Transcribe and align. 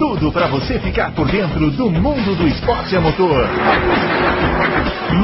tudo 0.00 0.32
para 0.32 0.48
você 0.48 0.80
ficar 0.80 1.14
por 1.14 1.30
dentro 1.30 1.70
do 1.72 1.90
mundo 1.90 2.34
do 2.34 2.48
esporte 2.48 2.96
a 2.96 3.02
motor. 3.02 3.46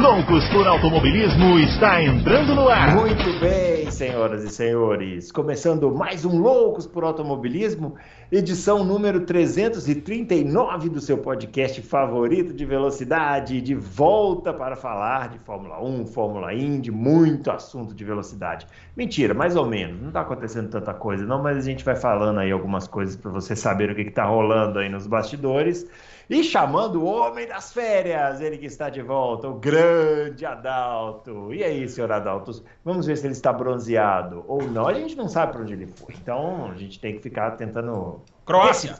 Loucos 0.02 0.46
por 0.50 0.66
Automobilismo 0.66 1.58
está 1.60 2.02
entrando 2.02 2.54
no 2.54 2.68
ar. 2.68 2.94
Muito 2.94 3.40
bem, 3.40 3.90
senhoras 3.90 4.44
e 4.44 4.50
senhores. 4.50 5.32
Começando 5.32 5.90
mais 5.94 6.26
um 6.26 6.38
Loucos 6.38 6.86
por 6.86 7.04
Automobilismo, 7.04 7.94
edição 8.30 8.84
número 8.84 9.20
339 9.20 10.90
do 10.90 11.00
seu 11.00 11.16
podcast 11.18 11.80
favorito 11.80 12.52
de 12.52 12.66
velocidade, 12.66 13.62
de 13.62 13.74
volta 13.74 14.52
para 14.52 14.76
falar 14.76 15.30
de 15.30 15.38
Fórmula 15.38 15.82
1, 15.82 16.06
Fórmula 16.06 16.52
Indy, 16.52 16.90
muito 16.90 17.50
assunto 17.50 17.94
de 17.94 18.04
velocidade. 18.04 18.66
Mentira, 18.94 19.32
mais 19.32 19.56
ou 19.56 19.64
menos. 19.64 20.02
Não 20.02 20.08
está 20.08 20.20
acontecendo 20.20 20.68
tanta 20.68 20.92
coisa, 20.92 21.24
não, 21.24 21.42
mas 21.42 21.56
a 21.56 21.62
gente 21.62 21.82
vai 21.82 21.96
falando 21.96 22.40
aí 22.40 22.50
algumas 22.50 22.86
coisas 22.86 23.16
para 23.16 23.30
você 23.30 23.56
saber 23.56 23.90
o 23.90 23.94
que 23.94 24.02
está 24.02 24.24
rolando 24.24 24.65
aí 24.74 24.88
nos 24.88 25.06
bastidores. 25.06 25.86
E 26.28 26.42
chamando 26.42 27.02
o 27.02 27.04
homem 27.04 27.46
das 27.46 27.72
férias, 27.72 28.40
ele 28.40 28.58
que 28.58 28.66
está 28.66 28.90
de 28.90 29.00
volta, 29.00 29.48
o 29.48 29.54
grande 29.54 30.44
Adalto. 30.44 31.54
E 31.54 31.62
aí, 31.62 31.88
senhor 31.88 32.10
Adalto, 32.10 32.64
vamos 32.84 33.06
ver 33.06 33.16
se 33.16 33.26
ele 33.26 33.32
está 33.32 33.52
bronzeado 33.52 34.44
ou 34.48 34.60
não. 34.64 34.88
A 34.88 34.94
gente 34.94 35.14
não 35.14 35.28
sabe 35.28 35.52
para 35.52 35.62
onde 35.62 35.74
ele 35.74 35.86
foi, 35.86 36.14
então 36.20 36.70
a 36.72 36.74
gente 36.74 36.98
tem 36.98 37.14
que 37.14 37.22
ficar 37.22 37.52
tentando. 37.52 38.20
Croácia. 38.44 38.96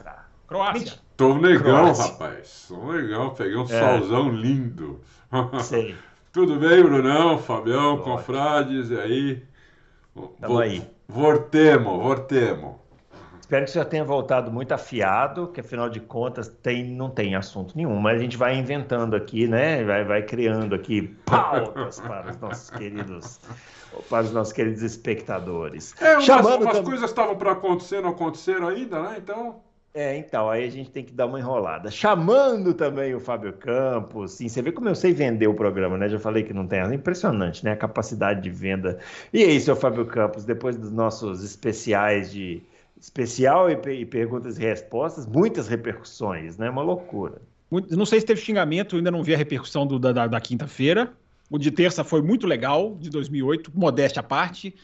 Croácia. 0.47 0.93
Tô 1.17 1.33
legal, 1.33 1.83
Croácia. 1.83 2.11
rapaz. 2.13 2.65
Tô 2.69 2.91
legal, 2.91 3.31
peguei 3.31 3.57
um 3.57 3.63
é. 3.63 3.97
solzão 3.99 4.29
lindo. 4.29 5.01
Sei. 5.63 5.95
Tudo 6.31 6.57
bem, 6.57 6.81
Brunão, 6.83 7.37
Fabião, 7.39 7.97
confrades, 7.97 8.91
e 8.91 8.99
aí? 8.99 9.43
Tamo 10.39 10.59
aí. 10.59 10.87
Vortemo, 11.07 11.99
vortemo. 11.99 12.79
Espero 13.47 13.63
que 13.63 13.71
você 13.71 13.79
já 13.79 13.85
tenha 13.85 14.03
voltado 14.03 14.51
muito 14.51 14.73
afiado, 14.73 15.47
que 15.47 15.61
afinal 15.61 15.87
de 15.87 16.01
contas 16.01 16.49
tem, 16.49 16.83
não 16.83 17.09
tem 17.09 17.33
assunto 17.33 17.77
nenhum, 17.77 17.95
mas 17.95 18.19
a 18.19 18.21
gente 18.21 18.35
vai 18.35 18.57
inventando 18.57 19.15
aqui, 19.15 19.47
né? 19.47 19.85
Vai, 19.85 20.03
vai 20.03 20.21
criando 20.21 20.75
aqui 20.75 21.15
pautas 21.23 21.97
para 22.01 22.31
os 22.31 22.37
nossos 22.41 22.69
queridos, 22.69 23.39
para 24.09 24.25
os 24.25 24.33
nossos 24.33 24.51
queridos 24.51 24.81
espectadores. 24.81 25.95
É, 26.01 26.15
umas, 26.15 26.25
Chamando 26.25 26.63
umas 26.63 26.81
coisas 26.81 27.09
estavam 27.09 27.37
para 27.37 27.53
acontecer, 27.53 28.01
não 28.01 28.09
aconteceram 28.09 28.67
ainda, 28.67 29.01
né? 29.01 29.15
Então. 29.17 29.61
É, 29.93 30.17
então, 30.17 30.49
aí 30.49 30.65
a 30.65 30.69
gente 30.69 30.91
tem 30.91 31.05
que 31.05 31.13
dar 31.13 31.25
uma 31.25 31.39
enrolada. 31.39 31.89
Chamando 31.89 32.73
também 32.73 33.15
o 33.15 33.19
Fábio 33.21 33.53
Campos, 33.53 34.33
sim, 34.33 34.49
você 34.49 34.61
vê 34.61 34.73
como 34.73 34.89
eu 34.89 34.95
sei 34.95 35.13
vender 35.13 35.47
o 35.47 35.53
programa, 35.53 35.97
né? 35.97 36.09
Já 36.09 36.19
falei 36.19 36.43
que 36.43 36.53
não 36.53 36.67
tem, 36.67 36.79
é 36.79 36.93
impressionante, 36.93 37.63
né? 37.63 37.71
A 37.71 37.77
capacidade 37.77 38.41
de 38.41 38.49
venda. 38.49 38.99
E 39.31 39.41
aí, 39.41 39.57
seu 39.61 39.73
Fábio 39.77 40.05
Campos, 40.05 40.43
depois 40.43 40.75
dos 40.75 40.91
nossos 40.91 41.45
especiais 41.45 42.29
de 42.29 42.61
especial 43.07 43.69
e, 43.69 43.73
e 43.73 44.05
perguntas 44.05 44.57
e 44.57 44.61
respostas, 44.61 45.25
muitas 45.25 45.67
repercussões, 45.67 46.57
né? 46.57 46.69
Uma 46.69 46.81
loucura. 46.81 47.41
Não 47.71 48.05
sei 48.05 48.19
se 48.19 48.25
teve 48.25 48.39
xingamento, 48.39 48.95
ainda 48.95 49.11
não 49.11 49.23
vi 49.23 49.33
a 49.33 49.37
repercussão 49.37 49.85
do, 49.85 49.99
da, 49.99 50.11
da, 50.11 50.27
da 50.27 50.39
quinta-feira. 50.39 51.11
O 51.49 51.57
de 51.57 51.71
terça 51.71 52.03
foi 52.03 52.21
muito 52.21 52.45
legal, 52.45 52.95
de 52.95 53.09
2008, 53.09 53.71
modéstia 53.73 54.19
à 54.19 54.23
parte. 54.23 54.75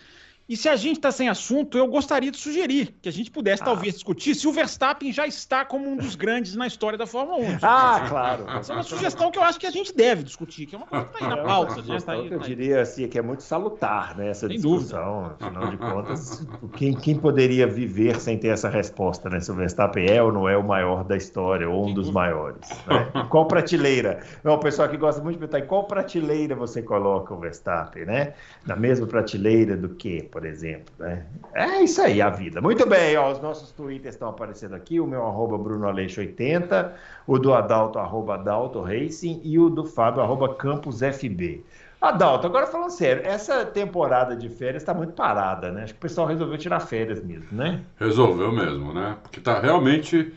E 0.47 0.57
se 0.57 0.67
a 0.67 0.75
gente 0.75 0.97
está 0.97 1.11
sem 1.11 1.29
assunto, 1.29 1.77
eu 1.77 1.87
gostaria 1.87 2.29
de 2.29 2.37
sugerir 2.37 2.95
que 3.01 3.07
a 3.07 3.11
gente 3.11 3.31
pudesse 3.31 3.61
ah. 3.61 3.65
talvez 3.65 3.93
discutir 3.93 4.35
se 4.35 4.47
o 4.47 4.51
Verstappen 4.51 5.11
já 5.11 5.25
está 5.25 5.63
como 5.63 5.89
um 5.89 5.95
dos 5.95 6.15
grandes 6.15 6.55
na 6.55 6.67
história 6.67 6.97
da 6.97 7.07
Fórmula 7.07 7.37
1. 7.39 7.57
Ah, 7.61 8.05
claro. 8.09 8.49
Essa 8.49 8.73
é 8.73 8.75
uma 8.75 8.83
sugestão 8.83 9.31
que 9.31 9.39
eu 9.39 9.43
acho 9.43 9.57
que 9.57 9.65
a 9.65 9.71
gente 9.71 9.95
deve 9.95 10.21
discutir, 10.23 10.65
que 10.65 10.75
é 10.75 10.77
uma 10.77 10.87
coisa 10.87 11.05
que 11.05 11.13
está 11.13 11.25
aí 11.25 11.35
na 11.35 11.41
é 11.41 11.45
pauta. 11.45 11.79
É 11.79 11.99
tá 12.01 12.11
aí, 12.11 12.27
eu 12.31 12.39
tá 12.39 12.45
diria 12.45 12.81
assim, 12.81 13.07
que 13.07 13.17
é 13.17 13.21
muito 13.21 13.41
salutar 13.41 14.17
né, 14.17 14.29
essa 14.29 14.47
sem 14.47 14.57
discussão. 14.57 15.23
Dúvida. 15.23 15.45
Afinal 15.45 15.67
de 15.67 15.77
contas, 15.77 16.47
quem, 16.75 16.93
quem 16.93 17.17
poderia 17.17 17.65
viver 17.65 18.19
sem 18.19 18.37
ter 18.37 18.49
essa 18.49 18.69
resposta, 18.69 19.29
né? 19.29 19.39
Se 19.39 19.51
o 19.51 19.55
Verstappen 19.55 20.05
é 20.09 20.21
ou 20.21 20.31
não 20.31 20.49
é 20.49 20.57
o 20.57 20.63
maior 20.63 21.05
da 21.05 21.15
história, 21.15 21.69
ou 21.69 21.83
um 21.83 21.85
sem 21.85 21.93
dos 21.93 22.07
dúvida. 22.07 22.19
maiores. 22.19 22.69
Né? 22.85 23.27
Qual 23.29 23.47
prateleira? 23.47 24.19
Não, 24.43 24.55
o 24.55 24.59
pessoal 24.59 24.89
que 24.89 24.97
gosta 24.97 25.21
muito 25.21 25.35
de 25.35 25.39
perguntar, 25.39 25.65
em 25.65 25.67
qual 25.67 25.85
prateleira 25.85 26.55
você 26.55 26.81
coloca 26.81 27.33
o 27.33 27.39
Verstappen, 27.39 28.05
né? 28.05 28.33
Na 28.65 28.75
mesma 28.75 29.07
prateleira 29.07 29.77
do 29.77 29.89
que, 29.89 30.23
por 30.33 30.45
exemplo. 30.45 30.91
Né? 30.97 31.23
É 31.53 31.83
isso 31.83 32.01
aí, 32.01 32.19
a 32.19 32.31
vida. 32.31 32.59
Muito 32.59 32.87
bem, 32.87 33.15
ó, 33.15 33.31
os 33.31 33.39
nossos 33.39 33.71
twitters 33.71 34.15
estão 34.15 34.29
aparecendo 34.29 34.73
aqui, 34.73 34.99
o 34.99 35.05
meu 35.05 35.23
arroba 35.23 35.59
brunoaleixo80, 35.59 36.91
o 37.27 37.37
do 37.37 37.53
Adalto, 37.53 37.99
arroba 37.99 38.33
Adalto 38.33 38.81
Racing, 38.81 39.39
e 39.43 39.59
o 39.59 39.69
do 39.69 39.85
Fábio, 39.85 40.23
arroba 40.23 40.55
CampusFB. 40.55 41.63
Adalto, 42.01 42.47
agora 42.47 42.65
falando 42.65 42.89
sério, 42.89 43.21
essa 43.23 43.63
temporada 43.63 44.35
de 44.35 44.49
férias 44.49 44.81
está 44.81 44.93
muito 44.93 45.13
parada, 45.13 45.71
né? 45.71 45.83
Acho 45.83 45.93
que 45.93 45.99
o 45.99 46.01
pessoal 46.01 46.25
resolveu 46.25 46.57
tirar 46.57 46.79
férias 46.79 47.23
mesmo, 47.23 47.47
né? 47.51 47.81
Resolveu 47.97 48.51
mesmo, 48.51 48.91
né? 48.91 49.15
Porque 49.21 49.39
tá 49.39 49.59
realmente, 49.59 50.33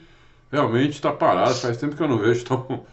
realmente 0.52 0.92
está 0.92 1.10
parado. 1.10 1.54
Faz 1.54 1.78
tempo 1.78 1.96
que 1.96 2.02
eu 2.02 2.08
não 2.08 2.18
vejo 2.18 2.44
tão, 2.44 2.84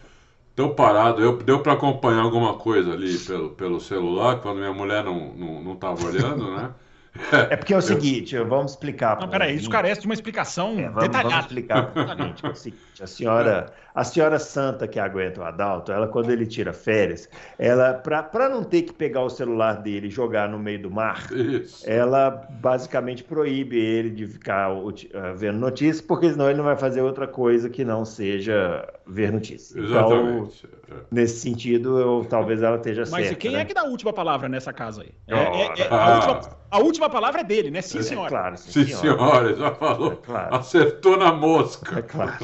tão 0.56 0.74
parado. 0.74 1.22
Eu, 1.22 1.36
deu 1.36 1.60
para 1.60 1.74
acompanhar 1.74 2.22
alguma 2.22 2.54
coisa 2.54 2.94
ali 2.94 3.16
pelo, 3.18 3.50
pelo 3.50 3.78
celular, 3.78 4.40
quando 4.40 4.56
minha 4.56 4.72
mulher 4.72 5.04
não 5.04 5.34
não, 5.34 5.62
não 5.62 5.76
tava 5.76 6.04
olhando, 6.06 6.50
né? 6.56 6.70
É 7.50 7.56
porque 7.56 7.72
é 7.72 7.76
o 7.76 7.82
seguinte, 7.82 8.36
vamos 8.38 8.72
explicar. 8.72 9.18
Não, 9.20 9.28
peraí, 9.28 9.56
isso 9.56 9.70
carece 9.70 10.00
de 10.00 10.06
uma 10.06 10.14
explicação 10.14 10.78
é, 10.78 10.88
vamos, 10.88 11.02
detalhada. 11.02 11.28
Vamos 11.28 11.46
explicar 11.46 11.92
para 11.92 12.50
o 12.50 12.54
seguinte, 12.54 13.02
a 13.02 13.06
senhora, 13.06 13.66
a 13.94 14.04
senhora 14.04 14.38
santa 14.38 14.88
que 14.88 14.98
aguenta 14.98 15.40
o 15.40 15.44
Adalto, 15.44 15.92
ela 15.92 16.08
quando 16.08 16.30
ele 16.30 16.46
tira 16.46 16.72
férias, 16.72 17.28
ela 17.58 17.94
para 17.94 18.48
não 18.48 18.64
ter 18.64 18.82
que 18.82 18.92
pegar 18.92 19.22
o 19.22 19.30
celular 19.30 19.74
dele 19.74 20.08
e 20.08 20.10
jogar 20.10 20.48
no 20.48 20.58
meio 20.58 20.82
do 20.82 20.90
mar, 20.90 21.30
Isso. 21.32 21.88
ela 21.88 22.30
basicamente 22.50 23.22
proíbe 23.22 23.78
ele 23.78 24.10
de 24.10 24.26
ficar 24.26 24.72
uh, 24.72 24.92
vendo 25.36 25.58
notícias, 25.58 26.00
porque 26.00 26.30
senão 26.30 26.48
ele 26.48 26.58
não 26.58 26.64
vai 26.64 26.76
fazer 26.76 27.00
outra 27.00 27.26
coisa 27.26 27.68
que 27.70 27.84
não 27.84 28.04
seja 28.04 28.86
ver 29.06 29.32
notícias. 29.32 29.76
Então, 29.76 29.84
Exatamente. 29.84 30.66
Então, 30.84 30.98
nesse 31.10 31.40
sentido, 31.40 31.98
eu, 31.98 32.26
talvez 32.28 32.62
ela 32.62 32.76
esteja 32.76 33.02
Mas 33.02 33.10
certa. 33.10 33.30
Mas 33.30 33.36
quem 33.38 33.52
né? 33.52 33.60
é 33.60 33.64
que 33.64 33.74
dá 33.74 33.82
a 33.82 33.84
última 33.84 34.12
palavra 34.12 34.48
nessa 34.48 34.72
casa 34.72 35.02
aí? 35.02 35.10
É, 35.26 35.34
é, 35.34 35.80
é, 35.80 35.88
a, 35.90 36.14
última, 36.14 36.56
a, 36.74 36.78
última, 36.78 37.08
palavra 37.08 37.42
é 37.42 37.44
dele, 37.44 37.70
né? 37.70 37.80
Sim, 37.82 37.98
é 37.98 38.02
senhora. 38.02 38.28
claro, 38.28 38.56
sim, 38.56 38.70
sim 38.70 38.84
senhora. 38.86 39.18
senhora. 39.18 39.56
Já 39.56 39.74
falou. 39.74 40.12
É 40.12 40.16
claro. 40.16 40.54
Acertou 40.56 41.16
na 41.16 41.32
mosca. 41.32 42.00
É 42.00 42.02
claro. 42.02 42.38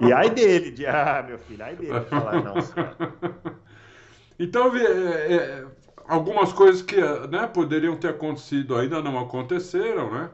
e 0.06 0.12
aí 0.12 0.30
dele, 0.30 0.70
de, 0.70 0.86
ah, 0.86 1.24
meu 1.26 1.38
filho, 1.38 1.64
aí 1.64 1.74
dele 1.74 2.00
falar 2.02 2.42
não, 2.42 2.54
Então, 4.38 4.76
é, 4.76 5.34
é, 5.34 5.64
algumas 6.06 6.52
coisas 6.52 6.82
que 6.82 6.96
né, 7.28 7.46
poderiam 7.46 7.96
ter 7.96 8.08
acontecido 8.08 8.76
ainda 8.76 9.02
não 9.02 9.18
aconteceram, 9.18 10.12
né? 10.12 10.30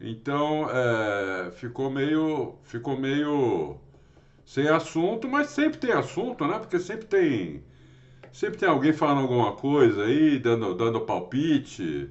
Então, 0.00 0.68
é, 0.70 1.50
ficou 1.52 1.90
meio, 1.90 2.56
ficou 2.64 2.98
meio 2.98 3.76
sem 4.44 4.68
assunto, 4.68 5.28
mas 5.28 5.48
sempre 5.48 5.78
tem 5.78 5.92
assunto, 5.92 6.46
né? 6.46 6.58
Porque 6.58 6.78
sempre 6.78 7.06
tem, 7.06 7.62
sempre 8.36 8.58
tem 8.58 8.68
alguém 8.68 8.92
falando 8.92 9.22
alguma 9.22 9.52
coisa 9.52 10.04
aí, 10.04 10.38
dando, 10.38 10.74
dando 10.74 11.00
palpite, 11.00 12.10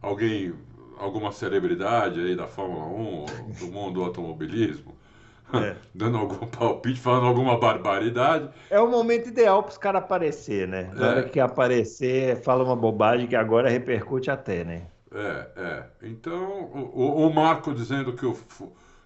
alguém, 0.00 0.54
alguma 0.96 1.32
celebridade 1.32 2.20
aí 2.20 2.36
da 2.36 2.46
Fórmula 2.46 2.86
1, 2.86 3.26
do 3.58 3.66
mundo 3.66 3.94
do 3.94 4.04
automobilismo. 4.04 4.94
É. 5.52 5.76
dando 5.94 6.16
algum 6.16 6.46
palpite, 6.46 6.98
falando 6.98 7.26
alguma 7.26 7.56
barbaridade. 7.58 8.48
É 8.70 8.80
o 8.80 8.90
momento 8.90 9.28
ideal 9.28 9.62
para 9.62 9.70
os 9.70 9.78
caras 9.78 10.02
aparecer, 10.02 10.66
né? 10.66 10.90
Na 10.94 11.06
é. 11.06 11.10
hora 11.10 11.22
que 11.28 11.38
aparecer, 11.38 12.40
fala 12.42 12.64
uma 12.64 12.74
bobagem 12.74 13.28
que 13.28 13.36
agora 13.36 13.68
repercute 13.68 14.30
até, 14.30 14.64
né? 14.64 14.82
É, 15.14 15.46
é. 15.54 15.84
Então, 16.02 16.70
o, 16.72 17.26
o 17.26 17.32
Marco 17.32 17.72
dizendo 17.72 18.14
que 18.14 18.26
o, 18.26 18.36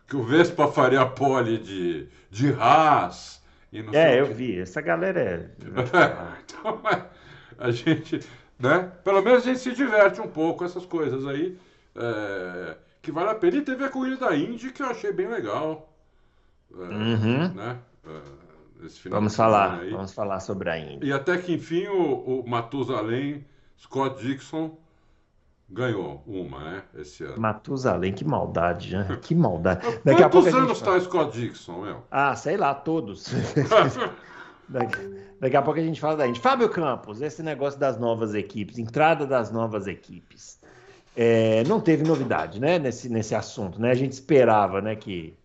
que 0.06 0.16
o 0.16 0.22
Vespa 0.22 0.68
faria 0.68 1.04
pole 1.04 1.58
de, 1.58 2.08
de 2.30 2.52
Haas. 2.52 3.37
E 3.72 3.82
não 3.82 3.92
é, 3.92 4.20
eu 4.20 4.28
que... 4.28 4.34
vi. 4.34 4.60
Essa 4.60 4.80
galera 4.80 5.20
é. 5.20 5.50
então, 6.44 6.80
a 7.58 7.70
gente. 7.70 8.20
Né? 8.58 8.90
Pelo 9.04 9.22
menos 9.22 9.42
a 9.44 9.46
gente 9.46 9.60
se 9.60 9.72
diverte 9.72 10.20
um 10.20 10.28
pouco 10.28 10.60
com 10.60 10.64
essas 10.64 10.84
coisas 10.86 11.26
aí. 11.26 11.56
É, 11.94 12.76
que 13.02 13.12
vale 13.12 13.30
a 13.30 13.34
pena. 13.34 13.56
E 13.56 13.62
teve 13.62 13.84
a 13.84 13.88
corrida 13.88 14.16
da 14.16 14.36
Indy 14.36 14.70
que 14.70 14.82
eu 14.82 14.86
achei 14.86 15.12
bem 15.12 15.28
legal. 15.28 15.92
É, 16.72 16.82
uhum. 16.82 17.54
né? 17.54 17.78
É, 18.06 19.08
vamos 19.08 19.34
falar, 19.34 19.80
vamos 19.90 20.12
falar 20.12 20.40
sobre 20.40 20.70
a 20.70 20.78
Indy. 20.78 21.06
E 21.06 21.12
até 21.12 21.36
que 21.38 21.52
enfim 21.54 21.86
o, 21.88 22.40
o 22.40 22.48
Matusalém, 22.48 23.44
Scott 23.78 24.22
Dixon, 24.22 24.76
ganhou 25.68 26.22
uma, 26.26 26.64
né? 26.64 26.82
Esse 26.96 27.24
ano. 27.24 27.38
Matusalém, 27.38 28.12
que 28.12 28.24
maldade, 28.24 28.96
né? 28.96 29.18
Que 29.20 29.34
maldade. 29.34 29.80
Daqui 30.04 30.22
Quantos 30.22 30.22
a 30.22 30.28
pouco 30.28 30.56
anos 30.56 30.78
está 30.78 31.00
Scott 31.00 31.38
Dixon, 31.38 31.82
meu? 31.82 32.02
Ah, 32.10 32.34
sei 32.34 32.56
lá, 32.56 32.74
todos. 32.74 33.26
daqui, 34.68 34.98
daqui, 35.40 35.56
a 35.56 35.62
pouco 35.62 35.78
a 35.78 35.82
gente 35.82 36.00
fala 36.00 36.16
da 36.16 36.26
Indy. 36.26 36.40
Fábio 36.40 36.68
Campos, 36.68 37.20
esse 37.20 37.42
negócio 37.42 37.78
das 37.78 37.98
novas 37.98 38.34
equipes, 38.34 38.78
entrada 38.78 39.26
das 39.26 39.50
novas 39.50 39.86
equipes. 39.86 40.58
É, 41.16 41.64
não 41.64 41.80
teve 41.80 42.04
novidade, 42.04 42.60
né, 42.60 42.78
nesse, 42.78 43.08
nesse 43.08 43.34
assunto, 43.34 43.80
né? 43.80 43.90
A 43.90 43.94
gente 43.94 44.12
esperava, 44.12 44.80
né, 44.80 44.94
que 44.94 45.36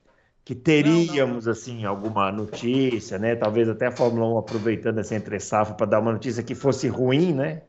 que 0.46 0.54
teríamos 0.54 1.46
não, 1.46 1.52
não, 1.52 1.52
assim 1.52 1.86
alguma 1.86 2.30
notícia, 2.30 3.18
né? 3.18 3.34
Talvez 3.34 3.70
até 3.70 3.88
a 3.88 3.92
Fórmula 3.92 4.28
1 4.36 4.38
aproveitando 4.40 5.00
essa 5.00 5.16
entre 5.16 5.40
safra 5.40 5.74
para 5.74 5.86
dar 5.86 6.00
uma 6.02 6.12
notícia 6.12 6.44
que 6.44 6.54
fosse 6.54 6.90
ruim, 6.90 7.34
né? 7.34 7.62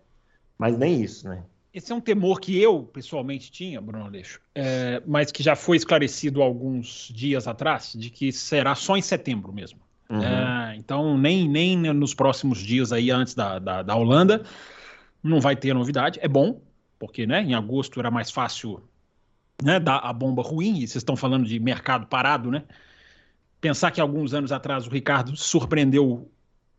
Mas 0.58 0.76
nem 0.76 1.00
isso, 1.00 1.28
né? 1.28 1.44
Esse 1.74 1.90
é 1.90 1.94
um 1.94 2.00
temor 2.00 2.40
que 2.40 2.56
eu 2.56 2.84
pessoalmente 2.84 3.50
tinha, 3.50 3.80
Bruno 3.80 4.04
Aleixo, 4.04 4.40
é, 4.54 5.02
mas 5.04 5.32
que 5.32 5.42
já 5.42 5.56
foi 5.56 5.76
esclarecido 5.76 6.40
alguns 6.40 7.10
dias 7.12 7.48
atrás, 7.48 7.92
de 7.96 8.10
que 8.10 8.30
será 8.30 8.76
só 8.76 8.96
em 8.96 9.02
setembro 9.02 9.52
mesmo. 9.52 9.80
Uhum. 10.08 10.22
É, 10.22 10.76
então, 10.76 11.18
nem, 11.18 11.48
nem 11.48 11.76
nos 11.92 12.14
próximos 12.14 12.60
dias 12.60 12.92
aí 12.92 13.10
antes 13.10 13.34
da, 13.34 13.58
da, 13.58 13.82
da 13.82 13.96
Holanda 13.96 14.44
não 15.20 15.40
vai 15.40 15.56
ter 15.56 15.74
novidade. 15.74 16.20
É 16.22 16.28
bom, 16.28 16.60
porque 16.96 17.26
né, 17.26 17.42
em 17.42 17.54
agosto 17.54 17.98
era 17.98 18.10
mais 18.10 18.30
fácil 18.30 18.80
né, 19.60 19.80
dar 19.80 19.98
a 19.98 20.12
bomba 20.12 20.42
ruim, 20.42 20.76
e 20.76 20.86
vocês 20.86 20.96
estão 20.96 21.16
falando 21.16 21.44
de 21.44 21.58
mercado 21.58 22.06
parado, 22.06 22.52
né? 22.52 22.62
Pensar 23.60 23.90
que 23.90 24.00
alguns 24.00 24.32
anos 24.32 24.52
atrás 24.52 24.86
o 24.86 24.90
Ricardo 24.90 25.36
surpreendeu 25.36 26.30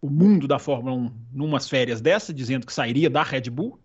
o 0.02 0.10
mundo 0.10 0.48
da 0.48 0.58
Fórmula 0.58 0.96
1 0.96 1.12
numas 1.34 1.68
férias 1.68 2.00
dessa, 2.00 2.34
dizendo 2.34 2.66
que 2.66 2.72
sairia 2.72 3.10
da 3.10 3.24
Red 3.24 3.50
Bull. 3.50 3.78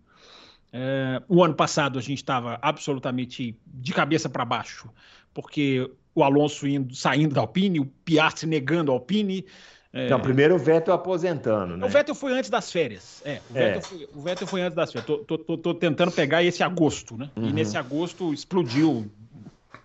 É, 0.73 1.21
o 1.27 1.43
ano 1.43 1.53
passado 1.53 1.99
a 1.99 2.01
gente 2.01 2.19
estava 2.19 2.57
absolutamente 2.61 3.57
de 3.65 3.93
cabeça 3.93 4.29
para 4.29 4.45
baixo, 4.45 4.89
porque 5.33 5.89
o 6.15 6.23
Alonso 6.23 6.67
indo, 6.67 6.95
saindo 6.95 7.35
da 7.35 7.41
Alpine, 7.41 7.79
o 7.79 7.85
Piastri 7.85 8.47
negando 8.47 8.91
a 8.91 8.95
Alpine, 8.95 9.45
é... 9.93 10.07
Não, 10.09 10.21
primeiro 10.21 10.55
o 10.55 10.57
Vettel 10.57 10.93
aposentando, 10.93 11.75
né? 11.75 11.85
O 11.85 11.89
Vettel 11.89 12.15
foi 12.15 12.31
antes 12.31 12.49
das 12.49 12.71
férias. 12.71 13.21
É, 13.25 13.41
o, 13.49 13.57
é. 13.57 13.73
Vettel, 13.73 13.81
foi, 13.81 14.09
o 14.15 14.21
Vettel 14.21 14.47
foi 14.47 14.61
antes 14.61 14.75
das 14.75 14.91
férias. 14.91 15.05
Tô, 15.05 15.17
tô, 15.17 15.37
tô, 15.37 15.57
tô 15.57 15.73
tentando 15.73 16.11
pegar 16.11 16.41
esse 16.43 16.63
agosto, 16.63 17.17
né? 17.17 17.29
Uhum. 17.35 17.49
E 17.49 17.53
nesse 17.53 17.77
agosto 17.77 18.33
explodiu 18.33 19.11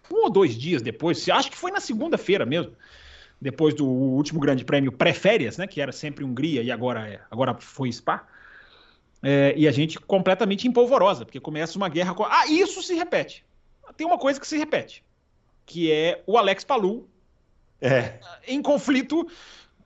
um 0.09 0.23
ou 0.23 0.31
dois 0.31 0.55
dias 0.55 0.81
depois, 0.81 1.29
acho 1.29 1.50
que 1.50 1.56
foi 1.56 1.73
na 1.73 1.81
segunda-feira 1.81 2.47
mesmo, 2.47 2.73
depois 3.41 3.75
do 3.75 3.85
último 3.85 4.38
grande 4.38 4.65
prêmio 4.65 4.93
pré-férias, 4.93 5.59
né? 5.59 5.67
Que 5.67 5.81
era 5.81 5.91
sempre 5.91 6.25
Hungria 6.25 6.62
e 6.62 6.71
agora, 6.71 7.09
é, 7.09 7.21
agora 7.29 7.55
foi 7.59 7.91
Spa. 7.91 8.25
É, 9.23 9.55
e 9.57 9.67
a 9.67 9.73
gente 9.73 9.99
completamente 9.99 10.69
empolvorosa, 10.69 11.25
porque 11.25 11.41
começa 11.41 11.77
uma 11.77 11.89
guerra. 11.89 12.15
Com... 12.15 12.25
Ah, 12.25 12.47
isso 12.47 12.83
se 12.83 12.95
repete. 12.95 13.45
Tem 13.97 14.07
uma 14.07 14.19
coisa 14.19 14.39
que 14.39 14.47
se 14.47 14.59
repete, 14.59 15.05
que 15.65 15.91
é 15.91 16.23
o 16.27 16.37
Alex 16.37 16.65
Palu 16.65 17.09
é. 17.81 18.19
em 18.47 18.61
conflito 18.61 19.27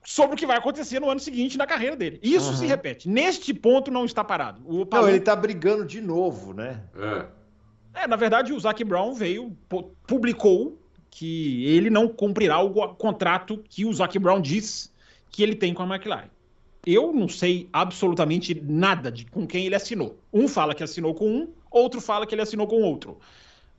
sobre 0.05 0.35
o 0.35 0.39
que 0.39 0.47
vai 0.47 0.57
acontecer 0.57 1.01
no 1.01 1.09
ano 1.09 1.21
seguinte 1.21 1.59
na 1.59 1.67
carreira 1.67 1.97
dele. 1.97 2.19
Isso 2.23 2.51
uhum. 2.51 2.57
se 2.57 2.67
repete. 2.67 3.09
Neste 3.09 3.53
ponto 3.53 3.91
não 3.91 4.05
está 4.05 4.25
parado. 4.25 4.63
O 4.67 4.85
Palum... 4.85 5.03
Não, 5.03 5.09
ele 5.09 5.19
está 5.19 5.37
brigando 5.37 5.85
de 5.85 6.01
novo, 6.01 6.53
né? 6.53 6.83
É. 7.95 8.03
é, 8.03 8.07
na 8.07 8.17
verdade, 8.17 8.53
o 8.53 8.59
Zac 8.59 8.83
Brown 8.83 9.15
veio, 9.15 9.57
publicou 10.07 10.79
que 11.11 11.65
ele 11.67 11.91
não 11.91 12.09
cumprirá 12.09 12.61
o 12.61 12.95
contrato 12.95 13.63
que 13.69 13.85
o 13.85 13.93
Zac 13.93 14.19
Brown 14.19 14.41
diz 14.41 14.93
que 15.31 15.43
ele 15.43 15.55
tem 15.55 15.75
com 15.75 15.83
a 15.83 15.87
McLaren. 15.87 16.31
Eu 16.87 17.13
não 17.13 17.29
sei 17.29 17.69
absolutamente 17.73 18.61
nada 18.61 19.11
de 19.11 19.25
com 19.27 19.47
quem 19.47 19.67
ele 19.67 19.75
assinou. 19.75 20.19
Um 20.33 20.49
fala 20.49 20.75
que 20.75 20.83
assinou 20.83 21.15
com 21.15 21.29
um, 21.29 21.49
outro 21.71 22.01
fala 22.01 22.27
que 22.27 22.35
ele 22.35 22.43
assinou 22.43 22.67
com 22.67 22.83
outro. 22.83 23.19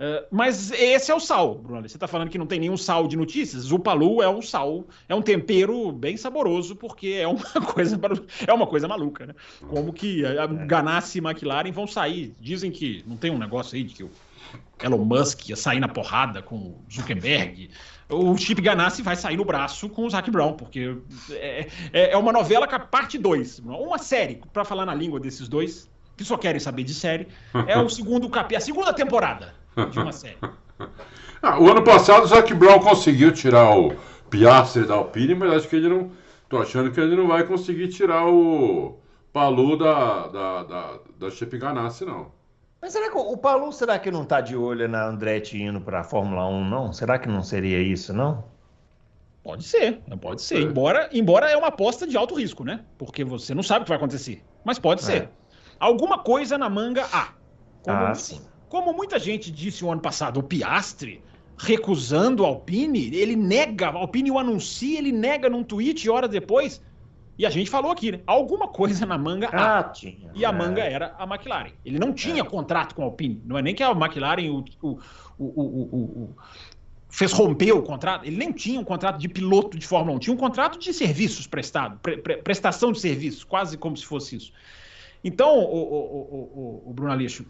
Uh, 0.01 0.25
mas 0.31 0.71
esse 0.71 1.11
é 1.11 1.15
o 1.15 1.19
sal, 1.19 1.53
Bruno. 1.55 1.87
Você 1.87 1.95
está 1.95 2.07
falando 2.07 2.29
que 2.29 2.37
não 2.37 2.47
tem 2.47 2.59
nenhum 2.59 2.75
sal 2.75 3.07
de 3.07 3.15
notícias? 3.15 3.71
O 3.71 3.77
palu 3.77 4.21
é 4.21 4.27
um 4.27 4.41
sal, 4.41 4.85
é 5.07 5.13
um 5.13 5.21
tempero 5.21 5.91
bem 5.91 6.17
saboroso, 6.17 6.75
porque 6.75 7.19
é 7.19 7.27
uma 7.27 7.43
coisa, 7.73 7.99
é 8.47 8.51
uma 8.51 8.65
coisa 8.65 8.87
maluca, 8.87 9.27
né? 9.27 9.35
Como 9.67 9.93
que 9.93 10.25
a 10.25 10.47
Ganassi 10.47 11.19
e 11.19 11.21
McLaren 11.21 11.71
vão 11.71 11.85
sair. 11.85 12.33
Dizem 12.39 12.71
que 12.71 13.03
não 13.05 13.15
tem 13.15 13.29
um 13.29 13.37
negócio 13.37 13.75
aí 13.75 13.83
de 13.83 13.93
que 13.93 14.03
o 14.03 14.09
Elon 14.81 15.05
Musk 15.05 15.49
ia 15.49 15.55
sair 15.55 15.79
na 15.79 15.87
porrada 15.87 16.41
com 16.41 16.75
Zuckerberg. 16.91 17.69
O 18.09 18.35
Chip 18.37 18.61
Ganassi 18.61 19.01
vai 19.01 19.15
sair 19.15 19.37
no 19.37 19.45
braço 19.45 19.87
com 19.89 20.05
o 20.05 20.09
Zac 20.09 20.29
Brown, 20.29 20.53
porque 20.53 20.97
é, 21.31 21.67
é, 21.93 22.11
é 22.11 22.17
uma 22.17 22.33
novela 22.33 22.67
com 22.67 22.75
a 22.75 22.79
parte 22.79 23.17
2, 23.17 23.59
uma 23.59 23.97
série, 23.97 24.41
para 24.51 24.65
falar 24.65 24.85
na 24.85 24.93
língua 24.93 25.19
desses 25.19 25.47
dois, 25.47 25.89
que 26.17 26.25
só 26.25 26.37
querem 26.37 26.59
saber 26.59 26.83
de 26.83 26.93
série. 26.93 27.27
É 27.67 27.77
o 27.77 27.87
segundo 27.87 28.29
capítulo, 28.29 28.57
a 28.57 28.65
segunda 28.65 28.93
temporada 28.93 29.53
de 29.89 29.99
uma 29.99 30.11
série. 30.11 30.37
Ah, 31.43 31.59
o 31.59 31.67
ano 31.71 31.83
passado 31.83 32.23
o 32.23 32.27
Zac 32.27 32.53
Brown 32.53 32.79
conseguiu 32.79 33.31
tirar 33.31 33.75
o 33.75 33.95
Piastri 34.29 34.85
da 34.85 34.93
Alpine, 34.93 35.33
mas 35.33 35.51
acho 35.53 35.67
que 35.67 35.75
ele 35.75 35.89
não. 35.89 36.11
Tô 36.47 36.59
achando 36.59 36.91
que 36.91 36.99
ele 36.99 37.15
não 37.15 37.27
vai 37.27 37.43
conseguir 37.45 37.87
tirar 37.87 38.27
o 38.27 38.99
Palu 39.33 39.75
da, 39.75 40.27
da, 40.27 40.63
da, 40.63 40.99
da 41.17 41.31
Chip 41.31 41.57
Ganassi, 41.57 42.05
não. 42.05 42.31
Mas 42.81 42.93
será 42.93 43.11
que 43.11 43.17
o 43.17 43.37
Palu, 43.37 43.71
será 43.71 43.99
que 43.99 44.09
não 44.09 44.25
tá 44.25 44.41
de 44.41 44.55
olho 44.55 44.87
na 44.87 45.05
Andretti 45.05 45.61
indo 45.61 45.79
para 45.79 45.99
a 45.99 46.03
Fórmula 46.03 46.47
1, 46.47 46.67
não? 46.67 46.91
Será 46.91 47.19
que 47.19 47.29
não 47.29 47.43
seria 47.43 47.79
isso, 47.79 48.11
não? 48.11 48.43
Pode 49.43 49.63
ser, 49.63 50.01
não 50.07 50.17
pode 50.17 50.41
ser. 50.41 50.61
Embora, 50.61 51.09
embora 51.13 51.49
é 51.49 51.55
uma 51.55 51.67
aposta 51.67 52.07
de 52.07 52.17
alto 52.17 52.35
risco, 52.35 52.63
né? 52.63 52.83
Porque 52.97 53.23
você 53.23 53.53
não 53.53 53.63
sabe 53.63 53.81
o 53.81 53.85
que 53.85 53.89
vai 53.89 53.97
acontecer. 53.97 54.43
Mas 54.63 54.79
pode 54.79 55.01
é. 55.01 55.03
ser. 55.03 55.29
Alguma 55.79 56.19
coisa 56.19 56.57
na 56.57 56.69
manga 56.69 57.05
há. 57.11 57.29
Como 57.83 57.97
ah, 57.97 58.15
sim. 58.15 58.41
Como 58.69 58.93
muita 58.93 59.19
gente 59.19 59.51
disse 59.51 59.83
o 59.83 59.91
ano 59.91 60.01
passado, 60.01 60.39
o 60.39 60.43
Piastre 60.43 61.23
recusando 61.57 62.43
a 62.43 62.47
Alpine, 62.47 63.15
ele 63.15 63.35
nega, 63.35 63.89
a 63.89 63.93
Alpine 63.93 64.31
o 64.31 64.39
anuncia, 64.39 64.97
ele 64.97 65.11
nega 65.11 65.49
num 65.49 65.63
tweet 65.63 66.09
horas 66.09 66.29
depois. 66.29 66.81
E 67.41 67.45
a 67.47 67.49
gente 67.49 67.71
falou 67.71 67.91
aqui, 67.91 68.11
né? 68.11 68.19
Alguma 68.27 68.67
coisa 68.67 69.03
na 69.03 69.17
manga 69.17 69.49
ah, 69.51 69.83
tinha. 69.85 70.29
E 70.35 70.45
a 70.45 70.51
manga 70.51 70.79
é. 70.79 70.93
era 70.93 71.15
a 71.17 71.23
McLaren. 71.23 71.71
Ele 71.83 71.97
não 71.97 72.13
tinha 72.13 72.43
é. 72.43 72.45
contrato 72.45 72.93
com 72.93 73.01
a 73.01 73.05
Alpine. 73.05 73.41
Não 73.43 73.57
é 73.57 73.63
nem 73.63 73.73
que 73.73 73.81
a 73.81 73.89
McLaren 73.89 74.47
o, 74.47 74.63
o, 74.79 74.99
o, 75.39 76.35
fez 77.09 77.31
romper 77.31 77.71
o 77.71 77.81
contrato. 77.81 78.25
Ele 78.25 78.37
nem 78.37 78.51
tinha 78.51 78.79
um 78.79 78.83
contrato 78.83 79.17
de 79.17 79.27
piloto 79.27 79.75
de 79.75 79.87
Fórmula 79.87 80.17
1. 80.17 80.19
Tinha 80.19 80.33
um 80.35 80.37
contrato 80.37 80.77
de 80.77 80.93
serviços 80.93 81.47
prestado, 81.47 81.97
pre, 82.03 82.17
pre, 82.17 82.37
prestação 82.37 82.91
de 82.91 82.99
serviços, 82.99 83.43
quase 83.43 83.75
como 83.75 83.97
se 83.97 84.05
fosse 84.05 84.35
isso. 84.35 84.53
Então, 85.23 85.61
o, 85.61 86.83
o 86.85 86.93
Bruno 86.93 87.11
Aleixo, 87.11 87.43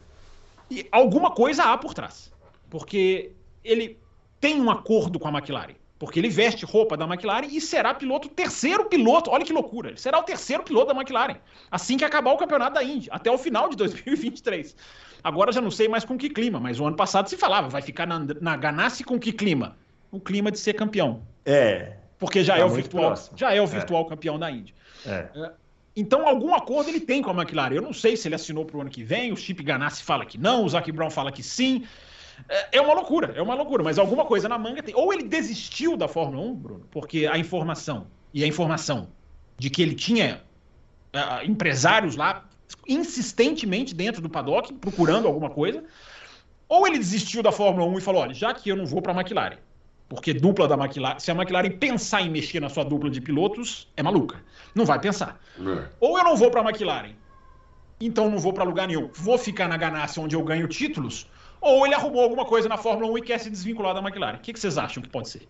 e 0.70 0.88
alguma 0.90 1.32
coisa 1.32 1.66
há 1.66 1.78
por 1.78 1.94
trás. 1.94 2.32
Porque 2.70 3.34
ele 3.62 4.00
tem 4.40 4.62
um 4.62 4.72
acordo 4.72 5.20
com 5.20 5.28
a 5.28 5.32
McLaren. 5.32 5.76
Porque 6.02 6.20
ele 6.20 6.30
veste 6.30 6.66
roupa 6.66 6.98
da 6.98 7.06
McLaren 7.06 7.46
e 7.46 7.62
será 7.62 7.94
piloto, 7.94 8.28
terceiro 8.28 8.86
piloto. 8.86 9.30
Olha 9.30 9.46
que 9.46 9.54
loucura. 9.54 9.90
Ele 9.90 10.00
será 10.00 10.18
o 10.18 10.24
terceiro 10.24 10.64
piloto 10.64 10.92
da 10.92 11.00
McLaren. 11.00 11.36
Assim 11.70 11.96
que 11.96 12.04
acabar 12.04 12.32
o 12.32 12.38
campeonato 12.38 12.74
da 12.74 12.84
Indy, 12.84 13.08
até 13.12 13.30
o 13.30 13.38
final 13.38 13.70
de 13.70 13.76
2023. 13.76 14.76
Agora 15.24 15.52
já 15.52 15.62
não 15.62 15.70
sei 15.70 15.88
mais 15.88 16.04
com 16.04 16.18
que 16.18 16.28
clima, 16.28 16.60
mas 16.60 16.80
o 16.80 16.88
ano 16.88 16.96
passado 16.96 17.30
se 17.30 17.38
falava, 17.38 17.70
vai 17.70 17.84
ficar 17.84 18.08
na, 18.08 18.18
na 18.42 18.58
Ganassi 18.58 19.04
com 19.04 19.20
que 19.20 19.32
clima? 19.32 19.78
O 20.12 20.20
clima 20.20 20.50
de 20.50 20.58
ser 20.58 20.74
campeão. 20.74 21.22
É. 21.46 21.98
Porque 22.18 22.44
já 22.44 22.56
tá 22.56 22.62
é 22.62 22.66
o 22.66 22.70
virtual, 22.70 23.06
próximo. 23.06 23.38
já 23.38 23.54
é 23.54 23.62
o 23.62 23.68
virtual 23.68 24.04
é. 24.04 24.10
campeão 24.10 24.40
da 24.40 24.50
Indy. 24.50 24.74
É. 25.06 25.28
é. 25.36 25.52
Então, 25.96 26.28
algum 26.28 26.56
acordo 26.56 26.90
ele 26.90 27.00
tem 27.00 27.22
com 27.22 27.30
a 27.30 27.34
McLaren. 27.36 27.76
Eu 27.76 27.82
não 27.84 27.94
sei 27.94 28.18
se 28.18 28.28
ele 28.28 28.34
assinou 28.34 28.66
para 28.66 28.76
o 28.76 28.82
ano 28.82 28.90
que 28.90 29.04
vem, 29.04 29.32
o 29.32 29.38
Chip 29.38 29.62
Ganassi 29.62 30.02
fala 30.02 30.26
que 30.26 30.40
não, 30.40 30.66
o 30.66 30.70
Zac 30.70 30.92
Brown 30.92 31.12
fala 31.12 31.32
que 31.32 31.44
sim. 31.44 31.86
É, 32.48 32.78
é 32.78 32.82
uma 32.82 32.94
loucura, 32.94 33.34
é 33.36 33.42
uma 33.42 33.56
loucura, 33.56 33.84
mas 33.84 33.98
alguma 33.98 34.26
coisa 34.26 34.50
na 34.50 34.58
manga 34.58 34.82
tem. 34.84 34.96
Ou 34.96 35.14
ele 35.14 35.24
desistiu 35.24 35.96
da 35.96 36.08
Fórmula 36.08 36.44
1, 36.44 36.56
Bruno, 36.56 36.88
porque 36.92 37.28
a 37.28 37.38
informação, 37.38 38.08
e 38.34 38.44
a 38.44 38.48
informação 38.48 39.10
de 39.58 39.70
que 39.70 39.82
ele 39.82 39.96
tinha 39.96 40.42
uh, 41.14 41.46
empresários 41.46 42.16
lá 42.16 42.46
insistentemente 42.88 43.94
dentro 43.94 44.22
do 44.22 44.30
paddock 44.30 44.74
procurando 44.74 45.28
alguma 45.28 45.50
coisa, 45.50 45.84
ou 46.68 46.88
ele 46.88 46.98
desistiu 46.98 47.44
da 47.44 47.52
Fórmula 47.52 47.86
1 47.86 47.98
e 47.98 48.02
falou: 48.02 48.22
olha, 48.22 48.34
já 48.34 48.54
que 48.54 48.70
eu 48.70 48.76
não 48.76 48.86
vou 48.86 49.02
para 49.02 49.14
a 49.14 49.16
McLaren, 49.16 49.58
porque 50.08 50.34
dupla 50.34 50.68
da 50.68 50.76
McLaren, 50.76 51.20
se 51.20 51.32
a 51.32 51.36
McLaren 51.36 51.72
pensar 51.72 52.22
em 52.22 52.30
mexer 52.30 52.60
na 52.60 52.70
sua 52.70 52.84
dupla 52.84 53.10
de 53.10 53.22
pilotos, 53.22 53.88
é 53.96 54.04
maluca. 54.04 54.44
Não 54.74 54.86
vai 54.86 55.00
pensar. 55.00 55.40
É. 55.60 55.88
Ou 56.00 56.18
eu 56.18 56.24
não 56.24 56.36
vou 56.36 56.50
para 56.50 56.62
a 56.62 56.64
McLaren, 56.64 57.14
então 58.00 58.30
não 58.30 58.40
vou 58.40 58.54
para 58.54 58.64
lugar 58.64 58.88
nenhum. 58.88 59.10
Vou 59.14 59.38
ficar 59.38 59.68
na 59.68 59.78
ganância 59.78 60.22
onde 60.22 60.36
eu 60.36 60.44
ganho 60.44 60.68
títulos, 60.68 61.28
ou 61.62 61.86
ele 61.86 61.94
arrumou 61.94 62.24
alguma 62.24 62.44
coisa 62.44 62.68
na 62.68 62.78
Fórmula 62.78 63.12
1 63.14 63.18
e 63.20 63.22
quer 63.22 63.40
se 63.40 63.50
desvincular 63.50 63.94
da 63.94 64.02
McLaren. 64.02 64.38
O 64.38 64.40
que, 64.40 64.52
que 64.52 64.60
vocês 64.60 64.78
acham 64.78 65.02
que 65.02 65.10
pode 65.10 65.30
ser? 65.30 65.48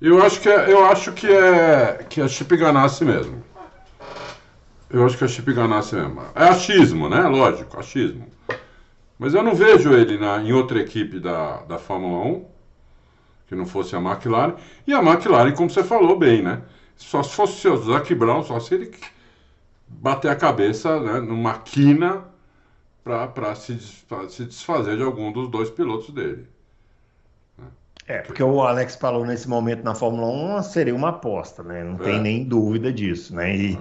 Eu 0.00 0.22
acho 0.22 0.40
que 0.40 0.48
é, 0.48 0.70
eu 0.70 0.84
acho 0.84 1.12
que 1.12 1.26
é 1.26 2.06
que 2.08 2.20
é 2.20 2.28
Chip 2.28 2.56
Ganassi 2.56 3.04
mesmo. 3.04 3.42
Eu 4.90 5.04
acho 5.04 5.16
que 5.16 5.24
é 5.24 5.28
Chip 5.28 5.52
Ganassi 5.52 5.94
mesmo. 5.94 6.22
É 6.34 6.44
achismo, 6.44 7.08
né? 7.08 7.22
Lógico, 7.22 7.78
achismo. 7.78 8.26
Mas 9.18 9.34
eu 9.34 9.42
não 9.42 9.54
vejo 9.54 9.92
ele 9.92 10.18
na, 10.18 10.42
em 10.42 10.52
outra 10.52 10.78
equipe 10.80 11.18
da, 11.18 11.62
da 11.62 11.78
Fórmula 11.78 12.24
1 12.24 12.50
que 13.48 13.54
não 13.56 13.66
fosse 13.66 13.96
a 13.96 13.98
McLaren. 13.98 14.54
E 14.86 14.94
a 14.94 15.02
McLaren, 15.02 15.52
como 15.52 15.68
você 15.68 15.82
falou 15.82 16.16
bem, 16.16 16.40
né? 16.40 16.62
Só 16.96 17.22
se 17.22 17.34
fosse 17.34 17.66
o 17.66 17.76
Zac 17.76 18.14
Brown, 18.14 18.44
só 18.44 18.60
se 18.60 18.74
ele 18.74 18.92
bater 19.88 20.30
a 20.30 20.36
cabeça 20.36 21.00
né, 21.00 21.20
numa 21.20 21.58
quina 21.58 22.29
para 23.28 23.54
se, 23.54 23.78
se 24.28 24.44
desfazer 24.44 24.96
de 24.96 25.02
algum 25.02 25.32
dos 25.32 25.48
dois 25.48 25.70
pilotos 25.70 26.10
dele. 26.10 26.46
É, 28.06 28.18
porque 28.18 28.42
o 28.42 28.62
Alex 28.62 28.96
falou 28.96 29.24
nesse 29.24 29.48
momento 29.48 29.84
na 29.84 29.94
Fórmula 29.94 30.26
1 30.58 30.62
seria 30.64 30.94
uma 30.94 31.10
aposta, 31.10 31.62
né? 31.62 31.84
Não 31.84 31.94
é. 31.94 31.98
tem 31.98 32.20
nem 32.20 32.44
dúvida 32.44 32.92
disso, 32.92 33.34
né? 33.34 33.56
E 33.56 33.78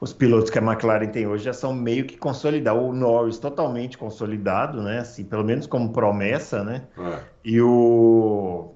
os 0.00 0.12
pilotos 0.12 0.50
que 0.50 0.58
a 0.58 0.62
McLaren 0.62 1.08
tem 1.08 1.26
hoje 1.26 1.44
já 1.44 1.52
são 1.52 1.72
meio 1.72 2.04
que 2.04 2.16
consolidados. 2.16 2.82
O 2.82 2.92
Norris 2.92 3.38
totalmente 3.38 3.96
consolidado, 3.96 4.82
né? 4.82 4.98
Assim, 4.98 5.24
pelo 5.24 5.44
menos 5.44 5.66
como 5.66 5.92
promessa, 5.92 6.64
né? 6.64 6.82
É. 6.98 7.20
E 7.44 7.60
o 7.60 8.74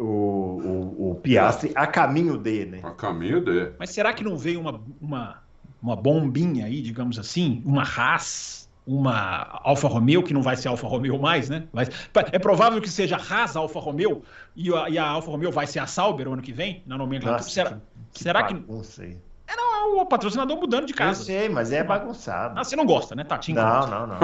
o, 0.00 0.04
o, 0.04 1.10
o 1.10 1.14
Piastri 1.16 1.72
a 1.74 1.86
caminho 1.86 2.38
de, 2.38 2.64
né? 2.64 2.80
A 2.82 2.90
caminho 2.92 3.44
de. 3.44 3.72
Mas 3.78 3.90
será 3.90 4.12
que 4.12 4.24
não 4.24 4.36
veio 4.36 4.60
uma, 4.60 4.80
uma, 5.00 5.42
uma 5.82 5.94
bombinha 5.94 6.66
aí, 6.66 6.80
digamos 6.80 7.18
assim? 7.18 7.62
Uma 7.66 7.82
Haas, 7.82 8.69
uma 8.96 9.60
Alfa 9.62 9.86
Romeo, 9.88 10.22
que 10.22 10.34
não 10.34 10.42
vai 10.42 10.56
ser 10.56 10.68
Alfa 10.68 10.86
Romeo 10.86 11.18
mais, 11.18 11.48
né? 11.48 11.64
Mas 11.72 11.88
é 12.32 12.38
provável 12.38 12.80
que 12.80 12.88
seja 12.88 13.16
Haas 13.16 13.54
Alfa 13.56 13.78
Romeo 13.78 14.22
e 14.56 14.74
a, 14.74 14.88
e 14.90 14.98
a 14.98 15.06
Alfa 15.06 15.30
Romeo 15.30 15.52
vai 15.52 15.66
ser 15.66 15.78
a 15.78 15.86
Sauber 15.86 16.26
o 16.28 16.32
ano 16.32 16.42
que 16.42 16.52
vem, 16.52 16.82
na 16.86 16.98
nomenclatura. 16.98 17.38
Nossa, 17.42 17.50
será 17.50 17.78
que 18.12 18.22
será 18.22 18.42
que. 18.44 18.54
bagunça 18.54 19.02
aí. 19.02 19.16
É, 19.46 19.56
não, 19.56 19.98
é 19.98 20.02
o 20.02 20.06
patrocinador 20.06 20.56
mudando 20.56 20.86
de 20.86 20.92
Eu 20.92 20.96
casa. 20.96 21.24
sei, 21.24 21.48
mas 21.48 21.72
é 21.72 21.82
bagunçado. 21.82 22.58
Ah, 22.58 22.62
você 22.62 22.76
não 22.76 22.86
gosta, 22.86 23.16
né, 23.16 23.24
Tatinho? 23.24 23.60
Não, 23.60 23.86
não, 23.88 24.06
não. 24.06 24.18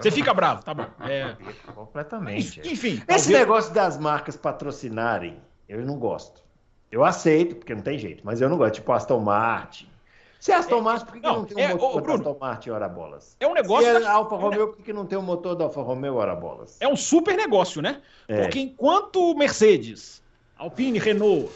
Você 0.00 0.10
fica 0.10 0.32
bravo, 0.32 0.62
tá 0.64 0.72
bom. 0.72 0.86
É, 1.00 1.36
Completamente. 1.74 2.60
enfim, 2.60 2.94
Esse 2.94 3.04
talvez- 3.06 3.26
negócio 3.28 3.74
das 3.74 3.98
marcas 3.98 4.36
patrocinarem, 4.38 5.36
eu 5.68 5.84
não 5.84 5.98
gosto. 5.98 6.42
Eu 6.90 7.04
aceito, 7.04 7.56
porque 7.56 7.74
não 7.74 7.82
tem 7.82 7.98
jeito, 7.98 8.22
mas 8.24 8.40
eu 8.40 8.48
não 8.48 8.56
gosto. 8.56 8.74
Tipo 8.76 8.92
Aston 8.92 9.20
Martin. 9.20 9.89
Se 10.40 10.50
é 10.52 10.54
Aston 10.56 10.80
Martin, 10.80 11.04
por 11.04 11.12
que, 11.14 11.20
que 11.20 11.26
não, 11.26 11.36
não 11.40 11.44
tem 11.44 11.56
um 11.58 11.60
é, 11.60 11.74
ô, 11.74 11.78
motor 11.78 12.02
da 12.02 12.14
Aston 12.30 12.36
Martin, 12.40 12.70
ora 12.70 12.88
bolas? 12.88 13.36
é 13.38 13.46
um 13.46 13.52
negócio. 13.54 13.84
Se 13.90 13.96
é 13.96 14.00
da- 14.00 14.10
Alfa 14.10 14.34
é 14.34 14.38
um 14.38 14.40
Romeo, 14.40 14.68
por 14.68 14.82
que, 14.82 14.92
não 14.92 15.04
tem 15.06 15.18
o 15.18 15.22
motor 15.22 15.54
da 15.54 15.64
Alfa 15.64 15.82
Romeo, 15.82 16.14
ora 16.16 16.34
bolas? 16.34 16.76
É 16.80 16.88
um 16.88 16.96
super 16.96 17.36
negócio, 17.36 17.82
né? 17.82 18.00
É. 18.26 18.40
Porque 18.42 18.58
enquanto 18.58 19.34
Mercedes, 19.34 20.22
Alpine, 20.58 20.98
Renault 20.98 21.50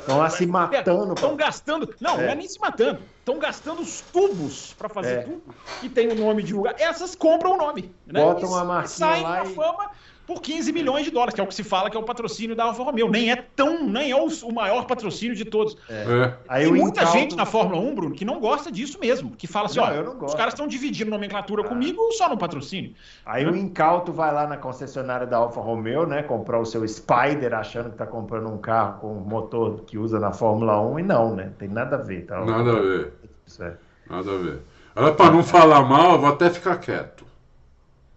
Estão 0.00 0.18
lá 0.18 0.28
se 0.28 0.44
matando. 0.46 1.12
estão 1.14 1.36
gastando, 1.36 1.94
não, 2.00 2.16
não 2.16 2.24
é 2.24 2.32
É. 2.32 2.34
nem 2.34 2.48
se 2.48 2.58
matando, 2.58 3.00
estão 3.20 3.38
gastando 3.38 3.80
os 3.80 4.00
tubos 4.00 4.72
para 4.74 4.88
fazer 4.88 5.18
É. 5.18 5.22
tudo 5.22 5.42
e 5.80 5.88
tem 5.88 6.08
o 6.08 6.14
nome 6.16 6.42
de 6.42 6.52
lugar. 6.52 6.74
Essas 6.76 7.14
compram 7.14 7.52
o 7.52 7.56
nome, 7.56 7.94
né? 8.04 8.20
Botam 8.20 8.42
E- 8.50 8.52
uma 8.52 8.62
e 8.62 8.66
marquinha 8.66 8.88
saem 8.88 9.22
lá 9.22 9.44
na 9.44 9.50
e- 9.50 9.54
fama 9.54 9.90
por 10.30 10.40
15 10.40 10.72
milhões 10.72 11.04
de 11.04 11.10
dólares, 11.10 11.34
que 11.34 11.40
é 11.40 11.44
o 11.44 11.46
que 11.48 11.54
se 11.54 11.64
fala 11.64 11.90
que 11.90 11.96
é 11.96 12.00
o 12.00 12.04
patrocínio 12.04 12.54
da 12.54 12.62
Alfa 12.62 12.84
Romeo. 12.84 13.10
Nem 13.10 13.32
é 13.32 13.36
tão, 13.36 13.84
nem 13.84 14.12
é 14.12 14.16
o, 14.16 14.28
o 14.44 14.54
maior 14.54 14.86
patrocínio 14.86 15.34
de 15.34 15.44
todos. 15.44 15.76
É. 15.88 16.32
Aí 16.48 16.66
Tem 16.66 16.72
muita 16.72 17.04
gente 17.06 17.34
na 17.34 17.44
Fórmula 17.44 17.80
1, 17.80 17.94
Bruno, 17.96 18.14
que 18.14 18.24
não 18.24 18.38
gosta 18.38 18.70
disso 18.70 18.96
mesmo, 19.00 19.32
que 19.32 19.48
fala 19.48 19.66
assim, 19.66 19.80
Não, 19.80 19.86
ó, 19.86 19.90
eu 19.90 20.04
não 20.04 20.24
os 20.24 20.34
caras 20.36 20.54
estão 20.54 20.68
dividindo 20.68 21.10
nomenclatura 21.10 21.64
Ah. 21.64 21.68
comigo 21.68 22.12
só 22.12 22.28
no 22.28 22.38
patrocínio. 22.38 22.94
Aí 23.26 23.44
o 23.44 23.56
incauto 23.56 24.12
vai 24.12 24.32
lá 24.32 24.46
na 24.46 24.56
concessionária 24.56 25.26
da 25.26 25.38
Alfa 25.38 25.60
Romeo, 25.60 26.06
né? 26.06 26.22
Comprar 26.22 26.60
o 26.60 26.64
seu 26.64 26.86
Spider, 26.86 27.52
achando 27.52 27.90
que 27.90 27.96
tá 27.96 28.06
comprando 28.06 28.48
um 28.48 28.58
carro 28.58 29.00
com 29.00 29.14
motor 29.14 29.80
que 29.80 29.98
usa 29.98 30.20
na 30.20 30.30
Fórmula 30.30 30.80
1, 30.80 31.00
e 31.00 31.02
não, 31.02 31.34
né? 31.34 31.50
Tem 31.58 31.66
nada 31.68 31.96
a 31.96 31.98
ver, 31.98 32.26
tá? 32.26 32.44
Nada 32.44 32.70
a 32.70 32.80
ver. 32.80 33.12
É. 33.58 33.72
Nada 34.08 34.30
a 34.32 34.38
ver. 34.38 34.60
Agora, 34.94 35.12
pra 35.12 35.30
não 35.32 35.42
falar 35.42 35.82
mal, 35.82 36.12
eu 36.12 36.20
vou 36.20 36.28
até 36.30 36.48
ficar 36.50 36.76
quieto. 36.78 37.29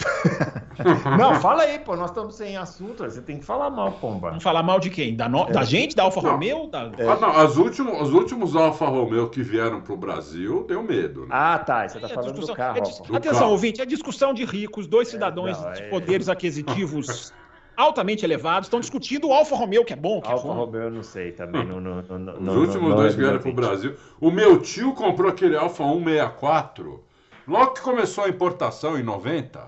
Não, 1.18 1.36
fala 1.36 1.64
aí, 1.64 1.80
pô, 1.80 1.96
nós 1.96 2.10
estamos 2.10 2.36
sem 2.36 2.58
assunto, 2.58 3.04
você 3.04 3.22
tem 3.22 3.38
que 3.38 3.46
falar 3.46 3.70
mal, 3.70 3.92
pomba. 3.94 4.30
Vamos 4.30 4.44
falar 4.44 4.64
mal 4.64 4.80
de 4.80 4.90
quem? 4.90 5.16
Da, 5.16 5.30
no- 5.30 5.46
da 5.46 5.64
gente, 5.64 5.96
da 5.96 6.04
Alfa 6.04 6.22
Não. 6.22 6.32
Romeo? 6.32 6.68
Da... 6.68 6.82
Ah, 7.00 7.16
não, 7.22 7.30
as 7.30 7.56
últimos, 7.58 8.02
os 8.02 8.14
últimos 8.14 8.56
Alfa 8.56 8.86
Romeo 8.88 9.30
que 9.30 9.42
vieram 9.44 9.82
pro 9.82 9.96
Brasil, 9.96 10.66
deu 10.68 10.82
medo, 10.82 11.22
né? 11.22 11.28
Ah, 11.30 11.60
tá, 11.60 11.88
você 11.88 12.00
tá 12.00 12.08
É 12.08 12.12
a 12.12 12.14
falando 12.16 12.28
do 12.28 12.40
discussão- 12.40 12.56
carro. 12.56 12.78
é 12.78 12.82
dis- 12.82 13.00
Alfa. 13.00 13.12
Do 13.12 13.18
Atenção, 13.18 13.40
carro. 13.40 13.52
ouvinte, 13.52 13.82
é 13.82 13.86
discussão 13.86 14.34
de 14.34 14.44
ricos, 14.46 14.88
dois 14.88 15.08
cidadãos 15.08 15.62
não, 15.62 15.72
de 15.74 15.84
é- 15.84 15.90
poderes 15.90 16.28
aquisitivos 16.28 17.32
altamente 17.78 18.26
elevados 18.26 18.66
estão 18.68 18.80
discutindo 18.80 19.28
o 19.28 19.34
Alfa 19.34 19.56
Romeo, 19.56 19.86
que 19.86 19.94
é 19.94 19.96
bom, 19.96 20.22
que 20.22 20.28
é 20.28 20.32
Alfa 20.32 20.48
ruim. 20.48 20.58
Romeo 20.58 20.82
eu 20.84 20.92
não 20.92 21.04
sei 21.04 21.32
também. 21.34 21.66
Não, 21.66 21.80
não, 21.80 22.02
não, 22.02 22.20
não, 22.20 22.34
Os 22.34 22.40
não- 22.42 22.56
últimos 22.58 22.90
não 22.90 22.96
dois 22.98 23.14
é 23.14 23.18
vieram 23.18 23.38
do 23.38 23.42
pro 23.42 23.54
meu 23.54 23.64
Brasil. 23.64 23.96
O 24.20 24.32
meu 24.32 24.60
tio 24.60 24.94
comprou 24.94 25.30
aquele 25.30 25.56
Alfa 25.56 25.84
164. 25.84 27.04
Logo 27.48 27.72
que 27.72 27.82
começou 27.82 28.24
a 28.24 28.30
importação 28.30 28.98
em 28.98 29.04
90, 29.04 29.60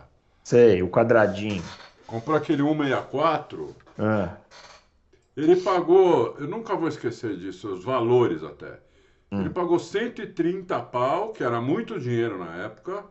Sei, 0.45 0.83
o 0.83 0.87
quadradinho. 0.87 1.63
comprou 2.05 2.37
aquele 2.37 2.61
164. 2.61 3.75
Ah, 3.97 4.37
Ele 5.35 5.55
pagou, 5.55 6.35
eu 6.39 6.47
nunca 6.47 6.75
vou 6.75 6.87
esquecer 6.87 7.35
disso, 7.35 7.73
os 7.73 7.83
valores 7.83 8.43
até. 8.43 8.79
Hum. 9.31 9.41
Ele 9.41 9.49
pagou 9.49 9.79
130 9.79 10.79
pau, 10.81 11.33
que 11.33 11.43
era 11.43 11.59
muito 11.59 11.99
dinheiro 11.99 12.37
na 12.37 12.57
época. 12.57 13.03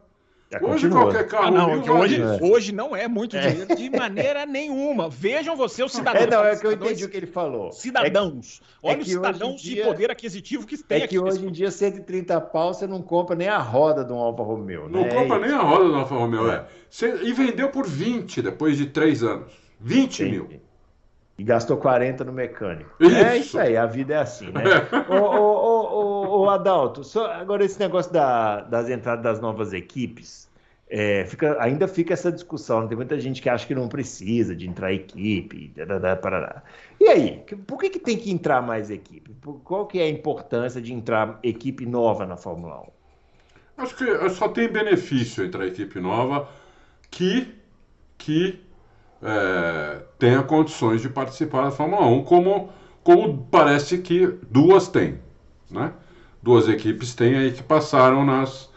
Já 0.60 0.66
Hoje 0.66 0.88
continua. 0.88 1.02
qualquer 1.02 1.26
carro 1.28 1.46
Ah, 1.46 1.50
não, 1.50 1.80
mil 1.80 1.94
hoje, 1.94 2.20
isso. 2.22 2.44
hoje 2.44 2.72
não 2.72 2.94
é 2.96 3.06
muito 3.08 3.38
dinheiro 3.38 3.74
de 3.76 3.90
maneira 3.90 4.46
nenhuma. 4.46 5.08
Vejam 5.08 5.56
você 5.56 5.82
os 5.82 5.92
cidadãos. 5.92 6.24
É, 6.24 6.26
não, 6.30 6.44
é 6.44 6.56
que 6.56 6.66
eu 6.66 6.72
entendi 6.72 7.04
o 7.04 7.08
que 7.08 7.16
ele 7.16 7.26
falou. 7.26 7.72
Cidadãos. 7.72 8.60
é 8.82 8.88
Olha 8.88 8.96
que 8.96 9.02
os 9.02 9.08
em 9.08 9.12
cidadãos 9.12 9.60
dia- 9.62 9.82
de 9.82 9.88
poder 9.88 10.10
aquisitivo 10.10 10.66
que 10.66 10.74
É, 10.74 10.78
tem 10.86 11.00
é 11.00 11.04
aqui. 11.04 11.14
que 11.14 11.18
hoje 11.18 11.46
em 11.46 11.50
dia, 11.52 11.70
130 11.70 12.40
pau, 12.40 12.72
você 12.74 12.86
não 12.86 13.02
compra 13.02 13.34
nem 13.36 13.48
a 13.48 13.58
roda 13.58 14.04
de 14.04 14.12
um 14.12 14.16
Alfa 14.18 14.42
Romeo, 14.42 14.88
Não 14.88 15.02
né? 15.02 15.08
compra 15.08 15.36
É 15.36 15.40
nem 15.40 15.50
a 15.50 15.60
roda 15.62 15.84
do 15.88 15.94
Alfa 15.96 16.14
Romeo, 16.14 16.50
é. 16.50 16.64
Cê- 16.90 17.20
e 17.22 17.32
vendeu 17.32 17.68
por 17.70 17.86
20 17.86 18.40
depois 18.42 18.76
de 18.76 18.86
3 18.86 19.22
anos. 19.22 19.52
20 19.80 20.22
Entendi. 20.22 20.38
mil. 20.38 20.63
E 21.36 21.42
gastou 21.42 21.76
40 21.76 22.22
no 22.24 22.32
mecânico. 22.32 22.90
Isso. 23.00 23.16
É 23.16 23.36
isso 23.36 23.58
aí, 23.58 23.76
a 23.76 23.86
vida 23.86 24.14
é 24.14 24.18
assim, 24.18 24.50
né? 24.52 24.62
ô, 25.10 25.14
ô, 25.14 25.94
ô, 26.38 26.40
ô, 26.42 26.50
Adalto, 26.50 27.02
só- 27.02 27.30
agora 27.32 27.64
esse 27.64 27.78
negócio 27.80 28.12
da- 28.12 28.60
das 28.60 28.88
entradas 28.88 29.22
das 29.24 29.40
novas 29.40 29.72
equipes, 29.72 30.48
é, 30.88 31.24
fica- 31.24 31.56
ainda 31.60 31.88
fica 31.88 32.12
essa 32.14 32.30
discussão. 32.30 32.86
Tem 32.86 32.96
muita 32.96 33.18
gente 33.18 33.42
que 33.42 33.48
acha 33.48 33.66
que 33.66 33.74
não 33.74 33.88
precisa 33.88 34.54
de 34.54 34.68
entrar 34.68 34.92
equipe. 34.92 35.72
dadadá, 35.74 36.14
parará. 36.14 36.62
E 37.00 37.08
aí, 37.08 37.42
por 37.66 37.80
que, 37.80 37.90
que 37.90 37.98
tem 37.98 38.16
que 38.16 38.30
entrar 38.30 38.62
mais 38.62 38.88
equipe? 38.88 39.32
Por- 39.40 39.60
Qual 39.64 39.86
que 39.86 39.98
é 39.98 40.04
a 40.04 40.08
importância 40.08 40.80
de 40.80 40.92
entrar 40.92 41.40
equipe 41.42 41.84
nova 41.84 42.24
na 42.26 42.36
Fórmula 42.36 42.80
1? 42.80 42.84
Acho 43.82 43.96
que 43.96 44.28
só 44.30 44.46
tem 44.48 44.68
benefício 44.68 45.44
entre 45.44 45.64
a 45.64 45.66
equipe 45.66 45.98
nova 45.98 46.48
que, 47.10 47.52
que 48.16 48.60
é, 49.24 50.02
tenha 50.18 50.42
condições 50.42 51.00
de 51.00 51.08
participar 51.08 51.64
da 51.64 51.70
Fórmula 51.70 52.06
1, 52.06 52.24
como, 52.24 52.68
como 53.02 53.48
parece 53.50 53.98
que 53.98 54.26
duas 54.50 54.88
têm. 54.88 55.18
Né? 55.70 55.90
Duas 56.42 56.68
equipes 56.68 57.14
têm 57.14 57.34
aí 57.36 57.50
que 57.52 57.62
passaram 57.62 58.24
nas, 58.24 58.68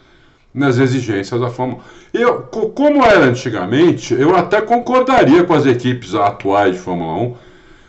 nas 0.54 0.78
exigências 0.78 1.40
da 1.42 1.50
Fórmula 1.50 1.82
1. 2.16 2.18
Eu, 2.20 2.42
co- 2.44 2.70
como 2.70 3.04
era 3.04 3.26
antigamente, 3.26 4.14
eu 4.14 4.36
até 4.36 4.62
concordaria 4.62 5.44
com 5.44 5.54
as 5.54 5.66
equipes 5.66 6.16
atuais 6.16 6.76
de 6.76 6.80
Fórmula 6.82 7.14
1, 7.24 7.36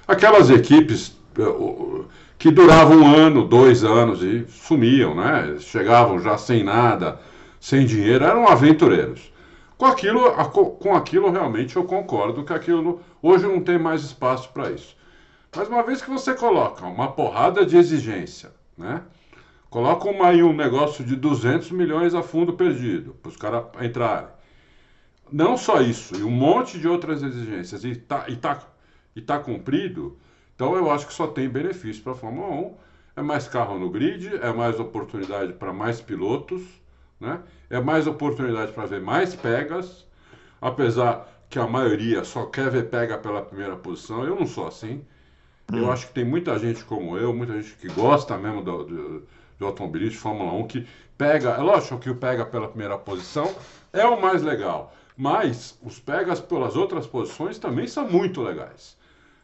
aquelas 0.08 0.50
equipes 0.50 1.16
o- 1.38 2.04
que 2.36 2.50
duravam 2.50 2.98
um 2.98 3.14
ano, 3.16 3.44
dois 3.44 3.82
anos 3.84 4.22
e 4.22 4.44
sumiam, 4.48 5.14
né? 5.14 5.56
Chegavam 5.60 6.20
já 6.20 6.36
sem 6.38 6.62
nada, 6.64 7.20
sem 7.60 7.84
dinheiro, 7.86 8.24
eram 8.24 8.46
aventureiros. 8.48 9.32
Com 9.78 9.86
aquilo, 9.86 10.30
com 10.80 10.94
aquilo 10.96 11.30
realmente 11.30 11.76
eu 11.76 11.84
concordo 11.84 12.44
que 12.44 12.52
aquilo 12.52 13.00
hoje 13.22 13.46
não 13.46 13.62
tem 13.62 13.78
mais 13.78 14.02
espaço 14.02 14.52
para 14.52 14.72
isso. 14.72 14.96
Mas 15.56 15.68
uma 15.68 15.84
vez 15.84 16.02
que 16.02 16.10
você 16.10 16.34
coloca 16.34 16.84
uma 16.84 17.12
porrada 17.12 17.64
de 17.64 17.76
exigência, 17.76 18.52
né? 18.76 19.02
Coloca 19.70 20.08
uma, 20.08 20.28
aí 20.28 20.42
um 20.42 20.52
negócio 20.52 21.04
de 21.04 21.14
200 21.14 21.70
milhões 21.70 22.12
a 22.14 22.22
fundo 22.22 22.54
perdido, 22.54 23.14
para 23.22 23.28
os 23.28 23.36
caras 23.36 23.66
entrarem. 23.80 24.28
Não 25.30 25.56
só 25.56 25.80
isso, 25.80 26.16
e 26.16 26.24
um 26.24 26.30
monte 26.30 26.78
de 26.78 26.88
outras 26.88 27.22
exigências, 27.22 27.84
e 27.84 27.94
tá, 27.94 28.24
e 28.28 28.36
tá, 28.36 28.60
e 29.14 29.20
tá 29.20 29.38
cumprido, 29.38 30.18
então 30.56 30.74
eu 30.74 30.90
acho 30.90 31.06
que 31.06 31.12
só 31.12 31.28
tem 31.28 31.48
benefício 31.48 32.02
para 32.02 32.12
a 32.12 32.16
Fórmula 32.16 32.48
1. 32.48 32.74
É 33.16 33.22
mais 33.22 33.46
carro 33.46 33.78
no 33.78 33.90
grid, 33.90 34.36
é 34.42 34.52
mais 34.52 34.80
oportunidade 34.80 35.52
para 35.52 35.72
mais 35.72 36.00
pilotos, 36.00 36.62
né? 37.20 37.40
é 37.68 37.80
mais 37.80 38.06
oportunidade 38.06 38.72
para 38.72 38.86
ver 38.86 39.00
mais 39.00 39.34
pegas, 39.34 40.06
apesar 40.60 41.26
que 41.48 41.58
a 41.58 41.66
maioria 41.66 42.24
só 42.24 42.46
quer 42.46 42.70
ver 42.70 42.88
pega 42.90 43.16
pela 43.18 43.42
primeira 43.42 43.76
posição. 43.76 44.24
Eu 44.24 44.36
não 44.36 44.46
sou 44.46 44.66
assim. 44.66 45.04
Eu 45.72 45.90
acho 45.92 46.08
que 46.08 46.14
tem 46.14 46.24
muita 46.24 46.58
gente 46.58 46.84
como 46.84 47.16
eu, 47.16 47.34
muita 47.34 47.54
gente 47.60 47.74
que 47.76 47.88
gosta 47.88 48.36
mesmo 48.38 48.62
do, 48.62 48.84
do, 48.84 49.26
do 49.58 49.66
automobilismo, 49.66 50.12
de 50.12 50.18
Fórmula 50.18 50.52
1, 50.52 50.66
que 50.66 50.86
pega. 51.16 51.50
É 51.50 51.58
lógico 51.58 51.98
que 51.98 52.08
o 52.08 52.14
pega 52.14 52.44
pela 52.46 52.68
primeira 52.68 52.96
posição 52.96 53.54
é 53.92 54.04
o 54.06 54.20
mais 54.20 54.42
legal, 54.42 54.94
mas 55.16 55.78
os 55.82 55.98
pegas 55.98 56.40
pelas 56.40 56.76
outras 56.76 57.06
posições 57.06 57.58
também 57.58 57.86
são 57.86 58.08
muito 58.08 58.42
legais. 58.42 58.96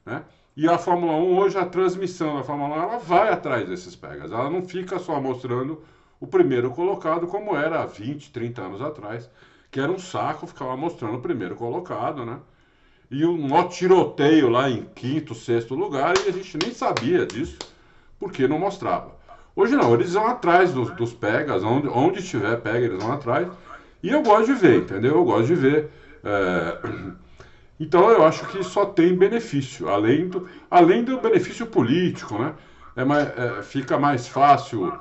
Né? 0.04 0.22
E 0.56 0.68
a 0.68 0.78
Fórmula 0.78 1.14
1, 1.14 1.38
hoje, 1.38 1.58
a 1.58 1.66
transmissão 1.66 2.36
da 2.36 2.44
Fórmula 2.44 2.76
1, 2.76 2.82
ela 2.82 2.98
vai 2.98 3.30
atrás 3.30 3.68
desses 3.68 3.96
pegas. 3.96 4.30
Ela 4.30 4.48
não 4.48 4.62
fica 4.62 4.98
só 4.98 5.20
mostrando 5.20 5.82
o 6.20 6.26
primeiro 6.26 6.70
colocado, 6.70 7.26
como 7.26 7.56
era 7.56 7.82
há 7.82 7.86
20, 7.86 8.30
30 8.30 8.62
anos 8.62 8.80
atrás, 8.82 9.28
que 9.70 9.80
era 9.80 9.90
um 9.90 9.98
saco 9.98 10.46
ficar 10.46 10.76
mostrando 10.76 11.16
o 11.16 11.20
primeiro 11.22 11.56
colocado, 11.56 12.24
né? 12.24 12.38
E 13.10 13.24
um 13.24 13.68
tiroteio 13.68 14.48
lá 14.48 14.68
em 14.70 14.84
quinto, 14.94 15.34
sexto 15.34 15.74
lugar, 15.74 16.14
e 16.24 16.28
a 16.28 16.32
gente 16.32 16.58
nem 16.62 16.72
sabia 16.72 17.26
disso, 17.26 17.58
porque 18.18 18.48
não 18.48 18.58
mostrava. 18.58 19.12
Hoje 19.54 19.76
não, 19.76 19.94
eles 19.94 20.14
vão 20.14 20.26
atrás 20.26 20.72
dos, 20.72 20.90
dos 20.92 21.12
pegas, 21.12 21.62
onde, 21.62 21.88
onde 21.88 22.22
tiver 22.22 22.56
pega, 22.60 22.86
eles 22.86 23.02
vão 23.02 23.12
atrás. 23.12 23.48
E 24.02 24.10
eu 24.10 24.22
gosto 24.22 24.46
de 24.46 24.54
ver, 24.54 24.82
entendeu? 24.82 25.14
Eu 25.16 25.24
gosto 25.24 25.46
de 25.46 25.54
ver. 25.54 25.90
é, 26.24 26.78
Então 27.78 28.08
eu 28.10 28.24
acho 28.24 28.46
que 28.48 28.62
só 28.62 28.86
tem 28.86 29.14
benefício, 29.16 29.88
além 29.88 30.28
do, 30.28 30.48
além 30.70 31.04
do 31.04 31.20
benefício 31.20 31.66
político, 31.66 32.38
né? 32.38 32.54
É 32.96 33.04
mais, 33.04 33.28
é, 33.36 33.62
fica 33.62 33.98
mais 33.98 34.28
fácil 34.28 34.92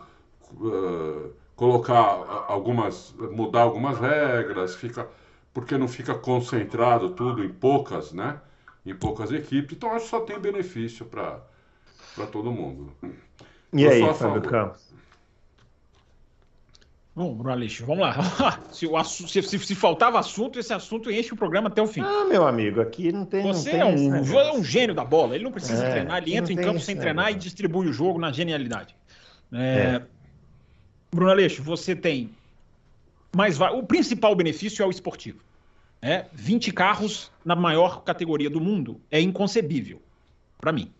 uh, 0.59 1.33
colocar 1.55 2.45
algumas, 2.47 3.13
mudar 3.31 3.61
algumas 3.61 3.99
regras, 3.99 4.75
fica, 4.75 5.07
porque 5.53 5.77
não 5.77 5.87
fica 5.87 6.15
concentrado 6.15 7.11
tudo 7.11 7.43
em 7.43 7.49
poucas, 7.49 8.11
né? 8.11 8.39
em 8.85 8.95
poucas 8.95 9.31
equipes. 9.31 9.75
Então 9.75 9.91
acho 9.91 10.05
que 10.05 10.09
só 10.09 10.19
tem 10.21 10.39
benefício 10.39 11.05
para 11.05 11.41
todo 12.31 12.51
mundo. 12.51 12.91
E 13.71 13.87
aí, 13.87 14.01
Fábio 14.13 14.41
Campos? 14.41 14.93
Bom, 17.15 17.35
Bruno 17.35 17.51
Aleixo, 17.51 17.85
vamos 17.85 18.01
lá. 18.01 18.15
se, 18.73 18.87
o, 18.87 19.03
se, 19.03 19.43
se, 19.43 19.59
se, 19.59 19.75
faltava 19.75 20.17
assunto, 20.17 20.57
esse 20.57 20.73
assunto 20.73 21.11
enche 21.11 21.31
o 21.31 21.37
programa 21.37 21.67
até 21.67 21.79
o 21.79 21.85
fim. 21.85 22.01
Ah, 22.01 22.25
meu 22.25 22.47
amigo, 22.47 22.81
aqui 22.81 23.11
não 23.11 23.23
tem. 23.23 23.43
Você 23.43 23.77
não 23.77 23.93
tem 23.95 24.09
é, 24.09 24.09
um, 24.09 24.39
é 24.39 24.53
um 24.53 24.63
gênio 24.63 24.95
da 24.95 25.05
bola. 25.05 25.35
Ele 25.35 25.43
não 25.43 25.51
precisa 25.51 25.85
é, 25.85 25.91
treinar, 25.91 26.23
ele 26.23 26.35
entra 26.35 26.51
em 26.51 26.55
campo 26.55 26.79
sem 26.79 26.97
treinar 26.97 27.31
e 27.31 27.35
distribui 27.35 27.87
o 27.87 27.93
jogo 27.93 28.19
na 28.19 28.31
genialidade. 28.31 28.95
É, 29.51 29.57
é. 29.57 30.01
Bruno 31.13 31.31
Aleixo, 31.31 31.61
você 31.61 31.95
tem 31.95 32.29
mais. 33.35 33.59
O 33.59 33.83
principal 33.83 34.35
benefício 34.35 34.83
é 34.83 34.85
o 34.85 34.89
esportivo. 34.89 35.39
É, 36.01 36.25
20 36.33 36.71
carros 36.73 37.31
na 37.45 37.55
maior 37.55 38.03
categoria 38.03 38.49
do 38.49 38.59
mundo 38.59 38.99
é 39.09 39.21
inconcebível, 39.21 40.01
para 40.59 40.71
mim. 40.71 40.91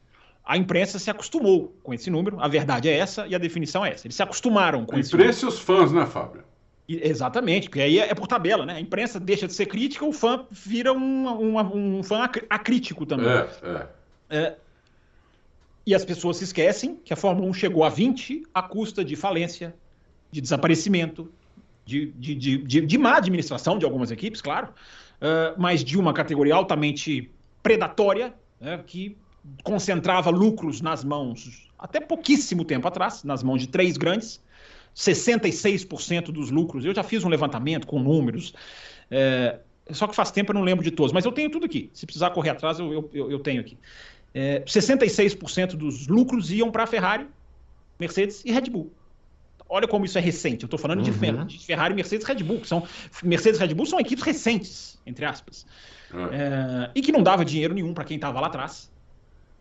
A 0.46 0.58
imprensa 0.58 1.00
se 1.00 1.10
acostumou 1.10 1.74
com 1.84 1.94
esse 1.94 2.10
número, 2.10 2.40
a 2.40 2.48
verdade 2.48 2.90
é 2.90 2.98
essa 2.98 3.28
e 3.28 3.36
a 3.36 3.38
definição 3.38 3.86
é 3.86 3.92
essa. 3.92 4.08
Eles 4.08 4.16
se 4.16 4.24
acostumaram 4.24 4.86
com 4.86 4.96
a 4.96 5.00
esse 5.00 5.14
imprensa 5.14 5.46
e 5.46 5.50
os 5.50 5.60
fãs, 5.60 5.92
né, 5.92 6.06
Fábio? 6.06 6.44
E, 6.88 7.06
exatamente, 7.08 7.70
porque 7.70 7.82
aí 7.82 8.00
é, 8.00 8.10
é, 8.10 8.14
por 8.14 8.28
tabela, 8.28 8.66
né? 8.66 8.76
A 8.76 8.80
imprensa 8.80 9.20
deixa 9.20 9.48
de 9.48 9.54
ser 9.54 9.66
crítica, 9.68 10.06
o 10.06 10.12
fã 10.12 10.46
vira 10.52 10.92
um, 10.92 11.28
um, 11.28 11.98
um 11.98 12.04
fã 12.04 12.30
acrítico 12.50 13.06
também. 13.06 13.30
É, 13.30 13.50
é. 13.64 14.38
é. 14.38 14.58
E 15.86 15.94
as 15.94 16.06
pessoas 16.06 16.38
se 16.38 16.46
esquecem 16.46 16.96
que 16.96 17.14
a 17.14 17.16
Fórmula 17.16 17.50
1 17.50 17.54
chegou 17.54 17.84
a 17.84 17.90
20 17.90 18.44
à 18.54 18.62
custa 18.62 19.04
de 19.04 19.16
falência, 19.16 19.76
de 20.34 20.42
desaparecimento, 20.42 21.32
de, 21.86 22.08
de, 22.12 22.36
de, 22.36 22.58
de, 22.58 22.82
de 22.82 22.98
má 22.98 23.18
administração 23.18 23.78
de 23.78 23.86
algumas 23.86 24.10
equipes, 24.10 24.42
claro, 24.42 24.70
uh, 24.70 25.54
mas 25.58 25.84
de 25.84 25.98
uma 25.98 26.14
categoria 26.14 26.56
altamente 26.56 27.30
predatória, 27.62 28.34
né, 28.60 28.82
que 28.86 29.16
concentrava 29.64 30.30
lucros 30.30 30.82
nas 30.82 31.04
mãos, 31.04 31.70
até 31.78 32.00
pouquíssimo 32.00 32.66
tempo 32.66 32.88
atrás, 32.88 33.24
nas 33.24 33.44
mãos 33.44 33.60
de 33.60 33.68
três 33.68 33.96
grandes, 33.98 34.42
66% 34.96 36.32
dos 36.32 36.50
lucros. 36.50 36.86
Eu 36.86 36.96
já 36.96 37.04
fiz 37.04 37.24
um 37.24 37.30
levantamento 37.30 37.86
com 37.86 38.00
números, 38.00 38.54
é, 39.12 39.60
só 39.92 40.08
que 40.08 40.16
faz 40.16 40.32
tempo 40.32 40.52
eu 40.52 40.56
não 40.56 40.64
lembro 40.64 40.84
de 40.84 40.92
todos, 40.92 41.12
mas 41.12 41.26
eu 41.26 41.32
tenho 41.32 41.50
tudo 41.50 41.66
aqui. 41.66 41.90
Se 41.94 42.06
precisar 42.06 42.32
correr 42.32 42.52
atrás, 42.52 42.80
eu, 42.80 43.10
eu, 43.14 43.32
eu 43.32 43.40
tenho 43.40 43.62
aqui. 43.62 43.78
É, 44.34 44.62
66% 44.62 45.76
dos 45.76 46.08
lucros 46.08 46.52
iam 46.52 46.72
para 46.72 46.84
a 46.84 46.88
Ferrari, 46.88 47.28
Mercedes 48.00 48.44
e 48.46 48.52
Red 48.52 48.70
Bull. 48.70 48.92
Olha 49.74 49.88
como 49.88 50.06
isso 50.06 50.18
é 50.18 50.22
recente. 50.22 50.64
Eu 50.64 50.68
estou 50.68 50.80
falando 50.80 51.00
uhum. 51.00 51.46
de, 51.46 51.60
Ferrari, 51.60 51.94
Mercedes 51.94 52.28
Red 52.28 52.44
Bull, 52.44 52.60
que 52.60 52.68
são 52.68 52.84
Mercedes 53.24 53.60
Red 53.60 53.74
Bull 53.74 53.86
são 53.86 54.00
equipes 54.00 54.24
recentes, 54.24 55.00
entre 55.06 55.26
aspas, 55.26 55.66
uhum. 56.14 56.28
é, 56.28 56.92
e 56.94 57.02
que 57.02 57.12
não 57.12 57.24
dava 57.24 57.44
dinheiro 57.44 57.74
nenhum 57.74 57.94
para 57.94 58.04
quem 58.04 58.16
estava 58.16 58.40
lá 58.40 58.48
atrás 58.48 58.92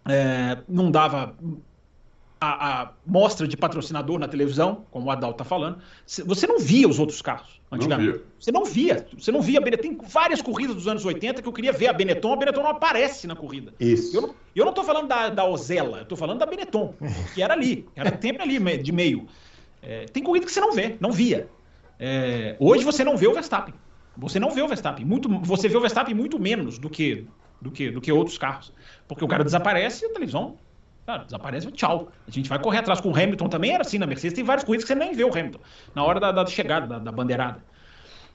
é, 0.09 0.59
não 0.69 0.91
dava 0.91 1.35
a, 2.41 2.83
a, 2.83 2.93
mostra 3.07 3.47
de 3.47 3.57
patrocinador 3.57 4.19
na 4.19 4.27
televisão, 4.27 4.85
como 4.91 5.07
o 5.07 5.11
Adal 5.11 5.31
está 5.31 5.45
falando, 5.45 5.79
você 6.05 6.47
não 6.47 6.59
via 6.59 6.89
os 6.89 6.99
outros 6.99 7.23
carros 7.23 7.61
antigamente. 7.71 8.19
Não 8.19 8.25
você 8.39 8.53
não 8.53 8.65
via. 8.65 9.07
Você 9.17 9.31
não 9.31 9.41
via. 9.41 9.61
Tem 9.79 9.97
várias 9.97 10.43
corridas 10.43 10.75
dos 10.75 10.89
anos 10.89 11.05
80 11.05 11.41
que 11.41 11.49
eu 11.49 11.53
queria 11.53 11.73
ver 11.73 11.87
a 11.87 11.93
Benetton. 11.93 12.33
A 12.33 12.37
Benetton 12.37 12.63
não 12.63 12.71
aparece 12.71 13.27
na 13.27 13.37
corrida. 13.37 13.73
Isso. 13.79 14.17
Eu 14.17 14.23
não, 14.23 14.35
eu 14.57 14.65
não 14.65 14.73
tô 14.73 14.83
falando 14.83 15.07
da, 15.07 15.29
da 15.29 15.45
Ozella, 15.45 15.99
eu 15.99 16.05
tô 16.05 16.17
falando 16.17 16.41
da 16.41 16.47
Benetton, 16.47 16.95
que 17.33 17.43
era 17.43 17.55
ali, 17.55 17.87
era 17.95 18.19
sempre 18.21 18.43
ali 18.43 18.79
de 18.79 18.93
meio. 18.93 19.29
É, 19.83 20.07
tem 20.07 20.23
corrida 20.23 20.47
que 20.47 20.53
você 20.53 20.61
não 20.61 20.73
vê, 20.73 20.97
não 21.01 21.13
via. 21.13 21.49
É, 21.99 22.57
hoje 22.59 22.85
você 22.85 23.05
não 23.05 23.17
vê 23.17 23.27
o 23.27 23.35
Verstappen. 23.35 23.75
Você 24.17 24.39
não 24.39 24.51
vê 24.51 24.63
o 24.63 24.69
Verstappen. 24.69 25.05
Muito, 25.05 25.29
você 25.41 25.69
vê 25.69 25.77
o 25.77 25.81
Verstappen 25.81 26.15
muito 26.15 26.39
menos 26.39 26.79
do 26.79 26.89
que, 26.89 27.27
do 27.61 27.71
que, 27.71 27.91
do 27.91 28.01
que 28.01 28.13
outros 28.13 28.39
carros. 28.39 28.73
Porque 29.09 29.25
o 29.25 29.29
cara 29.29 29.45
desaparece 29.45 30.05
e 30.05 30.09
a 30.09 30.13
televisão 30.13 30.59
Cara, 31.05 31.25
desaparece, 31.25 31.71
tchau. 31.73 32.13
A 32.27 32.31
gente 32.31 32.49
vai 32.49 32.61
correr 32.61 32.79
atrás 32.79 33.01
com 33.01 33.11
o 33.11 33.17
Hamilton 33.17 33.49
também, 33.49 33.73
era 33.73 33.83
assim 33.83 33.99
na 33.99 34.07
Mercedes. 34.07 34.37
Tem 34.37 34.45
várias 34.45 34.65
corridas 34.65 34.85
que 34.85 34.93
você 34.93 34.99
nem 34.99 35.13
vê 35.13 35.25
o 35.25 35.37
Hamilton 35.37 35.59
na 35.95 36.05
hora 36.05 36.21
da, 36.21 36.31
da 36.31 36.47
chegada, 36.47 36.87
da, 36.87 36.99
da, 36.99 37.11
bandeirada. 37.11 37.63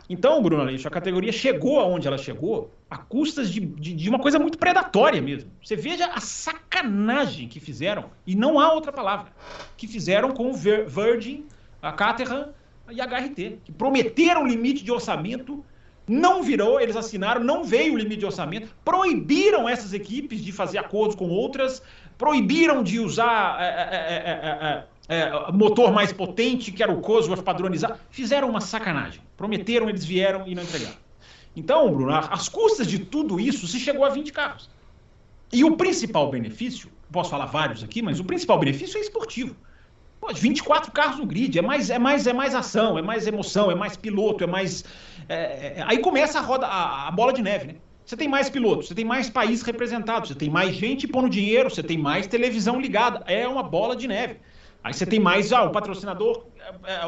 Então, 0.09 0.41
Bruno 0.41 0.61
Aleixo, 0.61 0.87
a 0.87 0.91
categoria 0.91 1.31
chegou 1.31 1.79
aonde 1.79 2.07
ela 2.07 2.17
chegou 2.17 2.71
a 2.89 2.97
custas 2.97 3.51
de, 3.51 3.59
de, 3.59 3.93
de, 3.93 4.09
uma 4.09 4.19
coisa 4.19 4.39
muito 4.39 4.57
predatória 4.57 5.21
mesmo. 5.21 5.51
Você 5.61 5.75
veja 5.75 6.07
a 6.07 6.21
sacanagem 6.21 7.47
que 7.47 7.59
fizeram, 7.59 8.05
e 8.25 8.33
não 8.33 8.59
há 8.59 8.71
outra 8.71 8.91
palavra, 8.91 9.33
que 9.75 9.87
fizeram 9.87 10.31
com 10.31 10.49
o 10.49 10.53
Virgin, 10.53 11.45
a 11.81 11.91
Caterham 11.91 12.53
e 12.89 13.01
a 13.01 13.05
HRT, 13.05 13.59
que 13.65 13.71
prometeram 13.71 14.47
limite 14.47 14.83
de 14.83 14.91
orçamento 14.91 15.63
não 16.07 16.41
virou, 16.41 16.79
eles 16.79 16.95
assinaram, 16.95 17.43
não 17.43 17.65
veio 17.65 17.93
o 17.93 17.97
limite 17.97 18.19
de 18.19 18.25
orçamento, 18.25 18.73
proibiram 18.85 19.67
essas 19.67 19.93
equipes 19.93 20.41
de 20.41 20.53
fazer 20.53 20.77
acordos 20.77 21.17
com 21.17 21.27
outras, 21.29 21.83
proibiram 22.17 22.81
de 22.81 22.97
usar 22.97 23.61
é, 23.61 23.65
é, 23.65 24.67
é, 24.67 24.85
é 25.09 25.51
motor 25.51 25.91
mais 25.91 26.11
potente, 26.11 26.71
que 26.71 26.83
era 26.83 26.91
o 26.91 26.99
Cosworth 26.99 27.41
padronizado. 27.41 27.97
Fizeram 28.09 28.49
uma 28.49 28.59
sacanagem. 28.59 29.21
Prometeram, 29.37 29.89
eles 29.89 30.03
vieram 30.03 30.47
e 30.47 30.53
não 30.53 30.63
entregaram. 30.63 30.97
Então, 31.55 31.91
Bruno, 31.91 32.13
às 32.13 32.49
custas 32.49 32.85
de 32.85 32.99
tudo 32.99 33.39
isso, 33.39 33.67
se 33.67 33.79
chegou 33.79 34.05
a 34.05 34.09
20 34.09 34.31
carros. 34.31 34.69
E 35.51 35.63
o 35.63 35.77
principal 35.77 36.29
benefício, 36.29 36.89
posso 37.11 37.29
falar 37.29 37.45
vários 37.45 37.83
aqui, 37.83 38.01
mas 38.01 38.19
o 38.19 38.23
principal 38.23 38.59
benefício 38.59 38.97
é 38.97 39.01
esportivo. 39.01 39.55
Pô, 40.19 40.33
24 40.33 40.91
carros 40.91 41.19
no 41.19 41.25
grid, 41.25 41.57
é 41.57 41.61
mais, 41.61 41.89
é 41.89 41.97
mais, 41.97 42.27
é 42.27 42.33
mais 42.33 42.53
ação, 42.53 42.97
é 42.97 43.01
mais 43.01 43.27
emoção, 43.27 43.71
é 43.71 43.75
mais 43.75 43.95
piloto, 43.95 44.43
é 44.43 44.47
mais. 44.47 44.83
É, 45.29 45.79
é, 45.79 45.83
aí 45.87 45.99
começa 45.99 46.39
a 46.39 46.41
roda, 46.41 46.67
a, 46.67 47.07
a, 47.07 47.11
bola 47.11 47.31
de 47.31 47.41
neve, 47.41 47.67
né? 47.67 47.75
Você 48.05 48.15
tem 48.15 48.27
mais 48.27 48.49
pilotos, 48.49 48.87
você 48.87 48.95
tem 48.95 49.05
mais 49.05 49.29
países 49.29 49.63
representados, 49.63 50.29
você 50.29 50.35
tem 50.35 50.49
mais 50.49 50.75
gente 50.75 51.07
pondo 51.07 51.29
dinheiro, 51.29 51.69
você 51.69 51.83
tem 51.83 51.97
mais 51.97 52.25
televisão 52.25 52.79
ligada. 52.79 53.23
É 53.27 53.47
uma 53.47 53.63
bola 53.63 53.95
de 53.95 54.07
neve. 54.07 54.37
Aí 54.87 54.93
você 54.93 55.05
tem 55.05 55.19
mais, 55.19 55.51
ah, 55.51 55.63
o 55.63 55.71
patrocinador 55.71 56.49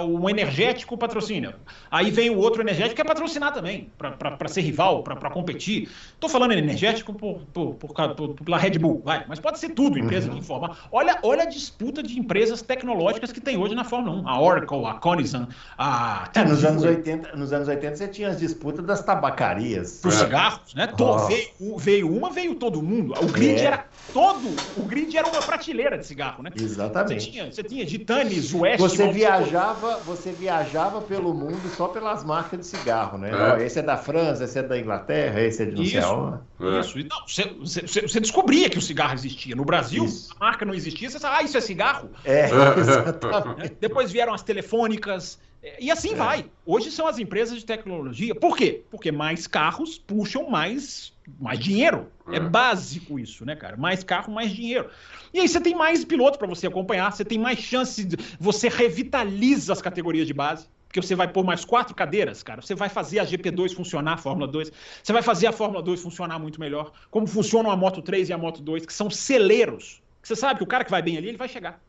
um 0.06 0.30
energético 0.30 0.98
patrocina. 0.98 1.56
Aí 1.92 2.12
vem 2.12 2.30
o 2.30 2.38
outro 2.38 2.62
energético 2.62 2.96
que 2.96 3.02
é 3.02 3.06
patrocinar 3.06 3.54
também, 3.54 3.92
para 3.98 4.48
ser 4.48 4.62
rival, 4.62 5.04
para 5.04 5.30
competir. 5.30 5.90
Estou 6.14 6.30
falando 6.30 6.54
energético 6.54 7.14
por, 7.14 7.42
por, 7.54 7.76
por, 7.76 8.16
por, 8.16 8.34
pela 8.36 8.58
Red 8.58 8.78
Bull, 8.78 9.02
vai, 9.04 9.26
mas 9.28 9.40
pode 9.40 9.60
ser 9.60 9.70
tudo, 9.70 9.98
empresa 9.98 10.28
uhum. 10.28 10.36
de 10.36 10.40
informar. 10.40 10.88
Olha, 10.92 11.20
olha 11.24 11.44
a 11.44 11.46
disputa 11.46 12.02
de 12.02 12.20
empresas 12.20 12.62
tecnológicas 12.62 13.32
que 13.32 13.42
tem 13.42 13.58
hoje 13.58 13.76
na 13.76 13.84
Fórmula 13.84 14.22
1. 14.22 14.28
A 14.28 14.42
Oracle, 14.42 14.86
a 14.86 14.94
Coniston, 14.94 15.48
a. 15.78 16.30
É, 16.36 16.44
nos, 16.46 16.64
anos 16.64 16.84
80, 16.84 17.36
nos 17.36 17.52
anos 17.52 17.68
80 17.68 17.96
você 17.96 18.08
tinha 18.08 18.30
as 18.30 18.40
disputas 18.40 18.86
das 18.86 19.04
tabacarias. 19.04 20.00
Por 20.02 20.12
é. 20.12 20.16
cigarros, 20.16 20.74
né? 20.74 20.92
Oh. 21.00 21.18
Veio, 21.28 21.78
veio, 21.78 22.16
uma, 22.16 22.30
veio 22.30 22.56
todo 22.56 22.82
mundo. 22.82 23.14
O 23.22 23.28
grid 23.28 23.60
é. 23.60 23.66
era 23.66 23.86
todo. 24.14 24.48
O 24.78 24.84
grid 24.84 25.16
era 25.18 25.28
uma 25.28 25.42
prateleira 25.42 25.98
de 25.98 26.06
cigarro, 26.06 26.44
né? 26.44 26.52
Exatamente. 26.56 27.24
Você 27.24 27.32
tinha, 27.32 27.52
você 27.52 27.64
tinha 27.64 27.88
Gitanes, 27.88 28.54
West. 28.54 28.80
Você 28.80 29.12
viaja 29.12 29.49
viajava, 29.50 29.98
você 30.06 30.32
viajava 30.32 31.02
pelo 31.02 31.34
mundo 31.34 31.68
só 31.76 31.88
pelas 31.88 32.24
marcas 32.24 32.60
de 32.60 32.66
cigarro, 32.66 33.18
né? 33.18 33.32
É. 33.58 33.66
Esse 33.66 33.80
é 33.80 33.82
da 33.82 33.98
França, 33.98 34.44
esse 34.44 34.60
é 34.60 34.64
da 34.64 34.78
Inglaterra, 34.78 35.42
esse 35.42 35.64
é 35.64 35.66
de 35.66 35.76
não 35.76 35.84
isso, 35.84 35.92
sei 35.92 36.02
aonde. 36.02 36.40
É. 36.60 36.80
Isso. 36.80 36.98
Não, 37.00 37.28
você, 37.28 37.44
você, 37.60 38.02
você, 38.02 38.20
descobria 38.20 38.70
que 38.70 38.78
o 38.78 38.82
cigarro 38.82 39.14
existia. 39.14 39.56
No 39.56 39.66
Brasil, 39.66 40.06
isso. 40.06 40.34
a 40.40 40.46
marca 40.46 40.66
não 40.66 40.74
existia, 40.74 41.10
você 41.10 41.20
sabe, 41.20 41.38
ah, 41.40 41.44
isso 41.44 41.58
é 41.58 41.62
cigarro? 41.62 42.10
É, 42.24 42.50
exatamente. 42.78 43.76
Depois 43.80 44.12
vieram 44.12 44.34
as 44.34 44.44
telefônicas. 44.44 45.40
E 45.80 45.92
assim 45.92 46.14
é. 46.14 46.16
vai. 46.16 46.46
Hoje 46.66 46.90
são 46.92 47.08
as 47.08 47.20
empresas 47.20 47.58
de 47.58 47.66
tecnologia. 47.66 48.34
Por 48.34 48.56
quê? 48.56 48.84
Porque 48.90 49.12
mais 49.12 49.48
carros 49.48 49.98
puxam 49.98 50.50
mais, 50.50 51.12
mais 51.40 51.60
dinheiro. 51.60 52.08
É. 52.28 52.38
é 52.38 52.40
básico 52.40 53.20
isso, 53.20 53.46
né, 53.46 53.56
cara? 53.56 53.76
Mais 53.76 54.04
carro, 54.04 54.32
mais 54.32 54.52
dinheiro. 54.52 54.90
E 55.34 55.40
aí 55.40 55.48
você 55.48 55.60
tem 55.60 55.76
mais 55.76 56.06
pilotos 56.06 56.38
para 56.38 56.48
você 56.48 56.68
acompanhar, 56.68 57.12
você 57.12 57.26
tem 57.26 57.38
mais 57.38 57.60
chances, 57.60 58.06
de, 58.06 58.18
você 58.40 58.70
revitaliza 58.70 59.74
as 59.74 59.82
categorias 59.82 60.28
de 60.28 60.34
base. 60.34 60.68
Porque 60.88 61.04
você 61.04 61.14
vai 61.14 61.28
pôr 61.28 61.44
mais 61.44 61.64
quatro 61.64 61.94
cadeiras, 61.94 62.42
cara. 62.42 62.64
Você 62.64 62.74
vai 62.74 62.90
fazer 62.90 63.20
a 63.20 63.26
GP2 63.26 63.76
funcionar, 63.76 64.14
a 64.14 64.18
Fórmula 64.18 64.48
2. 64.48 64.72
Você 65.04 65.14
vai 65.14 65.22
fazer 65.22 65.46
a 65.46 65.52
Fórmula 65.52 65.84
2 65.84 66.02
funcionar 66.02 66.40
muito 66.40 66.60
melhor. 66.60 66.92
Como 67.12 67.28
funcionam 67.28 67.70
a 67.70 67.78
Moto 67.78 68.02
3 68.02 68.30
e 68.30 68.34
a 68.34 68.38
Moto 68.40 68.60
2, 68.60 68.88
que 68.88 68.94
são 68.94 69.08
celeiros. 69.08 70.02
Você 70.24 70.36
sabe 70.36 70.58
que 70.58 70.64
o 70.64 70.68
cara 70.68 70.84
que 70.84 70.90
vai 70.90 71.04
bem 71.04 71.16
ali, 71.16 71.28
ele 71.28 71.38
vai 71.38 71.48
chegar. 71.48 71.80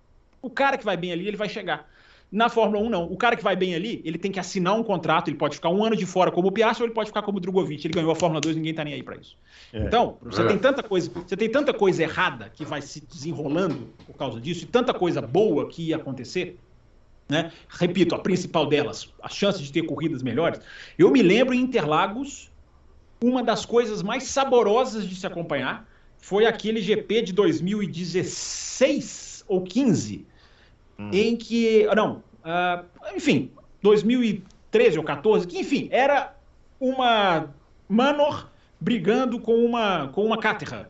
O 0.42 0.50
cara 0.50 0.76
que 0.76 0.84
vai 0.84 0.98
bem 0.98 1.12
ali, 1.12 1.26
ele 1.26 1.36
vai 1.36 1.48
chegar. 1.48 1.88
Na 2.30 2.48
Fórmula 2.48 2.80
1, 2.84 2.88
não. 2.88 3.04
O 3.04 3.16
cara 3.16 3.34
que 3.34 3.42
vai 3.42 3.56
bem 3.56 3.74
ali, 3.74 4.00
ele 4.04 4.16
tem 4.16 4.30
que 4.30 4.38
assinar 4.38 4.76
um 4.76 4.84
contrato, 4.84 5.28
ele 5.28 5.36
pode 5.36 5.56
ficar 5.56 5.68
um 5.68 5.84
ano 5.84 5.96
de 5.96 6.06
fora 6.06 6.30
como 6.30 6.46
o 6.46 6.52
Piastri 6.52 6.84
ou 6.84 6.86
ele 6.86 6.94
pode 6.94 7.08
ficar 7.08 7.22
como 7.22 7.38
o 7.38 7.40
Drogovic. 7.40 7.84
Ele 7.84 7.94
ganhou 7.94 8.12
a 8.12 8.14
Fórmula 8.14 8.40
2, 8.40 8.54
ninguém 8.54 8.72
tá 8.72 8.84
nem 8.84 8.94
aí 8.94 9.02
para 9.02 9.16
isso. 9.16 9.36
É. 9.72 9.84
Então, 9.84 10.16
você 10.22 10.42
é. 10.42 10.46
tem 10.46 10.56
tanta 10.56 10.80
coisa, 10.80 11.10
você 11.10 11.36
tem 11.36 11.50
tanta 11.50 11.74
coisa 11.74 12.04
errada 12.04 12.48
que 12.48 12.64
vai 12.64 12.80
se 12.80 13.00
desenrolando 13.00 13.88
por 14.06 14.16
causa 14.16 14.40
disso, 14.40 14.62
e 14.62 14.68
tanta 14.68 14.94
coisa 14.94 15.20
boa 15.20 15.68
que 15.68 15.88
ia 15.88 15.96
acontecer. 15.96 16.56
Né? 17.28 17.50
Repito, 17.68 18.14
a 18.14 18.18
principal 18.18 18.66
delas, 18.66 19.12
a 19.20 19.28
chance 19.28 19.60
de 19.60 19.72
ter 19.72 19.82
corridas 19.82 20.22
melhores. 20.22 20.60
Eu 20.96 21.10
me 21.10 21.22
lembro 21.22 21.52
em 21.52 21.60
Interlagos, 21.60 22.48
uma 23.22 23.42
das 23.42 23.66
coisas 23.66 24.02
mais 24.02 24.24
saborosas 24.24 25.08
de 25.08 25.16
se 25.16 25.26
acompanhar 25.26 25.88
foi 26.18 26.46
aquele 26.46 26.80
GP 26.80 27.22
de 27.22 27.32
2016 27.32 29.44
ou 29.48 29.62
15 29.62 30.29
hum. 31.00 31.10
em 31.12 31.36
que. 31.36 31.86
Não, 31.96 32.22
uh, 32.44 32.84
enfim, 33.16 33.50
2013 33.82 34.98
ou 34.98 35.04
14, 35.04 35.46
que 35.46 35.58
enfim, 35.58 35.88
era 35.90 36.34
uma 36.78 37.48
Manor 37.88 38.48
brigando 38.78 39.40
com 39.40 39.64
uma, 39.64 40.08
com 40.08 40.24
uma 40.24 40.38
cátedra. 40.38 40.88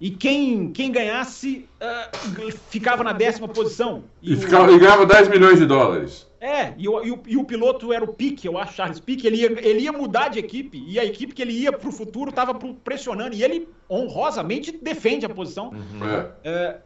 E 0.00 0.10
quem, 0.10 0.72
quem 0.72 0.90
ganhasse 0.90 1.68
uh, 1.80 2.52
ficava 2.68 3.04
na 3.04 3.12
décima 3.12 3.46
posição. 3.46 4.02
E, 4.20 4.32
e, 4.32 4.36
ficava, 4.36 4.68
o... 4.68 4.74
e, 4.74 4.78
ganhava 4.78 5.06
10 5.06 5.28
milhões 5.28 5.60
de 5.60 5.66
dólares. 5.66 6.26
É, 6.40 6.74
e 6.76 6.88
o, 6.88 7.04
e 7.04 7.12
o, 7.12 7.22
e 7.24 7.36
o 7.36 7.44
piloto 7.44 7.92
era 7.92 8.04
o 8.04 8.12
Pique, 8.12 8.48
eu 8.48 8.58
acho, 8.58 8.74
Charles 8.74 8.98
Pique. 8.98 9.28
Ele 9.28 9.36
ia, 9.36 9.46
ele 9.46 9.80
ia 9.82 9.92
mudar 9.92 10.28
de 10.28 10.40
equipe. 10.40 10.84
E 10.88 10.98
a 10.98 11.04
equipe 11.04 11.32
que 11.32 11.40
ele 11.40 11.52
ia 11.52 11.72
para 11.72 11.88
o 11.88 11.92
futuro 11.92 12.30
estava 12.30 12.52
pressionando. 12.82 13.36
E 13.36 13.44
ele 13.44 13.68
honrosamente 13.88 14.72
defende 14.72 15.24
a 15.24 15.28
posição. 15.28 15.68
Uhum. 15.68 16.04
É. 16.04 16.30
É, 16.42 16.76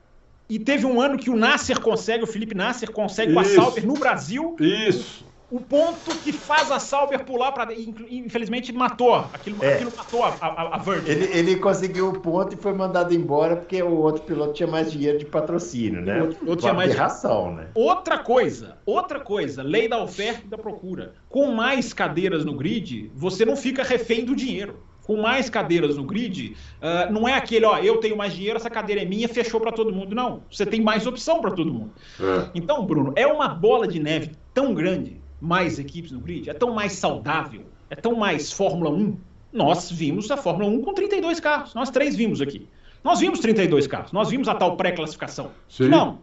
e 0.49 0.59
teve 0.59 0.87
um 0.87 1.01
ano 1.01 1.19
que 1.19 1.31
o 1.31 1.37
Nasser 1.37 1.81
consegue, 1.81 2.25
o 2.25 2.27
Felipe 2.27 2.55
Nasser 2.55 2.91
consegue 2.91 3.33
Isso. 3.33 3.41
o 3.41 3.45
Sauber 3.55 3.87
no 3.87 3.95
Brasil. 3.95 4.57
Isso 4.61 5.27
o 5.51 5.61
ponto 5.61 6.11
que 6.25 6.33
faz 6.33 6.73
a 6.73 6.81
Sauber 6.81 7.25
pular 7.25 7.53
para 7.53 7.73
infelizmente 7.73 8.73
matou 8.73 9.15
aquilo, 9.33 9.65
é. 9.65 9.75
aquilo 9.75 9.93
matou 9.97 10.25
a, 10.25 10.37
a, 10.41 10.75
a 10.75 10.79
Virgin. 10.79 11.09
Ele, 11.09 11.39
ele, 11.39 11.57
conseguiu 11.57 12.09
o 12.09 12.21
ponto 12.21 12.55
e 12.55 12.57
foi 12.57 12.73
mandado 12.73 13.15
embora 13.15 13.57
porque 13.57 13.81
o 13.81 13.97
outro 13.97 14.23
piloto 14.23 14.55
tinha 14.55 14.67
mais 14.67 14.91
dinheiro 14.91 15.19
de 15.19 15.25
patrocínio, 15.25 16.01
né? 16.01 16.21
O 16.21 16.25
outro, 16.25 16.39
outro 16.49 16.61
tinha 16.63 16.75
mais 16.75 16.95
ração, 16.95 17.55
né? 17.55 17.69
Outra 17.75 18.19
coisa, 18.19 18.79
outra 18.85 19.21
coisa, 19.21 19.63
lei 19.63 19.89
da 19.89 20.03
oferta 20.03 20.43
e 20.45 20.49
da 20.49 20.59
procura. 20.59 21.15
Com 21.29 21.53
mais 21.53 21.93
cadeiras 21.93 22.45
no 22.45 22.55
grid, 22.55 23.11
você 23.15 23.45
não 23.45 23.57
fica 23.57 23.85
refém 23.85 24.25
do 24.25 24.35
dinheiro 24.35 24.81
com 25.07 25.17
mais 25.17 25.49
cadeiras 25.49 25.97
no 25.97 26.03
grid, 26.03 26.57
uh, 26.83 27.13
não 27.13 27.29
é 27.29 27.35
aquele, 27.35 27.65
ó, 27.65 27.79
eu 27.79 27.99
tenho 27.99 28.17
mais 28.17 28.35
dinheiro, 28.35 28.57
essa 28.57 28.69
cadeira 28.69 29.03
é 29.03 29.05
minha, 29.05 29.29
fechou 29.29 29.61
para 29.61 29.71
todo 29.71 29.93
mundo. 29.93 30.17
Não, 30.17 30.43
você 30.51 30.67
tem 30.67 30.81
mais 30.81 31.07
opção 31.07 31.41
para 31.41 31.53
todo 31.53 31.73
mundo. 31.73 31.93
É. 32.21 32.51
Então, 32.57 32.85
Bruno, 32.85 33.13
é 33.15 33.25
uma 33.25 33.47
bola 33.47 33.87
de 33.87 34.01
neve 34.01 34.33
tão 34.53 34.75
grande 34.75 35.17
mais 35.41 35.79
equipes 35.79 36.11
no 36.11 36.19
grid, 36.19 36.51
é 36.51 36.55
tão 36.55 36.75
mais 36.75 36.95
saudável, 36.95 37.63
é 37.89 37.95
tão 37.95 38.17
mais 38.17 38.53
Fórmula 38.53 38.91
1. 38.91 39.17
Nós 39.53 39.91
vimos 39.91 40.29
a 40.31 40.37
Fórmula 40.37 40.69
1 40.69 40.83
com 40.83 40.93
32 40.93 41.39
carros. 41.39 41.73
Nós 41.73 41.89
três 41.89 42.17
vimos 42.17 42.43
aqui. 42.43 42.69
Nós 43.05 43.21
vimos 43.21 43.39
32 43.39 43.87
carros. 43.87 44.11
Nós 44.11 44.29
vimos 44.29 44.49
a 44.49 44.55
tal 44.55 44.77
pré-classificação. 44.77 45.53
Não. 45.79 46.19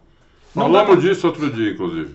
não 0.54 0.64
Falamos 0.64 1.00
pra... 1.00 1.08
disso 1.08 1.26
outro 1.26 1.50
dia, 1.50 1.70
inclusive. 1.70 2.14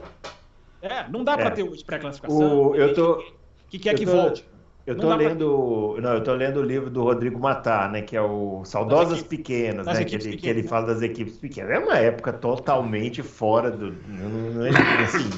É, 0.84 1.10
não 1.10 1.24
dá 1.24 1.34
é. 1.34 1.38
para 1.38 1.52
ter 1.52 1.64
hoje 1.64 1.84
pré-classificação. 1.84 2.76
Eu 2.76 2.94
tô. 2.94 3.24
que 3.70 3.80
quer 3.80 3.96
que 3.96 4.06
tô... 4.06 4.12
volte? 4.12 4.46
Eu 4.90 4.98
tô 4.98 5.16
lendo, 5.16 5.92
pra... 5.94 6.02
não, 6.02 6.14
eu 6.16 6.24
tô 6.24 6.34
lendo 6.34 6.60
o 6.60 6.64
livro 6.64 6.90
do 6.90 7.04
Rodrigo 7.04 7.40
Matar, 7.40 7.92
né, 7.92 8.02
que 8.02 8.18
é 8.18 8.22
o 8.22 8.66
Saudosas 8.66 9.20
equipes, 9.20 9.38
Pequenas, 9.38 9.86
né, 9.86 10.04
que 10.04 10.16
ele, 10.16 10.24
pequenas, 10.24 10.42
que 10.42 10.50
ele 10.50 10.64
fala 10.64 10.88
das 10.88 11.02
equipes 11.04 11.38
pequenas. 11.38 11.70
É 11.70 11.78
uma 11.78 11.98
época 11.98 12.34
totalmente 12.34 13.22
fora 13.22 13.70
do, 13.70 13.92
não, 14.08 14.30
não 14.54 14.66
é, 14.66 14.70
assim, 15.04 15.30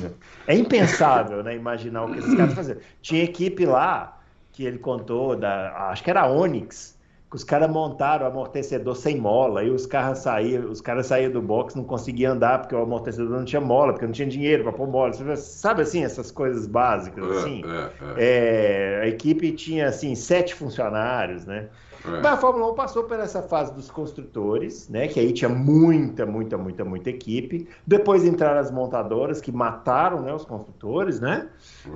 é 0.48 0.56
impensável, 0.56 1.44
né, 1.44 1.54
imaginar 1.54 2.06
o 2.06 2.14
que 2.14 2.20
esses 2.20 2.34
caras 2.34 2.54
faziam. 2.54 2.78
Tinha 3.02 3.24
equipe 3.24 3.66
lá 3.66 4.18
que 4.54 4.64
ele 4.64 4.78
contou 4.78 5.36
da, 5.36 5.90
acho 5.90 6.02
que 6.02 6.10
era 6.10 6.22
a 6.22 6.30
Onix, 6.30 6.98
que 7.01 7.01
os 7.34 7.44
caras 7.44 7.72
montaram 7.72 8.26
o 8.26 8.30
amortecedor 8.30 8.96
sem 8.96 9.18
mola, 9.18 9.64
e 9.64 9.70
os 9.70 9.86
caras 9.86 10.20
saíam, 10.20 10.70
os 10.70 10.82
caras 10.82 11.08
saíam 11.08 11.32
do 11.32 11.42
box, 11.42 11.76
não 11.76 11.84
conseguiam 11.84 12.34
andar 12.34 12.60
porque 12.60 12.76
o 12.76 12.82
amortecedor 12.82 13.30
não 13.30 13.46
tinha 13.46 13.62
mola, 13.62 13.94
porque 13.94 14.06
não 14.06 14.12
tinha 14.12 14.28
dinheiro 14.28 14.64
para 14.64 14.74
pôr 14.74 14.88
mola. 14.88 15.14
Sabe 15.38 15.82
assim, 15.82 16.04
essas 16.04 16.30
coisas 16.30 16.68
básicas, 16.68 17.24
é, 17.24 17.38
assim? 17.38 17.64
É, 17.66 17.90
é. 18.18 19.00
É, 19.00 19.02
a 19.04 19.08
equipe 19.08 19.52
tinha, 19.54 19.88
assim, 19.88 20.14
sete 20.14 20.54
funcionários, 20.54 21.46
né? 21.46 21.70
É. 22.06 22.10
Mas 22.10 22.26
a 22.26 22.38
Fórmula 22.38 22.72
1 22.72 22.76
passou 22.76 23.04
por 23.04 23.20
essa 23.20 23.42
fase 23.42 23.74
dos 23.74 23.90
construtores, 23.92 24.90
né? 24.90 25.08
Que 25.08 25.20
aí 25.20 25.32
tinha 25.32 25.50
muita, 25.50 26.26
muita, 26.26 26.58
muita, 26.58 26.84
muita 26.84 27.10
equipe. 27.10 27.68
Depois 27.86 28.26
entraram 28.26 28.60
as 28.60 28.72
montadoras 28.72 29.40
que 29.40 29.52
mataram 29.52 30.22
né, 30.22 30.34
os 30.34 30.46
construtores, 30.46 31.20
né? 31.20 31.48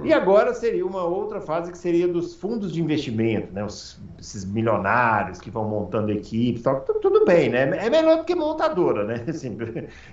E 0.03 0.13
agora 0.13 0.53
seria 0.53 0.85
uma 0.85 1.03
outra 1.03 1.41
fase 1.41 1.71
que 1.71 1.77
seria 1.77 2.07
dos 2.07 2.35
fundos 2.35 2.71
de 2.71 2.81
investimento, 2.81 3.53
né? 3.53 3.63
Os, 3.63 3.99
esses 4.19 4.45
milionários 4.45 5.39
que 5.39 5.49
vão 5.49 5.65
montando 5.65 6.11
equipes, 6.11 6.61
tal. 6.61 6.81
Tudo 6.81 7.25
bem, 7.25 7.49
né? 7.49 7.63
É 7.77 7.89
melhor 7.89 8.17
do 8.17 8.23
que 8.23 8.35
montadora, 8.35 9.03
né? 9.03 9.23
Assim, 9.29 9.57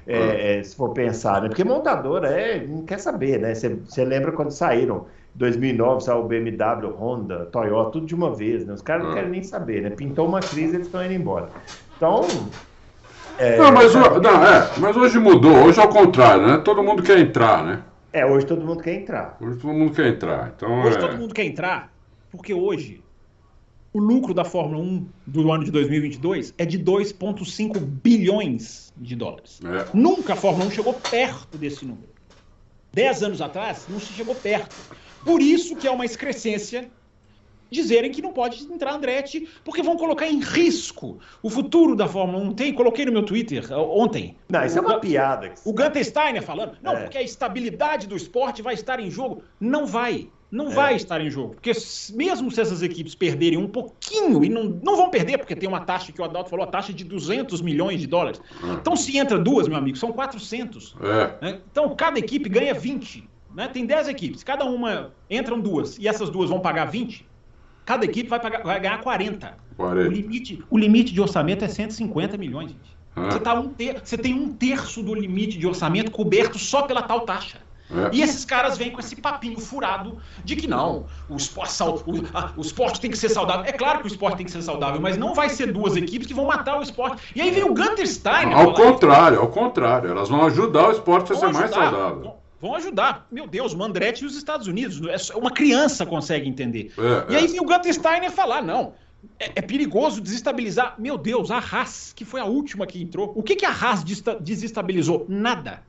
é, 0.06 0.58
é, 0.58 0.62
se 0.62 0.74
for 0.74 0.90
pensar, 0.90 1.42
né? 1.42 1.48
Porque 1.48 1.64
montadora 1.64 2.28
é, 2.28 2.66
não 2.66 2.82
quer 2.84 2.98
saber, 2.98 3.38
né? 3.38 3.54
Você 3.54 4.04
lembra 4.04 4.32
quando 4.32 4.50
saíram 4.50 5.06
2009 5.34 6.04
saiu 6.04 6.20
o 6.20 6.28
BMW, 6.28 6.94
Honda, 6.98 7.46
Toyota, 7.46 7.92
tudo 7.92 8.06
de 8.06 8.14
uma 8.14 8.34
vez, 8.34 8.66
né? 8.66 8.74
Os 8.74 8.82
caras 8.82 9.04
não 9.04 9.12
ah. 9.12 9.14
querem 9.14 9.30
nem 9.30 9.42
saber, 9.42 9.82
né? 9.82 9.90
Pintou 9.90 10.26
uma 10.26 10.40
crise, 10.40 10.76
eles 10.76 10.86
estão 10.86 11.04
indo 11.04 11.14
embora. 11.14 11.48
Então. 11.96 12.26
É... 13.38 13.56
Não, 13.56 13.72
mas, 13.72 13.94
não, 13.94 14.44
é, 14.44 14.70
mas 14.78 14.96
hoje 14.96 15.18
mudou, 15.18 15.64
hoje 15.64 15.80
é 15.80 15.84
o 15.84 15.88
contrário, 15.88 16.46
né? 16.46 16.58
Todo 16.58 16.82
mundo 16.82 17.02
quer 17.02 17.18
entrar, 17.18 17.64
né? 17.64 17.82
É, 18.12 18.26
hoje 18.26 18.44
todo 18.44 18.62
mundo 18.62 18.82
quer 18.82 18.94
entrar. 18.94 19.38
Hoje 19.40 19.58
todo 19.58 19.72
mundo 19.72 19.92
quer 19.92 20.06
entrar. 20.06 20.52
Então, 20.54 20.82
hoje 20.82 20.96
é... 20.98 21.00
todo 21.00 21.16
mundo 21.16 21.32
quer 21.32 21.44
entrar, 21.44 21.90
porque 22.30 22.52
hoje 22.52 23.02
o 23.92 23.98
lucro 23.98 24.34
da 24.34 24.44
Fórmula 24.44 24.82
1 24.82 25.06
do 25.26 25.50
ano 25.52 25.64
de 25.64 25.70
2022 25.70 26.54
é 26.58 26.66
de 26.66 26.78
2,5 26.78 27.78
bilhões 27.80 28.92
de 28.96 29.16
dólares. 29.16 29.60
É. 29.64 29.86
Nunca 29.94 30.34
a 30.34 30.36
Fórmula 30.36 30.66
1 30.66 30.70
chegou 30.70 30.94
perto 30.94 31.56
desse 31.56 31.84
número. 31.84 32.08
Dez 32.92 33.22
anos 33.22 33.40
atrás, 33.40 33.86
não 33.88 33.98
se 33.98 34.12
chegou 34.12 34.34
perto. 34.34 34.74
Por 35.24 35.40
isso 35.40 35.76
que 35.76 35.86
é 35.86 35.90
uma 35.90 36.04
excrescência 36.04 36.90
dizerem 37.72 38.10
que 38.12 38.20
não 38.20 38.32
pode 38.32 38.62
entrar 38.64 38.94
Andretti, 38.94 39.48
porque 39.64 39.82
vão 39.82 39.96
colocar 39.96 40.28
em 40.28 40.40
risco 40.40 41.18
o 41.42 41.48
futuro 41.48 41.96
da 41.96 42.06
Fórmula 42.06 42.44
1. 42.44 42.52
Tem, 42.52 42.74
coloquei 42.74 43.06
no 43.06 43.12
meu 43.12 43.24
Twitter 43.24 43.66
ontem. 43.72 44.36
Não, 44.48 44.64
isso 44.64 44.78
é 44.78 44.82
o, 44.82 44.84
é 44.84 44.86
uma 44.88 45.00
piada. 45.00 45.52
O 45.64 45.72
Gunter 45.72 46.04
Steiner 46.04 46.42
falando, 46.42 46.76
não, 46.82 46.92
é. 46.92 47.00
porque 47.00 47.18
a 47.18 47.22
estabilidade 47.22 48.06
do 48.06 48.14
esporte 48.14 48.60
vai 48.60 48.74
estar 48.74 49.00
em 49.00 49.10
jogo. 49.10 49.42
Não 49.58 49.86
vai. 49.86 50.28
Não 50.50 50.70
é. 50.70 50.74
vai 50.74 50.96
estar 50.96 51.18
em 51.22 51.30
jogo. 51.30 51.54
Porque 51.54 51.72
mesmo 52.12 52.50
se 52.50 52.60
essas 52.60 52.82
equipes 52.82 53.14
perderem 53.14 53.58
um 53.58 53.66
pouquinho, 53.66 54.44
e 54.44 54.50
não, 54.50 54.64
não 54.64 54.96
vão 54.96 55.08
perder, 55.08 55.38
porque 55.38 55.56
tem 55.56 55.66
uma 55.66 55.80
taxa 55.80 56.12
que 56.12 56.20
o 56.20 56.24
Adalto 56.24 56.50
falou, 56.50 56.64
a 56.64 56.68
taxa 56.68 56.92
de 56.92 57.04
200 57.04 57.62
milhões 57.62 57.98
de 57.98 58.06
dólares. 58.06 58.38
Hum. 58.62 58.74
Então, 58.74 58.94
se 58.94 59.16
entra 59.16 59.38
duas, 59.38 59.66
meu 59.66 59.78
amigo, 59.78 59.96
são 59.96 60.12
400. 60.12 60.94
É. 61.00 61.46
Né? 61.46 61.60
Então, 61.70 61.96
cada 61.96 62.18
equipe 62.18 62.50
ganha 62.50 62.74
20. 62.74 63.31
Né? 63.54 63.68
Tem 63.68 63.84
10 63.84 64.08
equipes, 64.08 64.42
cada 64.42 64.64
uma 64.64 65.12
entram 65.28 65.60
duas 65.60 65.98
e 65.98 66.08
essas 66.08 66.30
duas 66.30 66.48
vão 66.48 66.60
pagar 66.60 66.86
20, 66.86 67.26
cada 67.84 68.04
equipe 68.04 68.28
vai, 68.28 68.40
pagar, 68.40 68.62
vai 68.62 68.80
ganhar 68.80 69.00
40. 69.00 69.58
40. 69.76 70.08
O, 70.08 70.12
limite, 70.12 70.64
o 70.70 70.78
limite 70.78 71.12
de 71.12 71.20
orçamento 71.20 71.64
é 71.64 71.68
150 71.68 72.36
milhões, 72.38 72.70
gente. 72.70 72.96
Ah. 73.14 73.30
Você, 73.30 73.40
tá 73.40 73.54
um 73.54 73.68
ter, 73.68 74.00
você 74.02 74.16
tem 74.16 74.34
um 74.34 74.52
terço 74.52 75.02
do 75.02 75.14
limite 75.14 75.58
de 75.58 75.66
orçamento 75.66 76.10
coberto 76.10 76.58
só 76.58 76.82
pela 76.82 77.02
tal 77.02 77.20
taxa. 77.20 77.58
É. 77.90 78.08
E 78.10 78.22
esses 78.22 78.42
caras 78.42 78.78
vêm 78.78 78.90
com 78.90 79.00
esse 79.00 79.14
papinho 79.16 79.60
furado 79.60 80.16
de 80.42 80.56
que 80.56 80.66
não, 80.66 81.04
o 81.28 81.36
esporte, 81.36 81.82
o, 81.82 82.24
a, 82.32 82.52
o 82.56 82.62
esporte 82.62 82.98
tem 82.98 83.10
que 83.10 83.18
ser 83.18 83.28
saudável. 83.28 83.66
É 83.66 83.72
claro 83.72 83.98
que 83.98 84.06
o 84.06 84.08
esporte 84.08 84.38
tem 84.38 84.46
que 84.46 84.52
ser 84.52 84.62
saudável, 84.62 84.98
mas 84.98 85.18
não 85.18 85.34
vai 85.34 85.50
ser 85.50 85.70
duas 85.70 85.94
equipes 85.94 86.26
que 86.26 86.32
vão 86.32 86.46
matar 86.46 86.78
o 86.78 86.82
esporte. 86.82 87.22
E 87.36 87.42
aí 87.42 87.50
vem 87.50 87.64
o 87.64 87.74
Gunter 87.74 88.06
Steiner. 88.06 88.56
Ao 88.56 88.72
contrário, 88.72 89.40
ao 89.40 89.48
contrário. 89.48 90.10
Elas 90.10 90.30
vão 90.30 90.46
ajudar 90.46 90.88
o 90.88 90.92
esporte 90.92 91.34
a 91.34 91.36
ser 91.36 91.44
ajudar, 91.44 91.60
mais 91.60 91.70
saudável 91.70 92.41
vão 92.62 92.76
ajudar. 92.76 93.26
Meu 93.28 93.48
Deus, 93.48 93.74
o 93.74 93.82
Andretti 93.82 94.22
e 94.22 94.26
os 94.26 94.36
Estados 94.36 94.68
Unidos. 94.68 95.00
É 95.30 95.36
uma 95.36 95.50
criança 95.50 96.06
consegue 96.06 96.48
entender. 96.48 96.92
É, 96.96 97.32
e 97.32 97.36
aí 97.36 97.44
é. 97.44 97.48
vem 97.48 97.60
o 97.60 97.64
Gunter 97.64 97.92
Steiner 97.92 98.30
falar, 98.30 98.62
não, 98.62 98.94
é, 99.40 99.50
é, 99.56 99.60
perigoso 99.60 100.20
desestabilizar. 100.20 100.94
Meu 100.96 101.18
Deus, 101.18 101.50
a 101.50 101.58
Haas, 101.58 102.12
que 102.14 102.24
foi 102.24 102.40
a 102.40 102.44
última 102.44 102.86
que 102.86 103.02
entrou. 103.02 103.32
O 103.34 103.42
que, 103.42 103.56
que 103.56 103.66
a 103.66 103.70
Haas 103.70 104.04
desestabilizou? 104.40 105.26
Nada. 105.28 105.82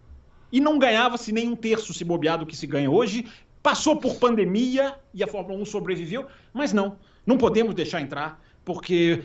E 0.52 0.60
não 0.60 0.80
ganhava-se 0.80 1.32
nem 1.32 1.48
um 1.48 1.56
terço 1.56 1.94
se 1.94 2.04
bobeado 2.04 2.46
que 2.46 2.58
se 2.58 2.66
ganha 2.66 2.90
hoje. 2.90 3.28
Passou 3.62 3.96
por 3.96 4.16
pandemia 4.16 4.96
e 5.14 5.24
a 5.24 5.28
Fórmula 5.28 5.60
1 5.62 5.66
sobreviveu, 5.66 6.26
mas 6.52 6.74
não, 6.74 6.98
não 7.26 7.38
podemos 7.38 7.74
deixar 7.74 8.02
entrar, 8.02 8.44
porque 8.66 9.24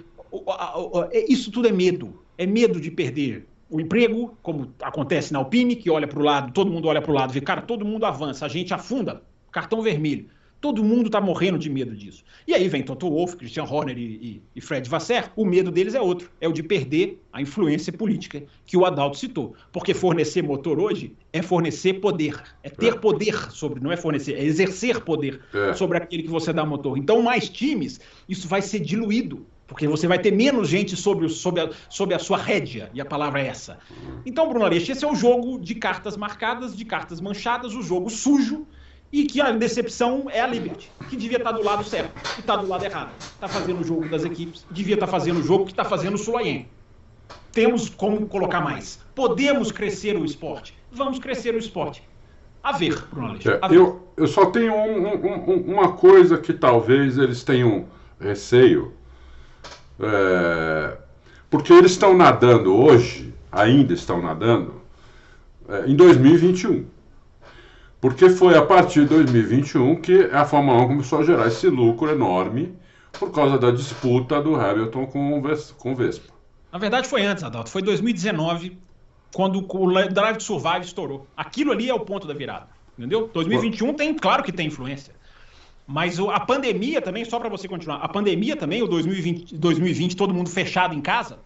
isso 1.26 1.50
tudo 1.50 1.66
é 1.66 1.72
medo. 1.72 2.22
É 2.36 2.46
medo 2.46 2.80
de 2.80 2.90
perder 2.90 3.46
o 3.70 3.80
emprego, 3.80 4.36
como 4.42 4.72
acontece 4.82 5.32
na 5.32 5.38
Alpine, 5.38 5.76
que 5.76 5.90
olha 5.90 6.06
para 6.06 6.18
o 6.18 6.22
lado, 6.22 6.52
todo 6.52 6.70
mundo 6.70 6.88
olha 6.88 7.02
para 7.02 7.10
o 7.10 7.14
lado, 7.14 7.32
vê, 7.32 7.40
cara, 7.40 7.60
todo 7.60 7.84
mundo 7.84 8.06
avança, 8.06 8.46
a 8.46 8.48
gente 8.48 8.72
afunda, 8.72 9.22
cartão 9.52 9.82
vermelho. 9.82 10.26
Todo 10.60 10.82
mundo 10.82 11.06
está 11.06 11.20
morrendo 11.20 11.56
de 11.56 11.70
medo 11.70 11.94
disso. 11.94 12.24
E 12.44 12.52
aí 12.52 12.66
vem 12.66 12.82
Toto 12.82 13.08
Wolff, 13.08 13.36
Christian 13.36 13.62
Horner 13.62 13.96
e, 13.96 14.02
e, 14.02 14.42
e, 14.56 14.60
Fred 14.60 14.88
Vasser. 14.88 15.30
O 15.36 15.44
medo 15.44 15.70
deles 15.70 15.94
é 15.94 16.00
outro: 16.00 16.32
é 16.40 16.48
o 16.48 16.52
de 16.52 16.64
perder 16.64 17.22
a 17.32 17.40
influência 17.40 17.92
política 17.92 18.42
que 18.66 18.76
o 18.76 18.84
Adalto 18.84 19.16
citou. 19.18 19.54
Porque 19.70 19.94
fornecer 19.94 20.42
motor 20.42 20.80
hoje 20.80 21.14
é 21.32 21.42
fornecer 21.42 22.00
poder. 22.00 22.42
É 22.64 22.68
ter 22.68 22.94
é. 22.94 22.96
poder 22.96 23.36
sobre, 23.52 23.80
não 23.80 23.92
é 23.92 23.96
fornecer, 23.96 24.34
é 24.34 24.42
exercer 24.42 25.00
poder 25.02 25.40
é. 25.54 25.74
sobre 25.74 25.96
aquele 25.96 26.24
que 26.24 26.28
você 26.28 26.52
dá 26.52 26.66
motor. 26.66 26.98
Então, 26.98 27.22
mais 27.22 27.48
times, 27.48 28.00
isso 28.28 28.48
vai 28.48 28.60
ser 28.60 28.80
diluído 28.80 29.46
porque 29.68 29.86
você 29.86 30.08
vai 30.08 30.18
ter 30.18 30.32
menos 30.32 30.66
gente 30.66 30.96
sob, 30.96 31.28
sob, 31.28 31.60
a, 31.60 31.70
sob 31.90 32.14
a 32.14 32.18
sua 32.18 32.38
rédea, 32.38 32.90
e 32.94 33.00
a 33.00 33.04
palavra 33.04 33.42
é 33.42 33.46
essa. 33.46 33.78
Então, 34.24 34.48
Bruno 34.48 34.64
Aleixo, 34.64 34.90
esse 34.90 35.04
é 35.04 35.08
o 35.08 35.14
jogo 35.14 35.60
de 35.60 35.74
cartas 35.74 36.16
marcadas, 36.16 36.74
de 36.74 36.84
cartas 36.86 37.20
manchadas, 37.20 37.74
o 37.74 37.82
jogo 37.82 38.08
sujo, 38.08 38.66
e 39.12 39.24
que 39.24 39.40
a 39.40 39.52
decepção 39.52 40.24
é 40.30 40.40
a 40.40 40.46
Liberty, 40.46 40.90
que 41.08 41.16
devia 41.16 41.36
estar 41.36 41.52
do 41.52 41.62
lado 41.62 41.84
certo, 41.84 42.10
e 42.36 42.40
está 42.40 42.56
do 42.56 42.66
lado 42.66 42.84
errado. 42.84 43.10
Está 43.20 43.46
fazendo 43.46 43.82
o 43.82 43.84
jogo 43.84 44.08
das 44.08 44.24
equipes, 44.24 44.66
devia 44.70 44.94
estar 44.94 45.06
fazendo 45.06 45.38
o 45.38 45.42
jogo 45.42 45.66
que 45.66 45.72
está 45.72 45.84
fazendo 45.84 46.14
o 46.14 46.18
Sulayen. 46.18 46.66
Temos 47.52 47.90
como 47.90 48.26
colocar 48.26 48.62
mais. 48.62 49.00
Podemos 49.14 49.70
crescer 49.70 50.16
o 50.16 50.24
esporte. 50.24 50.74
Vamos 50.90 51.18
crescer 51.18 51.54
o 51.54 51.58
esporte. 51.58 52.02
A 52.62 52.72
ver, 52.72 53.02
Bruno 53.10 53.28
Aleixo. 53.28 53.50
É, 53.50 53.60
eu, 53.70 54.08
eu 54.16 54.26
só 54.26 54.46
tenho 54.46 54.74
um, 54.74 55.08
um, 55.08 55.74
uma 55.74 55.92
coisa 55.92 56.38
que 56.38 56.52
talvez 56.54 57.18
eles 57.18 57.44
tenham 57.44 57.86
receio, 58.20 58.92
É, 60.00 60.96
porque 61.50 61.72
eles 61.72 61.92
estão 61.92 62.16
nadando 62.16 62.74
hoje, 62.74 63.32
ainda 63.50 63.92
estão 63.92 64.22
nadando, 64.22 64.74
é, 65.68 65.86
em 65.86 65.96
2021. 65.96 66.86
Porque 68.00 68.30
foi 68.30 68.56
a 68.56 68.62
partir 68.62 69.00
de 69.02 69.08
2021 69.08 69.96
que 69.96 70.30
a 70.32 70.44
Fórmula 70.44 70.82
1 70.82 70.88
começou 70.88 71.18
a 71.20 71.24
gerar 71.24 71.48
esse 71.48 71.68
lucro 71.68 72.10
enorme 72.10 72.72
por 73.18 73.32
causa 73.32 73.58
da 73.58 73.70
disputa 73.70 74.40
do 74.40 74.54
Hamilton 74.54 75.06
com 75.06 75.92
o 75.92 75.96
Vespa. 75.96 76.32
Na 76.72 76.78
verdade 76.78 77.08
foi 77.08 77.24
antes, 77.24 77.42
Adalto. 77.42 77.70
Foi 77.70 77.82
2019, 77.82 78.78
quando 79.34 79.58
o 79.58 79.92
Drive 80.08 80.36
to 80.36 80.42
Survive 80.42 80.84
estourou. 80.84 81.26
Aquilo 81.36 81.72
ali 81.72 81.90
é 81.90 81.94
o 81.94 82.00
ponto 82.00 82.26
da 82.26 82.34
virada. 82.34 82.68
Entendeu? 82.96 83.30
2021 83.32 83.94
tem, 83.94 84.14
claro 84.14 84.42
que 84.42 84.52
tem 84.52 84.66
influência. 84.66 85.14
Mas 85.90 86.20
a 86.20 86.38
pandemia 86.38 87.00
também, 87.00 87.24
só 87.24 87.40
para 87.40 87.48
você 87.48 87.66
continuar, 87.66 87.96
a 87.96 88.08
pandemia 88.08 88.54
também, 88.54 88.82
o 88.82 88.86
2020, 88.86 89.56
2020, 89.56 90.16
todo 90.16 90.34
mundo 90.34 90.50
fechado 90.50 90.94
em 90.94 91.00
casa, 91.00 91.38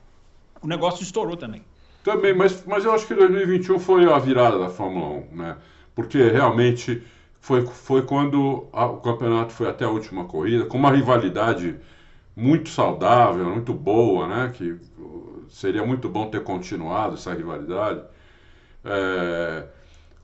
o 0.61 0.67
negócio 0.67 1.05
estourou 1.05 1.37
também. 1.37 1.63
Também, 2.03 2.35
mas, 2.35 2.65
mas 2.67 2.85
eu 2.85 2.93
acho 2.93 3.07
que 3.07 3.15
2021 3.15 3.79
foi 3.79 4.13
a 4.13 4.19
virada 4.19 4.59
da 4.59 4.69
Fórmula 4.69 5.25
1, 5.33 5.37
né? 5.37 5.57
Porque 5.95 6.21
realmente 6.29 7.05
foi, 7.41 7.65
foi 7.65 8.03
quando 8.03 8.67
a, 8.73 8.85
o 8.87 8.97
campeonato 8.97 9.53
foi 9.53 9.69
até 9.69 9.85
a 9.85 9.89
última 9.89 10.25
corrida, 10.25 10.65
com 10.65 10.77
uma 10.77 10.91
rivalidade 10.91 11.77
muito 12.35 12.69
saudável, 12.69 13.45
muito 13.45 13.73
boa, 13.73 14.27
né? 14.27 14.51
Que 14.53 14.77
seria 15.51 15.87
muito 15.87 16.09
bom 16.09 16.29
ter 16.29 16.43
continuado 16.43 17.15
essa 17.15 17.33
rivalidade. 17.33 18.03
É, 18.85 19.67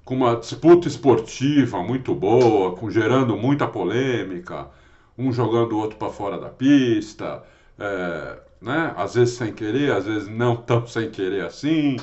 com 0.08 0.14
uma 0.14 0.36
disputa 0.36 0.88
esportiva 0.88 1.82
muito 1.82 2.14
boa, 2.14 2.74
com, 2.74 2.90
gerando 2.90 3.36
muita 3.36 3.68
polêmica, 3.68 4.66
um 5.18 5.30
jogando 5.30 5.72
o 5.72 5.78
outro 5.80 5.98
para 5.98 6.08
fora 6.08 6.38
da 6.38 6.48
pista, 6.48 7.44
é, 7.78 8.38
né? 8.58 8.94
às 8.96 9.16
vezes 9.16 9.34
sem 9.34 9.52
querer, 9.52 9.92
às 9.92 10.06
vezes 10.06 10.26
não 10.26 10.56
tão 10.56 10.86
sem 10.86 11.10
querer 11.10 11.44
assim. 11.44 11.98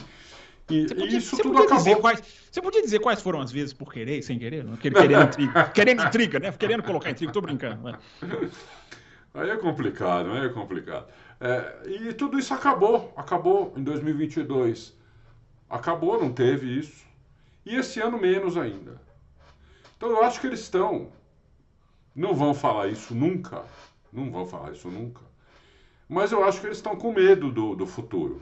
E, 0.70 0.86
podia, 0.86 1.18
isso 1.18 1.36
tudo 1.36 1.58
acabou. 1.58 1.96
Quais, 1.96 2.22
você 2.52 2.62
podia 2.62 2.84
dizer 2.84 3.00
quais 3.00 3.24
foram 3.24 3.42
as 3.42 3.52
vezes 3.52 3.74
por 3.74 3.92
querer 3.92 4.20
e 4.20 4.22
sem 4.22 4.38
querer? 4.38 4.64
Não? 4.64 4.78
Querendo 4.78 5.24
intriga, 5.24 5.64
querendo 5.74 6.04
intriga, 6.04 6.40
né? 6.40 6.52
Querendo 6.52 6.84
colocar 6.84 7.10
intriga, 7.10 7.34
tô 7.34 7.42
brincando. 7.42 7.80
Mas... 7.82 7.96
Aí 9.34 9.50
é 9.50 9.58
complicado, 9.58 10.32
aí 10.32 10.46
é 10.46 10.50
complicado. 10.50 11.08
É, 11.42 11.74
e 11.88 12.14
tudo 12.14 12.38
isso 12.38 12.54
acabou, 12.54 13.12
acabou 13.18 13.74
em 13.76 13.82
2022. 13.82 14.96
Acabou, 15.68 16.22
não 16.22 16.32
teve 16.32 16.68
isso. 16.78 17.04
E 17.66 17.76
esse 17.76 18.00
ano 18.00 18.20
menos 18.20 18.58
ainda. 18.58 19.02
Então 19.98 20.10
eu 20.10 20.24
acho 20.24 20.40
que 20.40 20.48
eles 20.48 20.60
estão. 20.60 21.08
Não 22.16 22.34
vão 22.34 22.54
falar 22.54 22.88
isso 22.88 23.16
nunca. 23.16 23.64
Não 24.14 24.32
vão 24.32 24.46
falar 24.46 24.72
isso 24.72 24.90
nunca. 24.90 25.22
Mas 26.08 26.32
eu 26.32 26.44
acho 26.44 26.62
que 26.62 26.68
eles 26.68 26.78
estão 26.78 26.96
com 26.96 27.12
medo 27.12 27.52
do, 27.52 27.76
do 27.76 27.88
futuro. 27.88 28.42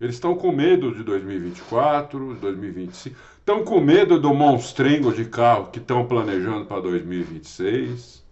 Eles 0.00 0.16
estão 0.16 0.34
com 0.34 0.50
medo 0.50 0.92
de 0.92 1.04
2024, 1.04 2.34
2025. 2.34 3.16
Estão 3.38 3.64
com 3.64 3.80
medo 3.80 4.18
do 4.20 4.34
monstrengo 4.34 5.12
de 5.12 5.24
carro 5.24 5.68
que 5.70 5.78
estão 5.78 6.06
planejando 6.06 6.66
para 6.66 6.80
2026. 6.80 8.22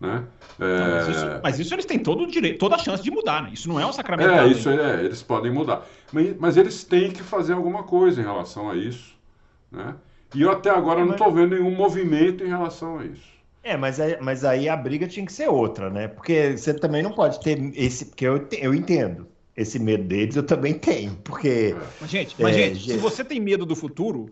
Né? 0.00 0.24
É... 0.58 0.64
Mas, 0.64 1.08
isso, 1.08 1.26
mas, 1.42 1.58
isso, 1.58 1.74
eles 1.74 1.84
têm 1.84 1.98
todo 1.98 2.22
o 2.24 2.26
direito, 2.26 2.58
toda 2.58 2.76
a 2.76 2.78
chance 2.78 3.02
de 3.02 3.10
mudar, 3.10 3.42
né? 3.42 3.50
Isso 3.52 3.68
não 3.68 3.78
é 3.78 3.86
um 3.86 3.92
sacramento. 3.92 4.30
É, 4.30 4.46
isso 4.46 4.70
é, 4.70 5.04
eles 5.04 5.22
podem 5.22 5.52
mudar. 5.52 5.86
Mas, 6.12 6.36
mas, 6.38 6.56
eles 6.56 6.82
têm 6.84 7.10
que 7.10 7.22
fazer 7.22 7.52
alguma 7.52 7.82
coisa 7.82 8.20
em 8.20 8.24
relação 8.24 8.70
a 8.70 8.76
isso. 8.76 9.15
Né? 9.76 9.94
E 10.34 10.42
eu 10.42 10.50
até 10.50 10.70
agora 10.70 11.00
é, 11.00 11.04
não 11.04 11.12
estou 11.12 11.32
vendo 11.32 11.54
nenhum 11.54 11.74
movimento 11.74 12.42
em 12.42 12.48
relação 12.48 12.98
a 12.98 13.04
isso. 13.04 13.36
É, 13.62 13.76
mas, 13.76 14.00
aí, 14.00 14.16
mas 14.20 14.44
aí 14.44 14.68
a 14.68 14.76
briga 14.76 15.06
tinha 15.06 15.26
que 15.26 15.32
ser 15.32 15.48
outra, 15.48 15.90
né? 15.90 16.08
Porque 16.08 16.56
você 16.56 16.72
também 16.72 17.02
não 17.02 17.12
pode 17.12 17.40
ter 17.40 17.58
esse. 17.74 18.06
Porque 18.06 18.24
eu, 18.24 18.46
eu 18.52 18.74
entendo. 18.74 19.26
Esse 19.56 19.78
medo 19.78 20.04
deles 20.04 20.36
eu 20.36 20.42
também 20.42 20.74
tenho. 20.74 21.16
Porque. 21.24 21.74
Mas, 22.00 22.10
gente, 22.10 22.36
mas, 22.38 22.54
é, 22.54 22.74
gente, 22.74 22.92
se 22.92 22.96
você 22.96 23.24
tem 23.24 23.40
medo 23.40 23.66
do 23.66 23.74
futuro, 23.74 24.30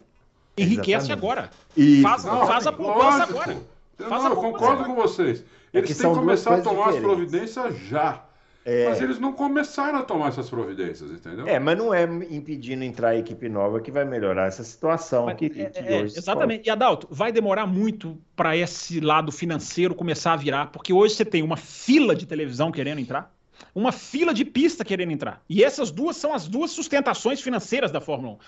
enriquece 0.57 1.07
Exatamente. 1.07 1.12
agora. 1.12 1.50
Isso. 1.76 2.02
Faz, 2.02 2.24
não, 2.24 2.46
faz 2.46 2.66
a 2.66 2.72
poupança 2.72 3.22
agora. 3.24 3.57
Eu, 3.98 4.11
não, 4.11 4.28
eu 4.28 4.37
concordo 4.37 4.83
agora. 4.83 4.85
com 4.85 4.94
vocês. 4.94 5.44
É 5.72 5.78
eles 5.78 5.90
é 5.90 6.02
têm 6.02 6.12
que 6.12 6.18
começar 6.18 6.54
a 6.54 6.61
tomar 6.61 6.92
diferentes. 6.92 6.96
as 6.96 7.02
providências 7.02 7.78
já. 7.88 8.24
É... 8.64 8.88
Mas 8.88 9.00
eles 9.00 9.18
não 9.18 9.33
começaram 9.33 9.98
a 9.98 10.03
tomar 10.03 10.29
essas 10.29 10.48
providências, 10.48 11.11
entendeu? 11.11 11.46
É, 11.46 11.59
mas 11.59 11.77
não 11.77 11.92
é 11.92 12.05
impedindo 12.05 12.83
entrar 12.83 13.11
a 13.11 13.16
equipe 13.16 13.46
nova 13.48 13.79
que 13.79 13.90
vai 13.90 14.07
melhorar 14.07 14.46
essa 14.46 14.64
situação 14.64 15.27
mas, 15.27 15.37
que, 15.37 15.46
é, 15.46 15.48
que 15.48 15.79
é, 15.81 16.00
Exatamente. 16.00 16.61
Pode. 16.61 16.68
E 16.68 16.70
Adalto, 16.70 17.07
vai 17.11 17.31
demorar 17.31 17.66
muito 17.66 18.18
para 18.35 18.57
esse 18.57 19.00
lado 19.00 19.31
financeiro 19.31 19.94
começar 19.94 20.33
a 20.33 20.37
virar, 20.37 20.66
porque 20.68 20.92
hoje 20.92 21.14
você 21.14 21.24
tem 21.27 21.42
uma 21.42 21.59
fila 21.59 22.14
de 22.14 22.24
televisão 22.24 22.72
querendo 22.72 23.00
entrar, 23.00 23.31
uma 23.74 23.92
fila 23.92 24.33
de 24.33 24.46
pista 24.46 24.83
querendo 24.83 25.12
entrar. 25.12 25.42
E 25.48 25.62
essas 25.62 25.90
duas 25.90 26.16
são 26.16 26.33
as 26.33 26.48
duas 26.48 26.70
sustentações 26.70 27.42
financeiras 27.42 27.92
da 27.92 28.00
Fórmula 28.00 28.35
1. 28.35 28.38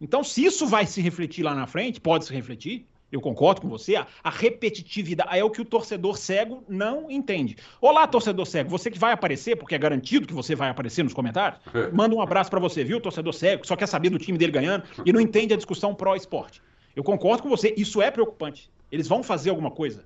Então, 0.00 0.24
se 0.24 0.44
isso 0.44 0.66
vai 0.66 0.86
se 0.86 1.00
refletir 1.00 1.42
lá 1.42 1.54
na 1.54 1.66
frente, 1.66 2.00
pode 2.00 2.24
se 2.24 2.32
refletir, 2.32 2.86
eu 3.10 3.20
concordo 3.20 3.60
com 3.60 3.68
você, 3.68 3.96
a, 3.96 4.06
a, 4.22 4.30
repetitividade 4.30 5.38
é 5.38 5.44
o 5.44 5.50
que 5.50 5.60
o 5.60 5.64
torcedor 5.64 6.16
cego 6.16 6.64
não 6.68 7.10
entende. 7.10 7.56
Olá, 7.80 8.06
torcedor 8.06 8.46
cego, 8.46 8.68
você 8.68 8.90
que 8.90 8.98
vai 8.98 9.12
aparecer, 9.12 9.56
porque 9.56 9.74
é 9.74 9.78
garantido 9.78 10.26
que 10.26 10.34
você 10.34 10.54
vai 10.54 10.70
aparecer 10.70 11.02
nos 11.02 11.14
comentários, 11.14 11.60
é. 11.72 11.90
manda 11.92 12.14
um 12.14 12.20
abraço 12.20 12.50
para 12.50 12.60
você, 12.60 12.82
viu, 12.82 13.00
torcedor 13.00 13.32
cego, 13.32 13.62
que 13.62 13.68
só 13.68 13.76
quer 13.76 13.86
saber 13.86 14.10
do 14.10 14.18
time 14.18 14.36
dele 14.36 14.52
ganhando 14.52 14.84
e 15.04 15.12
não 15.12 15.20
entende 15.20 15.54
a 15.54 15.56
discussão 15.56 15.94
pró-esporte. 15.94 16.60
Eu 16.94 17.04
concordo 17.04 17.42
com 17.42 17.48
você, 17.48 17.74
isso 17.76 18.02
é 18.02 18.10
preocupante. 18.10 18.70
Eles 18.90 19.06
vão 19.06 19.22
fazer 19.22 19.50
alguma 19.50 19.70
coisa. 19.70 20.04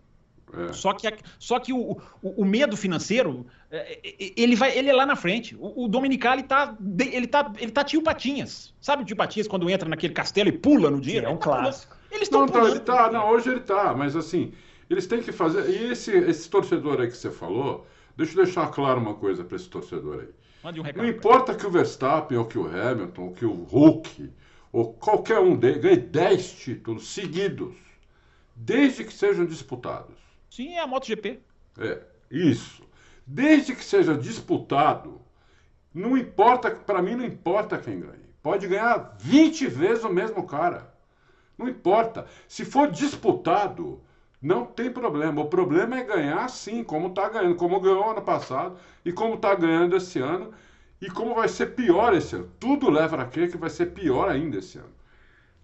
É. 0.52 0.72
Só 0.72 0.92
que, 0.92 1.08
só 1.38 1.60
que 1.60 1.72
o, 1.72 1.92
o, 2.22 2.42
o, 2.42 2.44
medo 2.44 2.76
financeiro, 2.76 3.46
é, 3.70 4.00
é, 4.04 4.32
ele 4.36 4.56
vai, 4.56 4.76
ele 4.76 4.90
é 4.90 4.92
lá 4.92 5.06
na 5.06 5.14
frente. 5.14 5.56
O, 5.56 5.84
o 5.84 5.88
Dominicali 5.88 6.42
tá, 6.42 6.76
ele 6.98 7.26
tá, 7.26 7.52
ele 7.58 7.70
tá 7.70 7.84
tio 7.84 8.02
Patinhas. 8.02 8.74
Sabe 8.80 9.02
o 9.02 9.06
tio 9.06 9.16
Patinhas 9.16 9.46
quando 9.46 9.70
entra 9.70 9.88
naquele 9.88 10.12
castelo 10.12 10.48
e 10.48 10.52
pula 10.52 10.90
no 10.90 11.00
dinheiro? 11.00 11.26
é 11.26 11.28
um 11.28 11.36
tá 11.36 11.44
clássico. 11.44 11.96
Eles 12.10 12.22
estão 12.22 12.46
Não, 12.46 12.68
ele 12.68 12.80
tá, 12.80 13.10
não, 13.10 13.30
hoje 13.30 13.50
ele 13.50 13.60
tá, 13.60 13.94
mas 13.94 14.16
assim, 14.16 14.52
eles 14.88 15.06
têm 15.06 15.22
que 15.22 15.32
fazer. 15.32 15.68
E 15.70 15.92
esse, 15.92 16.10
esse 16.10 16.50
torcedor 16.50 17.00
aí 17.00 17.08
que 17.08 17.16
você 17.16 17.30
falou, 17.30 17.86
deixa 18.16 18.38
eu 18.38 18.44
deixar 18.44 18.66
claro 18.68 19.00
uma 19.00 19.14
coisa 19.14 19.44
para 19.44 19.56
esse 19.56 19.68
torcedor 19.68 20.20
aí. 20.20 20.28
Um 20.78 20.82
recado, 20.82 21.02
não 21.02 21.08
importa 21.08 21.54
que 21.54 21.66
o 21.66 21.70
Verstappen, 21.70 22.36
ou 22.36 22.44
que 22.44 22.58
o 22.58 22.66
Hamilton, 22.66 23.22
ou 23.22 23.32
que 23.32 23.46
o 23.46 23.52
Hulk, 23.52 24.30
ou 24.72 24.92
qualquer 24.94 25.38
um 25.38 25.56
deles 25.56 25.80
ganhe 25.80 25.96
10 25.96 26.52
títulos 26.52 27.08
seguidos, 27.08 27.74
desde 28.54 29.04
que 29.04 29.12
sejam 29.12 29.46
disputados. 29.46 30.16
Sim, 30.50 30.74
é 30.74 30.80
a 30.80 30.86
MotoGP. 30.86 31.40
É, 31.78 32.02
isso. 32.30 32.82
Desde 33.26 33.74
que 33.74 33.84
seja 33.84 34.14
disputado, 34.14 35.20
não 35.94 36.16
importa, 36.16 36.70
para 36.70 37.00
mim 37.00 37.14
não 37.14 37.24
importa 37.24 37.78
quem 37.78 38.00
ganhe. 38.00 38.30
Pode 38.42 38.66
ganhar 38.66 39.16
20 39.20 39.66
vezes 39.66 40.04
o 40.04 40.12
mesmo 40.12 40.46
cara. 40.46 40.89
Não 41.60 41.68
importa. 41.68 42.24
Se 42.48 42.64
for 42.64 42.90
disputado, 42.90 44.00
não 44.40 44.64
tem 44.64 44.90
problema. 44.90 45.42
O 45.42 45.48
problema 45.48 45.98
é 45.98 46.02
ganhar 46.02 46.48
sim, 46.48 46.82
como 46.82 47.08
está 47.08 47.28
ganhando, 47.28 47.54
como 47.56 47.78
ganhou 47.78 48.10
ano 48.10 48.22
passado 48.22 48.78
e 49.04 49.12
como 49.12 49.34
está 49.34 49.54
ganhando 49.54 49.94
esse 49.94 50.18
ano 50.18 50.52
e 51.02 51.10
como 51.10 51.34
vai 51.34 51.48
ser 51.48 51.74
pior 51.74 52.14
esse 52.14 52.34
ano. 52.34 52.48
Tudo 52.58 52.88
leva 52.88 53.20
a 53.20 53.26
crer 53.26 53.50
que 53.50 53.58
vai 53.58 53.68
ser 53.68 53.86
pior 53.86 54.30
ainda 54.30 54.56
esse 54.56 54.78
ano. 54.78 54.88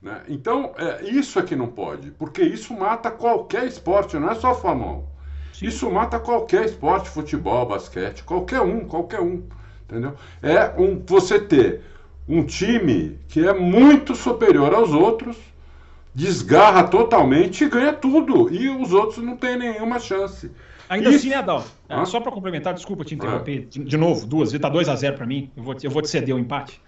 Né? 0.02 0.22
Então, 0.28 0.74
é, 0.76 1.04
isso 1.04 1.38
é 1.38 1.42
que 1.42 1.56
não 1.56 1.68
pode, 1.68 2.11
porque 2.11 2.42
isso 2.42 2.74
mata 2.74 3.11
qualquer 3.11 3.64
esporte, 3.64 4.18
não 4.18 4.30
é 4.30 4.35
só 4.35 4.54
Fórmula 4.54 4.98
1. 5.62 5.66
Isso 5.66 5.90
mata 5.90 6.20
qualquer 6.20 6.66
esporte, 6.66 7.09
futebol, 7.09 7.64
basquete, 7.64 8.22
qualquer 8.22 8.61
um, 8.61 8.85
qualquer 8.85 9.20
um. 9.20 9.42
Entendeu? 9.85 10.14
É 10.42 10.78
um, 10.78 11.02
você 11.06 11.40
ter 11.40 11.80
um 12.28 12.44
time 12.44 13.18
que 13.28 13.46
é 13.48 13.54
muito 13.54 14.14
superior 14.14 14.74
aos 14.74 14.92
outros 14.92 15.38
desgarra 16.16 16.85
totalmente 16.85 17.62
e 17.62 17.68
ganha 17.68 17.92
tudo. 17.92 18.50
E 18.50 18.70
os 18.70 18.90
outros 18.90 19.22
não 19.22 19.37
têm 19.37 19.59
nenhuma 19.59 20.00
chance. 20.00 20.50
Ainda 20.88 21.11
assim, 21.11 21.29
né, 21.29 21.37
Adal? 21.37 21.62
Ah? 21.87 22.07
Só 22.07 22.20
para 22.20 22.33
complementar, 22.33 22.72
desculpa 22.72 23.05
te 23.05 23.14
interromper 23.14 23.64
ah. 23.66 23.70
de, 23.70 23.85
de, 23.85 23.96
novo, 23.98 24.26
duas 24.26 24.50
vezes, 24.50 24.62
tá 24.62 24.70
2 24.70 24.88
a 24.88 24.96
0 24.96 25.14
para 25.14 25.26
mim, 25.26 25.50
eu 25.55 25.62
vou, 25.62 25.76
eu 25.83 25.90
vou 25.90 26.00
te 26.00 26.09
ceder 26.09 26.35
o 26.35 26.38
um 26.38 26.40
empate. 26.40 26.81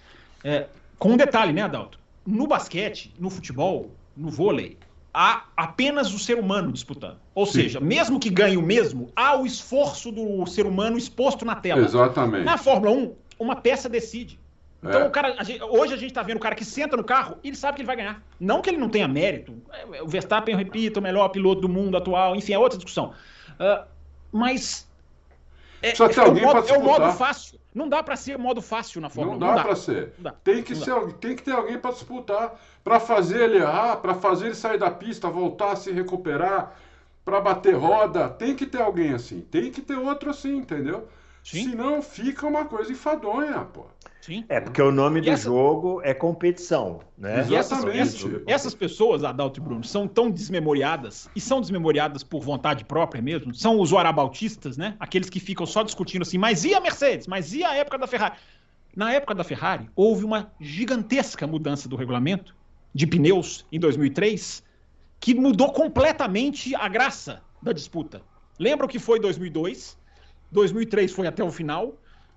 É, 0.42 0.66
com 0.98 1.10
um 1.10 1.16
detalhe, 1.16 1.52
né, 1.52 1.60
Adalto? 1.60 2.00
No 2.26 2.46
basquete, 2.46 3.12
no 3.18 3.28
futebol, 3.28 3.90
no 4.16 4.30
vôlei, 4.30 4.78
há 5.12 5.44
apenas 5.54 6.14
o 6.14 6.18
ser 6.18 6.38
humano 6.38 6.72
disputando. 6.72 7.18
Ou 7.34 7.44
Sim. 7.44 7.52
seja, 7.52 7.80
mesmo 7.80 8.18
que 8.18 8.30
ganhe 8.30 8.56
o 8.56 8.62
mesmo, 8.62 9.10
há 9.14 9.36
o 9.36 9.44
esforço 9.44 10.10
do 10.10 10.46
ser 10.46 10.64
humano 10.64 10.96
exposto 10.96 11.44
na 11.44 11.54
tela. 11.54 11.82
Exatamente. 11.82 12.44
Na 12.44 12.56
Fórmula 12.56 12.92
1, 12.92 13.14
uma 13.38 13.56
peça 13.56 13.90
decide. 13.90 14.40
Então, 14.82 15.02
é. 15.02 15.04
o 15.06 15.10
cara, 15.10 15.34
a 15.36 15.42
gente, 15.42 15.62
hoje 15.62 15.92
a 15.92 15.96
gente 15.96 16.10
está 16.10 16.22
vendo 16.22 16.36
o 16.36 16.40
cara 16.40 16.54
que 16.54 16.64
senta 16.64 16.96
no 16.96 17.02
carro 17.02 17.36
e 17.42 17.48
ele 17.48 17.56
sabe 17.56 17.76
que 17.76 17.82
ele 17.82 17.86
vai 17.86 17.96
ganhar. 17.96 18.22
Não 18.38 18.62
que 18.62 18.70
ele 18.70 18.76
não 18.76 18.88
tenha 18.88 19.08
mérito. 19.08 19.60
É, 19.72 20.02
o 20.02 20.06
Verstappen, 20.06 20.52
eu 20.52 20.58
repito, 20.58 21.00
o 21.00 21.02
melhor 21.02 21.28
piloto 21.30 21.60
do 21.60 21.68
mundo 21.68 21.96
atual, 21.96 22.36
enfim, 22.36 22.52
é 22.52 22.58
outra 22.58 22.78
discussão. 22.78 23.12
Uh, 23.58 23.84
mas. 24.30 24.88
É, 25.82 25.94
Só 25.94 26.08
tem 26.08 26.22
é, 26.22 26.26
alguém 26.26 26.44
o 26.44 26.46
modo, 26.46 26.68
é 26.68 26.78
o 26.78 26.82
modo 26.82 27.12
fácil. 27.12 27.58
Não 27.74 27.88
dá 27.88 28.02
para 28.02 28.16
ser 28.16 28.38
modo 28.38 28.62
fácil 28.62 29.00
na 29.00 29.10
Fórmula 29.10 29.36
1. 29.36 29.40
Não 29.40 29.46
dá, 29.48 29.54
dá. 29.56 29.62
para 29.62 29.76
ser. 29.76 30.12
Dá. 30.18 30.32
Tem, 30.32 30.62
que 30.62 30.74
ser 30.74 30.94
tem 31.14 31.36
que 31.36 31.42
ter 31.42 31.52
alguém 31.52 31.78
para 31.78 31.92
disputar, 31.92 32.54
para 32.82 32.98
fazer 32.98 33.42
ele 33.42 33.58
errar, 33.58 33.96
para 33.96 34.14
fazer 34.14 34.46
ele 34.46 34.54
sair 34.54 34.78
da 34.78 34.90
pista, 34.90 35.28
voltar 35.28 35.72
a 35.72 35.76
se 35.76 35.92
recuperar, 35.92 36.76
para 37.24 37.40
bater 37.40 37.74
roda. 37.74 38.28
Tem 38.28 38.54
que 38.54 38.66
ter 38.66 38.80
alguém 38.80 39.12
assim. 39.12 39.40
Tem 39.40 39.70
que 39.70 39.80
ter 39.80 39.96
outro 39.96 40.30
assim, 40.30 40.56
entendeu? 40.56 41.08
Sim. 41.44 41.70
Senão 41.70 42.02
fica 42.02 42.46
uma 42.46 42.64
coisa 42.64 42.92
enfadonha, 42.92 43.60
pô. 43.72 43.86
Sim. 44.28 44.44
É, 44.46 44.60
porque 44.60 44.82
o 44.82 44.92
nome 44.92 45.22
do 45.22 45.30
essa... 45.30 45.44
jogo 45.44 46.02
é 46.04 46.12
competição, 46.12 47.00
né? 47.16 47.40
Exatamente. 47.40 47.96
E 47.96 47.98
essas, 47.98 48.42
essas, 48.46 48.74
pessoas, 48.74 49.24
Adalto 49.24 49.58
e 49.58 49.62
Bruno, 49.62 49.82
são 49.82 50.06
tão 50.06 50.30
desmemoriadas, 50.30 51.30
e 51.34 51.40
são 51.40 51.62
desmemoriadas 51.62 52.22
por 52.22 52.42
vontade 52.42 52.84
própria 52.84 53.22
mesmo, 53.22 53.54
são 53.54 53.80
os 53.80 53.90
arabautistas, 53.94 54.76
né? 54.76 54.96
Aqueles 55.00 55.30
que 55.30 55.40
ficam 55.40 55.64
só 55.64 55.82
discutindo 55.82 56.22
assim, 56.22 56.36
mas 56.36 56.62
e 56.66 56.74
a 56.74 56.80
Mercedes? 56.80 57.26
Mas 57.26 57.54
e 57.54 57.64
a 57.64 57.74
época 57.74 57.96
da 57.96 58.06
Ferrari? 58.06 58.36
Na 58.94 59.14
época 59.14 59.34
da 59.34 59.42
Ferrari, 59.42 59.88
houve 59.96 60.26
uma 60.26 60.52
gigantesca 60.60 61.46
mudança 61.46 61.88
do 61.88 61.96
regulamento 61.96 62.54
de 62.94 63.06
pneus 63.06 63.64
em 63.72 63.80
2003, 63.80 64.62
que 65.18 65.34
mudou 65.34 65.72
completamente 65.72 66.74
a 66.74 66.86
graça 66.86 67.40
da 67.62 67.72
disputa. 67.72 68.20
Lembra 68.58 68.84
o 68.84 68.88
que 68.90 68.98
foi 68.98 69.18
2002? 69.18 69.96
2003 70.52 71.12
foi 71.12 71.26
até 71.26 71.42
o 71.42 71.50
final, 71.50 71.94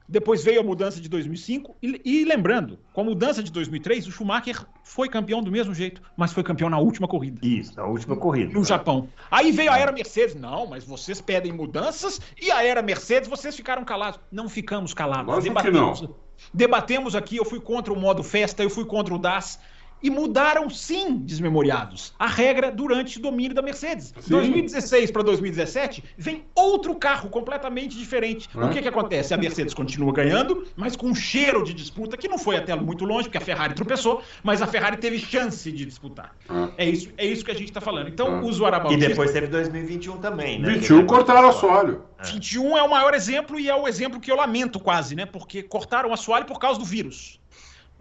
depois 0.08 0.44
veio 0.44 0.60
a 0.60 0.64
mudança 0.64 1.00
de 1.00 1.08
2005. 1.08 1.76
E, 1.82 2.02
e, 2.04 2.26
lembrando, 2.26 2.80
com 2.94 3.02
a 3.02 3.04
mudança 3.04 3.42
de 3.42 3.52
2003, 3.52 4.08
o 4.08 4.12
Schumacher 4.12 4.66
foi 4.84 5.08
campeão 5.08 5.42
do 5.42 5.52
mesmo 5.52 5.74
jeito, 5.74 6.02
mas 6.18 6.34
foi 6.34 6.44
campeão 6.44 6.70
na 6.70 6.80
última 6.80 7.08
corrida. 7.08 7.40
Isso, 7.46 7.76
na 7.76 7.86
última 7.86 8.16
corrida. 8.16 8.52
No 8.54 8.60
né? 8.60 8.66
Japão. 8.66 9.08
Aí 9.30 9.52
veio 9.52 9.72
a 9.72 9.78
era 9.78 9.92
Mercedes. 9.92 10.36
Não, 10.36 10.68
mas 10.68 10.84
vocês 10.84 11.22
pedem 11.22 11.52
mudanças 11.52 12.20
e 12.42 12.52
a 12.52 12.64
era 12.64 12.82
Mercedes 12.82 13.30
vocês 13.30 13.56
ficaram 13.56 13.84
calados. 13.86 14.20
Não 14.32 14.50
ficamos 14.50 14.94
calados. 14.94 15.28
Lógico 15.28 15.54
debatemos, 15.54 16.00
que 16.00 16.08
não. 16.08 16.16
debatemos 16.54 17.16
aqui. 17.16 17.38
Eu 17.38 17.46
fui 17.46 17.60
contra 17.60 17.94
o 17.94 18.00
modo 18.00 18.24
festa, 18.24 18.64
eu 18.64 18.70
fui 18.70 18.86
contra 18.86 19.14
o 19.14 19.18
DAS 19.18 19.60
e 20.02 20.10
mudaram 20.10 20.70
sim 20.70 21.18
desmemoriados. 21.18 22.14
A 22.18 22.28
regra 22.28 22.72
durante 22.72 23.20
o 23.20 23.22
domínio 23.22 23.54
da 23.54 23.62
Mercedes. 23.62 24.14
Sim. 24.20 24.32
2016 24.32 25.12
para 25.12 25.24
2017 25.24 26.04
vem 26.18 26.46
outro 26.56 26.96
carro 26.96 27.30
completamente 27.30 27.98
diferente. 27.98 28.50
É. 28.56 28.66
O 28.66 28.70
que, 28.70 28.82
que 28.82 28.88
acontece? 28.88 29.34
A 29.34 29.38
Mercedes 29.38 29.74
continua 29.74 30.12
ganhando, 30.14 30.66
mas 30.76 30.96
com 30.96 31.08
um 31.08 31.16
cheiro 31.16 31.64
de 31.64 31.74
disputa 31.74 32.18
que 32.18 32.28
não 32.28 32.38
foi 32.38 32.58
até 32.58 32.76
muito 32.76 33.06
longe, 33.06 33.24
porque 33.24 33.38
a 33.38 33.42
Ferrari 33.42 33.74
tropeçou, 33.74 34.22
mas 34.44 34.62
a 34.62 34.68
Ferrari 34.68 34.98
teve 34.98 35.20
chance 35.20 35.72
de 35.72 35.86
disputar. 35.86 36.36
É, 36.78 36.86
é 36.86 36.90
isso, 36.90 37.10
é 37.18 37.26
isso 37.26 37.46
que 37.46 37.52
a 37.52 37.56
gente 37.56 37.70
está 37.70 37.82
falando. 37.82 38.08
Então, 38.08 38.38
é. 38.38 38.42
uso 38.42 38.64
E 38.92 38.98
depois 38.98 39.32
teve 39.32 39.48
2021 39.48 40.18
também, 40.18 40.60
né? 40.60 40.74
21 40.74 41.06
cortaram 41.06 41.50
assoalho. 41.50 42.04
É. 42.20 42.26
21 42.26 42.78
é 42.78 42.84
o 42.84 42.90
maior 42.90 43.14
exemplo 43.14 43.60
e 43.60 43.70
é 43.70 43.76
o 43.76 43.88
exemplo 43.88 44.20
que 44.20 44.32
eu 44.32 44.36
lamento 44.36 44.80
quase, 44.80 45.16
né? 45.16 45.26
Porque 45.26 45.64
cortaram 45.64 46.10
o 46.10 46.14
assoalho 46.14 46.46
por 46.46 46.60
causa 46.60 46.80
do 46.80 46.86
vírus. 46.86 47.41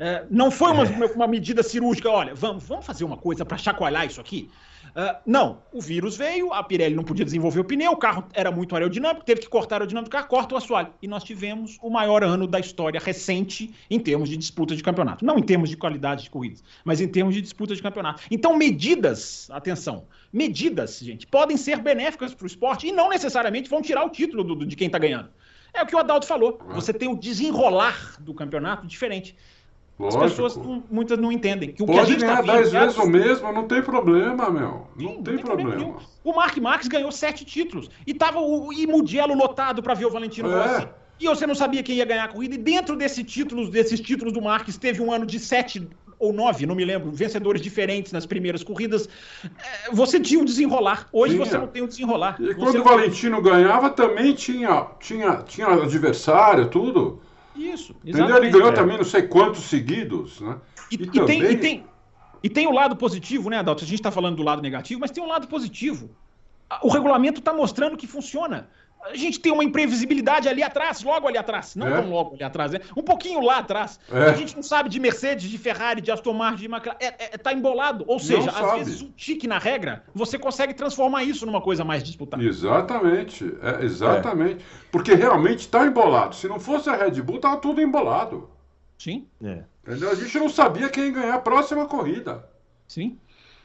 É, 0.01 0.25
não 0.31 0.51
foi 0.51 0.73
uma, 0.73 0.85
é. 0.85 1.07
uma, 1.15 1.27
medida 1.27 1.63
cirúrgica, 1.63 2.09
olha, 2.09 2.35
vamos, 2.35 2.67
vamos 2.67 2.87
fazer 2.87 3.05
uma 3.05 3.19
coisa 3.19 3.45
para 3.45 3.59
chacoalhar 3.59 4.07
isso 4.07 4.19
aqui. 4.19 4.51
Uh, 4.91 5.15
não, 5.27 5.59
o 5.73 5.81
vírus 5.81 6.17
veio, 6.17 6.55
a 6.55 6.65
Pirelli 6.65 6.95
não 6.95 7.05
podia 7.05 7.25
desenvolver 7.25 7.61
o 7.61 7.65
pneu, 7.65 7.93
o 7.93 7.97
carro 7.97 8.25
era 8.33 8.51
muito 8.51 8.75
aerodinâmico, 8.75 9.25
teve 9.25 9.43
que 9.43 9.49
cortar 9.49 9.77
a 9.77 9.79
aerodinâmica 9.81 10.09
do 10.09 10.13
carro, 10.13 10.27
corta 10.27 10.55
o 10.55 10.59
assoalho. 10.59 10.89
E 11.03 11.07
nós 11.07 11.23
tivemos 11.23 11.79
o 11.83 11.91
maior 11.91 12.25
ano 12.25 12.47
da 12.47 12.59
história 12.59 12.99
recente 12.99 13.73
em 13.91 14.01
termos 14.01 14.31
de 14.31 14.39
disputa 14.39 14.75
de 14.75 14.83
campeonato. 14.83 15.23
Não 15.23 15.39
em 15.39 15.43
termos 15.43 15.69
de 15.69 15.77
qualidade 15.77 16.25
de 16.25 16.31
corridas, 16.31 16.65
mas 16.83 17.01
em 17.03 17.07
termos 17.07 17.35
de 17.35 17.43
disputa 17.43 17.77
de 17.77 17.83
campeonato. 17.83 18.23
Então, 18.31 18.57
medidas, 18.57 19.49
atenção, 19.53 20.07
medidas, 20.33 20.99
gente, 20.99 21.27
podem 21.27 21.59
ser 21.59 21.79
benéficas 21.79 22.35
para 22.35 22.45
o 22.45 22.47
esporte 22.47 22.89
e 22.89 22.93
não 22.93 23.11
necessariamente 23.11 23.69
vão 23.69 23.83
tirar 23.83 24.05
o 24.05 24.09
título 24.09 24.43
do, 24.43 24.67
de 24.67 24.75
quem 24.75 24.87
está 24.87 24.99
ganhando. 24.99 25.29
É 25.73 25.83
o 25.83 25.87
que 25.87 25.95
o 25.95 25.99
Adalto 25.99 26.27
falou. 26.27 26.59
Você 26.71 26.93
tem 26.93 27.09
o 27.09 27.17
desenrolar 27.17 28.17
do 28.19 28.35
campeonato 28.35 28.87
diferente. 28.87 29.37
Lógico. 30.01 30.25
As 30.25 30.31
pessoas 30.31 30.57
não, 30.57 30.83
muitas 30.91 31.19
não 31.19 31.31
entendem. 31.31 31.73
Que 31.73 31.83
o 31.83 31.87
Pode 31.87 31.99
que 31.99 32.05
a 32.05 32.11
gente 32.11 32.21
ganhar 32.21 32.37
tá 32.43 32.53
10 32.55 32.73
vezes 32.73 32.97
o 32.97 33.07
mesmo, 33.07 33.53
não 33.53 33.69
tem 33.69 33.83
problema, 33.83 34.51
meu. 34.51 34.87
Não, 34.97 34.97
Sim, 34.97 35.07
tem, 35.07 35.15
não 35.15 35.23
tem, 35.23 35.39
problema. 35.39 35.71
problema 35.71 36.01
o 36.23 36.33
Mark 36.35 36.57
Marques 36.59 36.89
ganhou 36.89 37.11
sete 37.11 37.45
títulos. 37.45 37.91
E 38.07 38.15
tava 38.15 38.41
o, 38.41 38.71
Mugello 38.89 39.35
lotado 39.35 39.83
para 39.83 39.95
ver 39.95 40.07
o 40.07 40.11
Valentino 40.11 40.51
é. 40.51 40.55
Rossi. 40.55 40.89
E 41.19 41.29
você 41.29 41.47
não 41.47 41.55
sabia 41.55 41.83
quem 41.83 41.97
ia 41.97 42.05
ganhar 42.05 42.25
a 42.25 42.29
corrida. 42.29 42.55
E 42.55 42.59
dentro 42.59 42.97
desse 42.97 43.23
títulos, 43.23 43.69
desses 43.69 44.01
títulos 44.01 44.33
do 44.33 44.41
Marques, 44.41 44.79
teve 44.79 45.03
um 45.03 45.13
ano 45.13 45.27
de 45.27 45.39
sete 45.39 45.87
ou 46.19 46.35
nove, 46.35 46.67
não 46.67 46.75
me 46.75 46.85
lembro, 46.85 47.11
vencedores 47.11 47.63
diferentes 47.63 48.13
nas 48.13 48.27
primeiras 48.27 48.63
corridas. 48.63 49.09
É, 49.45 49.91
você 49.91 50.21
tinha 50.21 50.39
um 50.39 50.45
desenrolar. 50.45 51.09
Hoje 51.13 51.35
tinha. 51.35 51.47
você 51.47 51.59
não 51.59 51.67
tem 51.67 51.83
um 51.83 51.87
desenrolar. 51.87 52.37
E 52.39 52.49
você 52.49 52.55
quando 52.55 52.81
o 52.81 52.85
Valentino 52.85 53.41
ganhava, 53.41 53.89
também 53.89 54.35
tinha, 54.35 54.87
tinha, 55.01 55.37
tinha 55.47 55.67
adversário, 55.69 56.69
tudo. 56.69 57.21
Isso. 57.61 57.95
Entendeu? 58.05 58.37
Ele 58.37 58.51
ganhou 58.51 58.71
é. 58.71 58.73
também 58.73 58.97
não 58.97 59.05
sei 59.05 59.23
quantos 59.23 59.65
seguidos, 59.65 60.41
né? 60.41 60.59
E, 60.91 60.97
e, 60.97 61.03
e, 61.03 61.07
também... 61.07 61.41
tem, 61.41 61.51
e, 61.51 61.57
tem, 61.57 61.85
e 62.43 62.49
tem 62.49 62.67
o 62.67 62.73
lado 62.73 62.97
positivo, 62.97 63.51
né, 63.51 63.59
Adalto? 63.59 63.85
A 63.85 63.87
gente 63.87 63.99
está 63.99 64.11
falando 64.11 64.37
do 64.37 64.43
lado 64.43 64.63
negativo, 64.63 65.01
mas 65.01 65.11
tem 65.11 65.23
um 65.23 65.29
lado 65.29 65.47
positivo. 65.47 66.11
O 66.83 66.89
regulamento 66.89 67.41
está 67.41 67.53
mostrando 67.53 67.97
que 67.97 68.07
funciona 68.07 68.69
a 69.03 69.17
gente 69.17 69.41
tem 69.41 69.53
uma 69.53 69.65
imprevisibilidade 69.65 70.49
ali 70.49 70.63
atrás, 70.63 71.03
logo 71.03 71.27
ali 71.27 71.39
atrás. 71.39 71.75
Não 71.75 71.87
é? 71.87 72.01
tão 72.01 72.11
logo 72.11 72.35
ali 72.35 72.45
atrás, 72.45 72.73
né? 72.73 72.81
Um 72.97 73.03
pouquinho 73.03 73.41
lá 73.41 73.59
atrás. 73.59 73.99
É. 74.11 74.25
A 74.25 74.33
gente 74.35 74.55
não 74.55 74.63
sabe 74.63 74.89
de 74.89 75.01
Mercedes, 75.01 75.49
de 75.49 75.59
Ferrari, 75.59 76.01
de 76.01 76.11
Aston 76.11 76.33
Martin, 76.33 76.63
de 76.63 76.67
McLaren. 76.67 76.97
É, 77.01 77.07
é, 77.07 77.39
tá 77.39 77.53
embolado. 77.53 78.05
Ou 78.07 78.19
seja, 78.19 78.51
às 78.51 78.79
vezes 78.79 79.03
um 79.03 79.11
tique 79.13 79.47
na 79.47 79.59
regra, 79.59 80.05
você 80.15 80.39
consegue 80.39 80.75
transformar 80.75 81.25
isso 81.25 81.47
numa 81.47 81.61
coisa 81.61 81.85
mais 81.85 82.03
disputada. 82.03 82.43
Exatamente. 82.43 83.53
É, 83.63 83.85
exatamente. 83.85 84.65
Porque 84.91 85.15
realmente 85.15 85.61
está 85.61 85.87
embolado. 85.87 86.35
Se 86.35 86.49
não 86.49 86.61
fosse 86.61 86.89
a 86.91 86.97
Red 86.97 87.23
Bull, 87.23 87.41
tava 87.41 87.57
tudo 87.57 87.81
embolado. 87.81 88.51
Sim. 88.99 89.27
É. 89.43 89.65
Entendeu? 89.87 90.11
A 90.11 90.15
gente 90.15 90.39
não 90.39 90.49
sabia 90.49 90.89
quem 90.89 91.07
ia 91.07 91.13
ganhar 91.13 91.35
a 91.35 91.39
próxima 91.39 91.87
corrida. 91.87 92.45
Sim. 92.87 93.19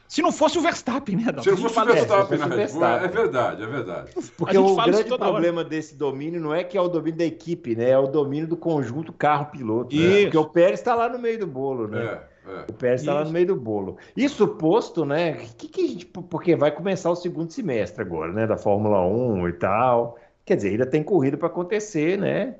Se 0.08 0.22
não 0.22 0.30
fosse 0.30 0.58
o 0.58 0.60
Verstappen, 0.60 1.16
né, 1.16 1.24
Se 1.42 1.50
não 1.50 1.56
fosse 1.56 1.78
o 1.78 1.84
Verstappen, 1.84 2.40
é, 2.40 2.48
Verstappen. 2.48 3.08
É 3.08 3.08
verdade, 3.08 3.62
é 3.62 3.66
verdade. 3.66 4.10
Porque 4.36 4.56
o 4.56 4.76
grande 4.76 5.04
problema 5.04 5.60
hora. 5.60 5.68
desse 5.68 5.94
domínio 5.94 6.40
não 6.40 6.54
é 6.54 6.62
que 6.62 6.78
é 6.78 6.80
o 6.80 6.88
domínio 6.88 7.18
da 7.18 7.24
equipe, 7.24 7.74
né? 7.74 7.90
É 7.90 7.98
o 7.98 8.06
domínio 8.06 8.46
do 8.46 8.56
conjunto 8.56 9.12
carro-piloto. 9.12 9.94
Né? 9.94 10.22
Porque 10.22 10.38
o 10.38 10.44
Pérez 10.44 10.80
está 10.80 10.94
lá 10.94 11.08
no 11.08 11.18
meio 11.18 11.38
do 11.38 11.46
bolo, 11.46 11.88
né? 11.88 12.20
É, 12.46 12.50
é. 12.50 12.64
O 12.68 12.72
Pérez 12.72 13.00
está 13.00 13.14
lá 13.14 13.24
no 13.24 13.30
meio 13.30 13.46
do 13.46 13.56
bolo. 13.56 13.96
Isso 14.16 14.46
posto, 14.46 15.04
né? 15.04 15.32
Que, 15.58 15.68
que 15.68 15.84
a 15.84 15.88
gente, 15.88 16.06
porque 16.06 16.54
vai 16.54 16.70
começar 16.70 17.10
o 17.10 17.16
segundo 17.16 17.50
semestre 17.50 18.02
agora, 18.02 18.32
né? 18.32 18.46
Da 18.46 18.56
Fórmula 18.56 19.04
1 19.06 19.48
e 19.48 19.52
tal. 19.54 20.18
Quer 20.44 20.56
dizer, 20.56 20.70
ainda 20.70 20.86
tem 20.86 21.02
corrida 21.02 21.36
para 21.36 21.48
acontecer, 21.48 22.16
né? 22.16 22.54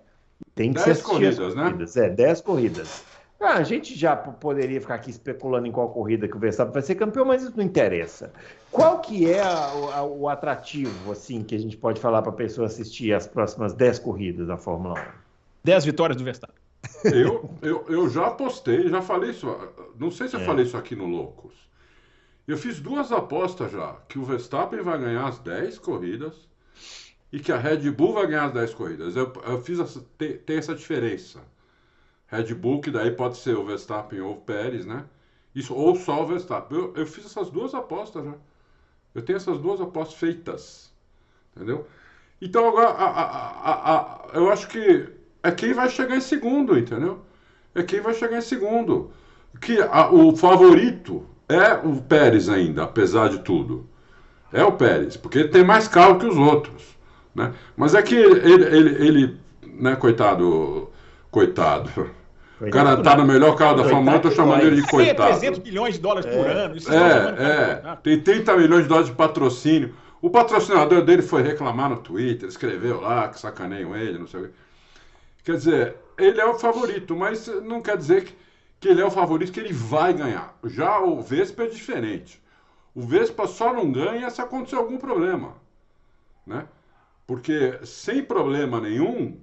Tem 0.54 0.72
que 0.72 0.82
dez 0.82 0.98
ser 0.98 1.04
corridas, 1.04 1.54
né? 1.54 1.64
Corridas. 1.64 1.96
É, 1.96 2.08
10 2.10 2.40
corridas. 2.40 3.04
Ah, 3.38 3.54
a 3.54 3.62
gente 3.62 3.94
já 3.94 4.16
poderia 4.16 4.80
ficar 4.80 4.94
aqui 4.94 5.10
especulando 5.10 5.66
em 5.66 5.72
qual 5.72 5.90
corrida 5.90 6.26
que 6.26 6.36
o 6.36 6.40
Verstappen 6.40 6.72
vai 6.72 6.82
ser 6.82 6.94
campeão, 6.94 7.26
mas 7.26 7.42
isso 7.42 7.52
não 7.54 7.62
interessa. 7.64 8.32
Qual 8.70 9.00
que 9.00 9.30
é 9.30 9.40
a, 9.40 9.66
a, 9.96 10.02
o 10.04 10.28
atrativo, 10.28 11.12
assim, 11.12 11.42
que 11.42 11.54
a 11.54 11.58
gente 11.58 11.76
pode 11.76 12.00
falar 12.00 12.22
para 12.22 12.30
a 12.30 12.34
pessoa 12.34 12.66
assistir 12.66 13.12
as 13.12 13.26
próximas 13.26 13.74
10 13.74 13.98
corridas 13.98 14.46
da 14.46 14.56
Fórmula 14.56 14.98
1? 14.98 15.04
10 15.64 15.84
vitórias 15.84 16.16
do 16.16 16.24
Verstappen. 16.24 16.56
Eu, 17.04 17.50
eu, 17.62 17.84
eu 17.88 18.08
já 18.08 18.28
apostei, 18.28 18.88
já 18.88 19.02
falei 19.02 19.30
isso, 19.30 19.46
não 19.98 20.10
sei 20.10 20.28
se 20.28 20.36
eu 20.36 20.40
é. 20.40 20.44
falei 20.44 20.64
isso 20.64 20.76
aqui 20.76 20.94
no 20.94 21.06
Loucos. 21.06 21.54
Eu 22.46 22.56
fiz 22.56 22.80
duas 22.80 23.10
apostas 23.10 23.72
já, 23.72 23.96
que 24.08 24.18
o 24.18 24.24
Verstappen 24.24 24.80
vai 24.80 24.98
ganhar 24.98 25.26
as 25.26 25.38
10 25.40 25.78
corridas 25.78 26.48
e 27.32 27.40
que 27.40 27.50
a 27.50 27.58
Red 27.58 27.90
Bull 27.90 28.14
vai 28.14 28.26
ganhar 28.28 28.46
as 28.46 28.52
10 28.52 28.74
corridas. 28.74 29.16
Eu, 29.16 29.32
eu 29.46 29.60
fiz 29.60 29.80
essa, 29.80 30.00
tem, 30.16 30.38
tem 30.38 30.56
essa 30.56 30.74
diferença. 30.74 31.40
Red 32.28 32.54
Bull, 32.54 32.80
que 32.80 32.90
daí 32.90 33.10
pode 33.10 33.36
ser 33.36 33.56
o 33.56 33.64
Verstappen 33.64 34.20
ou 34.20 34.32
o 34.32 34.40
Pérez, 34.40 34.84
né? 34.84 35.04
Isso, 35.54 35.74
ou 35.74 35.94
só 35.96 36.22
o 36.22 36.26
Verstappen. 36.26 36.78
Eu, 36.78 36.92
eu 36.96 37.06
fiz 37.06 37.24
essas 37.24 37.50
duas 37.50 37.74
apostas 37.74 38.24
já. 38.24 38.34
Eu 39.14 39.22
tenho 39.22 39.36
essas 39.36 39.58
duas 39.58 39.80
apostas 39.80 40.18
feitas. 40.18 40.92
Entendeu? 41.54 41.86
Então 42.40 42.68
agora 42.68 42.88
a, 42.88 43.06
a, 43.06 43.96
a, 43.96 44.28
eu 44.34 44.50
acho 44.50 44.68
que 44.68 45.08
é 45.42 45.50
quem 45.50 45.72
vai 45.72 45.88
chegar 45.88 46.16
em 46.16 46.20
segundo, 46.20 46.78
entendeu? 46.78 47.20
É 47.74 47.82
quem 47.82 48.00
vai 48.00 48.12
chegar 48.12 48.36
em 48.36 48.42
segundo. 48.42 49.10
Que 49.60 49.78
o 50.12 50.36
favorito 50.36 51.24
é 51.48 51.74
o 51.74 52.02
Pérez 52.02 52.48
ainda, 52.48 52.84
apesar 52.84 53.28
de 53.28 53.38
tudo. 53.38 53.88
É 54.52 54.62
o 54.64 54.72
Pérez, 54.72 55.16
porque 55.16 55.38
ele 55.38 55.48
tem 55.48 55.64
mais 55.64 55.88
carro 55.88 56.18
que 56.18 56.26
os 56.26 56.36
outros. 56.36 56.96
Né? 57.34 57.54
Mas 57.76 57.94
é 57.94 58.02
que 58.02 58.14
ele, 58.14 58.64
ele, 58.64 59.06
ele 59.06 59.40
né, 59.62 59.96
coitado, 59.96 60.90
Coitado. 61.30 61.90
O 62.60 62.70
cara 62.70 63.02
tá 63.02 63.16
no 63.16 63.26
melhor 63.26 63.54
carro 63.54 63.76
da 63.76 63.84
Fórmula 63.84 64.16
1, 64.16 64.20
tô 64.20 64.30
chamando 64.30 64.62
ele 64.62 64.80
de 64.80 64.88
coitado. 64.88 65.38
300 65.38 65.60
milhões 65.60 65.94
de 65.94 66.00
dólares 66.00 66.24
por 66.24 66.46
é. 66.46 66.52
ano. 66.52 66.76
Isso 66.76 66.90
é, 66.90 66.96
é. 66.96 67.90
é. 67.90 67.96
Tem 68.02 68.20
30 68.20 68.56
milhões 68.56 68.82
de 68.84 68.88
dólares 68.88 69.10
de 69.10 69.14
patrocínio. 69.14 69.94
O 70.22 70.30
patrocinador 70.30 71.02
dele 71.02 71.22
foi 71.22 71.42
reclamar 71.42 71.90
no 71.90 71.98
Twitter, 71.98 72.48
escreveu 72.48 73.00
lá 73.00 73.28
que 73.28 73.38
sacaneiam 73.38 73.94
ele, 73.94 74.18
não 74.18 74.26
sei 74.26 74.40
o 74.40 74.44
quê. 74.44 74.50
Quer 75.44 75.56
dizer, 75.56 75.96
ele 76.18 76.40
é 76.40 76.46
o 76.46 76.58
favorito, 76.58 77.14
mas 77.14 77.46
não 77.62 77.82
quer 77.82 77.96
dizer 77.96 78.24
que, 78.24 78.34
que 78.80 78.88
ele 78.88 79.02
é 79.02 79.04
o 79.04 79.10
favorito, 79.10 79.52
que 79.52 79.60
ele 79.60 79.72
vai 79.72 80.14
ganhar. 80.14 80.56
Já 80.64 80.98
o 80.98 81.20
Vespa 81.20 81.64
é 81.64 81.66
diferente. 81.68 82.42
O 82.94 83.02
Vespa 83.02 83.46
só 83.46 83.72
não 83.72 83.92
ganha 83.92 84.30
se 84.30 84.40
acontecer 84.40 84.76
algum 84.76 84.96
problema. 84.96 85.54
Né? 86.46 86.66
Porque 87.26 87.78
sem 87.84 88.24
problema 88.24 88.80
nenhum, 88.80 89.38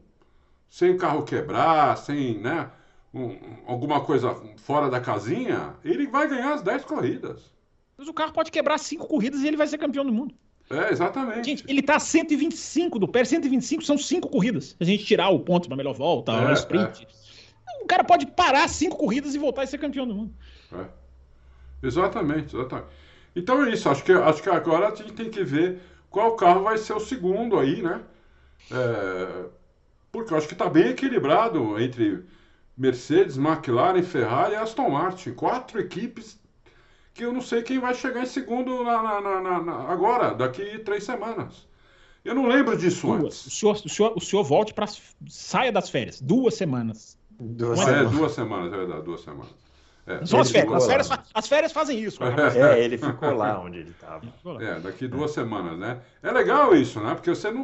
sem 0.73 0.89
o 0.89 0.97
carro 0.97 1.21
quebrar, 1.21 1.95
sem 1.99 2.39
né, 2.39 2.67
um, 3.13 3.37
alguma 3.67 4.01
coisa 4.01 4.35
fora 4.57 4.89
da 4.89 4.99
casinha, 4.99 5.75
ele 5.85 6.07
vai 6.07 6.27
ganhar 6.27 6.55
as 6.55 6.63
10 6.63 6.85
corridas. 6.85 7.51
Mas 7.95 8.07
o 8.07 8.13
carro 8.13 8.33
pode 8.33 8.49
quebrar 8.49 8.79
cinco 8.79 9.05
corridas 9.05 9.41
e 9.41 9.47
ele 9.47 9.55
vai 9.55 9.67
ser 9.67 9.77
campeão 9.77 10.03
do 10.03 10.11
mundo. 10.11 10.33
É, 10.71 10.91
exatamente. 10.91 11.45
Gente, 11.45 11.63
ele 11.67 11.83
tá 11.83 11.97
a 11.97 11.99
125 11.99 12.97
do 12.97 13.07
Pérez, 13.07 13.29
125 13.29 13.83
são 13.83 13.99
cinco 13.99 14.27
corridas. 14.29 14.69
Se 14.69 14.77
a 14.79 14.83
gente 14.83 15.05
tirar 15.05 15.29
o 15.29 15.41
ponto 15.41 15.69
na 15.69 15.75
melhor 15.75 15.93
volta, 15.93 16.31
É, 16.31 16.49
o 16.49 16.53
sprint. 16.53 17.07
O 17.83 17.85
cara 17.85 18.03
pode 18.03 18.25
parar 18.25 18.67
cinco 18.67 18.97
corridas 18.97 19.35
e 19.35 19.37
voltar 19.37 19.65
e 19.65 19.67
ser 19.67 19.77
campeão 19.77 20.07
do 20.07 20.15
mundo. 20.15 20.33
É. 20.71 20.87
Exatamente, 21.83 22.55
exatamente. 22.55 22.87
Então 23.35 23.63
é 23.63 23.69
isso, 23.69 23.87
acho 23.89 24.03
que, 24.03 24.11
acho 24.11 24.41
que 24.41 24.49
agora 24.49 24.87
a 24.87 24.95
gente 24.95 25.13
tem 25.13 25.29
que 25.29 25.43
ver 25.43 25.83
qual 26.09 26.35
carro 26.35 26.63
vai 26.63 26.79
ser 26.79 26.93
o 26.93 26.99
segundo 26.99 27.59
aí, 27.59 27.83
né? 27.83 28.01
É, 28.71 29.45
porque 30.13 30.31
eu 30.31 30.37
acho 30.37 30.47
que 30.47 30.53
está 30.53 30.69
bem 30.69 30.89
equilibrado 30.89 31.77
entre 31.81 32.23
Mercedes, 32.77 33.35
McLaren, 33.37 34.01
Ferrari 34.03 34.53
e 34.53 34.55
Aston 34.55 34.89
Martin. 34.91 35.33
Quatro 35.33 35.79
equipes 35.81 36.39
que 37.15 37.25
eu 37.25 37.33
não 37.33 37.41
sei 37.41 37.63
quem 37.63 37.79
vai 37.79 37.93
chegar 37.95 38.21
em 38.21 38.25
segundo 38.27 38.83
na, 38.83 39.19
na- 39.19 39.61
na- 39.61 39.91
agora, 39.91 40.33
daqui 40.35 40.77
três 40.79 41.03
semanas. 41.03 41.67
Eu 42.23 42.33
não 42.35 42.47
lembro 42.47 42.77
disso 42.77 43.07
Duas. 43.07 43.21
O 43.21 43.25
antes. 43.25 43.37
senhor, 43.53 43.75
o 43.85 43.89
senhor, 43.89 44.13
o 44.15 44.21
senhor 44.21 44.43
volte 44.43 44.73
para 44.73 44.85
saia 45.27 45.71
das 45.71 45.89
férias. 45.89 46.21
Duas 46.21 46.53
semanas. 46.55 47.17
Duas 47.39 47.79
É, 47.79 47.83
semanas. 47.85 48.11
duas 48.11 48.31
semanas, 48.31 48.73
é 48.73 48.77
verdade, 48.77 49.01
duas 49.01 49.21
semanas. 49.21 49.51
É, 50.05 50.25
São 50.25 50.39
as 50.39 50.51
férias. 50.51 50.73
As 50.73 50.85
férias, 50.85 51.09
as 51.33 51.47
férias 51.47 51.71
fazem 51.71 51.99
isso. 51.99 52.19
cara. 52.19 52.35
É, 52.77 52.83
ele 52.83 52.97
ficou 52.97 53.33
lá 53.33 53.59
onde 53.59 53.79
ele 53.79 53.89
estava. 53.91 54.21
É, 54.61 54.79
daqui 54.79 55.07
duas 55.07 55.31
semanas, 55.31 55.77
né? 55.77 55.99
É 56.21 56.31
legal 56.31 56.75
isso, 56.75 56.99
né? 56.99 57.13
Porque 57.15 57.29
você 57.29 57.49
não. 57.51 57.63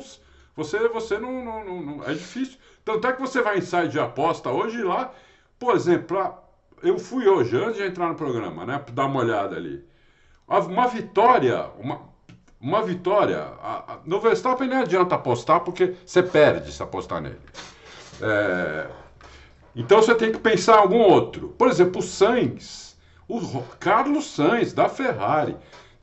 Você, 0.60 0.88
você 0.89 1.18
não, 1.18 1.43
não, 1.43 1.64
não- 1.66 1.82
não- 1.82 2.03
É 2.03 2.14
difícil. 2.14 2.57
Tanto 2.84 3.07
é 3.07 3.14
que 3.14 3.22
você 3.22 3.41
vai 3.41 3.57
em 3.57 3.62
site 3.62 3.91
de 3.91 3.99
aposta 3.99 4.49
hoje 4.51 4.84
lá. 4.84 5.12
Por 5.57 5.74
exemplo, 5.74 6.18
eu 6.84 6.99
fui 6.99 7.28
hoje, 7.28 7.55
antes 7.55 7.78
de 7.78 7.84
entrar 7.84 8.10
no 8.10 8.16
programa, 8.16 8.66
né? 8.66 8.84
Dar 8.91 9.05
uma 9.05 9.22
olhada 9.22 9.55
ali. 9.55 9.84
Uma 10.47 10.88
vitória. 10.88 11.68
Uma, 11.80 12.01
uma 12.60 12.82
vitória. 12.84 13.39
a- 13.62 13.93
a- 13.93 13.99
no 14.05 14.20
Verstappen 14.20 14.68
nem 14.68 14.80
adianta 14.80 15.16
apostar 15.16 15.62
porque 15.62 15.95
você 16.05 16.22
perde 16.22 16.74
se 16.74 16.84
apostar 16.84 17.22
nele. 17.22 17.39
É, 18.22 18.88
então 19.76 20.01
você 20.01 20.14
tem 20.14 20.32
que 20.32 20.39
pensar 20.39 20.76
em 20.78 20.82
algum 20.82 20.99
outro. 20.99 21.49
Por 21.57 21.70
exemplo, 21.70 21.99
o 21.99 22.03
Sainz, 22.03 22.97
o 23.30 23.39
Carlos 23.80 24.26
Sainz, 24.36 24.74
da 24.74 24.89
Ferrari, 24.89 25.55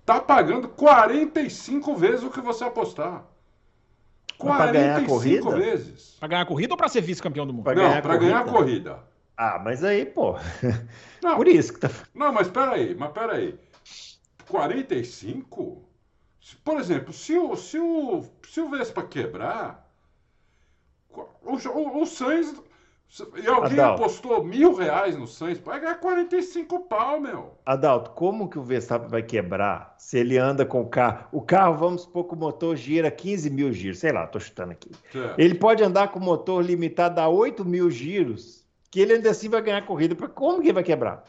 tá 0.04 0.18
pagando 0.20 0.66
45 0.68 1.94
vezes 1.94 2.22
o 2.24 2.30
que 2.30 2.40
você 2.40 2.64
apostar. 2.64 3.22
Pra 4.38 4.72
ganhar 4.72 4.96
a 4.98 5.04
45 5.04 5.06
corrida? 5.06 5.50
vezes. 5.56 6.16
Pra 6.18 6.28
ganhar 6.28 6.42
a 6.42 6.46
corrida 6.46 6.74
ou 6.74 6.76
pra 6.78 6.88
ser 6.88 7.00
vice-campeão 7.00 7.46
do 7.46 7.52
mundo? 7.52 7.64
Pra 7.64 7.74
Não, 7.74 7.82
ganhar 7.88 8.02
para 8.02 8.16
ganhar 8.16 8.40
a 8.40 8.44
corrida. 8.44 8.98
Ah, 9.36 9.60
mas 9.62 9.82
aí, 9.84 10.04
pô. 10.06 10.34
Não, 11.22 11.36
Por 11.36 11.46
isso 11.48 11.72
que 11.74 11.80
tá. 11.80 11.90
não, 12.14 12.32
mas 12.32 12.48
peraí, 12.48 12.94
mas 12.94 13.10
peraí. 13.12 13.58
45? 14.48 15.82
Se- 16.40 16.56
Por 16.56 16.78
exemplo, 16.78 17.12
se 17.12 17.36
o, 17.36 17.56
se 17.56 17.78
o, 17.78 18.24
se 18.48 18.60
o 18.60 18.68
Vespa 18.70 19.02
quebrar, 19.02 19.90
o, 21.10 21.22
o, 21.52 22.02
o 22.02 22.06
Sainz. 22.06 22.54
E 23.36 23.46
alguém 23.46 23.78
Adalto. 23.78 24.02
apostou 24.02 24.44
mil 24.44 24.74
reais 24.74 25.16
no 25.16 25.26
Sainz, 25.26 25.58
vai 25.58 25.80
ganhar 25.80 25.94
45 25.94 26.80
pau, 26.80 27.20
meu. 27.20 27.54
Adalto, 27.64 28.10
como 28.10 28.48
que 28.48 28.58
o 28.58 28.62
Verstappen 28.62 29.08
vai 29.08 29.22
quebrar 29.22 29.94
se 29.96 30.18
ele 30.18 30.36
anda 30.36 30.66
com 30.66 30.82
o 30.82 30.88
carro? 30.88 31.26
O 31.32 31.40
carro, 31.40 31.76
vamos 31.76 32.02
supor 32.02 32.24
que 32.24 32.34
o 32.34 32.36
motor 32.36 32.76
gira 32.76 33.10
15 33.10 33.48
mil 33.48 33.72
giros, 33.72 34.00
sei 34.00 34.12
lá, 34.12 34.26
tô 34.26 34.40
chutando 34.40 34.72
aqui. 34.72 34.90
Certo. 35.12 35.38
Ele 35.38 35.54
pode 35.54 35.82
andar 35.82 36.08
com 36.08 36.18
o 36.18 36.22
motor 36.22 36.62
limitado 36.62 37.20
a 37.20 37.28
8 37.28 37.64
mil 37.64 37.90
giros, 37.90 38.64
que 38.90 39.00
ele 39.00 39.14
ainda 39.14 39.30
assim 39.30 39.48
vai 39.48 39.62
ganhar 39.62 39.86
corrida. 39.86 40.14
Como 40.28 40.60
que 40.60 40.66
ele 40.66 40.74
vai 40.74 40.84
quebrar? 40.84 41.24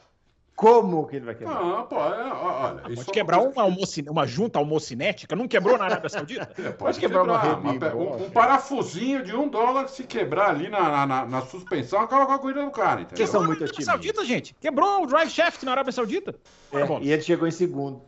Como 0.57 1.05
que 1.05 1.15
ele 1.17 1.25
vai 1.25 1.35
quebrar? 1.35 1.63
Não, 1.63 1.83
pô, 1.83 1.97
é, 1.97 2.33
olha. 2.33 2.81
isso 2.89 2.89
é 2.91 2.95
Pode 2.95 2.99
uma 3.09 3.13
quebrar 3.13 3.37
coisa 3.37 3.63
uma, 3.63 4.11
uma 4.11 4.25
junta 4.25 4.57
almocinética? 4.57 5.35
Não 5.35 5.47
quebrou 5.47 5.77
na 5.77 5.85
Arábia 5.85 6.09
Saudita? 6.09 6.49
é, 6.57 6.71
pode 6.71 6.99
quebrar 6.99 7.21
uma 7.21 7.37
rebite, 7.39 7.85
um, 7.95 8.25
um 8.25 8.29
parafusinho 8.31 9.23
de 9.23 9.35
um 9.35 9.47
dólar 9.47 9.87
se 9.87 10.03
quebrar 10.03 10.49
ali 10.49 10.67
na, 10.67 10.81
na, 10.89 11.05
na- 11.05 11.25
na 11.27 11.41
suspensão, 11.43 12.01
acaba 12.01 12.25
com 12.25 12.31
a 12.31 12.39
corrida 12.39 12.65
do 12.65 12.71
cara, 12.71 13.01
entendeu? 13.01 13.23
Que 13.23 13.31
são 13.31 13.41
Na 13.41 13.47
muito 13.49 13.63
Arábia. 13.63 13.85
Saudita, 13.85 14.25
gente. 14.25 14.55
Quebrou 14.59 15.03
o 15.03 15.05
drive 15.05 15.29
shaft 15.29 15.61
na 15.63 15.71
Arábia 15.73 15.91
Saudita. 15.93 16.33
É, 16.73 16.83
Bom, 16.85 16.99
e 17.03 17.11
ele 17.11 17.21
chegou 17.21 17.47
em 17.47 17.51
segundo. 17.51 18.01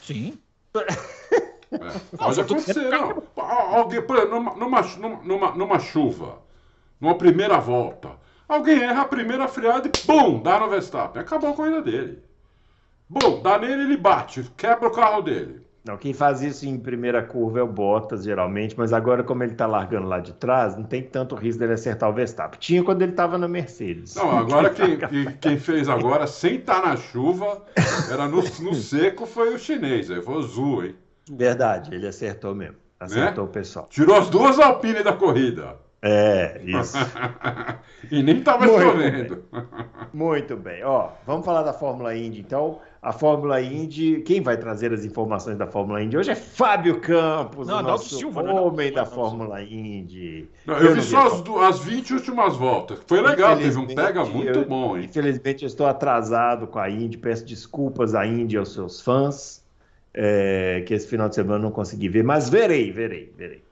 Sim. 0.00 0.38
É, 1.72 2.16
pode 2.16 2.40
acontecer, 2.40 2.88
não. 2.88 3.22
Al- 3.36 3.76
Alguém, 3.78 4.00
numa, 4.30 4.54
numa, 4.54 4.80
numa, 5.24 5.50
numa 5.56 5.78
chuva, 5.80 6.38
numa 7.00 7.16
primeira 7.16 7.58
volta, 7.58 8.10
alguém 8.52 8.82
erra 8.82 9.02
a 9.02 9.08
primeira 9.08 9.48
freada 9.48 9.88
e 9.88 9.92
bum, 10.06 10.40
dá 10.42 10.58
no 10.60 10.68
Verstappen. 10.68 11.22
Acabou 11.22 11.50
a 11.50 11.54
corrida 11.54 11.82
dele. 11.82 12.18
Bum, 13.08 13.40
dá 13.42 13.58
nele, 13.58 13.82
ele 13.82 13.96
bate, 13.96 14.42
quebra 14.56 14.88
o 14.88 14.92
carro 14.92 15.22
dele. 15.22 15.60
Não, 15.82 15.96
quem 15.96 16.12
faz 16.12 16.42
isso 16.42 16.66
em 16.66 16.78
primeira 16.78 17.22
curva 17.22 17.58
é 17.58 17.62
o 17.62 17.66
Bottas, 17.66 18.22
geralmente, 18.24 18.74
mas 18.76 18.92
agora, 18.92 19.24
como 19.24 19.42
ele 19.42 19.54
tá 19.54 19.66
largando 19.66 20.06
lá 20.06 20.20
de 20.20 20.34
trás, 20.34 20.76
não 20.76 20.84
tem 20.84 21.02
tanto 21.02 21.34
risco 21.34 21.58
dele 21.58 21.72
acertar 21.72 22.10
o 22.10 22.12
Verstappen. 22.12 22.60
Tinha 22.60 22.84
quando 22.84 23.00
ele 23.00 23.12
tava 23.12 23.38
na 23.38 23.48
Mercedes. 23.48 24.14
Não, 24.14 24.30
agora 24.30 24.68
quem, 24.74 24.98
quem- 24.98 25.32
quem 25.40 25.58
fez 25.58 25.88
agora, 25.88 26.26
sem 26.26 26.56
estar 26.56 26.82
na 26.82 26.96
chuva, 26.96 27.64
era 28.12 28.28
no, 28.28 28.42
no 28.42 28.74
seco, 28.74 29.24
foi 29.24 29.54
o 29.54 29.58
chinês, 29.58 30.10
aí 30.10 30.20
foi 30.20 30.34
o 30.34 30.42
Zhu, 30.42 30.84
hein? 30.84 30.94
Verdade, 31.30 31.94
ele 31.94 32.06
acertou 32.06 32.54
mesmo. 32.54 32.76
Acertou 33.00 33.44
o 33.46 33.48
pessoal. 33.48 33.86
Tirou 33.88 34.16
as 34.16 34.28
duas 34.28 34.58
Alpine 34.58 35.02
da 35.02 35.14
corrida. 35.14 35.78
É, 36.02 36.60
isso. 36.64 36.96
e 38.10 38.22
nem 38.22 38.42
tava 38.42 38.64
Muito 38.66 38.82
chovendo. 38.82 39.44
Muito 40.12 40.56
bem. 40.56 40.82
Ó, 40.82 41.10
vamos 41.26 41.44
falar 41.44 41.62
da 41.62 41.72
Fórmula 41.72 42.16
Indy, 42.16 42.40
então. 42.40 42.80
A 43.02 43.12
Fórmula 43.12 43.62
Indy, 43.62 44.20
quem 44.22 44.42
vai 44.42 44.58
trazer 44.58 44.92
as 44.92 45.06
informações 45.06 45.56
da 45.56 45.66
Fórmula 45.66 46.02
Indy 46.02 46.18
hoje 46.18 46.30
é 46.30 46.34
Fábio 46.34 47.00
Campos, 47.00 47.66
Não, 47.66 47.78
o 47.78 47.82
nosso 47.82 48.18
Silva, 48.18 48.42
né? 48.42 48.52
homem 48.52 48.92
da 48.92 49.00
Adalto 49.02 49.14
Fórmula 49.18 49.62
Indy. 49.62 50.48
Não, 50.66 50.74
eu, 50.78 50.90
vi 50.90 50.96
não 50.96 51.02
só 51.02 51.26
as, 51.26 51.76
as 51.76 51.78
20 51.80 52.12
últimas 52.14 52.56
voltas. 52.56 52.98
Foi 53.06 53.22
legal, 53.22 53.56
teve 53.56 53.78
um 53.78 53.86
pega 53.86 54.22
muito 54.24 54.58
eu- 54.58 54.64
bom, 54.66 54.98
hein? 54.98 55.04
Infelizmente, 55.04 55.64
eu 55.64 55.66
estou 55.66 55.86
atrasado 55.86 56.66
com 56.66 56.78
a 56.78 56.90
Indy. 56.90 57.16
Peço 57.16 57.44
desculpas 57.46 58.14
à 58.14 58.26
Indy 58.26 58.56
e 58.56 58.58
aos 58.58 58.72
seus 58.74 59.00
fãs, 59.00 59.64
é, 60.12 60.82
que 60.86 60.92
esse 60.92 61.06
final 61.06 61.28
de 61.28 61.36
semana 61.36 61.56
eu 61.56 61.62
não 61.62 61.70
consegui 61.70 62.08
ver, 62.10 62.22
mas 62.22 62.50
verei, 62.50 62.92
verei, 62.92 63.32
verei. 63.34 63.64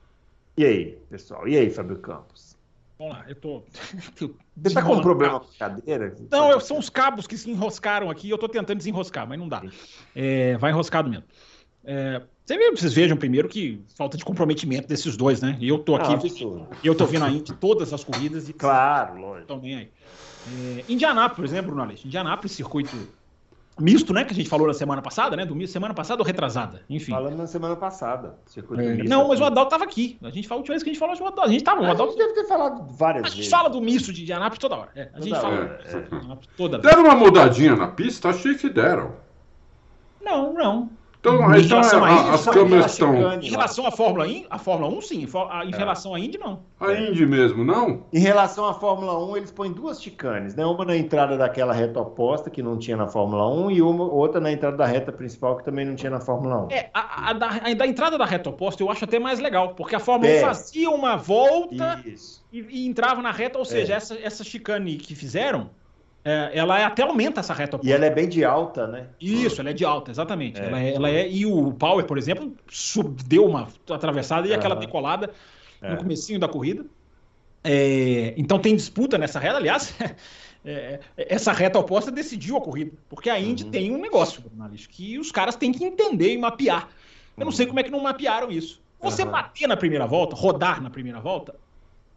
E 0.58 0.64
aí, 0.64 0.98
pessoal? 1.08 1.46
E 1.46 1.56
aí, 1.56 1.70
Fábio 1.70 2.00
Campos? 2.00 2.56
Vamos 2.98 3.14
lá, 3.16 3.24
eu 3.28 3.36
tô. 3.36 3.62
Você 4.56 4.68
está 4.70 4.82
com 4.82 4.94
um 4.94 5.00
problema 5.00 5.38
com 5.38 5.46
a 5.46 5.56
cadeira? 5.56 6.16
Não, 6.32 6.50
eu- 6.50 6.58
são 6.60 6.78
os 6.80 6.90
cabos 6.90 7.28
que 7.28 7.38
se 7.38 7.48
enroscaram 7.48 8.10
aqui. 8.10 8.28
Eu 8.28 8.36
tô 8.36 8.48
tentando 8.48 8.76
desenroscar, 8.76 9.24
mas 9.24 9.38
não 9.38 9.48
dá. 9.48 9.62
É, 10.12 10.56
vai 10.58 10.72
enroscado 10.72 11.08
mesmo. 11.08 11.24
É, 11.84 12.20
vocês 12.74 12.92
vejam 12.92 13.16
primeiro 13.16 13.48
que 13.48 13.84
falta 13.96 14.16
de 14.18 14.24
comprometimento 14.24 14.88
desses 14.88 15.16
dois, 15.16 15.40
né? 15.40 15.56
E 15.60 15.68
eu 15.68 15.78
tô 15.78 15.94
Ah, 15.94 16.00
aqui, 16.02 16.12
absurdo. 16.14 16.66
eu 16.82 16.92
tô 16.92 17.06
vendo 17.06 17.24
a 17.24 17.30
Indy 17.30 17.52
todas 17.54 17.92
as 17.92 18.02
corridas 18.02 18.48
e 18.48 18.52
Claro, 18.52 19.14
lógico. 19.16 19.42
estão 19.42 19.60
nem 19.60 19.76
aí. 19.76 19.90
É, 20.44 20.84
Indianápolis, 20.88 21.52
né, 21.52 21.62
Bruno 21.62 21.82
Aleixo? 21.82 22.04
Indianápolis, 22.04 22.50
circuito 22.50 23.14
misto, 23.78 24.12
né? 24.12 24.24
Que 24.24 24.32
a 24.32 24.36
gente 24.36 24.48
falou 24.48 24.66
na 24.66 24.74
semana 24.74 25.00
passada, 25.02 25.36
né? 25.36 25.44
Do 25.44 25.54
misto, 25.54 25.72
semana 25.72 25.94
passada 25.94 26.20
ou 26.22 26.26
retrasada? 26.26 26.82
Enfim. 26.88 27.12
Falando 27.12 27.36
na 27.36 27.46
semana 27.46 27.76
passada. 27.76 28.36
circuito 28.46 28.82
É, 28.82 28.94
misto 28.94 29.08
não, 29.08 29.28
mas 29.28 29.40
o. 29.40 29.44
Adalto 29.44 29.70
tava 29.70 29.84
aqui. 29.84 30.18
A 30.22 30.30
gente 30.30 30.46
falou 30.48 30.58
a 30.58 30.62
última 30.62 30.74
vez 30.74 30.82
que 30.82 30.90
a 30.90 30.92
gente 30.92 31.00
falou, 31.00 31.14
o 31.14 31.18
Adalto. 31.18 31.40
A 31.42 31.48
gente 31.52 31.64
tava, 31.64 31.80
o 31.82 31.84
A 31.86 31.90
Adalto. 31.90 32.12
gente 32.12 32.18
deve 32.20 32.34
ter 32.34 32.44
falado 32.46 32.86
várias 32.92 33.24
A 33.24 33.28
gente 33.28 33.36
vezes. 33.38 33.50
fala 33.50 33.68
do 33.68 33.80
misto 33.80 34.12
de 34.12 34.22
Indianápolis 34.22 34.58
toda 34.58 34.76
hora. 34.76 34.90
É, 34.94 35.10
a 35.14 35.20
gente 35.20 35.30
Toda 35.34 35.40
fala 35.40 35.54
é. 35.84 35.96
Indianápolis 35.98 36.48
toda 36.56 36.78
vez. 36.78 36.94
Deram 36.94 37.04
uma 37.08 37.14
mudadinha 37.16 37.76
na 37.76 37.88
pista? 37.88 38.28
Achei 38.28 38.54
que 38.54 38.68
deram. 38.68 39.14
Não, 40.20 40.52
não. 40.52 40.90
Então, 41.34 41.54
Em 41.54 41.60
então 41.64 41.78
relação 41.78 42.04
a 42.04 42.08
a- 42.08 42.14
isso, 42.14 42.30
as 42.30 42.40
só 42.40 42.50
câmeras 42.52 42.92
estão. 42.92 43.14
chicane. 43.16 43.46
Em 43.46 43.50
relação 43.50 43.86
à 43.86 43.90
Fórmula 43.90 44.26
1, 44.26 44.44
a 44.50 44.58
Fórmula 44.58 44.92
1 44.96 45.00
sim. 45.02 45.26
Em 45.66 45.70
relação 45.70 46.14
à 46.14 46.20
Indy, 46.20 46.38
não. 46.38 46.60
A 46.80 46.92
Indy 46.92 47.26
mesmo, 47.26 47.64
não? 47.64 48.02
Em 48.12 48.18
relação 48.18 48.66
à 48.66 48.74
Fórmula 48.74 49.18
1, 49.26 49.36
eles 49.36 49.50
põem 49.50 49.72
duas 49.72 50.02
chicanes, 50.02 50.54
né? 50.54 50.64
Uma 50.64 50.84
na 50.84 50.96
entrada 50.96 51.36
daquela 51.36 51.72
reta 51.72 52.00
oposta, 52.00 52.48
que 52.50 52.62
não 52.62 52.78
tinha 52.78 52.96
na 52.96 53.06
Fórmula 53.06 53.48
1, 53.48 53.70
e 53.70 53.82
uma 53.82 54.04
outra 54.04 54.40
na 54.40 54.50
entrada 54.52 54.76
da 54.76 54.86
reta 54.86 55.12
principal, 55.12 55.56
que 55.56 55.64
também 55.64 55.84
não 55.84 55.94
tinha 55.94 56.10
na 56.10 56.20
Fórmula 56.20 56.64
1. 56.66 56.70
É, 56.70 56.90
a, 56.94 57.30
a 57.30 57.32
da, 57.32 57.48
a 57.48 57.74
da 57.74 57.86
entrada 57.86 58.16
da 58.18 58.24
reta 58.24 58.50
oposta 58.50 58.82
eu 58.82 58.90
acho 58.90 59.04
até 59.04 59.18
mais 59.18 59.38
legal, 59.40 59.74
porque 59.74 59.94
a 59.96 60.00
Fórmula 60.00 60.30
1 60.30 60.34
É. 60.36 60.40
fazia 60.40 60.90
uma 60.90 61.16
volta 61.16 62.02
e, 62.52 62.60
e 62.70 62.86
entrava 62.86 63.20
na 63.22 63.30
reta, 63.30 63.58
ou 63.58 63.64
seja, 63.64 63.92
É. 63.94 63.96
essa, 63.96 64.14
essa 64.22 64.44
chicane 64.44 64.96
que 64.96 65.14
fizeram, 65.14 65.70
é, 66.24 66.50
ela 66.52 66.84
até 66.86 67.02
aumenta 67.02 67.40
essa 67.40 67.54
reta 67.54 67.76
oposta. 67.76 67.90
E 67.90 67.94
ela 67.94 68.04
é 68.06 68.10
bem 68.10 68.28
de 68.28 68.44
alta, 68.44 68.86
né? 68.86 69.06
Isso, 69.20 69.60
ela 69.60 69.70
é 69.70 69.72
de 69.72 69.84
alta, 69.84 70.10
exatamente. 70.10 70.60
É. 70.60 70.64
Ela, 70.66 70.80
é, 70.80 70.94
ela 70.94 71.10
é. 71.10 71.28
E 71.30 71.46
o 71.46 71.72
Power, 71.72 72.04
por 72.04 72.18
exemplo, 72.18 72.52
sub- 72.68 73.22
deu 73.24 73.46
uma 73.46 73.68
atravessada 73.90 74.46
e 74.46 74.52
aquela 74.52 74.74
decolada 74.74 75.30
É. 75.80 75.90
no 75.90 75.96
comecinho 75.98 76.38
da 76.38 76.48
corrida. 76.48 76.84
É, 77.64 78.34
então 78.36 78.58
tem 78.58 78.74
disputa 78.76 79.18
nessa 79.18 79.38
reta. 79.38 79.56
Aliás, 79.56 79.94
é, 80.64 81.00
essa 81.16 81.52
reta 81.52 81.78
oposta 81.78 82.10
decidiu 82.10 82.56
a 82.56 82.60
corrida. 82.60 82.92
Porque 83.08 83.30
a 83.30 83.38
Indy 83.38 83.64
Uhum. 83.64 83.70
tem 83.70 83.94
um 83.94 84.00
negócio, 84.00 84.42
jornalista, 84.42 84.88
que 84.92 85.18
os 85.18 85.30
caras 85.32 85.56
têm 85.56 85.72
que 85.72 85.84
entender 85.84 86.32
e 86.32 86.38
mapear. 86.38 86.88
Eu 87.36 87.44
não 87.44 87.52
sei 87.52 87.64
Uhum. 87.66 87.70
como 87.70 87.80
é 87.80 87.82
que 87.84 87.90
não 87.90 88.00
mapearam 88.00 88.50
isso. 88.50 88.80
Você 89.00 89.22
Aham. 89.22 89.30
bater 89.30 89.68
na 89.68 89.76
primeira 89.76 90.06
volta, 90.06 90.34
rodar 90.34 90.82
na 90.82 90.90
primeira 90.90 91.20
volta, 91.20 91.54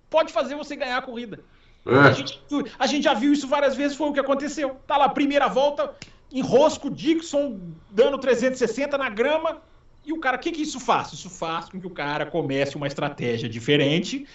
pode 0.09 0.33
fazer 0.33 0.55
você 0.55 0.75
ganhar 0.75 0.97
a 0.97 1.01
corrida. 1.01 1.39
A, 1.85 2.09
É. 2.09 2.13
gente, 2.13 2.41
viu- 2.49 2.65
a 2.77 2.85
gente 2.87 3.03
já 3.03 3.13
viu 3.13 3.33
isso 3.33 3.47
várias 3.47 3.75
vezes, 3.75 3.97
foi 3.97 4.07
o 4.09 4.13
que 4.13 4.19
aconteceu. 4.19 4.77
Tá 4.85 4.97
lá, 4.97 5.09
primeira 5.09 5.47
volta, 5.47 5.93
enrosco, 6.31 6.89
Dixon 6.89 7.59
dando 7.89 8.17
360 8.17 8.97
na 8.97 9.09
grama, 9.09 9.61
E 10.03 10.11
o 10.13 10.19
cara, 10.19 10.35
o 10.35 10.39
que, 10.39 10.51
que 10.51 10.63
isso 10.63 10.79
faz? 10.79 11.13
Isso 11.13 11.29
faz 11.29 11.69
com 11.69 11.79
que 11.79 11.85
o 11.85 11.89
cara 11.91 12.25
comece 12.25 12.75
uma 12.75 12.87
estratégia 12.87 13.47
diferente 13.47 14.25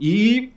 e 0.00 0.52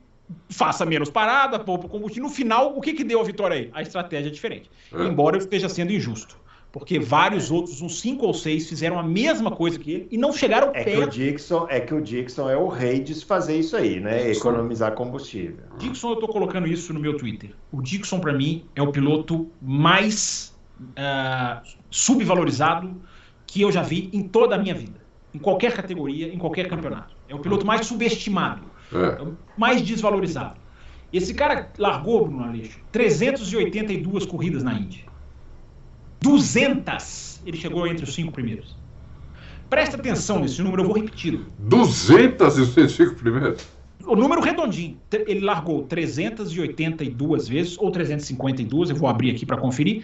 faça 0.49 0.83
menos 0.87 1.11
parada, 1.11 1.59
poupa 1.59 1.87
combustível. 1.87 2.27
No 2.27 2.33
final, 2.33 2.75
o 2.75 2.81
que, 2.81 2.93
que 2.93 3.03
deu 3.03 3.19
a 3.19 3.23
vitória 3.23 3.55
aí? 3.55 3.69
A 3.73 3.83
estratégia 3.83 4.27
é 4.29 4.31
diferente. 4.31 4.69
É. 4.91 5.03
Embora 5.03 5.35
eu 5.35 5.39
esteja 5.39 5.69
sendo 5.69 5.91
injusto. 5.93 6.35
Porque 6.71 6.99
vários 6.99 7.49
outros, 7.49 7.81
uns 7.81 7.99
cinco 7.99 8.27
ou 8.27 8.33
seis, 8.33 8.69
fizeram 8.69 8.99
a 8.99 9.03
mesma 9.03 9.49
coisa 9.49 9.79
que 9.79 9.91
ele 9.91 10.07
e 10.11 10.17
não 10.17 10.31
chegaram 10.31 10.69
é 10.75 10.83
perto. 10.83 10.99
Que 10.99 11.03
o 11.03 11.31
Dixon, 11.31 11.67
é 11.67 11.79
que 11.79 11.93
o 11.93 12.01
Dixon 12.01 12.49
é 12.49 12.55
o 12.55 12.67
rei 12.67 12.99
de 12.99 13.15
fazer 13.25 13.57
isso 13.57 13.75
aí, 13.75 13.99
né? 13.99 14.25
Dixon. 14.25 14.49
Economizar 14.49 14.93
combustível. 14.93 15.63
Dixon, 15.79 16.09
eu 16.09 16.13
estou 16.13 16.29
colocando 16.29 16.67
isso 16.67 16.93
no 16.93 16.99
meu 16.99 17.17
Twitter. 17.17 17.55
O 17.71 17.81
Dixon, 17.81 18.19
para 18.19 18.33
mim, 18.33 18.65
é 18.75 18.83
o 18.83 18.91
piloto 18.91 19.49
mais 19.59 20.55
uh, 20.79 21.67
subvalorizado 21.89 22.95
que 23.47 23.61
eu 23.61 23.71
já 23.71 23.81
vi 23.81 24.09
em 24.13 24.21
toda 24.27 24.55
a 24.55 24.57
minha 24.59 24.75
vida. 24.75 24.99
Em 25.33 25.39
qualquer 25.39 25.73
categoria, 25.73 26.31
em 26.31 26.37
qualquer 26.37 26.67
campeonato. 26.67 27.15
É 27.27 27.33
o 27.33 27.39
piloto 27.39 27.65
mais 27.65 27.87
subestimado, 27.87 28.63
é. 28.93 29.27
mais 29.57 29.81
desvalorizado. 29.81 30.59
Esse 31.11 31.33
cara 31.33 31.71
largou, 31.77 32.25
Bruno 32.27 32.43
Aleixo, 32.43 32.79
382 32.91 34.25
corridas 34.25 34.63
na 34.63 34.73
Indy. 34.73 35.05
200 36.21 37.41
ele 37.45 37.57
chegou 37.57 37.87
entre 37.87 38.03
os 38.03 38.13
cinco 38.13 38.31
primeiros. 38.31 38.75
Presta 39.69 39.95
atenção 39.95 40.39
nesse 40.39 40.61
número, 40.61 40.81
eu 40.81 40.87
vou 40.87 40.95
repeti-lo. 40.95 41.45
205 41.59 43.15
primeiros? 43.15 43.67
O 44.03 44.15
número 44.15 44.41
redondinho. 44.41 44.97
Ele 45.11 45.41
largou 45.41 45.83
382 45.83 47.47
vezes, 47.47 47.77
ou 47.77 47.91
352, 47.91 48.89
eu 48.89 48.95
vou 48.95 49.07
abrir 49.07 49.31
aqui 49.31 49.45
para 49.45 49.57
conferir 49.57 50.03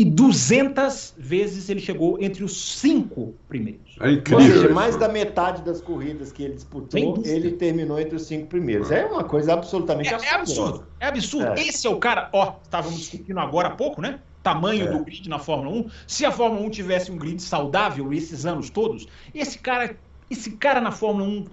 e 0.00 0.04
200 0.04 1.14
vezes 1.18 1.68
ele 1.68 1.78
chegou 1.78 2.16
entre 2.22 2.42
os 2.42 2.78
cinco 2.78 3.34
primeiros. 3.46 3.96
É 4.00 4.12
incrível. 4.12 4.46
Ou 4.46 4.62
seja, 4.62 4.68
mais 4.70 4.96
da 4.96 5.08
metade 5.08 5.62
das 5.62 5.82
corridas 5.82 6.32
que 6.32 6.42
ele 6.42 6.54
disputou, 6.54 7.22
ele 7.22 7.52
terminou 7.52 8.00
entre 8.00 8.16
os 8.16 8.22
cinco 8.22 8.46
primeiros. 8.46 8.90
É 8.90 9.04
uma 9.04 9.24
coisa 9.24 9.52
absolutamente 9.52 10.08
é, 10.08 10.16
é 10.16 10.34
absurdo. 10.34 10.86
É 10.98 11.06
absurdo. 11.06 11.48
É. 11.48 11.60
Esse 11.60 11.86
é 11.86 11.90
o 11.90 11.96
cara, 11.96 12.30
ó, 12.32 12.54
estávamos 12.62 12.98
discutindo 12.98 13.38
agora 13.40 13.68
há 13.68 13.72
pouco, 13.72 14.00
né? 14.00 14.20
Tamanho 14.42 14.86
é. 14.86 14.90
do 14.90 15.04
grid 15.04 15.28
na 15.28 15.38
Fórmula 15.38 15.76
1. 15.76 15.90
Se 16.06 16.24
a 16.24 16.32
Fórmula 16.32 16.66
1 16.66 16.70
tivesse 16.70 17.12
um 17.12 17.16
grid 17.16 17.40
saudável 17.40 18.12
esses 18.12 18.46
anos 18.46 18.70
todos, 18.70 19.06
esse 19.34 19.58
cara, 19.58 19.96
esse 20.30 20.52
cara 20.52 20.80
na 20.80 20.90
Fórmula 20.90 21.28
1, 21.28 21.44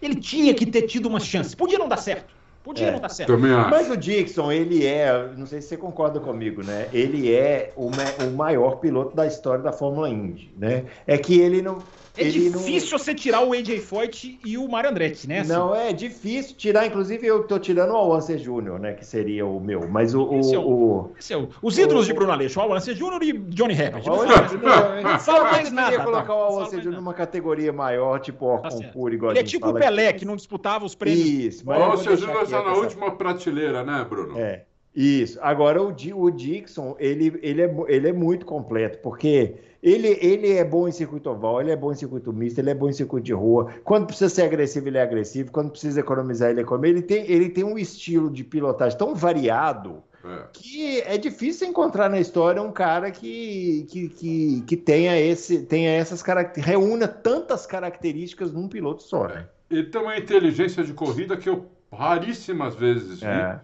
ele 0.00 0.16
tinha 0.16 0.54
que 0.54 0.66
ter 0.66 0.82
tido 0.82 1.06
uma 1.06 1.20
chance. 1.20 1.56
Podia 1.56 1.78
não 1.78 1.88
dar 1.88 1.98
certo. 1.98 2.34
Podia 2.62 2.88
é, 2.88 2.92
não 2.92 3.00
dar 3.00 3.08
certo. 3.08 3.36
Mas 3.70 3.90
o 3.90 3.96
Dixon, 3.96 4.52
ele 4.52 4.86
é, 4.86 5.32
não 5.36 5.46
sei 5.46 5.60
se 5.60 5.68
você 5.68 5.76
concorda 5.76 6.20
comigo, 6.20 6.62
né? 6.62 6.88
Ele 6.92 7.32
é 7.32 7.72
o, 7.76 7.88
o 7.88 8.30
maior 8.36 8.76
piloto 8.76 9.16
da 9.16 9.26
história 9.26 9.62
da 9.62 9.72
Fórmula 9.72 10.08
Indy, 10.08 10.52
né? 10.56 10.84
É 11.04 11.18
que 11.18 11.40
ele 11.40 11.60
não, 11.60 11.78
é 12.16 12.24
difícil 12.24 12.90
não... 12.92 12.98
você 12.98 13.14
tirar 13.14 13.42
o 13.42 13.52
AJ 13.52 13.80
Foyt 13.80 14.38
e 14.44 14.58
o 14.58 14.68
Mario 14.68 14.90
Andretti, 14.90 15.26
né? 15.26 15.40
Assim. 15.40 15.52
Não, 15.52 15.74
é 15.74 15.92
difícil 15.92 16.54
tirar. 16.56 16.86
Inclusive, 16.86 17.26
eu 17.26 17.44
tô 17.44 17.58
tirando 17.58 17.92
o 17.92 17.96
Alonso 17.96 18.36
Júnior, 18.36 18.78
né? 18.78 18.92
Que 18.92 19.04
seria 19.04 19.46
o 19.46 19.58
meu. 19.58 19.88
Mas 19.88 20.14
o. 20.14 20.34
Esse 20.34 20.54
é 20.54 20.58
o, 20.58 20.62
o... 20.62 21.12
Esse 21.18 21.32
é 21.32 21.36
o... 21.38 21.48
Os 21.62 21.78
ídolos 21.78 22.04
o... 22.04 22.06
de 22.08 22.12
Bruno 22.12 22.32
Aleixo, 22.32 22.60
o 22.60 22.62
Alonso 22.62 22.94
Júnior 22.94 23.22
e 23.22 23.32
Johnny 23.32 23.72
Herbert. 23.72 24.04
Não, 24.04 24.16
não, 24.16 25.02
não 25.02 25.18
fala 25.18 25.52
mais 25.52 25.72
nada. 25.72 25.94
Eu 25.94 26.04
colocar 26.04 26.34
o 26.34 26.42
Alonso 26.42 26.76
Júnior 26.76 26.94
numa 26.94 27.14
categoria 27.14 27.72
maior, 27.72 28.20
tipo 28.20 28.46
o 28.46 28.58
tá 28.58 28.68
Puro, 28.92 29.14
igual 29.14 29.32
Ele 29.32 29.40
é 29.40 29.44
tipo 29.44 29.68
o 29.68 29.74
Pelé, 29.74 30.12
que 30.12 30.24
não 30.24 30.36
disputava 30.36 30.84
os 30.84 30.94
prêmios. 30.94 31.26
Isso. 31.26 31.64
O 31.66 31.72
Alonso 31.72 32.14
Júnior 32.16 32.42
está 32.42 32.62
na 32.62 32.72
última 32.74 33.10
prateleira, 33.12 33.82
né, 33.82 34.04
Bruno? 34.08 34.38
É. 34.38 34.64
Isso. 34.94 35.38
Agora, 35.40 35.82
o, 35.82 35.94
o 36.16 36.30
Dixon, 36.30 36.94
ele, 36.98 37.38
ele, 37.42 37.62
é, 37.62 37.74
ele 37.88 38.08
é 38.08 38.12
muito 38.12 38.44
completo, 38.44 38.98
porque 38.98 39.54
ele, 39.82 40.16
ele 40.20 40.52
é 40.52 40.64
bom 40.64 40.86
em 40.86 40.92
circuito 40.92 41.28
oval, 41.28 41.60
ele 41.60 41.72
é 41.72 41.76
bom 41.76 41.90
em 41.90 41.96
circuito 41.96 42.32
misto, 42.32 42.60
ele 42.60 42.70
é 42.70 42.74
bom 42.74 42.88
em 42.88 42.92
circuito 42.92 43.26
de 43.26 43.32
rua. 43.32 43.72
Quando 43.82 44.06
precisa 44.06 44.32
ser 44.32 44.42
agressivo, 44.42 44.86
ele 44.86 44.98
é 44.98 45.02
agressivo. 45.02 45.50
Quando 45.50 45.70
precisa 45.70 45.98
economizar, 45.98 46.50
ele 46.50 46.60
economiza. 46.60 46.98
Ele 46.98 47.02
tem, 47.02 47.28
ele 47.28 47.48
tem 47.48 47.64
um 47.64 47.76
estilo 47.76 48.30
de 48.30 48.44
pilotagem 48.44 48.96
tão 48.96 49.12
variado 49.12 50.00
é. 50.24 50.44
que 50.52 51.00
é 51.00 51.18
difícil 51.18 51.66
encontrar 51.66 52.08
na 52.08 52.20
história 52.20 52.62
um 52.62 52.70
cara 52.70 53.10
que, 53.10 53.84
que, 53.90 54.08
que, 54.08 54.64
que 54.68 54.76
tenha, 54.76 55.20
esse, 55.20 55.62
tenha 55.62 55.90
essas 55.90 56.22
características, 56.22 56.64
reúna 56.64 57.08
tantas 57.08 57.66
características 57.66 58.52
num 58.52 58.68
piloto 58.68 59.02
só. 59.02 59.26
Né? 59.26 59.48
Ele 59.68 59.84
tem 59.84 60.00
uma 60.00 60.16
inteligência 60.16 60.84
de 60.84 60.92
corrida 60.92 61.36
que 61.36 61.48
eu 61.48 61.66
raríssimas 61.92 62.76
vezes 62.76 63.18
vi. 63.18 63.26
É. 63.26 63.60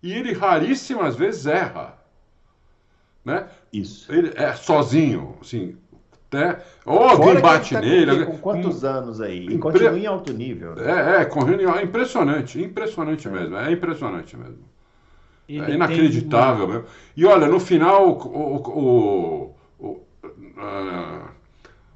E 0.00 0.12
ele 0.12 0.32
raríssimas 0.32 1.16
vezes 1.16 1.46
erra 1.46 2.00
né? 3.24 3.48
Isso. 3.72 4.12
Ele 4.12 4.32
é 4.34 4.52
sozinho, 4.54 5.36
assim, 5.40 5.76
né? 6.32 6.58
Ou 6.84 6.98
alguém 6.98 7.40
bate 7.40 7.74
tá 7.74 7.80
nele. 7.80 8.24
Com 8.24 8.38
quantos 8.38 8.82
um, 8.82 8.86
anos 8.86 9.20
aí? 9.20 9.40
E 9.40 9.44
impre... 9.54 9.58
continua 9.58 9.98
em 9.98 10.06
alto 10.06 10.32
nível. 10.32 10.74
Né? 10.74 11.18
É, 11.18 11.22
é, 11.22 11.24
correndo 11.24 11.62
em... 11.62 11.84
impressionante, 11.84 12.62
impressionante 12.62 13.26
é. 13.28 13.30
mesmo, 13.30 13.56
é 13.56 13.72
impressionante 13.72 14.36
mesmo. 14.36 14.70
Ele 15.48 15.72
é 15.72 15.74
inacreditável 15.74 16.68
mesmo. 16.68 16.84
E 17.16 17.26
olha, 17.26 17.48
no 17.48 17.58
final, 17.58 18.08
o. 18.08 18.12
o, 18.28 19.54
o, 19.80 20.00
uh, 20.30 21.28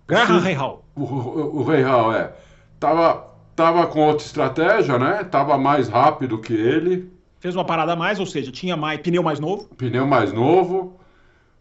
Graham 0.09 0.41
Reihal. 0.41 0.85
O, 0.97 1.05
o, 1.05 1.57
o 1.61 1.65
Reihal, 1.65 2.13
é. 2.13 2.33
Tava, 2.81 3.27
tava 3.55 3.87
com 3.87 4.01
outra 4.01 4.27
estratégia, 4.27 4.99
né? 4.99 5.23
Tava 5.25 5.57
mais 5.57 5.89
rápido 5.89 6.41
que 6.41 6.53
ele. 6.53 7.13
Fez 7.39 7.55
uma 7.55 7.65
parada 7.65 7.93
a 7.93 7.97
mais, 7.97 8.19
ou 8.19 8.27
seja, 8.27 8.51
tinha 8.51 8.77
mais 8.77 9.01
pneu 9.01 9.23
mais 9.23 9.39
novo. 9.39 9.69
Pneu 9.77 10.07
mais 10.07 10.33
novo. 10.33 10.99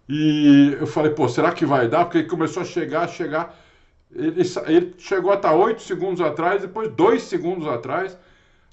E 0.07 0.75
eu 0.79 0.87
falei, 0.87 1.11
pô, 1.11 1.27
será 1.29 1.51
que 1.51 1.65
vai 1.65 1.87
dar? 1.87 2.05
Porque 2.05 2.19
ele 2.19 2.27
começou 2.27 2.61
a 2.61 2.65
chegar, 2.65 3.03
a 3.03 3.07
chegar. 3.07 3.55
Ele, 4.13 4.41
ele 4.67 4.95
chegou 4.97 5.31
a 5.31 5.35
estar 5.35 5.53
8 5.53 5.81
segundos 5.81 6.21
atrás, 6.21 6.61
depois 6.61 6.91
2 6.91 7.21
segundos 7.23 7.67
atrás. 7.67 8.17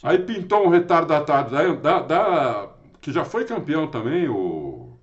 Aí 0.02 0.18
pintou 0.18 0.66
um 0.66 0.70
retardatário 0.70 1.76
da, 1.76 2.00
da, 2.00 2.00
da, 2.00 2.68
que 3.00 3.12
já 3.12 3.24
foi 3.24 3.44
campeão 3.44 3.86
também, 3.86 4.28
o. 4.28 4.96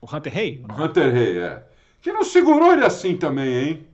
O 0.00 0.16
Hunter 0.16 0.36
Hay? 0.36 0.64
Hunter 0.78 1.14
Hay, 1.14 1.38
é. 1.38 1.62
Que 2.00 2.12
não 2.12 2.24
segurou 2.24 2.72
ele 2.72 2.84
assim 2.84 3.16
também, 3.16 3.54
hein? 3.54 3.86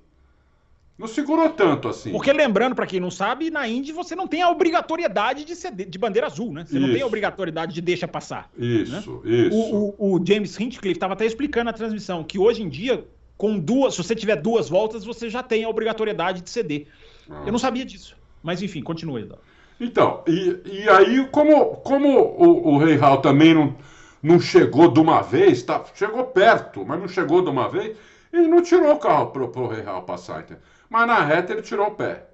Não 0.99 1.07
segurou 1.07 1.51
tanto 1.51 1.89
assim. 1.89 2.11
Porque 2.11 2.33
lembrando, 2.33 2.75
para 2.75 2.87
quem 2.87 2.99
não 2.99 3.11
sabe, 3.11 3.51
na 3.51 3.69
Indy 3.69 3.93
você 3.93 4.17
não 4.17 4.27
tem 4.27 4.41
a 4.41 4.49
obrigatoriedade 4.49 5.45
de, 5.45 5.55
ser 5.55 5.73
de 5.73 5.99
bandeira 5.99 6.27
azul, 6.27 6.53
né? 6.53 6.65
Você 6.65 6.79
isso. 6.79 6.87
não 6.87 6.93
tem 6.93 7.03
a 7.03 7.07
obrigatoriedade 7.07 7.75
de 7.75 7.83
deixa 7.83 8.09
passar. 8.09 8.51
Isso, 8.57 8.93
né? 8.93 9.03
isso. 9.25 9.57
O, 9.57 9.95
o, 9.99 10.17
o 10.17 10.27
James 10.27 10.59
Hinchcliffe 10.59 10.97
estava 10.97 11.13
até 11.13 11.27
explicando 11.27 11.67
na 11.67 11.73
transmissão 11.75 12.25
que 12.25 12.39
hoje 12.39 12.63
em 12.63 12.69
dia, 12.69 13.07
com 13.37 13.59
duas, 13.59 13.95
se 13.95 14.03
você 14.03 14.17
tiver 14.17 14.37
duas 14.37 14.71
voltas, 14.71 15.05
você 15.05 15.29
já 15.29 15.43
tem 15.43 15.65
a 15.65 15.69
obrigatoriedade 15.69 16.41
de 16.41 16.49
ceder. 16.49 16.87
Ah. 17.29 17.43
Eu 17.45 17.53
não 17.53 17.59
sabia 17.59 17.85
disso. 17.85 18.17
Mas 18.43 18.63
enfim, 18.63 18.81
continue, 18.81 19.23
Eduardo. 19.23 19.45
Então, 19.79 20.23
e, 20.27 20.59
e 20.65 20.89
aí, 20.89 21.29
como, 21.31 21.77
como 21.77 22.09
o, 22.19 22.75
o 22.75 22.79
Rei 22.79 22.97
Hall 22.97 23.19
também 23.19 23.53
não, 23.53 23.77
não 24.23 24.41
chegou 24.41 24.91
de 24.91 24.99
uma 24.99 25.21
vez, 25.21 25.63
tá, 25.63 25.85
chegou 25.95 26.25
perto, 26.25 26.87
mas 26.87 26.99
não 26.99 27.09
chegou 27.09 27.43
de 27.43 27.51
uma 27.51 27.69
vez, 27.69 27.95
ele 28.33 28.49
não 28.49 28.63
tirou 28.63 28.95
o 28.95 28.99
carro 28.99 29.27
pro, 29.27 29.49
pro 29.49 29.67
Rei 29.67 29.83
Hall 29.83 30.03
passar, 30.03 30.41
entendeu? 30.41 30.63
Mas 30.89 31.07
na 31.07 31.23
reta 31.23 31.53
ele 31.53 31.63
tirou 31.63 31.89
o 31.89 31.95
pé. 31.95 32.29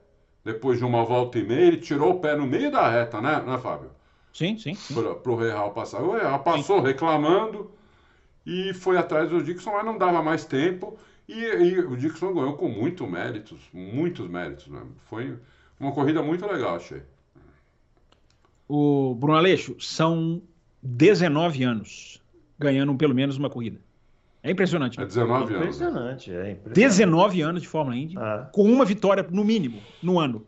Depois 0.44 0.78
de 0.78 0.84
uma 0.84 1.04
volta 1.04 1.38
e 1.38 1.44
meia, 1.44 1.66
ele 1.66 1.76
tirou 1.76 2.12
o 2.12 2.20
pé 2.20 2.36
no 2.36 2.46
meio 2.46 2.70
da 2.70 2.88
reta, 2.88 3.20
né, 3.20 3.40
né 3.46 3.58
Fábio? 3.58 3.90
Sim, 4.32 4.58
sim. 4.58 4.74
sim. 4.74 4.94
Para 4.94 5.32
o 5.32 5.36
Real 5.36 5.70
passar. 5.72 6.02
O 6.02 6.12
Real 6.12 6.40
passou 6.40 6.80
sim. 6.80 6.86
reclamando 6.86 7.70
e 8.44 8.74
foi 8.74 8.96
atrás 8.96 9.30
do 9.30 9.42
Dixon, 9.42 9.72
mas 9.72 9.84
não 9.84 9.96
dava 9.96 10.22
mais 10.22 10.44
tempo. 10.44 10.98
E, 11.28 11.34
e, 11.34 11.78
o 11.78 11.96
Dixon 11.96 12.34
ganhou 12.34 12.54
com 12.54 12.68
muitos 12.68 13.08
méritos, 13.08 13.60
muitos 13.72 14.28
méritos. 14.28 14.68
Foi 15.08 15.38
uma 15.78 15.92
corrida 15.92 16.22
muito 16.22 16.46
legal, 16.46 16.76
achei. 16.76 17.02
O 18.68 19.14
Bruno 19.14 19.38
Aleixo, 19.38 19.76
são 19.78 20.42
19 20.82 21.62
anos 21.62 22.22
ganhando 22.58 22.94
pelo 22.94 23.14
menos 23.14 23.36
uma 23.36 23.50
corrida. 23.50 23.80
É 24.42 24.50
impressionante. 24.50 25.00
É 25.00 25.04
19 25.04 25.54
anos. 25.54 25.66
Impressionante, 25.66 26.30
é 26.30 26.50
impressionante. 26.50 26.74
19 26.74 27.42
anos 27.42 27.62
de 27.62 27.68
Fórmula 27.68 27.96
Indy, 27.96 28.16
ah. 28.18 28.48
com 28.52 28.64
uma 28.64 28.84
vitória 28.84 29.24
no 29.30 29.44
mínimo 29.44 29.80
no 30.02 30.18
ano. 30.18 30.44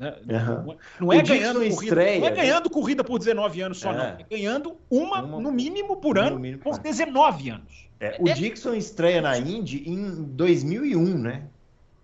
Uhum. 0.00 0.76
Não, 1.00 1.12
é 1.12 1.22
ganhando 1.22 1.58
corrida, 1.58 1.84
estreia, 1.84 2.20
não 2.20 2.26
é 2.28 2.30
ganhando 2.30 2.70
corrida 2.70 3.02
por 3.02 3.18
19 3.18 3.60
anos 3.62 3.80
só, 3.80 3.90
é. 3.90 3.96
não. 3.96 4.04
É 4.04 4.26
ganhando 4.30 4.76
uma, 4.88 5.22
uma, 5.22 5.40
no 5.40 5.50
mínimo 5.50 5.96
por 5.96 6.18
ano 6.18 6.38
mínimo, 6.38 6.62
por 6.62 6.78
19 6.78 7.50
anos. 7.50 7.88
É, 7.98 8.16
o 8.20 8.28
é. 8.28 8.32
Dixon 8.32 8.74
estreia 8.74 9.20
na 9.20 9.36
Indy 9.36 9.82
em 9.88 10.22
2001, 10.22 11.18
né? 11.18 11.42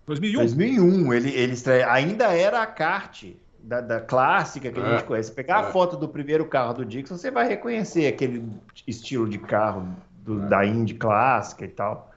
2001? 0.07 0.41
2001, 0.41 1.15
ele, 1.15 1.31
ele 1.31 1.53
estreia. 1.53 1.91
Ainda 1.93 2.37
era 2.37 2.63
a 2.63 2.67
kart 2.67 3.27
da, 3.63 3.81
da 3.81 4.01
clássica 4.01 4.73
que 4.73 4.81
a 4.81 4.83
gente 4.83 5.03
é. 5.05 5.07
conhece. 5.07 5.31
Pegar 5.31 5.65
a 5.65 5.69
é. 5.69 5.73
foto 5.73 5.97
do 5.97 6.09
primeiro 6.09 6.45
carro 6.47 6.75
do 6.75 6.85
Dixon, 6.85 7.17
você 7.17 7.31
vai 7.31 7.47
reconhecer 7.47 8.09
aquele 8.09 8.45
estilo 8.89 9.29
de 9.29 9.39
carro 9.39 9.89
do, 10.25 10.43
é. 10.43 10.49
da 10.49 10.67
Indy 10.67 10.95
clássica 10.95 11.65
e 11.65 11.69
tal. 11.69 12.11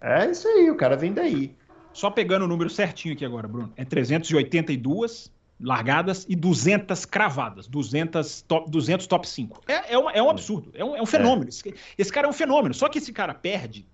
É 0.00 0.30
isso 0.30 0.48
aí, 0.48 0.70
o 0.70 0.76
cara 0.76 0.96
vem 0.96 1.12
daí. 1.12 1.54
Só 1.92 2.10
pegando 2.10 2.44
o 2.44 2.48
número 2.48 2.70
certinho 2.70 3.14
aqui 3.14 3.24
agora, 3.24 3.46
Bruno. 3.46 3.72
É 3.76 3.84
382 3.84 5.30
largadas 5.60 6.24
e 6.28 6.34
200 6.34 7.04
cravadas. 7.04 7.66
200 7.66 8.42
top, 8.42 8.70
200 8.70 9.06
top 9.06 9.28
5. 9.28 9.62
É, 9.68 9.94
é, 9.94 9.98
um, 9.98 10.10
é 10.10 10.22
um 10.22 10.30
absurdo. 10.30 10.70
É 10.74 10.84
um, 10.84 10.96
é 10.96 11.02
um 11.02 11.06
fenômeno. 11.06 11.46
É. 11.46 11.48
Esse, 11.50 11.74
esse 11.98 12.12
cara 12.12 12.26
é 12.26 12.30
um 12.30 12.32
fenômeno. 12.32 12.74
Só 12.74 12.88
que 12.88 12.98
esse 12.98 13.12
cara 13.12 13.34
perde 13.34 13.86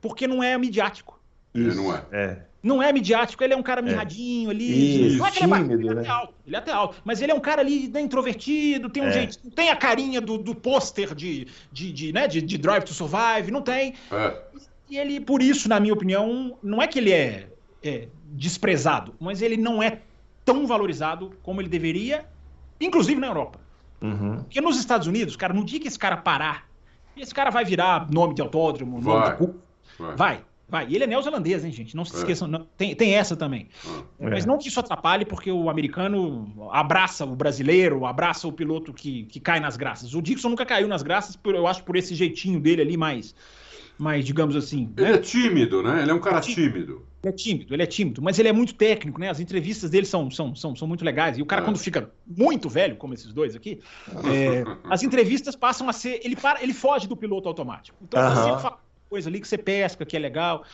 porque 0.00 0.26
não 0.26 0.42
é 0.42 0.56
midiático. 0.58 1.20
Ele 1.54 1.74
não 1.74 1.94
é. 1.94 2.04
é. 2.12 2.42
Não 2.66 2.82
é 2.82 2.92
midiático, 2.92 3.44
ele 3.44 3.54
é 3.54 3.56
um 3.56 3.62
cara 3.62 3.80
é. 3.80 3.84
mirradinho 3.84 4.50
é. 4.50 4.52
ali. 4.52 5.06
Isso, 5.06 5.18
não 5.18 5.26
é 5.26 5.30
que 5.30 5.38
tímido, 5.38 5.72
ele 5.72 5.88
é, 5.88 5.92
ele 5.92 5.98
é 5.98 6.00
até 6.00 6.10
alto, 6.10 6.34
ele 6.44 6.56
é 6.56 6.58
até 6.58 6.72
alto. 6.72 6.96
Mas 7.04 7.22
ele 7.22 7.30
é 7.30 7.34
um 7.34 7.40
cara 7.40 7.60
ali 7.60 7.86
né, 7.86 8.00
introvertido, 8.00 8.90
tem 8.90 9.04
um 9.04 9.06
é. 9.06 9.12
jeito. 9.12 9.38
Não 9.44 9.52
tem 9.52 9.70
a 9.70 9.76
carinha 9.76 10.20
do, 10.20 10.36
do 10.36 10.52
pôster 10.52 11.14
de, 11.14 11.46
de, 11.70 11.92
de, 11.92 12.12
né, 12.12 12.26
de, 12.26 12.42
de 12.42 12.58
Drive 12.58 12.82
to 12.82 12.92
Survive, 12.92 13.52
não 13.52 13.62
tem. 13.62 13.94
É. 14.10 14.42
E 14.90 14.98
ele, 14.98 15.20
por 15.20 15.40
isso, 15.40 15.68
na 15.68 15.78
minha 15.78 15.94
opinião, 15.94 16.58
não 16.60 16.82
é 16.82 16.88
que 16.88 16.98
ele 16.98 17.12
é, 17.12 17.48
é 17.84 18.08
desprezado, 18.32 19.14
mas 19.20 19.42
ele 19.42 19.56
não 19.56 19.80
é 19.80 20.00
tão 20.44 20.66
valorizado 20.66 21.32
como 21.44 21.60
ele 21.60 21.68
deveria, 21.68 22.26
inclusive 22.80 23.20
na 23.20 23.28
Europa. 23.28 23.60
Uhum. 24.02 24.38
Porque 24.42 24.60
nos 24.60 24.76
Estados 24.76 25.06
Unidos, 25.06 25.36
cara, 25.36 25.54
no 25.54 25.64
dia 25.64 25.78
que 25.78 25.86
esse 25.86 25.98
cara 25.98 26.16
parar, 26.16 26.66
esse 27.16 27.32
cara 27.32 27.50
vai 27.50 27.64
virar 27.64 28.10
nome 28.10 28.34
de 28.34 28.42
autódromo, 28.42 29.00
nome 29.00 29.20
vai. 29.20 29.30
de 29.30 29.36
cu. 29.36 29.54
Vai. 29.98 30.16
vai. 30.16 30.44
Vai. 30.68 30.86
E 30.88 30.96
ele 30.96 31.04
é 31.04 31.06
neozelandês, 31.06 31.64
hein, 31.64 31.70
gente? 31.70 31.94
Não 31.94 32.04
se 32.04 32.14
é. 32.16 32.18
esqueçam. 32.18 32.48
Não, 32.48 32.66
tem, 32.76 32.94
tem 32.94 33.14
essa 33.14 33.36
também. 33.36 33.68
É. 34.18 34.30
Mas 34.30 34.44
não 34.44 34.58
que 34.58 34.68
isso 34.68 34.80
atrapalhe, 34.80 35.24
porque 35.24 35.50
o 35.50 35.70
americano 35.70 36.68
abraça 36.72 37.24
o 37.24 37.36
brasileiro, 37.36 38.04
abraça 38.04 38.48
o 38.48 38.52
piloto 38.52 38.92
que, 38.92 39.24
que 39.24 39.38
cai 39.38 39.60
nas 39.60 39.76
graças. 39.76 40.14
O 40.14 40.20
Dixon 40.20 40.48
nunca 40.48 40.66
caiu 40.66 40.88
nas 40.88 41.02
graças, 41.02 41.36
por, 41.36 41.54
eu 41.54 41.66
acho, 41.66 41.84
por 41.84 41.94
esse 41.94 42.14
jeitinho 42.16 42.58
dele 42.58 42.82
ali 42.82 42.96
mais, 42.96 43.32
mais 43.96 44.24
digamos 44.24 44.56
assim. 44.56 44.92
Ele 44.96 45.06
né? 45.06 45.14
é 45.14 45.18
tímido, 45.18 45.82
né? 45.84 46.02
Ele 46.02 46.10
é 46.10 46.14
um 46.14 46.20
cara 46.20 46.40
tímido. 46.40 47.06
Ele 47.22 47.32
é 47.32 47.36
tímido, 47.36 47.74
ele 47.74 47.82
é 47.82 47.86
tímido, 47.86 48.22
mas 48.22 48.38
ele 48.38 48.48
é 48.48 48.52
muito 48.52 48.74
técnico, 48.74 49.20
né? 49.20 49.30
As 49.30 49.38
entrevistas 49.38 49.90
dele 49.90 50.06
são, 50.06 50.30
são, 50.32 50.54
são, 50.54 50.74
são 50.74 50.88
muito 50.88 51.04
legais. 51.04 51.38
E 51.38 51.42
o 51.42 51.46
cara, 51.46 51.62
é. 51.62 51.64
quando 51.64 51.78
fica 51.78 52.10
muito 52.26 52.68
velho, 52.68 52.96
como 52.96 53.14
esses 53.14 53.32
dois 53.32 53.54
aqui, 53.54 53.80
é, 54.08 54.64
as 54.90 55.04
entrevistas 55.04 55.54
passam 55.54 55.88
a 55.88 55.92
ser. 55.92 56.20
Ele, 56.24 56.34
para, 56.34 56.60
ele 56.62 56.74
foge 56.74 57.06
do 57.06 57.16
piloto 57.16 57.48
automático. 57.48 57.96
Então, 58.02 58.20
uh 58.20 58.34
-huh. 58.34 58.56
você 58.56 58.62
fala 58.62 58.85
coisa 59.08 59.28
ali 59.28 59.40
que 59.40 59.48
você 59.48 59.58
pesca, 59.58 60.04
que 60.04 60.16
é 60.16 60.20
legal. 60.20 60.64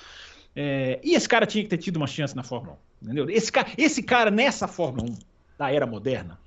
É, 0.54 1.00
e 1.02 1.14
esse 1.14 1.28
cara 1.28 1.46
tinha 1.46 1.64
que 1.64 1.70
ter 1.70 1.78
tido 1.78 1.96
uma 1.96 2.06
chance 2.06 2.34
na 2.36 2.42
Fórmula 2.42 2.78
1. 3.02 3.04
Entendeu? 3.04 3.30
Esse, 3.30 3.50
cara, 3.50 3.68
esse 3.76 4.02
cara 4.02 4.30
nessa 4.30 4.68
Fórmula 4.68 5.10
1 5.10 5.14
da 5.58 5.72
era 5.72 5.86
moderna, 5.86 6.38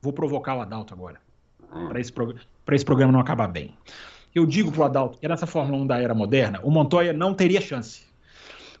vou 0.00 0.12
provocar 0.12 0.56
o 0.56 0.60
Adalto 0.60 0.92
agora. 0.92 1.20
Para 1.88 2.00
esse, 2.00 2.12
esse 2.72 2.84
programa 2.84 3.12
não 3.12 3.20
acabar 3.20 3.48
bem. 3.48 3.74
Eu 4.34 4.46
digo 4.46 4.72
pro 4.72 4.84
Adalto 4.84 5.18
que 5.18 5.28
nessa 5.28 5.46
Fórmula 5.46 5.82
1 5.82 5.86
da 5.86 6.00
era 6.00 6.14
moderna, 6.14 6.60
o 6.62 6.70
Montoya 6.70 7.12
não 7.12 7.34
teria 7.34 7.60
chance. 7.60 8.02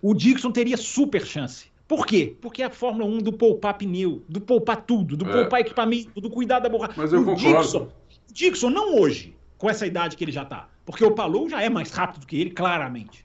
O 0.00 0.14
Dixon 0.14 0.50
teria 0.50 0.76
super 0.76 1.24
chance. 1.24 1.70
Por 1.86 2.06
quê? 2.06 2.36
Porque 2.40 2.62
é 2.62 2.66
a 2.66 2.70
Fórmula 2.70 3.04
1 3.04 3.18
do 3.18 3.32
poupar 3.32 3.74
pneu, 3.74 4.22
do 4.28 4.40
poupar 4.40 4.82
tudo, 4.82 5.16
do 5.16 5.28
é. 5.28 5.32
poupar 5.32 5.60
equipamento, 5.60 6.20
do 6.20 6.30
cuidar 6.30 6.58
da 6.58 6.68
borracha. 6.68 6.94
Mas 6.96 7.12
eu 7.12 7.20
o 7.20 7.24
concordo. 7.24 7.62
Dixon, 7.62 7.88
Dixon, 8.32 8.70
não 8.70 8.96
hoje, 8.96 9.36
com 9.58 9.68
essa 9.68 9.86
idade 9.86 10.16
que 10.16 10.24
ele 10.24 10.32
já 10.32 10.42
está. 10.42 10.68
Porque 10.84 11.04
o 11.04 11.12
Palou 11.12 11.48
já 11.48 11.62
é 11.62 11.68
mais 11.68 11.90
rápido 11.90 12.26
que 12.26 12.40
ele, 12.40 12.50
claramente. 12.50 13.24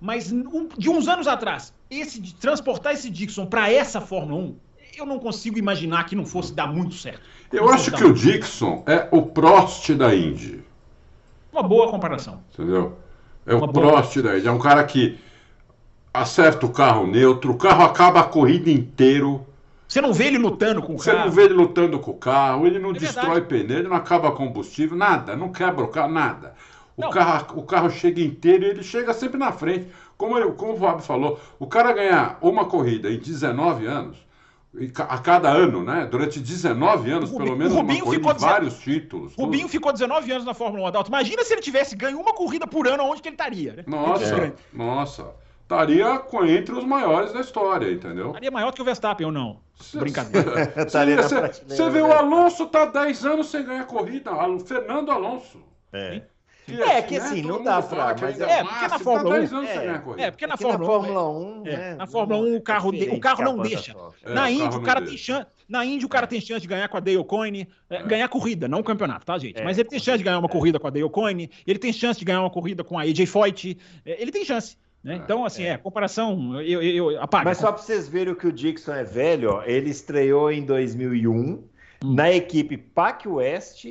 Mas 0.00 0.30
um, 0.32 0.68
de 0.76 0.88
uns 0.88 1.08
anos 1.08 1.26
atrás, 1.26 1.72
esse 1.90 2.20
de 2.20 2.34
transportar 2.34 2.92
esse 2.94 3.10
Dixon 3.10 3.46
para 3.46 3.70
essa 3.70 4.00
Fórmula 4.00 4.40
1, 4.42 4.56
eu 4.98 5.06
não 5.06 5.18
consigo 5.18 5.58
imaginar 5.58 6.04
que 6.04 6.16
não 6.16 6.24
fosse 6.24 6.54
dar 6.54 6.66
muito 6.66 6.94
certo. 6.94 7.20
Eu 7.52 7.68
acho 7.68 7.90
que 7.92 8.04
o 8.04 8.12
Dixon 8.12 8.82
é 8.86 9.08
o 9.10 9.22
Prost 9.22 9.90
da 9.94 10.14
Indy. 10.14 10.64
Uma 11.52 11.62
boa 11.62 11.90
comparação. 11.90 12.42
Entendeu? 12.52 12.96
É 13.44 13.54
Uma 13.54 13.66
o 13.66 13.72
Prost 13.72 14.16
da 14.20 14.38
Indy. 14.38 14.48
É 14.48 14.52
um 14.52 14.58
cara 14.58 14.84
que 14.84 15.18
acerta 16.14 16.64
o 16.64 16.70
carro 16.70 17.06
neutro, 17.06 17.52
o 17.52 17.58
carro 17.58 17.84
acaba 17.84 18.20
a 18.20 18.24
corrida 18.24 18.70
inteiro 18.70 19.46
você 19.86 20.00
não 20.00 20.12
vê 20.12 20.26
ele 20.26 20.38
lutando 20.38 20.82
com 20.82 20.94
o 20.94 20.98
Você 20.98 21.12
carro. 21.12 21.22
Você 21.22 21.28
não 21.28 21.32
vê 21.32 21.42
ele 21.44 21.54
lutando 21.54 21.98
com 21.98 22.10
o 22.10 22.14
carro, 22.14 22.66
ele 22.66 22.78
não 22.78 22.90
é 22.90 22.94
destrói 22.94 23.40
verdade. 23.40 23.64
pneu, 23.64 23.78
ele 23.78 23.88
não 23.88 23.96
acaba 23.96 24.32
combustível, 24.32 24.96
nada, 24.96 25.36
não 25.36 25.52
quebra 25.52 25.84
o 25.84 25.88
carro, 25.88 26.12
nada. 26.12 26.54
O, 26.96 27.10
carro, 27.10 27.58
o 27.58 27.62
carro 27.62 27.90
chega 27.90 28.20
inteiro 28.20 28.64
e 28.64 28.68
ele 28.68 28.82
chega 28.82 29.12
sempre 29.12 29.38
na 29.38 29.52
frente. 29.52 29.88
Como, 30.16 30.38
ele, 30.38 30.50
como 30.52 30.72
o 30.72 30.76
Fábio 30.78 31.04
falou, 31.04 31.38
o 31.58 31.66
cara 31.66 31.92
ganhar 31.92 32.38
uma 32.40 32.64
corrida 32.64 33.10
em 33.10 33.18
19 33.18 33.86
anos, 33.86 34.16
a 34.96 35.18
cada 35.18 35.50
ano, 35.50 35.84
né? 35.84 36.06
Durante 36.10 36.40
19 36.40 37.10
anos, 37.10 37.30
Rubinho, 37.30 37.44
pelo 37.44 37.58
menos, 37.58 37.74
Rubinho 37.74 38.04
corrida, 38.04 38.28
ficou 38.28 38.48
vários 38.48 38.78
títulos. 38.78 39.34
Rubinho 39.34 39.62
tudo. 39.62 39.72
ficou 39.72 39.92
19 39.92 40.32
anos 40.32 40.44
na 40.44 40.54
Fórmula 40.54 40.84
1, 40.84 40.86
Adalto. 40.86 41.10
Imagina 41.10 41.44
se 41.44 41.52
ele 41.52 41.60
tivesse 41.60 41.94
ganho 41.94 42.18
uma 42.18 42.32
corrida 42.32 42.66
por 42.66 42.88
ano, 42.88 43.04
onde 43.04 43.20
que 43.20 43.28
ele 43.28 43.34
estaria, 43.34 43.74
né? 43.74 43.84
Nossa, 43.86 44.36
é. 44.36 44.52
nossa 44.72 45.34
estaria 45.66 46.22
entre 46.56 46.74
os 46.74 46.84
maiores 46.84 47.32
da 47.32 47.40
história, 47.40 47.90
entendeu? 47.90 48.28
Estaria 48.28 48.50
maior 48.50 48.72
que 48.72 48.80
o 48.80 48.84
Verstappen 48.84 49.26
ou 49.26 49.32
não? 49.32 49.60
Brincadeira. 49.94 50.72
Você 51.66 51.90
vê, 51.90 52.00
o 52.00 52.12
Alonso 52.12 52.66
tá 52.66 52.86
10 52.86 53.26
anos 53.26 53.48
sem 53.48 53.64
ganhar 53.64 53.84
corrida, 53.86 54.32
o 54.32 54.60
Fernando 54.60 55.10
Alonso. 55.10 55.60
É. 55.92 56.22
Que, 56.66 56.82
é, 56.82 57.00
que 57.00 57.16
assim, 57.16 57.42
não 57.42 57.62
dá 57.62 57.80
pra. 57.80 58.16
Mas 58.20 58.40
é, 58.40 58.58
é, 58.58 58.64
porque 58.64 58.88
na 58.88 58.98
Fórmula 58.98 59.38
1. 59.38 59.62
É, 59.64 60.22
é, 60.24 60.30
porque 60.32 60.46
na 60.48 60.56
Fórmula 60.56 61.28
1. 61.30 61.62
né, 61.62 61.94
na 61.94 62.06
Fórmula 62.08 62.40
1 62.40 62.56
o 62.56 62.60
carro, 62.60 62.90
o 62.90 63.20
carro 63.20 63.44
não 63.44 63.58
deixa. 63.58 63.94
na 64.24 64.50
Indy, 64.50 64.76
o 64.76 64.82
cara 64.82 65.00
tem 65.00 65.16
chance. 65.16 65.46
Na 65.68 65.84
Indy, 65.84 66.04
o 66.04 66.08
cara 66.08 66.26
tem 66.26 66.40
chance 66.40 66.60
de 66.60 66.66
ganhar 66.66 66.88
com 66.88 66.96
a 66.96 67.00
Dale 67.00 67.24
Coyne, 67.24 67.68
ganhar 68.06 68.28
corrida, 68.28 68.68
não 68.68 68.80
o 68.80 68.84
campeonato, 68.84 69.24
tá, 69.24 69.38
gente? 69.38 69.62
Mas 69.62 69.78
ele 69.78 69.88
tem 69.88 69.98
chance 69.98 70.18
de 70.18 70.24
ganhar 70.24 70.38
uma 70.38 70.48
corrida 70.48 70.78
com 70.78 70.88
a 70.88 70.90
Dale 70.90 71.08
Coyne, 71.08 71.50
ele 71.66 71.78
tem 71.78 71.92
chance 71.92 72.18
de 72.18 72.24
ganhar 72.24 72.40
uma 72.40 72.50
corrida 72.50 72.82
com 72.82 72.98
a 72.98 73.02
AJ 73.02 73.26
Foyt, 73.26 73.78
ele 74.04 74.32
tem 74.32 74.44
chance. 74.44 74.76
Né? 75.06 75.14
É, 75.14 75.16
então, 75.18 75.44
assim, 75.44 75.62
é, 75.62 75.68
é 75.68 75.76
comparação, 75.78 76.60
eu, 76.60 76.82
eu, 76.82 77.12
eu 77.12 77.22
apago. 77.22 77.44
Mas 77.44 77.58
só 77.58 77.70
para 77.70 77.80
vocês 77.80 78.08
verem 78.08 78.32
o 78.32 78.36
que 78.36 78.48
o 78.48 78.52
Dixon 78.52 78.92
é 78.92 79.04
velho, 79.04 79.52
ó, 79.52 79.62
ele 79.64 79.88
estreou 79.88 80.50
em 80.50 80.64
2001 80.64 81.32
hum. 81.32 81.64
na 82.04 82.32
equipe 82.32 82.76
PAC 82.76 83.28
West. 83.28 83.86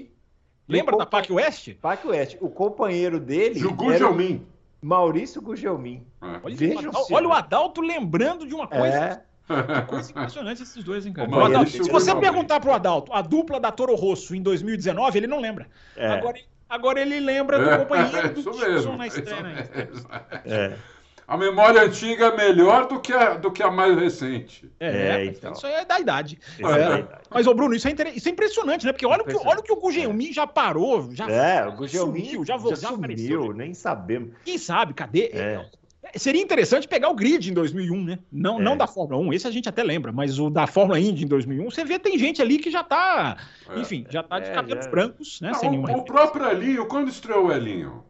Lembra 0.68 0.98
da 0.98 1.06
PAC 1.06 1.32
West? 1.32 1.74
PAC 1.76 2.08
West. 2.08 2.38
O 2.42 2.50
companheiro 2.50 3.20
dele. 3.20 3.60
Gugelmin. 3.62 4.46
Maurício 4.82 5.42
Gugelmin. 5.42 6.06
É. 6.22 6.40
Olha, 6.44 6.92
olha, 7.12 7.28
o 7.28 7.34
Adalto 7.34 7.82
lembrando 7.82 8.48
de 8.48 8.54
uma 8.54 8.68
coisa. 8.68 8.96
É. 8.96 9.22
Que 9.46 9.82
coisa 9.88 10.12
impressionante 10.12 10.64
esses 10.64 10.84
dois, 10.84 11.06
hein, 11.06 11.14
cara? 11.14 11.28
Adalto, 11.46 11.70
se 11.70 11.90
você 11.90 12.16
perguntar 12.16 12.60
pro 12.60 12.74
Adalto 12.74 13.14
a 13.14 13.22
dupla 13.22 13.60
da 13.60 13.72
Toro 13.72 13.96
Rosso 13.96 14.36
em 14.36 14.42
2019, 14.42 15.18
ele 15.18 15.28
não 15.28 15.40
lembra. 15.40 15.68
É. 15.96 16.08
Agora, 16.08 16.38
agora 16.68 17.00
ele 17.00 17.20
lembra 17.20 17.60
do 17.60 17.84
companheiro 17.84 18.34
do 18.34 18.52
Dixon 18.58 18.98
na 18.98 19.08
estreia. 19.08 19.44
Né? 19.44 19.68
É 20.46 20.95
a 21.28 21.38
memória 21.38 21.82
antiga 21.82 22.28
é 22.28 22.38
melhor 22.38 22.88
do 22.88 23.00
que 23.00 23.12
a, 23.12 23.36
do 23.36 23.52
que 23.52 23.64
a 23.64 23.72
mais 23.72 23.98
recente. 23.98 24.70
É, 24.80 24.88
é 24.88 25.26
então. 25.26 25.54
isso 25.54 25.66
é 25.66 25.84
da 25.84 26.00
idade. 26.00 26.38
É. 26.60 27.00
É. 27.00 27.08
Mas, 27.30 27.48
ô 27.48 27.54
Bruno, 27.54 27.74
isso 27.74 27.88
é, 27.88 27.92
inter... 27.92 28.16
isso 28.16 28.28
é 28.28 28.32
impressionante, 28.32 28.86
né? 28.86 28.92
Porque 28.92 29.06
olha, 29.06 29.24
o 29.24 29.26
que, 29.26 29.36
olha 29.36 29.60
o 29.60 29.64
que 29.64 29.72
o 29.72 29.80
Gugelmin 29.80 30.32
já 30.32 30.46
parou. 30.46 31.10
Já, 31.12 31.28
é, 31.28 31.66
o 31.68 31.72
Gugelmin 31.74 32.44
já, 32.46 32.58
já, 32.58 32.70
já 32.70 32.76
sumiu, 32.76 32.96
apareceu, 32.96 33.54
nem 33.54 33.74
sabemos. 33.74 34.34
Quem 34.44 34.58
sabe, 34.58 34.94
cadê? 34.94 35.32
É. 35.34 35.40
é. 35.40 36.20
Seria 36.20 36.42
interessante 36.42 36.88
pegar 36.88 37.10
o 37.10 37.16
grid 37.16 37.50
em 37.50 37.54
2001, 37.54 38.04
né? 38.04 38.20
Não, 38.32 38.60
não 38.60 38.78
da 38.78 38.86
Fórmula 38.86 39.20
1, 39.22 39.34
esse 39.34 39.48
a 39.48 39.52
gente 39.52 39.68
até 39.68 39.84
lembra, 39.84 40.12
mas 40.12 40.40
o 40.40 40.52
da 40.52 40.68
Fórmula 40.68 41.00
Indy 41.00 41.26
em 41.26 41.28
2001, 41.28 41.72
você 41.72 41.84
vê, 41.84 41.98
tem 41.98 42.18
gente 42.18 42.42
ali 42.42 42.60
que 42.60 42.70
já 42.70 42.84
tá, 42.84 43.38
enfim, 43.76 44.06
já 44.10 44.22
tá 44.22 44.40
de 44.40 44.52
cabelos 44.52 44.86
brancos, 44.86 45.42
né? 45.42 45.50
Não, 45.50 45.60
sem 45.60 45.78
o, 45.78 45.98
o 45.98 46.06
próprio 46.06 46.48
Elinho, 46.48 46.86
quando 46.86 47.10
estreou 47.10 47.48
o 47.48 47.52
Elinho? 47.52 48.04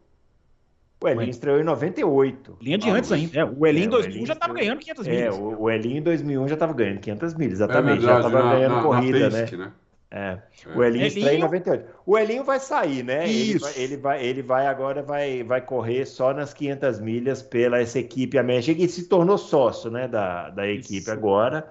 O 1.00 1.08
Elinho 1.08 1.30
estreou 1.30 1.60
em 1.60 1.64
98. 1.64 2.56
Linha 2.60 2.78
de 2.78 2.88
antes 2.88 3.12
ainda. 3.12 3.38
É, 3.38 3.44
o 3.44 3.66
Elinho 3.66 3.84
em 3.84 3.88
é, 3.88 3.90
2001 3.90 4.26
já 4.26 4.32
estava 4.32 4.54
ganhando 4.54 4.78
500 4.78 5.06
milhas. 5.06 5.22
É, 5.22 5.30
o, 5.30 5.62
o 5.62 5.70
Elinho 5.70 5.98
em 5.98 6.02
2001 6.02 6.48
já 6.48 6.54
estava 6.54 6.72
ganhando 6.72 7.00
500 7.00 7.34
milhas, 7.34 7.52
exatamente. 7.52 7.98
É 7.98 8.00
verdade, 8.00 8.22
já 8.22 8.28
estava 8.28 8.50
ganhando 8.54 8.76
na, 8.76 8.82
corrida, 8.82 9.30
na 9.30 9.36
né? 9.36 9.46
né? 9.52 9.72
É. 10.10 10.38
O 10.74 10.82
Elinho, 10.82 11.04
Elinho 11.04 11.06
estreia 11.06 11.36
em 11.36 11.40
98. 11.40 11.88
O 12.06 12.18
Elinho 12.18 12.44
vai 12.44 12.60
sair, 12.60 13.02
né? 13.02 13.26
Isso. 13.26 13.68
Ele 13.68 13.68
vai, 13.68 13.82
ele 13.82 13.96
vai, 13.96 14.24
ele 14.24 14.42
vai 14.42 14.66
agora 14.66 15.02
vai, 15.02 15.42
vai 15.42 15.60
correr 15.60 16.06
só 16.06 16.32
nas 16.32 16.54
500 16.54 17.00
milhas 17.00 17.42
pela 17.42 17.78
essa 17.80 17.98
equipe 17.98 18.38
América 18.38 18.74
que 18.74 18.88
se 18.88 19.08
tornou 19.08 19.36
sócio, 19.36 19.90
né, 19.90 20.08
da, 20.08 20.48
da 20.50 20.66
equipe 20.66 20.98
Isso. 20.98 21.10
agora. 21.12 21.68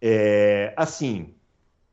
É, 0.00 0.72
assim, 0.76 1.34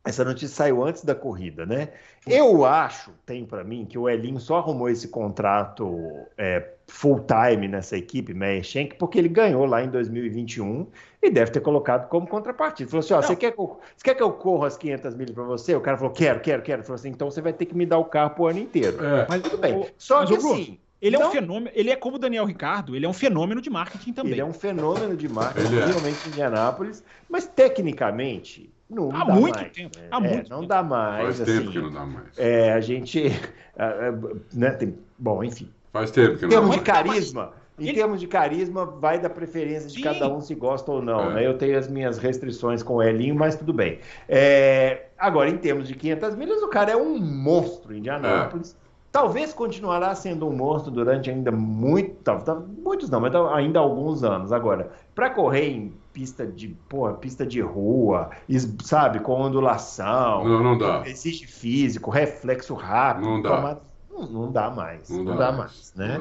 essa 0.05 0.23
notícia 0.23 0.49
saiu 0.49 0.83
antes 0.83 1.03
da 1.03 1.15
corrida, 1.15 1.65
né? 1.65 1.89
Eu 2.29 2.65
acho, 2.65 3.11
tem 3.25 3.45
para 3.45 3.63
mim, 3.63 3.85
que 3.85 3.97
o 3.97 4.09
Elinho 4.09 4.39
só 4.39 4.57
arrumou 4.57 4.89
esse 4.89 5.07
contrato 5.07 5.95
é, 6.37 6.73
full 6.87 7.25
time 7.25 7.67
nessa 7.67 7.97
equipe, 7.97 8.33
Meyer 8.33 8.63
porque 8.97 9.17
ele 9.19 9.29
ganhou 9.29 9.65
lá 9.65 9.83
em 9.83 9.89
2021 9.89 10.87
e 11.21 11.29
deve 11.29 11.51
ter 11.51 11.59
colocado 11.59 12.07
como 12.07 12.27
contrapartida. 12.27 12.89
Falou 12.89 12.99
assim: 12.99 13.13
ó, 13.13 13.21
você 13.21 13.35
quer, 13.35 13.53
você 13.55 14.03
quer 14.03 14.15
que 14.15 14.23
eu 14.23 14.31
corra 14.31 14.67
as 14.67 14.77
500 14.77 15.15
milhas 15.15 15.35
para 15.35 15.43
você? 15.43 15.75
O 15.75 15.81
cara 15.81 15.97
falou: 15.97 16.13
quero, 16.13 16.39
quero, 16.39 16.61
quero. 16.61 16.79
Ele 16.79 16.85
falou 16.85 16.95
assim: 16.95 17.09
então 17.09 17.29
você 17.29 17.41
vai 17.41 17.53
ter 17.53 17.65
que 17.65 17.75
me 17.75 17.85
dar 17.85 17.97
o 17.97 18.05
carro 18.05 18.31
pro 18.31 18.47
ano 18.47 18.59
inteiro. 18.59 19.03
É. 19.03 19.25
Mas 19.29 19.41
tudo 19.41 19.57
bem. 19.57 19.85
Só 19.97 20.21
mas, 20.21 20.29
que 20.29 20.35
assim. 20.35 20.79
Ele 21.01 21.15
é 21.15 21.19
um 21.19 21.31
fenômeno, 21.31 21.71
ele 21.73 21.89
é 21.91 21.95
como 21.95 22.15
o 22.15 22.19
Daniel 22.19 22.45
Ricardo, 22.45 22.95
ele 22.95 23.05
é 23.05 23.09
um 23.09 23.13
fenômeno 23.13 23.61
de 23.61 23.69
marketing 23.69 24.13
também. 24.13 24.31
Ele 24.31 24.41
é 24.41 24.45
um 24.45 24.53
fenômeno 24.53 25.15
de 25.15 25.29
marketing, 25.29 25.75
realmente 25.75 26.25
em 26.25 26.29
Indianápolis, 26.29 27.03
mas 27.29 27.45
tecnicamente 27.45 28.71
não 28.89 29.11
há 29.13 29.23
dá 29.23 29.33
muito 29.33 29.59
mais. 29.59 29.71
tempo. 29.71 29.97
É, 29.99 30.07
há 30.09 30.19
muito 30.19 30.49
não 30.49 30.57
tempo. 30.59 30.69
dá 30.69 30.83
mais. 30.83 31.23
Faz 31.23 31.41
assim, 31.41 31.59
tempo 31.59 31.71
que 31.71 31.79
não 31.79 31.91
dá 31.91 32.05
mais. 32.05 32.37
É, 32.37 32.73
a 32.73 32.79
gente. 32.79 33.31
né, 34.53 34.71
tem, 34.71 34.97
bom, 35.17 35.43
enfim. 35.43 35.69
Faz 35.91 36.09
tempo 36.11 36.37
que 36.37 36.45
não 36.45 36.49
dá 36.49 36.61
mais. 36.61 36.67
Em 36.67 36.71
termos 36.71 36.75
de 36.75 36.81
carisma, 36.81 37.53
em 37.77 37.83
Ele... 37.83 37.93
termos 37.93 38.19
de 38.19 38.27
carisma, 38.27 38.85
vai 38.85 39.19
da 39.19 39.29
preferência 39.29 39.87
de 39.87 39.95
Sim. 39.95 40.01
cada 40.01 40.27
um 40.27 40.41
se 40.41 40.55
gosta 40.55 40.91
ou 40.91 41.01
não. 41.01 41.31
É. 41.31 41.33
Né? 41.35 41.47
Eu 41.47 41.57
tenho 41.57 41.77
as 41.77 41.87
minhas 41.87 42.17
restrições 42.17 42.81
com 42.81 42.95
o 42.95 43.03
Elinho, 43.03 43.35
mas 43.35 43.55
tudo 43.55 43.71
bem. 43.71 43.99
É, 44.27 45.07
agora, 45.17 45.49
em 45.49 45.57
termos 45.57 45.87
de 45.87 45.93
500 45.93 46.35
milhas, 46.35 46.61
o 46.63 46.69
cara 46.69 46.91
é 46.91 46.97
um 46.97 47.19
monstro 47.19 47.93
em 47.93 47.99
Indianápolis. 47.99 48.75
É. 48.83 48.86
talvez 49.17 49.51
continuará 49.51 50.13
sendo 50.13 50.47
um 50.47 50.55
monstro 50.55 50.91
durante 50.91 51.31
ainda 51.31 51.51
muito, 51.51 52.13
tá, 52.21 52.35
tá, 52.35 52.53
muitos 52.53 53.09
não, 53.09 53.19
mas 53.19 53.33
ainda 53.33 53.79
alguns 53.79 54.23
anos. 54.23 54.51
Agora, 54.51 54.91
para 55.15 55.31
correr 55.31 55.71
em 55.71 55.93
pista 56.13 56.45
de, 56.45 56.67
porra, 56.87 57.15
pista 57.15 57.43
de 57.43 57.59
rua, 57.59 58.29
sabe, 58.83 59.19
com 59.19 59.41
ondulação, 59.41 60.43
não, 60.43 60.61
não 60.61 60.77
dá. 60.77 61.01
existe 61.07 61.47
físico, 61.47 62.11
reflexo 62.11 62.75
rápido, 62.75 63.27
não 63.27 63.41
dá, 63.41 63.79
não, 64.11 64.27
não 64.27 64.51
dá 64.51 64.69
mais, 64.69 65.09
não, 65.09 65.23
não 65.23 65.35
dá, 65.35 65.49
dá, 65.49 65.57
mais, 65.57 65.93
né? 65.95 66.19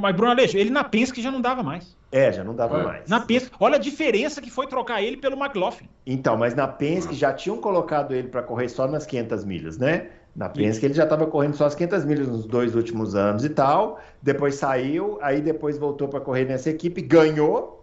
Mas 0.00 0.16
Bruno 0.16 0.30
Aleixo, 0.30 0.56
ele 0.56 0.70
na 0.70 0.84
Penske 0.84 1.20
já 1.20 1.30
não 1.30 1.40
dava 1.40 1.62
mais. 1.62 1.96
É, 2.12 2.32
já 2.32 2.44
não 2.44 2.54
dava 2.54 2.78
é. 2.78 2.84
mais. 2.84 3.08
Na 3.08 3.18
Penske, 3.18 3.50
olha 3.58 3.74
a 3.74 3.78
diferença 3.78 4.40
que 4.40 4.48
foi 4.48 4.68
trocar 4.68 5.02
ele 5.02 5.16
pelo 5.16 5.36
McLaughlin. 5.36 5.88
Então, 6.06 6.36
mas 6.36 6.54
na 6.54 6.68
Penske 6.68 7.14
já 7.14 7.32
tinham 7.32 7.58
colocado 7.58 8.14
ele 8.14 8.28
para 8.28 8.42
correr 8.42 8.68
só 8.68 8.86
nas 8.86 9.04
500 9.04 9.44
milhas, 9.44 9.76
né? 9.76 10.10
Na 10.34 10.48
Penske 10.48 10.84
ele 10.84 10.94
já 10.94 11.04
estava 11.04 11.26
correndo 11.26 11.54
só 11.54 11.66
as 11.66 11.74
500 11.74 12.04
milhas 12.04 12.28
nos 12.28 12.44
dois 12.44 12.74
últimos 12.74 13.14
anos 13.14 13.44
e 13.44 13.48
tal. 13.48 14.00
Depois 14.20 14.56
saiu, 14.56 15.18
aí 15.22 15.40
depois 15.40 15.78
voltou 15.78 16.08
para 16.08 16.20
correr 16.20 16.44
nessa 16.44 16.70
equipe, 16.70 17.00
ganhou 17.00 17.74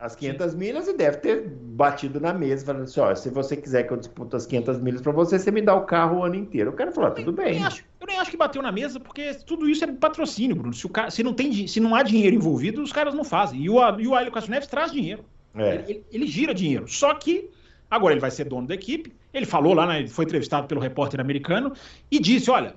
as 0.00 0.16
500 0.16 0.54
milhas 0.54 0.88
e 0.88 0.94
deve 0.94 1.18
ter 1.18 1.46
batido 1.46 2.18
na 2.18 2.32
mesa, 2.32 2.64
falando 2.64 2.84
assim: 2.84 3.00
ó, 3.00 3.14
se 3.14 3.28
você 3.28 3.54
quiser 3.54 3.82
que 3.84 3.92
eu 3.92 3.98
dispute 3.98 4.34
as 4.34 4.46
500 4.46 4.80
milhas 4.80 5.02
para 5.02 5.12
você, 5.12 5.38
você 5.38 5.50
me 5.50 5.60
dá 5.60 5.74
o 5.74 5.84
carro 5.84 6.18
o 6.18 6.24
ano 6.24 6.36
inteiro. 6.36 6.70
O 6.70 6.72
cara 6.72 6.90
falou: 6.90 7.10
ah, 7.10 7.12
tudo 7.12 7.32
bem. 7.32 7.48
Eu 7.48 7.54
nem, 7.54 7.64
acho, 7.64 7.84
eu 8.00 8.06
nem, 8.06 8.18
acho, 8.18 8.30
que 8.30 8.36
bateu 8.36 8.62
na 8.62 8.72
mesa, 8.72 8.98
porque 8.98 9.34
tudo 9.46 9.68
isso 9.68 9.84
é 9.84 9.92
patrocínio, 9.92 10.56
Bruno. 10.56 10.72
Se, 10.72 10.86
o 10.86 10.88
cara, 10.88 11.10
se, 11.10 11.22
não, 11.22 11.34
tem, 11.34 11.66
se 11.66 11.78
não 11.78 11.94
há 11.94 12.02
dinheiro 12.02 12.34
envolvido, 12.34 12.82
os 12.82 12.92
caras 12.92 13.14
não 13.14 13.24
fazem. 13.24 13.60
E 13.60 13.68
o, 13.68 14.00
e 14.00 14.08
o 14.08 14.16
Hélio 14.16 14.32
Castro 14.32 14.50
Neves 14.50 14.68
traz 14.68 14.90
dinheiro. 14.90 15.22
É. 15.54 15.74
Ele, 15.74 15.84
ele, 15.86 16.04
ele, 16.10 16.26
gira 16.26 16.54
dinheiro. 16.54 16.88
Só 16.88 17.12
que 17.14 17.50
agora 17.90 18.14
ele 18.14 18.20
vai 18.20 18.30
ser 18.30 18.44
dono 18.44 18.66
da 18.66 18.74
equipe. 18.74 19.12
Ele 19.32 19.46
falou 19.46 19.74
lá, 19.74 19.86
né, 19.86 20.06
foi 20.06 20.24
entrevistado 20.24 20.66
pelo 20.66 20.80
repórter 20.80 21.20
americano 21.20 21.72
e 22.10 22.18
disse: 22.18 22.50
olha, 22.50 22.74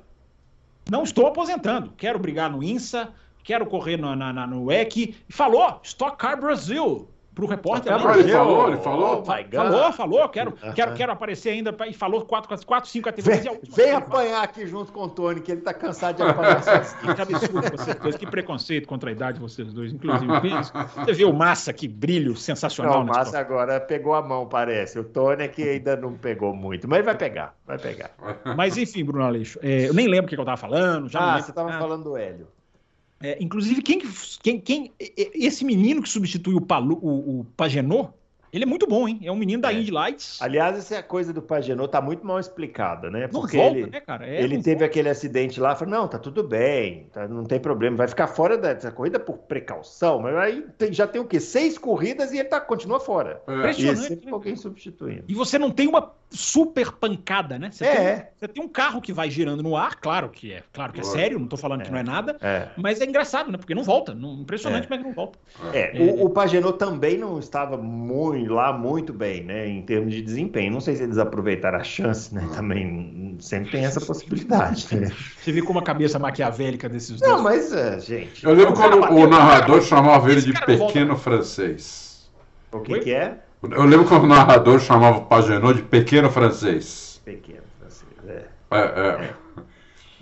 não 0.90 1.04
estou 1.04 1.28
aposentando, 1.28 1.94
quero 1.98 2.20
brigar 2.20 2.52
no 2.52 2.64
INSA. 2.64 3.14
Quero 3.44 3.66
correr 3.66 3.98
no, 3.98 4.16
na, 4.16 4.32
na, 4.32 4.48
no 4.48 4.72
EC. 4.72 4.96
E 4.98 5.16
falou: 5.28 5.82
Stock 5.84 6.18
Car 6.18 6.40
Brasil 6.40 7.10
pro 7.34 7.48
repórter. 7.48 7.92
Ah, 7.92 8.18
ele 8.18 8.32
falou, 8.32 8.68
ele 8.68 8.78
falou. 8.78 9.24
Oh 9.24 9.56
falou, 9.56 9.94
falou, 9.94 10.30
quero, 10.30 10.52
uh 10.52 10.54
-huh. 10.54 10.74
quero, 10.74 10.94
quero 10.94 11.12
aparecer 11.12 11.50
ainda 11.50 11.76
e 11.88 11.94
falou 11.94 12.26
quatro, 12.26 12.66
quatro 12.66 12.90
cinco 12.90 13.06
categorias. 13.06 13.44
Vem, 13.44 13.60
vem 13.76 13.92
apanhar 13.92 14.44
aqui 14.44 14.68
junto 14.68 14.92
com 14.92 15.04
o 15.04 15.10
Tony, 15.10 15.42
que 15.42 15.52
ele 15.52 15.62
tá 15.62 15.74
cansado 15.74 16.18
de 16.18 16.24
apanhar 16.24 16.62
Que 17.16 17.22
absurdo 17.22 17.78
vocês 17.78 17.96
dois, 17.98 18.16
que 18.16 18.28
preconceito 18.28 18.88
contra 18.88 19.10
a 19.10 19.14
idade 19.14 19.40
vocês 19.40 19.74
dois, 19.74 19.92
inclusive. 19.92 20.32
Você 20.96 21.14
viu 21.14 21.30
o 21.30 21.34
Massa, 21.34 21.74
que 21.74 21.88
brilho 21.88 22.36
sensacional. 22.36 22.96
Não, 22.96 23.04
o 23.04 23.06
Massa 23.08 23.40
agora 23.40 23.80
pegou 23.80 24.14
a 24.14 24.22
mão, 24.22 24.48
parece. 24.48 25.00
O 25.00 25.04
Tony 25.04 25.44
é 25.44 25.48
que 25.48 25.68
ainda 25.68 25.96
não 25.96 26.14
pegou 26.14 26.54
muito, 26.54 26.88
mas 26.88 27.00
ele 27.00 27.06
vai 27.06 27.16
pegar, 27.16 27.56
vai 27.66 27.78
pegar. 27.78 28.12
Mas 28.56 28.78
enfim, 28.78 29.04
Bruno 29.04 29.26
Aleixo, 29.26 29.60
é, 29.62 29.88
eu 29.88 29.94
nem 29.94 30.08
lembro 30.08 30.26
o 30.26 30.30
que 30.30 30.40
eu 30.40 30.46
tava 30.46 30.58
falando. 30.58 31.10
Já 31.10 31.36
ah, 31.36 31.42
você 31.42 31.52
tava 31.52 31.72
falando 31.74 32.04
do 32.04 32.18
Hélio. 32.18 32.48
É, 33.24 33.42
inclusive, 33.42 33.82
quem, 33.82 34.02
quem, 34.44 34.60
quem, 34.60 34.92
esse 35.00 35.64
menino 35.64 36.02
que 36.02 36.10
substitui 36.10 36.56
o, 36.56 36.62
Palu, 36.62 37.00
o, 37.02 37.40
o 37.40 37.46
Pagenot, 37.56 38.10
ele 38.54 38.66
é 38.66 38.68
muito 38.68 38.86
bom, 38.86 39.08
hein? 39.08 39.20
É 39.24 39.32
um 39.32 39.36
menino 39.36 39.64
da 39.64 39.74
é. 39.74 39.78
Indy 39.78 39.90
Lights. 39.90 40.40
Aliás, 40.40 40.78
essa 40.78 41.02
coisa 41.02 41.34
do 41.34 41.42
Pagenot 41.42 41.92
tá 41.92 42.00
muito 42.00 42.26
mal 42.26 42.40
explicada, 42.40 43.10
né? 43.10 43.28
Porque 43.28 43.58
não 43.58 43.64
volta, 43.64 43.80
ele, 43.80 43.90
né, 43.90 44.00
cara? 44.00 44.28
É, 44.28 44.42
ele 44.42 44.58
teve 44.58 44.76
volta. 44.76 44.86
aquele 44.86 45.10
acidente 45.10 45.60
lá, 45.60 45.76
falou, 45.76 45.94
não, 45.94 46.08
tá 46.08 46.20
tudo 46.20 46.44
bem, 46.44 47.08
tá, 47.12 47.28
não 47.28 47.44
tem 47.46 47.60
problema, 47.60 47.98
vai 47.98 48.08
ficar 48.08 48.28
fora 48.28 48.56
dessa 48.56 48.92
corrida 48.92 49.20
por 49.20 49.40
precaução, 49.40 50.22
mas 50.22 50.36
aí 50.36 50.66
tem, 50.78 50.94
já 50.94 51.08
tem 51.08 51.20
o 51.20 51.26
quê? 51.26 51.40
Seis 51.40 51.78
corridas 51.78 52.32
e 52.32 52.38
ele 52.38 52.48
tá, 52.48 52.62
continua 52.62 53.00
fora. 53.00 53.42
É. 53.48 53.56
Impressionante. 53.56 54.20
E 54.22 54.26
né? 54.26 54.32
alguém 54.32 54.56
substituindo. 54.56 55.24
E 55.28 55.34
você 55.34 55.58
não 55.58 55.72
tem 55.72 55.88
uma 55.88 56.14
super 56.34 56.92
pancada, 56.92 57.60
né? 57.60 57.70
Você, 57.72 57.86
é. 57.86 58.16
tem, 58.16 58.28
você 58.40 58.48
tem 58.48 58.64
um 58.64 58.68
carro 58.68 59.00
que 59.00 59.14
vai 59.14 59.30
girando 59.30 59.62
no 59.62 59.78
ar, 59.78 59.96
claro 59.96 60.30
que 60.30 60.52
é, 60.52 60.64
claro 60.74 60.92
que 60.92 61.00
é 61.00 61.04
sério, 61.04 61.40
não 61.40 61.48
tô 61.48 61.56
falando 61.56 61.82
é. 61.82 61.86
que 61.86 61.92
não 61.92 62.00
é 62.00 62.04
nada, 62.04 62.38
é. 62.42 62.70
mas 62.76 63.00
é 63.00 63.06
engraçado, 63.06 63.52
né? 63.52 63.58
Porque 63.58 63.76
não 63.76 63.84
volta, 63.84 64.14
não, 64.14 64.42
impressionante, 64.42 64.86
é. 64.86 64.88
mas 64.90 65.04
não 65.04 65.14
volta. 65.14 65.38
É, 65.74 65.94
o, 66.00 66.26
o 66.26 66.30
Pagenot 66.30 66.78
também 66.78 67.18
não 67.18 67.40
estava 67.40 67.78
muito, 67.78 68.43
lá 68.48 68.74
muito 68.74 69.14
bem 69.14 69.44
né, 69.44 69.68
em 69.68 69.82
termos 69.82 70.14
de 70.14 70.22
desempenho. 70.22 70.72
Não 70.72 70.80
sei 70.82 70.96
se 70.96 71.04
eles 71.04 71.18
aproveitaram 71.18 71.80
a 71.80 71.84
chance, 71.84 72.34
né? 72.34 72.48
Também 72.56 73.38
sempre 73.40 73.72
tem 73.72 73.86
essa 73.86 74.02
possibilidade. 74.02 74.96
Né? 74.96 75.12
Você 75.38 75.52
viu 75.52 75.66
como 75.66 75.80
a 75.80 75.84
cabeça 75.84 76.18
maquiavélica 76.20 76.88
desses 76.90 77.20
dois? 77.20 77.32
Não, 77.32 77.44
mas, 77.44 77.72
uh, 77.72 78.00
gente. 78.00 78.46
Eu 78.46 78.54
lembro 78.54 78.74
quando 78.74 79.04
o 79.12 79.28
narrador 79.28 79.82
chamava 79.82 80.32
ele 80.32 80.42
de 80.42 80.54
pequeno 80.54 81.16
volta... 81.16 81.24
francês. 81.24 82.30
O 82.72 82.80
que, 82.80 83.00
que, 83.00 83.14
é? 83.14 83.38
Eu 83.62 83.84
lembro 83.84 84.06
quando 84.06 84.24
o 84.24 84.28
narrador 84.28 84.80
chamava 84.80 85.20
o 85.20 85.26
Pagenot 85.26 85.76
de 85.76 85.84
pequeno 85.84 86.30
francês. 86.30 87.22
Pequeno 87.24 87.64
francês, 87.80 88.12
é. 88.28 88.46
É, 88.72 89.26
é. 89.26 89.34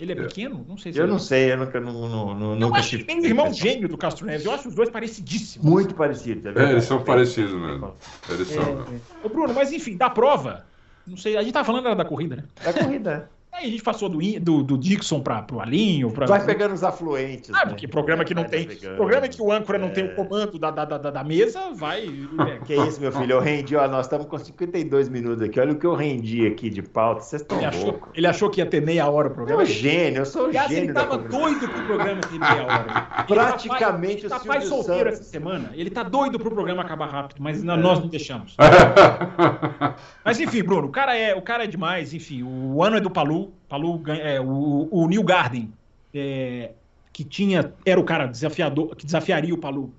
É. 0.02 0.04
Ele 0.04 0.12
é 0.12 0.14
pequeno? 0.26 0.64
Não 0.68 0.76
sei 0.76 0.92
se 0.92 0.98
Eu 0.98 1.06
não 1.06 1.18
sei, 1.18 1.52
eu 1.52 1.58
nunca. 1.58 1.80
Não, 1.80 1.92
não, 1.92 2.34
não, 2.34 2.50
eu 2.52 2.56
nunca 2.56 2.80
acho 2.80 2.98
que 2.98 3.04
tem 3.04 3.20
um 3.20 3.24
irmão 3.24 3.52
gêmeo 3.52 3.88
do 3.88 3.96
Castro 3.96 4.26
Neves. 4.26 4.44
Eu 4.44 4.52
acho 4.52 4.68
os 4.68 4.74
dois 4.74 4.90
parecidíssimos. 4.90 5.68
Muito 5.68 5.94
parecidos. 5.94 6.44
É, 6.56 6.64
é 6.64 6.70
eles 6.72 6.84
são 6.84 7.02
parecidos 7.02 7.54
mesmo. 7.54 7.94
Eles 8.28 8.48
são. 8.48 8.62
É, 8.62 8.94
é. 8.94 9.00
Ô, 9.26 9.28
Bruno, 9.28 9.54
mas 9.54 9.72
enfim, 9.72 9.96
da 9.96 10.10
prova. 10.10 10.64
Não 11.06 11.16
sei, 11.16 11.36
a 11.36 11.42
gente 11.42 11.52
tava 11.52 11.64
falando 11.64 11.94
da 11.96 12.04
corrida, 12.04 12.36
né? 12.36 12.44
Da 12.64 12.72
corrida. 12.72 13.30
Aí 13.52 13.66
a 13.66 13.70
gente 13.70 13.82
passou 13.82 14.08
do, 14.08 14.18
do, 14.40 14.62
do 14.62 14.78
Dixon 14.78 15.20
para 15.20 15.44
o 15.52 15.60
Alinho. 15.60 16.10
Pra... 16.10 16.24
Vai 16.24 16.42
pegando 16.42 16.72
os 16.72 16.82
afluentes. 16.82 17.50
Ah, 17.50 17.66
né? 17.66 17.66
porque 17.66 17.86
programa 17.86 18.24
que 18.24 18.34
não 18.34 18.44
tem. 18.44 18.66
Programa 18.96 19.28
que 19.28 19.42
o 19.42 19.52
âncora 19.52 19.76
é... 19.76 19.80
não 19.80 19.90
tem 19.90 20.04
o 20.04 20.12
é. 20.12 20.14
comando 20.14 20.58
da, 20.58 20.70
da, 20.70 20.84
da, 20.86 21.10
da 21.10 21.22
mesa, 21.22 21.70
vai. 21.74 22.08
que 22.64 22.74
isso, 22.74 22.98
meu 22.98 23.12
filho? 23.12 23.32
Eu 23.32 23.40
rendi, 23.40 23.76
ó, 23.76 23.86
nós 23.86 24.06
estamos 24.06 24.26
com 24.26 24.38
52 24.38 25.10
minutos 25.10 25.42
aqui. 25.42 25.60
Olha 25.60 25.72
o 25.72 25.76
que 25.76 25.86
eu 25.86 25.94
rendi 25.94 26.46
aqui 26.46 26.70
de 26.70 26.80
pauta. 26.80 27.20
Vocês 27.20 27.42
estão 27.42 27.58
loucos. 27.82 28.08
Ele 28.14 28.26
achou 28.26 28.48
que 28.48 28.60
ia 28.60 28.66
ter 28.66 28.80
meia 28.80 29.06
hora 29.10 29.28
o 29.28 29.34
programa. 29.34 29.62
Eu 29.62 29.66
sou 29.66 29.76
gênio, 29.76 30.18
eu 30.22 30.26
sou 30.26 30.46
Aliás, 30.46 30.70
gênio. 30.70 30.84
Ele 30.84 30.92
estava 30.92 31.18
doido 31.18 31.68
pro 31.68 31.82
programa 31.84 32.20
ter 32.22 32.38
meia 32.38 32.62
hora. 32.64 33.24
Praticamente 33.28 34.22
ele 34.24 34.28
tá, 34.30 34.38
o 34.38 34.46
pai 34.46 34.62
solteiro 34.62 35.10
essa 35.10 35.24
semana. 35.24 35.72
Ele 35.74 35.90
tá 35.90 36.02
doido 36.02 36.38
pro 36.38 36.50
programa 36.50 36.80
acabar 36.80 37.06
rápido, 37.06 37.42
mas 37.42 37.62
nós 37.62 38.00
não 38.00 38.08
deixamos. 38.08 38.56
mas 40.24 40.40
enfim, 40.40 40.62
Bruno, 40.62 40.88
o 40.88 40.90
cara 40.90 41.14
é, 41.14 41.34
o 41.34 41.42
cara 41.42 41.64
é 41.64 41.66
demais. 41.66 42.14
Enfim, 42.14 42.42
o 42.42 42.82
ano 42.82 42.96
é 42.96 43.00
do 43.00 43.10
Palu. 43.10 43.41
Palu 43.68 44.02
é, 44.08 44.40
o, 44.40 44.88
o 44.90 45.08
New 45.08 45.22
Garden, 45.22 45.72
é, 46.14 46.72
que 47.12 47.24
tinha, 47.24 47.72
era 47.84 48.00
o 48.00 48.04
cara 48.04 48.26
desafiador, 48.26 48.94
que 48.96 49.04
desafiaria 49.04 49.54
o 49.54 49.58
Palu, 49.58 49.92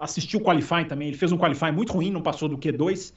assistiu 0.00 0.40
o 0.40 0.42
qualifying 0.42 0.84
também, 0.84 1.08
ele 1.08 1.16
fez 1.16 1.32
um 1.32 1.38
qualifying 1.38 1.72
muito 1.72 1.92
ruim, 1.92 2.10
não 2.10 2.22
passou 2.22 2.48
do 2.48 2.58
Q2, 2.58 3.12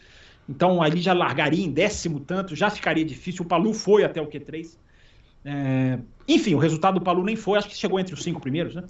então 0.47 0.81
ali 0.81 1.01
já 1.01 1.13
largaria 1.13 1.65
em 1.65 1.71
décimo 1.71 2.19
tanto, 2.19 2.55
já 2.55 2.69
ficaria 2.69 3.03
difícil, 3.03 3.43
o 3.43 3.47
Palu 3.47 3.73
foi 3.73 4.03
até 4.03 4.21
o 4.21 4.27
Q3. 4.27 4.77
É, 5.43 5.99
enfim, 6.27 6.55
o 6.55 6.57
resultado 6.57 6.95
do 6.95 7.01
Palu 7.01 7.23
nem 7.23 7.35
foi, 7.35 7.57
acho 7.57 7.67
que 7.67 7.75
chegou 7.75 7.99
entre 7.99 8.13
os 8.13 8.23
cinco 8.23 8.41
primeiros, 8.41 8.75
né? 8.75 8.83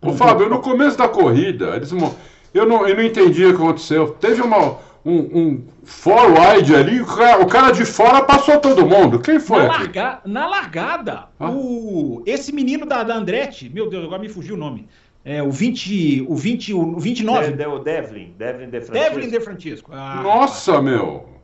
Ô, 0.00 0.12
Fábio, 0.12 0.48
no 0.48 0.60
começo 0.60 0.98
da 0.98 1.08
corrida, 1.08 1.76
eles, 1.76 1.90
eu, 1.92 2.66
não, 2.66 2.86
eu 2.86 2.96
não 2.96 3.02
entendi 3.02 3.44
o 3.44 3.56
que 3.56 3.62
aconteceu. 3.62 4.10
Teve 4.20 4.42
uma, 4.42 4.78
um, 5.04 5.38
um 5.38 5.64
forward 5.84 6.74
ali, 6.74 7.00
o 7.00 7.06
cara, 7.06 7.42
o 7.42 7.46
cara, 7.46 7.70
de 7.72 7.84
fora 7.84 8.22
passou 8.22 8.58
todo 8.58 8.86
mundo. 8.86 9.20
Quem 9.20 9.38
foi? 9.38 9.62
Na, 9.62 9.68
larga, 9.68 10.20
na 10.24 10.46
largada, 10.46 11.28
ah. 11.38 11.50
o, 11.50 12.22
esse 12.24 12.52
menino 12.52 12.86
da, 12.86 13.02
da 13.02 13.14
Andretti, 13.14 13.68
meu 13.68 13.88
Deus, 13.88 14.04
agora 14.04 14.20
me 14.20 14.28
fugiu 14.28 14.54
o 14.54 14.58
nome. 14.58 14.88
É, 15.24 15.42
o 15.42 15.50
20, 15.50 16.26
o 16.28 16.34
20, 16.34 16.74
o 16.74 16.98
29. 16.98 17.52
De, 17.52 17.56
de, 17.56 17.66
o 17.66 17.78
Devlin, 17.78 18.34
Devlin 18.36 18.68
de 18.68 18.80
Francisco. 18.80 18.92
Devlin 18.92 19.30
de 19.30 19.40
Francisco. 19.40 19.90
Ah, 19.94 20.20
Nossa, 20.22 20.82
meu! 20.82 21.34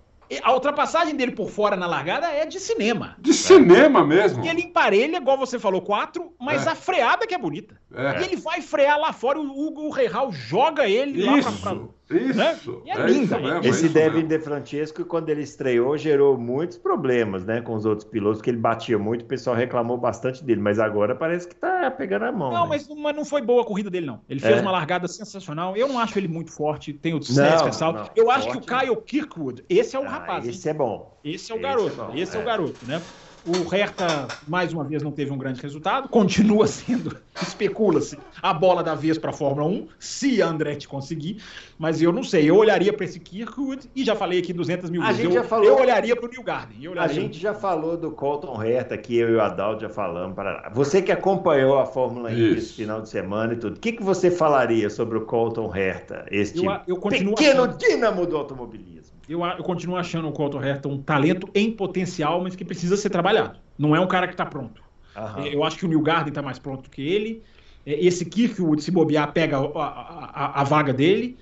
A 0.45 0.53
ultrapassagem 0.53 1.17
dele 1.17 1.33
por 1.33 1.51
fora 1.51 1.77
na 1.77 1.89
largada 1.89 2.29
é 2.29 2.47
de 2.47 2.61
cinema. 2.61 3.17
De 3.19 3.35
cinema 3.35 4.07
mesmo? 4.07 4.45
E 4.45 4.49
ele 4.49 4.63
emparelha, 4.63 5.17
igual 5.17 5.37
você 5.37 5.59
falou, 5.59 5.83
quatro, 5.83 6.33
mas 6.39 6.67
é. 6.67 6.71
a 6.71 6.75
freada 6.77 7.27
que 7.27 7.35
é 7.35 7.39
bonita. 7.39 7.75
É. 7.93 8.21
E 8.21 8.25
ele 8.27 8.37
vai 8.37 8.63
frear 8.63 8.99
lá 8.99 9.13
fora, 9.13 9.41
o 9.41 9.67
Hugo 9.67 9.91
Real 9.91 10.31
joga 10.31 10.89
ele 10.89 11.19
Isso. 11.19 11.31
lá 11.31 11.43
pra, 11.43 11.75
pra 11.75 11.89
isso. 12.17 12.39
Né? 12.39 12.59
E 12.87 12.91
é, 12.91 12.95
é 12.95 13.07
linda. 13.07 13.39
Mesmo, 13.39 13.67
Esse 13.67 13.87
é 13.87 13.89
Devin 13.89 14.27
De 14.27 14.39
Francesco, 14.39 15.05
quando 15.05 15.29
ele 15.29 15.43
estreou, 15.43 15.97
gerou 15.97 16.37
muitos 16.37 16.79
problemas 16.79 17.45
né, 17.45 17.61
com 17.61 17.75
os 17.75 17.85
outros 17.85 18.09
pilotos, 18.09 18.39
porque 18.39 18.51
ele 18.51 18.59
batia 18.59 18.99
muito, 18.99 19.23
o 19.23 19.27
pessoal 19.27 19.57
reclamou 19.57 19.97
bastante 19.97 20.45
dele, 20.45 20.61
mas 20.61 20.79
agora 20.79 21.15
parece 21.15 21.49
que 21.49 21.55
tá 21.55 21.91
pegando 21.91 22.25
a 22.25 22.33
mão. 22.33 22.53
Não, 22.53 22.63
né? 22.63 22.69
mas, 22.69 22.89
mas, 22.89 23.17
não 23.17 23.25
foi 23.25 23.43
boa 23.43 23.63
a 23.63 23.65
corrida 23.65 23.91
dele, 23.91 24.07
não. 24.07 24.21
Ele 24.29 24.41
fez 24.41 24.59
é. 24.59 24.61
uma 24.61 24.71
largada 24.71 25.07
sensacional. 25.09 25.77
Eu 25.77 25.89
não 25.89 25.99
acho 25.99 26.19
ele 26.19 26.29
muito 26.29 26.51
forte, 26.51 26.93
tem 26.93 27.15
o 27.15 27.19
ressalto. 27.19 28.11
Eu 28.17 28.31
acho 28.31 28.49
forte, 28.49 28.67
que 28.67 28.75
o 28.75 28.79
Kyle 28.79 28.97
Kirkwood, 28.97 29.65
esse 29.69 29.97
é 29.97 29.99
o 29.99 30.05
ah, 30.05 30.09
rapaz. 30.09 30.47
Esse 30.47 30.69
hein? 30.69 30.75
é 30.75 30.79
bom. 30.79 31.21
Esse 31.23 31.53
é 31.53 31.55
o 31.55 31.61
garoto. 31.61 31.87
Esse 31.87 32.01
é, 32.01 32.05
bom, 32.05 32.15
esse 32.15 32.37
é 32.37 32.41
o 32.41 32.45
garoto, 32.45 32.87
né? 32.87 33.03
O 33.47 33.66
Hertha, 33.68 34.28
mais 34.47 34.72
uma 34.72 34.84
vez, 34.84 35.03
não 35.03 35.11
teve 35.11 35.32
um 35.32 35.38
grande 35.38 35.62
resultado. 35.62 36.09
Continua 36.09 36.66
sendo, 36.66 37.16
especula-se, 37.41 38.18
a 38.43 38.53
bola 38.53 38.82
da 38.82 38.95
vez 38.95 39.16
para 39.16 39.30
a 39.30 39.32
Fórmula 39.32 39.66
1, 39.66 39.88
se 39.99 40.43
a 40.43 40.49
Andretti 40.49 40.86
conseguir. 40.86 41.43
Mas 41.78 42.03
eu 42.03 42.12
não 42.12 42.22
sei. 42.22 42.51
Eu 42.51 42.57
olharia 42.57 42.93
para 42.93 43.05
esse 43.05 43.18
Kirkwood 43.18 43.91
e 43.97 44.05
já 44.05 44.14
falei 44.14 44.41
aqui 44.41 44.53
200 44.53 44.91
mil 44.91 45.03
vezes. 45.03 45.24
Eu, 45.24 45.45
falou... 45.45 45.64
eu, 45.64 45.76
olharia 45.78 46.14
para 46.14 46.26
o 46.26 46.28
New 46.28 46.43
Garden. 46.43 46.93
A 46.99 47.09
gente 47.09 47.38
já 47.38 47.55
falou 47.55 47.97
do 47.97 48.11
Colton 48.11 48.57
Hertha, 48.57 48.99
que 48.99 49.16
eu 49.16 49.30
e 49.30 49.34
o 49.36 49.41
Adalto 49.41 49.82
já 49.82 49.88
falamos. 49.88 50.34
Para... 50.34 50.70
Você 50.74 51.01
que 51.01 51.11
acompanhou 51.11 51.78
a 51.78 51.86
Fórmula 51.86 52.30
1 52.30 52.32
esse 52.57 52.74
final 52.74 53.01
de 53.01 53.09
semana 53.09 53.55
e 53.55 53.57
tudo, 53.57 53.76
o 53.76 53.80
que, 53.80 53.93
que 53.93 54.03
você 54.03 54.30
falaria 54.30 54.91
sobre 54.91 55.16
o 55.16 55.22
Colton 55.22 55.68
Hertha, 55.68 56.26
este 56.30 56.64
eu, 56.64 56.78
eu 56.86 56.99
pequeno 56.99 57.64
achando... 57.64 57.78
dínamo 57.78 58.26
do 58.26 58.36
automobilismo? 58.36 59.20
Eu, 59.31 59.45
eu 59.45 59.62
continuo 59.62 59.97
achando 59.97 60.28
o 60.28 60.33
Colton 60.33 60.61
Herta 60.61 60.89
um 60.89 61.01
talento 61.01 61.49
em 61.55 61.70
potencial, 61.70 62.43
mas 62.43 62.57
que 62.57 62.64
precisa 62.64 62.97
ser 62.97 63.11
trabalhado. 63.11 63.61
Não 63.78 63.95
é 63.95 64.01
um 64.01 64.09
cara 64.09 64.26
que 64.26 64.35
está 64.35 64.45
pronto. 64.45 64.83
Aham. 65.16 65.47
Eu 65.47 65.62
acho 65.62 65.78
que 65.78 65.87
o 65.87 65.89
New 65.89 66.01
Garden 66.03 66.31
está 66.31 66.43
mais 66.43 66.59
pronto 66.59 66.91
que 66.91 67.01
ele. 67.01 67.41
É, 67.87 68.05
esse 68.05 68.24
Kirkwood, 68.24 68.83
se 68.83 68.91
bobear, 68.91 69.33
pega 69.33 69.57
a, 69.57 69.85
a, 69.85 70.61
a, 70.61 70.64
vaga 70.64 70.93
dele. 70.93 71.39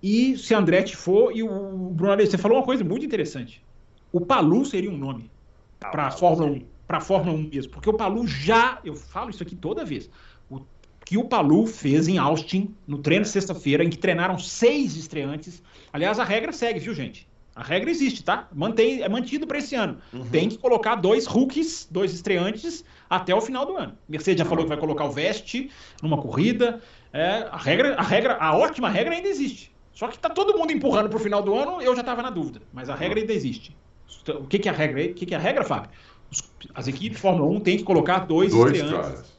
E 0.00 0.38
se 0.38 0.54
Andretti 0.54 0.94
for, 0.94 1.36
e 1.36 1.42
o 1.42 1.90
Bruno, 1.90 2.24
você 2.24 2.38
falou 2.38 2.58
uma 2.58 2.64
coisa 2.64 2.84
muito 2.84 3.04
interessante. 3.04 3.60
O 4.12 4.20
Palu 4.20 4.64
seria 4.64 4.90
um 4.90 4.96
nome 4.96 5.28
ah, 5.80 5.88
para 5.88 6.06
a 6.06 6.10
Fórmula 6.12 6.52
1, 6.52 6.62
para 6.86 7.00
Fórmula 7.00 7.36
1 7.36 7.50
mesmo, 7.52 7.72
porque 7.72 7.90
o 7.90 7.94
Palu 7.94 8.28
já, 8.28 8.78
eu 8.84 8.94
falo 8.94 9.30
isso 9.30 9.42
aqui 9.42 9.56
toda 9.56 9.84
vez, 9.84 10.08
que 11.04 11.18
o 11.18 11.24
Palu 11.24 11.66
fez 11.66 12.08
em 12.08 12.16
Austin 12.16 12.74
no 12.86 12.98
treino 12.98 13.24
de 13.24 13.30
sexta-feira, 13.30 13.84
em 13.84 13.90
que 13.90 13.98
treinaram 13.98 14.38
seis 14.38 14.96
estreantes. 14.96 15.62
Aliás, 15.92 16.18
a 16.18 16.24
regra 16.24 16.52
segue, 16.52 16.80
viu, 16.80 16.94
gente? 16.94 17.28
A 17.54 17.62
regra 17.62 17.90
existe, 17.90 18.24
tá? 18.24 18.48
Mantém, 18.52 19.02
é 19.02 19.08
mantido 19.08 19.46
para 19.46 19.58
esse 19.58 19.76
ano. 19.76 19.98
Uhum. 20.12 20.24
Tem 20.28 20.48
que 20.48 20.58
colocar 20.58 20.96
dois 20.96 21.26
rookies, 21.26 21.86
dois 21.88 22.12
estreantes, 22.12 22.84
até 23.08 23.34
o 23.34 23.40
final 23.40 23.64
do 23.64 23.76
ano. 23.76 23.96
Mercedes 24.08 24.40
já 24.40 24.44
falou 24.44 24.64
que 24.64 24.68
vai 24.68 24.78
colocar 24.78 25.04
o 25.04 25.12
Veste 25.12 25.70
numa 26.02 26.16
corrida. 26.16 26.80
É, 27.12 27.46
a 27.50 27.56
regra, 27.56 27.94
a 27.94 28.02
regra, 28.02 28.36
a 28.40 28.56
ótima 28.56 28.88
regra 28.88 29.14
ainda 29.14 29.28
existe. 29.28 29.72
Só 29.92 30.08
que 30.08 30.18
tá 30.18 30.28
todo 30.28 30.58
mundo 30.58 30.72
empurrando 30.72 31.08
pro 31.08 31.20
final 31.20 31.42
do 31.42 31.54
ano, 31.54 31.80
eu 31.80 31.94
já 31.94 32.00
estava 32.00 32.22
na 32.22 32.30
dúvida. 32.30 32.62
Mas 32.72 32.90
a 32.90 32.94
regra 32.96 33.20
ainda 33.20 33.32
existe. 33.32 33.76
O 34.26 34.46
que, 34.46 34.58
que 34.58 34.68
é 34.68 34.72
a 34.72 34.74
regra? 34.74 35.04
O 35.04 35.14
que, 35.14 35.26
que 35.26 35.34
é 35.34 35.36
a 35.36 35.40
regra, 35.40 35.62
Fábio? 35.62 35.90
As 36.74 36.88
equipes 36.88 37.18
de 37.18 37.22
Fórmula 37.22 37.48
1 37.58 37.60
têm 37.60 37.76
que 37.76 37.84
colocar 37.84 38.20
dois, 38.20 38.50
dois 38.50 38.72
estreantes 38.72 39.33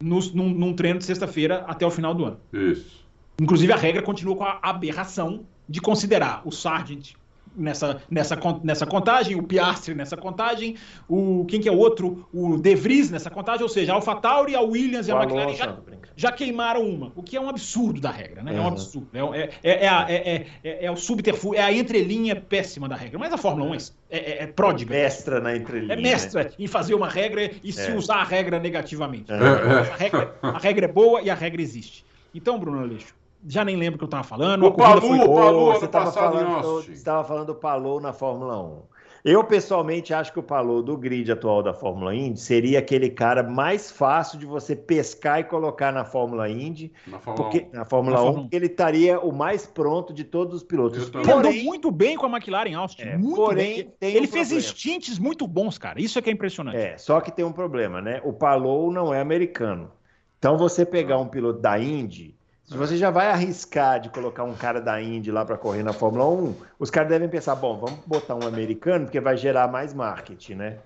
nos, 0.00 0.32
num, 0.32 0.48
num 0.48 0.74
treino 0.74 0.98
de 0.98 1.04
sexta-feira 1.04 1.64
até 1.66 1.86
o 1.86 1.90
final 1.90 2.14
do 2.14 2.24
ano. 2.24 2.40
Isso. 2.52 3.04
Inclusive, 3.40 3.72
a 3.72 3.76
regra 3.76 4.02
continua 4.02 4.36
com 4.36 4.44
a 4.44 4.58
aberração 4.62 5.46
de 5.68 5.80
considerar 5.80 6.42
o 6.44 6.52
Sargent 6.52 7.14
nessa, 7.56 8.02
nessa, 8.10 8.38
nessa 8.62 8.86
contagem, 8.86 9.36
o 9.36 9.42
Piastri 9.42 9.94
nessa 9.94 10.16
contagem, 10.16 10.76
o 11.08 11.44
quem 11.46 11.60
que 11.60 11.68
é 11.68 11.72
o 11.72 11.76
outro? 11.76 12.26
O 12.32 12.56
De 12.56 12.74
Vries 12.74 13.10
nessa 13.10 13.30
contagem, 13.30 13.62
ou 13.62 13.68
seja, 13.68 13.92
a 13.92 13.94
AlphaTauri, 13.96 14.54
a 14.54 14.60
Williams 14.60 15.08
e 15.08 15.12
a 15.12 15.22
McLaren 15.22 15.54
já, 15.54 15.76
já, 16.16 16.32
queimaram 16.32 16.82
uma, 16.82 17.12
o 17.14 17.22
que 17.22 17.36
é 17.36 17.40
um 17.40 17.48
absurdo 17.48 18.00
da 18.00 18.10
regra, 18.10 18.42
né? 18.42 18.52
Uhum. 18.52 18.58
É 18.58 18.60
um 18.60 18.68
absurdo. 18.68 19.08
É, 19.12 19.50
é, 19.62 19.70
é, 19.70 19.86
é, 19.86 20.46
é, 20.62 20.86
é, 20.86 20.90
o 20.90 20.96
subterfúgio, 20.96 21.58
é 21.58 21.62
a 21.62 21.72
entrelinha 21.72 22.36
péssima 22.36 22.88
da 22.88 22.96
regra. 22.96 23.18
Mas 23.18 23.32
a 23.32 23.38
Fórmula 23.38 23.70
1 23.70 23.74
é, 24.10 24.42
é, 24.42 24.46
pródiga. 24.46 24.94
Mestra 24.94 25.40
na 25.40 25.56
entrelinha. 25.56 25.92
É 25.92 25.96
mestra 25.96 26.52
em 26.58 26.66
fazer 26.66 26.94
uma 26.94 27.08
regra 27.08 27.50
e 27.62 27.72
se 27.72 27.92
usar 27.92 28.16
a 28.16 28.24
regra 28.24 28.58
negativamente. 28.58 29.32
A, 29.32 29.96
regra, 29.96 30.34
a 30.42 30.58
regra 30.58 30.84
é 30.86 30.88
boa 30.88 31.22
e 31.22 31.30
a 31.30 31.34
regra 31.34 31.60
existe. 31.62 32.04
Então, 32.34 32.58
Bruno 32.58 32.80
Aleixo, 32.80 33.14
já 33.46 33.64
nem 33.64 33.76
lembro 33.76 33.96
o 33.96 33.98
que 33.98 34.04
eu 34.04 34.06
estava 34.06 34.24
falando. 34.24 34.66
O 34.66 34.72
Palu, 34.72 35.00
foi... 35.00 35.18
o 35.18 35.34
Palu, 35.34 35.66
você 35.66 35.84
estava 35.84 36.12
falando, 36.12 36.92
estava 36.92 37.24
falando 37.24 37.46
do 37.46 37.54
Palu 37.54 38.00
na 38.00 38.12
Fórmula 38.12 38.62
1. 38.62 38.94
Eu, 39.24 39.42
pessoalmente, 39.42 40.12
acho 40.12 40.30
que 40.30 40.38
o 40.38 40.42
Palu 40.42 40.82
do 40.82 40.98
grid 40.98 41.32
atual 41.32 41.62
da 41.62 41.72
Fórmula 41.72 42.14
Indy 42.14 42.38
seria 42.38 42.78
aquele 42.78 43.08
cara 43.08 43.42
mais 43.42 43.90
fácil 43.90 44.38
de 44.38 44.44
você 44.44 44.76
pescar 44.76 45.40
e 45.40 45.44
colocar 45.44 45.90
na 45.90 46.04
Fórmula 46.04 46.46
Indy. 46.46 46.92
Na 47.06 47.18
Fórmula, 47.18 47.50
porque, 47.50 47.66
1. 47.72 47.76
Na 47.78 47.84
Fórmula 47.86 48.16
na 48.18 48.22
1, 48.22 48.34
porque 48.34 48.56
ele 48.56 48.66
estaria 48.66 49.18
o 49.18 49.32
mais 49.32 49.64
pronto 49.64 50.12
de 50.12 50.24
todos 50.24 50.56
os 50.56 50.62
pilotos. 50.62 51.10
Ele 51.14 51.32
andou 51.32 51.54
muito 51.54 51.90
bem 51.90 52.18
com 52.18 52.26
a 52.26 52.28
McLaren 52.28 52.68
em 52.68 52.74
Austin. 52.74 53.02
É, 53.02 53.16
muito 53.16 53.36
porém, 53.36 53.90
bem. 53.98 54.14
ele 54.14 54.26
um 54.26 54.30
fez 54.30 54.52
instintes 54.52 55.18
muito 55.18 55.46
bons, 55.46 55.78
cara. 55.78 55.98
Isso 55.98 56.18
é 56.18 56.22
que 56.22 56.28
é 56.28 56.32
impressionante. 56.34 56.76
É, 56.76 56.98
só 56.98 57.18
que 57.22 57.32
tem 57.32 57.46
um 57.46 57.52
problema, 57.52 58.02
né? 58.02 58.20
O 58.24 58.32
Palou 58.34 58.92
não 58.92 59.14
é 59.14 59.22
americano. 59.22 59.90
Então, 60.38 60.58
você 60.58 60.84
pegar 60.84 61.16
um 61.16 61.28
piloto 61.28 61.62
da 61.62 61.78
Indy 61.78 62.36
se 62.74 62.78
você 62.78 62.96
já 62.96 63.08
vai 63.08 63.28
arriscar 63.28 64.00
de 64.00 64.08
colocar 64.08 64.42
um 64.42 64.52
cara 64.52 64.80
da 64.80 65.00
Indy 65.00 65.30
lá 65.30 65.44
para 65.44 65.56
correr 65.56 65.84
na 65.84 65.92
Fórmula 65.92 66.28
1, 66.28 66.56
os 66.76 66.90
caras 66.90 67.08
devem 67.08 67.28
pensar, 67.28 67.54
bom, 67.54 67.76
vamos 67.78 68.00
botar 68.04 68.34
um 68.34 68.44
americano 68.44 69.04
porque 69.04 69.20
vai 69.20 69.36
gerar 69.36 69.70
mais 69.70 69.94
marketing, 69.94 70.54
né? 70.54 70.78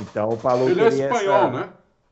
Então 0.00 0.30
o 0.30 0.38
Palou 0.38 0.70
Ele 0.70 0.80
é 0.80 0.88
espanhol, 0.88 1.48
essa... 1.48 1.50
né? 1.50 1.68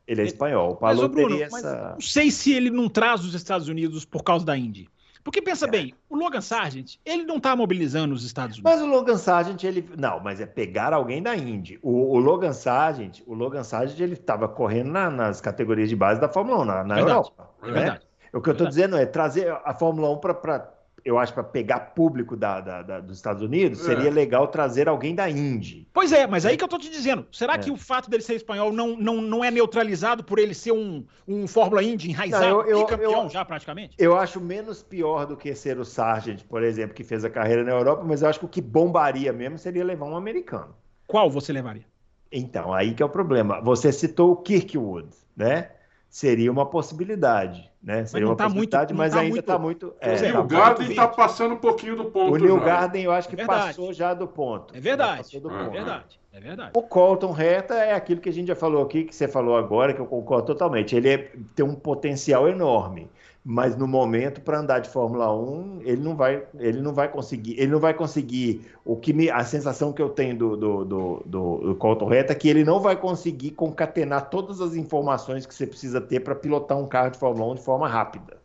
Ele 0.07 0.21
é 0.21 0.25
espanhol. 0.25 0.73
O 0.73 0.75
Palou 0.75 1.05
mas, 1.05 1.11
Bruno, 1.11 1.29
teria 1.29 1.45
essa... 1.47 1.93
Não 1.93 2.01
sei 2.01 2.29
se 2.29 2.53
ele 2.53 2.69
não 2.69 2.87
traz 2.87 3.25
os 3.25 3.33
Estados 3.33 3.67
Unidos 3.67 4.05
por 4.05 4.23
causa 4.23 4.45
da 4.45 4.55
Indy. 4.55 4.87
Porque 5.23 5.41
pensa 5.41 5.65
é. 5.65 5.71
bem, 5.71 5.95
o 6.07 6.15
Logan 6.15 6.41
Sargent, 6.41 6.97
ele 7.03 7.23
não 7.23 7.37
está 7.37 7.55
mobilizando 7.55 8.13
os 8.13 8.23
Estados 8.23 8.57
Unidos. 8.57 8.71
Mas 8.71 8.83
o 8.83 8.85
Logan 8.85 9.17
Sargent, 9.17 9.63
ele. 9.63 9.89
Não, 9.97 10.19
mas 10.19 10.39
é 10.41 10.45
pegar 10.45 10.93
alguém 10.93 11.23
da 11.23 11.35
Indy. 11.35 11.79
O, 11.81 12.15
o 12.15 12.19
Logan 12.19 12.53
Sargent, 12.53 13.21
o 13.25 13.33
Logan 13.33 13.63
Sargent, 13.63 13.99
ele 13.99 14.13
estava 14.13 14.47
correndo 14.47 14.91
na, 14.91 15.09
nas 15.09 15.41
categorias 15.41 15.89
de 15.89 15.95
base 15.95 16.21
da 16.21 16.29
Fórmula 16.29 16.59
1, 16.61 16.65
na, 16.65 16.83
na 16.83 16.95
verdade, 16.95 17.09
Europa. 17.09 17.49
É 17.63 17.65
né? 17.65 17.73
verdade. 17.73 18.12
O 18.33 18.41
que 18.41 18.49
eu 18.49 18.53
estou 18.53 18.67
dizendo 18.67 18.97
é 18.97 19.05
trazer 19.05 19.55
a 19.63 19.73
Fórmula 19.73 20.09
1 20.09 20.17
para. 20.17 20.73
Eu 21.05 21.19
acho 21.19 21.33
para 21.33 21.43
pegar 21.43 21.79
público 21.93 22.33
da, 22.37 22.61
da, 22.61 22.81
da, 22.81 22.99
dos 23.01 23.17
Estados 23.17 23.43
Unidos, 23.43 23.81
é. 23.81 23.83
seria 23.83 24.09
legal 24.09 24.47
trazer 24.47 24.87
alguém 24.87 25.13
da 25.13 25.29
Indy. 25.29 25.85
Pois 25.91 26.13
é, 26.13 26.25
mas 26.25 26.45
aí 26.45 26.55
que 26.55 26.63
eu 26.63 26.65
estou 26.65 26.79
te 26.79 26.89
dizendo. 26.89 27.27
Será 27.29 27.55
é. 27.55 27.57
que 27.57 27.69
o 27.69 27.75
fato 27.75 28.09
dele 28.09 28.23
ser 28.23 28.35
espanhol 28.35 28.71
não, 28.71 28.95
não, 28.95 29.21
não 29.21 29.43
é 29.43 29.51
neutralizado 29.51 30.23
por 30.23 30.39
ele 30.39 30.53
ser 30.53 30.71
um, 30.71 31.05
um 31.27 31.45
Fórmula 31.45 31.83
Indy 31.83 32.09
enraizado 32.09 32.45
não, 32.45 32.61
eu, 32.61 32.67
eu, 32.69 32.81
e 32.83 32.85
campeão 32.85 33.23
eu, 33.23 33.29
já 33.29 33.43
praticamente? 33.43 33.97
Eu 33.99 34.17
acho 34.17 34.39
menos 34.39 34.81
pior 34.81 35.25
do 35.25 35.35
que 35.35 35.53
ser 35.53 35.77
o 35.77 35.83
Sargent, 35.83 36.43
por 36.45 36.63
exemplo, 36.63 36.95
que 36.95 37.03
fez 37.03 37.25
a 37.25 37.29
carreira 37.29 37.65
na 37.65 37.71
Europa, 37.71 38.01
mas 38.05 38.21
eu 38.21 38.29
acho 38.29 38.39
que 38.39 38.45
o 38.45 38.49
que 38.49 38.61
bombaria 38.61 39.33
mesmo 39.33 39.57
seria 39.57 39.83
levar 39.83 40.05
um 40.05 40.15
americano. 40.15 40.73
Qual 41.05 41.29
você 41.29 41.51
levaria? 41.51 41.85
Então, 42.31 42.73
aí 42.73 42.93
que 42.93 43.03
é 43.03 43.05
o 43.05 43.09
problema. 43.09 43.59
Você 43.61 43.91
citou 43.91 44.31
o 44.31 44.35
Kirkwood, 44.37 45.09
né? 45.35 45.69
Seria 46.13 46.51
uma 46.51 46.67
possibilidade, 46.67 47.67
né? 47.81 48.05
Seria 48.05 48.27
uma 48.27 48.35
tá 48.35 48.43
possibilidade, 48.43 48.93
muito, 48.93 48.99
mas 48.99 49.13
tá 49.13 49.19
ainda 49.19 49.39
está 49.39 49.57
muito. 49.57 49.87
muito 49.87 49.97
é, 49.99 50.13
o 50.13 50.21
New 50.21 50.33
tá 50.33 50.43
Garden 50.43 50.89
está 50.91 51.07
passando 51.07 51.55
um 51.55 51.57
pouquinho 51.57 51.95
do 51.95 52.05
ponto. 52.05 52.35
O 52.35 52.37
New 52.37 52.59
já. 52.59 52.63
Garden 52.63 53.03
eu 53.03 53.11
acho 53.11 53.27
que 53.27 53.41
é 53.41 53.43
passou 53.43 53.91
já 53.91 54.13
do 54.13 54.27
ponto. 54.27 54.77
É 54.77 54.79
verdade. 54.79 55.39
Do 55.39 55.49
é 55.49 55.57
ponto. 55.57 55.71
verdade. 55.71 56.19
É 56.31 56.39
verdade. 56.39 56.71
O 56.75 56.83
Colton 56.83 57.31
Reta 57.31 57.73
é 57.73 57.93
aquilo 57.93 58.21
que 58.21 58.29
a 58.29 58.31
gente 58.31 58.47
já 58.47 58.55
falou 58.55 58.83
aqui, 58.83 59.05
que 59.05 59.15
você 59.15 59.27
falou 59.27 59.57
agora, 59.57 59.91
que 59.91 59.99
eu 59.99 60.05
concordo 60.05 60.45
totalmente. 60.45 60.95
Ele 60.95 61.09
é, 61.09 61.31
tem 61.55 61.65
um 61.65 61.73
potencial 61.73 62.47
enorme 62.47 63.09
mas 63.45 63.75
no 63.75 63.85
momento 63.85 64.39
para 64.39 64.59
andar 64.59 64.79
de 64.79 64.89
Fórmula 64.89 65.35
1 65.35 65.81
ele 65.83 66.01
não 66.01 66.15
vai 66.15 66.43
ele 66.57 66.81
não 66.81 66.93
vai 66.93 67.09
conseguir 67.09 67.59
ele 67.59 67.71
não 67.71 67.79
vai 67.79 67.93
conseguir 67.93 68.65
o 68.85 68.95
que 68.95 69.11
me 69.11 69.29
a 69.29 69.43
sensação 69.43 69.91
que 69.91 70.01
eu 70.01 70.09
tenho 70.09 70.37
do 70.37 70.55
do, 70.55 70.85
do, 70.85 71.23
do, 71.25 71.57
do 71.57 71.75
Colton 71.75 72.07
Reta 72.07 72.31
é 72.31 72.35
que 72.35 72.47
ele 72.47 72.63
não 72.63 72.79
vai 72.79 72.95
conseguir 72.95 73.51
concatenar 73.51 74.29
todas 74.29 74.61
as 74.61 74.75
informações 74.75 75.45
que 75.45 75.53
você 75.53 75.67
precisa 75.67 75.99
ter 75.99 76.21
para 76.21 76.35
pilotar 76.35 76.77
um 76.77 76.87
carro 76.87 77.09
de 77.09 77.17
Fórmula 77.17 77.51
1 77.51 77.55
de 77.55 77.61
forma 77.61 77.87
rápida 77.87 78.41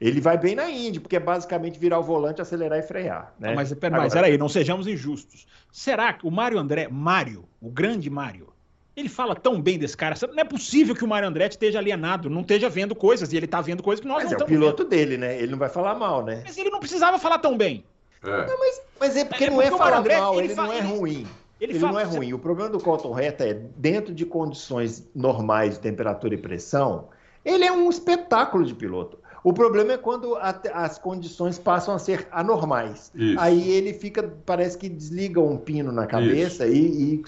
ele 0.00 0.20
vai 0.20 0.38
bem 0.38 0.54
na 0.54 0.70
Indy, 0.70 1.00
porque 1.00 1.16
é 1.16 1.20
basicamente 1.20 1.78
virar 1.78 1.98
o 1.98 2.04
volante, 2.04 2.40
acelerar 2.40 2.78
e 2.78 2.82
frear. 2.82 3.34
Né? 3.38 3.52
Mas, 3.54 3.74
pera, 3.74 3.96
mas 3.96 4.14
peraí, 4.14 4.38
não 4.38 4.48
sejamos 4.48 4.86
injustos. 4.86 5.44
Será 5.72 6.12
que 6.12 6.24
o 6.24 6.30
Mário 6.30 6.56
André, 6.56 6.86
Mário, 6.88 7.48
o 7.60 7.68
grande 7.68 8.08
Mário, 8.08 8.52
ele 9.00 9.08
fala 9.08 9.34
tão 9.34 9.60
bem 9.60 9.78
desse 9.78 9.96
cara. 9.96 10.14
Não 10.32 10.40
é 10.40 10.44
possível 10.44 10.94
que 10.94 11.04
o 11.04 11.08
Mário 11.08 11.28
Andretti 11.28 11.54
esteja 11.54 11.78
alienado, 11.78 12.28
não 12.28 12.40
esteja 12.40 12.68
vendo 12.68 12.94
coisas, 12.94 13.32
e 13.32 13.36
ele 13.36 13.44
está 13.44 13.60
vendo 13.60 13.82
coisas 13.82 14.00
que 14.00 14.08
nós 14.08 14.24
mas 14.24 14.24
não 14.24 14.32
estamos 14.32 14.50
vendo. 14.50 14.64
é 14.64 14.68
o 14.68 14.72
piloto 14.72 14.82
vendo. 14.82 14.90
dele, 14.90 15.16
né? 15.16 15.38
Ele 15.38 15.52
não 15.52 15.58
vai 15.58 15.68
falar 15.68 15.94
mal, 15.94 16.24
né? 16.24 16.42
Mas 16.44 16.56
ele 16.58 16.70
não 16.70 16.80
precisava 16.80 17.18
falar 17.18 17.38
tão 17.38 17.56
bem. 17.56 17.84
É. 18.22 18.46
Não, 18.46 18.58
mas, 18.58 18.82
mas, 18.98 19.16
é 19.16 19.24
porque 19.24 19.44
é, 19.44 19.50
não 19.50 19.62
é 19.62 19.70
falar 19.70 19.98
Andretti, 19.98 20.20
mal, 20.20 20.34
ele, 20.34 20.44
ele 20.48 20.54
fala, 20.54 20.68
não 20.68 20.74
é 20.74 20.80
ruim. 20.80 21.26
Ele, 21.60 21.72
ele 21.72 21.78
fala, 21.78 21.92
não 21.92 22.00
é 22.00 22.04
ruim. 22.04 22.32
O 22.32 22.38
problema 22.38 22.70
do 22.70 22.80
Colton 22.80 23.12
Reta 23.12 23.44
é, 23.44 23.54
dentro 23.54 24.12
de 24.12 24.24
condições 24.24 25.08
normais 25.14 25.74
de 25.74 25.80
temperatura 25.80 26.34
e 26.34 26.38
pressão, 26.38 27.08
ele 27.44 27.64
é 27.64 27.72
um 27.72 27.88
espetáculo 27.88 28.64
de 28.64 28.74
piloto. 28.74 29.18
O 29.44 29.52
problema 29.52 29.92
é 29.92 29.96
quando 29.96 30.36
a, 30.36 30.60
as 30.74 30.98
condições 30.98 31.58
passam 31.58 31.94
a 31.94 31.98
ser 31.98 32.26
anormais. 32.30 33.12
Isso. 33.14 33.40
Aí 33.40 33.70
ele 33.70 33.94
fica, 33.94 34.22
parece 34.44 34.76
que 34.76 34.88
desliga 34.88 35.40
um 35.40 35.56
pino 35.56 35.92
na 35.92 36.06
cabeça 36.06 36.66
e, 36.66 37.14
e 37.14 37.22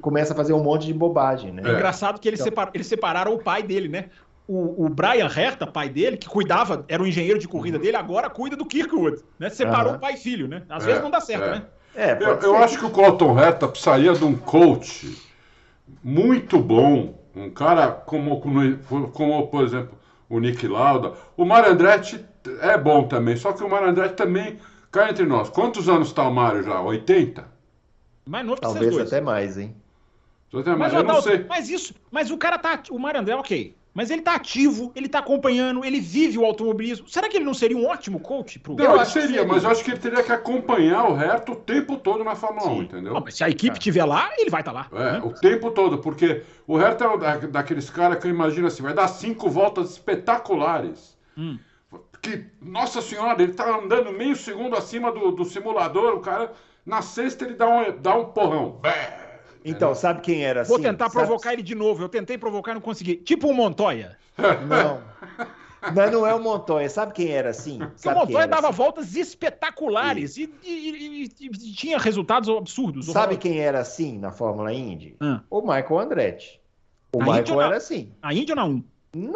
começa 0.00 0.32
a 0.32 0.36
fazer 0.36 0.52
um 0.52 0.62
monte 0.62 0.86
de 0.86 0.94
bobagem, 0.94 1.52
né? 1.52 1.62
É 1.64 1.72
engraçado 1.72 2.18
que 2.20 2.28
eles, 2.28 2.40
então... 2.40 2.50
separ, 2.50 2.70
eles 2.74 2.86
separaram 2.86 3.34
o 3.34 3.42
pai 3.42 3.62
dele, 3.62 3.88
né? 3.88 4.06
O, 4.46 4.84
o, 4.84 4.88
Brian 4.88 5.28
Herta, 5.34 5.66
pai 5.66 5.88
dele, 5.88 6.18
que 6.18 6.28
cuidava, 6.28 6.84
era 6.86 7.02
o 7.02 7.06
engenheiro 7.06 7.38
de 7.38 7.48
corrida 7.48 7.78
uhum. 7.78 7.82
dele, 7.82 7.96
agora 7.96 8.28
cuida 8.28 8.56
do 8.56 8.66
Kirkwood, 8.66 9.22
né? 9.38 9.48
Separou 9.48 9.94
uhum. 9.94 9.98
pai 9.98 10.14
e 10.14 10.16
filho, 10.18 10.46
né? 10.46 10.62
Às 10.68 10.82
é, 10.82 10.86
vezes 10.86 11.02
não 11.02 11.10
dá 11.10 11.20
certo, 11.20 11.44
é. 11.44 11.50
né? 11.50 11.62
É, 11.96 12.12
eu, 12.20 12.40
eu 12.40 12.56
acho 12.56 12.78
que 12.78 12.84
o 12.84 12.90
Colton 12.90 13.38
Herta 13.38 13.68
precisaria 13.68 14.12
de 14.12 14.24
um 14.24 14.36
coach 14.36 15.16
muito 16.02 16.58
bom, 16.58 17.14
um 17.34 17.48
cara 17.50 17.90
como, 17.90 18.40
como, 18.40 19.10
como 19.10 19.46
por 19.46 19.64
exemplo, 19.64 19.96
o 20.28 20.40
Nick 20.40 20.66
Lauda. 20.66 21.12
O 21.36 21.44
Mario 21.44 21.72
Andretti 21.72 22.24
é 22.60 22.76
bom 22.76 23.06
também, 23.06 23.36
só 23.36 23.52
que 23.52 23.62
o 23.62 23.68
Mario 23.68 23.90
Andretti 23.90 24.14
também, 24.14 24.58
cá 24.90 25.08
entre 25.08 25.24
nós, 25.24 25.48
quantos 25.48 25.88
anos 25.88 26.08
está 26.08 26.26
o 26.28 26.34
Mário 26.34 26.62
já? 26.62 26.80
80? 26.80 27.44
Mais 28.26 28.44
novo 28.44 28.60
que 28.60 28.62
Talvez 28.62 28.98
até 28.98 29.20
mais, 29.20 29.58
hein? 29.58 29.74
Mas, 30.78 30.92
eu 30.92 31.22
sei. 31.22 31.44
mas 31.48 31.68
isso, 31.68 31.94
mas 32.10 32.30
o 32.30 32.38
cara 32.38 32.58
tá. 32.58 32.80
O 32.90 32.98
Mário 32.98 33.20
André, 33.20 33.34
ok. 33.34 33.74
Mas 33.94 34.10
ele 34.10 34.22
tá 34.22 34.34
ativo, 34.34 34.90
ele 34.96 35.08
tá 35.08 35.20
acompanhando, 35.20 35.84
ele 35.84 36.00
vive 36.00 36.36
o 36.36 36.44
automobilismo. 36.44 37.08
Será 37.08 37.28
que 37.28 37.36
ele 37.36 37.44
não 37.44 37.54
seria 37.54 37.76
um 37.76 37.86
ótimo 37.86 38.18
coach 38.18 38.58
pro 38.58 38.74
Não, 38.74 38.96
ele 38.96 39.04
seria, 39.06 39.28
seria, 39.28 39.46
mas 39.46 39.62
eu 39.62 39.70
acho 39.70 39.84
que 39.84 39.92
ele 39.92 40.00
teria 40.00 40.20
que 40.20 40.32
acompanhar 40.32 41.08
o 41.08 41.16
Herto 41.16 41.52
o 41.52 41.56
tempo 41.56 41.96
todo 41.96 42.24
na 42.24 42.34
Fórmula 42.34 42.66
Sim. 42.66 42.80
1, 42.80 42.82
entendeu? 42.82 43.14
Não, 43.14 43.20
mas 43.20 43.36
se 43.36 43.44
a 43.44 43.48
equipe 43.48 43.78
estiver 43.78 44.00
é. 44.00 44.04
lá, 44.04 44.30
ele 44.36 44.50
vai 44.50 44.62
estar 44.62 44.72
tá 44.72 44.88
lá. 44.90 45.00
É, 45.00 45.12
né? 45.12 45.22
o 45.24 45.32
tempo 45.32 45.70
todo, 45.70 45.98
porque 45.98 46.42
o 46.66 46.76
Herto 46.76 47.04
é 47.04 47.18
da, 47.18 47.36
daqueles 47.36 47.88
caras 47.88 48.18
que 48.18 48.26
eu 48.26 48.32
imagino 48.32 48.66
assim, 48.66 48.82
vai 48.82 48.94
dar 48.94 49.06
cinco 49.06 49.48
voltas 49.48 49.92
espetaculares. 49.92 51.16
Hum. 51.38 51.56
Que, 52.20 52.46
nossa 52.60 53.00
senhora, 53.00 53.40
ele 53.40 53.52
tá 53.52 53.78
andando 53.78 54.10
meio 54.10 54.34
segundo 54.34 54.76
acima 54.76 55.12
do, 55.12 55.30
do 55.30 55.44
simulador, 55.44 56.14
o 56.14 56.20
cara, 56.20 56.52
na 56.84 57.00
sexta 57.00 57.44
ele 57.44 57.54
dá 57.54 57.68
um, 57.68 57.96
dá 58.00 58.16
um 58.16 58.24
porrão. 58.24 58.72
Bé! 58.82 59.23
Então, 59.64 59.94
sabe 59.94 60.20
quem 60.20 60.44
era 60.44 60.60
assim? 60.60 60.68
Vou 60.70 60.78
tentar 60.80 61.08
Sabe- 61.08 61.26
provocar 61.26 61.52
ele 61.54 61.62
de 61.62 61.74
novo. 61.74 62.02
Eu 62.02 62.08
tentei 62.08 62.36
provocar 62.36 62.72
e 62.72 62.74
não 62.74 62.80
consegui. 62.80 63.16
Tipo 63.16 63.48
o 63.48 63.54
Montoya. 63.54 64.16
Não. 64.68 65.00
Mas 65.94 66.10
não 66.10 66.26
é 66.26 66.34
o 66.34 66.40
Montoya. 66.42 66.88
Sabe 66.90 67.12
quem 67.12 67.30
era 67.30 67.50
assim? 67.50 67.78
Porque 67.78 68.08
o 68.08 68.14
Montoya 68.14 68.46
dava 68.46 68.68
assim? 68.68 68.76
voltas 68.76 69.14
espetaculares 69.16 70.36
e, 70.36 70.52
e- 70.62 70.68
e- 70.68 71.24
e- 71.24 71.46
e 71.46 71.48
tinha 71.74 71.98
resultados 71.98 72.48
absurdos. 72.48 73.06
Sabe 73.06 73.36
quem 73.36 73.60
era 73.60 73.80
assim 73.80 74.18
na 74.18 74.30
Fórmula 74.32 74.72
Indy? 74.72 75.16
Hum. 75.20 75.40
O 75.50 75.60
Michael 75.60 75.98
Andretti. 75.98 76.60
O 77.12 77.18
Na 77.18 77.24
Indy 77.24 77.30
ou 77.32 77.42
Michael 77.42 77.58
na- 77.60 77.66
era 77.66 77.76
assim. 77.76 78.12
A 78.22 78.34
Índia 78.34 78.52
ou 78.52 78.56
na 78.56 78.64
1? 78.66 78.84
Não, 79.16 79.32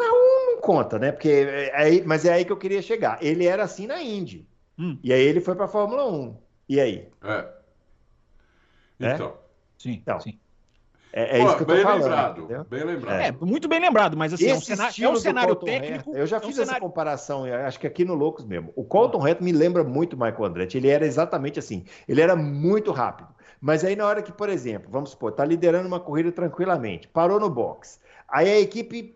não 0.55 0.61
conta, 0.61 0.99
né? 0.99 1.11
Porque 1.11 1.29
é 1.29 1.71
aí, 1.75 2.03
mas 2.05 2.25
é 2.25 2.33
aí 2.33 2.43
que 2.45 2.51
eu 2.51 2.57
queria 2.57 2.81
chegar. 2.81 3.17
Ele 3.23 3.45
era 3.45 3.63
assim 3.63 3.87
na 3.87 4.01
Indy. 4.01 4.45
Hum. 4.77 4.97
E 5.03 5.13
aí 5.13 5.21
ele 5.21 5.39
foi 5.41 5.55
pra 5.55 5.67
Fórmula 5.67 6.05
1. 6.11 6.35
E 6.67 6.79
aí? 6.79 7.07
É. 7.23 7.45
É? 9.01 9.17
Sim, 9.79 9.93
Então, 9.93 10.19
sim. 10.19 10.37
É, 11.11 11.37
é 11.37 11.41
Pô, 11.41 11.47
isso 11.47 11.57
que 11.57 11.63
eu 11.63 11.67
tô 11.67 11.73
bem 11.73 11.81
falando. 11.83 12.03
lembrado. 12.03 12.41
entendeu? 12.43 12.65
Bem 12.69 12.83
lembrado. 12.83 13.19
É, 13.19 13.31
muito 13.31 13.67
bem 13.67 13.79
lembrado, 13.79 14.15
mas 14.15 14.31
assim, 14.31 14.45
é 14.49 14.53
um 14.53 14.57
Esse 14.57 14.65
cenário, 14.67 15.03
é 15.03 15.09
um 15.09 15.15
cenário 15.15 15.55
técnico. 15.55 16.15
Eu 16.15 16.27
já 16.27 16.37
é 16.37 16.39
um 16.39 16.43
fiz 16.43 16.51
essa 16.59 16.65
cenário- 16.67 16.85
comparação, 16.85 17.45
acho 17.45 17.79
que 17.79 17.87
aqui 17.87 18.05
no 18.05 18.13
Loucos 18.13 18.45
mesmo. 18.45 18.71
O 18.75 18.83
Colton 18.83 19.27
Herta 19.27 19.43
me 19.43 19.51
lembra 19.51 19.83
muito 19.83 20.13
o 20.13 20.19
Michael 20.19 20.45
Andretti. 20.45 20.77
Ele 20.77 20.87
era 20.87 21.03
exatamente 21.07 21.57
assim. 21.57 21.83
Ele 22.07 22.21
era 22.21 22.35
muito 22.35 22.91
rápido. 22.91 23.29
Mas 23.59 23.83
aí 23.83 23.95
na 23.95 24.05
hora 24.05 24.21
que, 24.21 24.31
por 24.31 24.49
exemplo, 24.49 24.87
vamos 24.91 25.09
supor, 25.09 25.31
tá 25.31 25.43
liderando 25.43 25.87
uma 25.87 25.99
corrida 25.99 26.31
tranquilamente, 26.31 27.07
parou 27.07 27.39
no 27.39 27.49
box. 27.49 27.99
Aí 28.27 28.47
a 28.47 28.59
equipe 28.59 29.15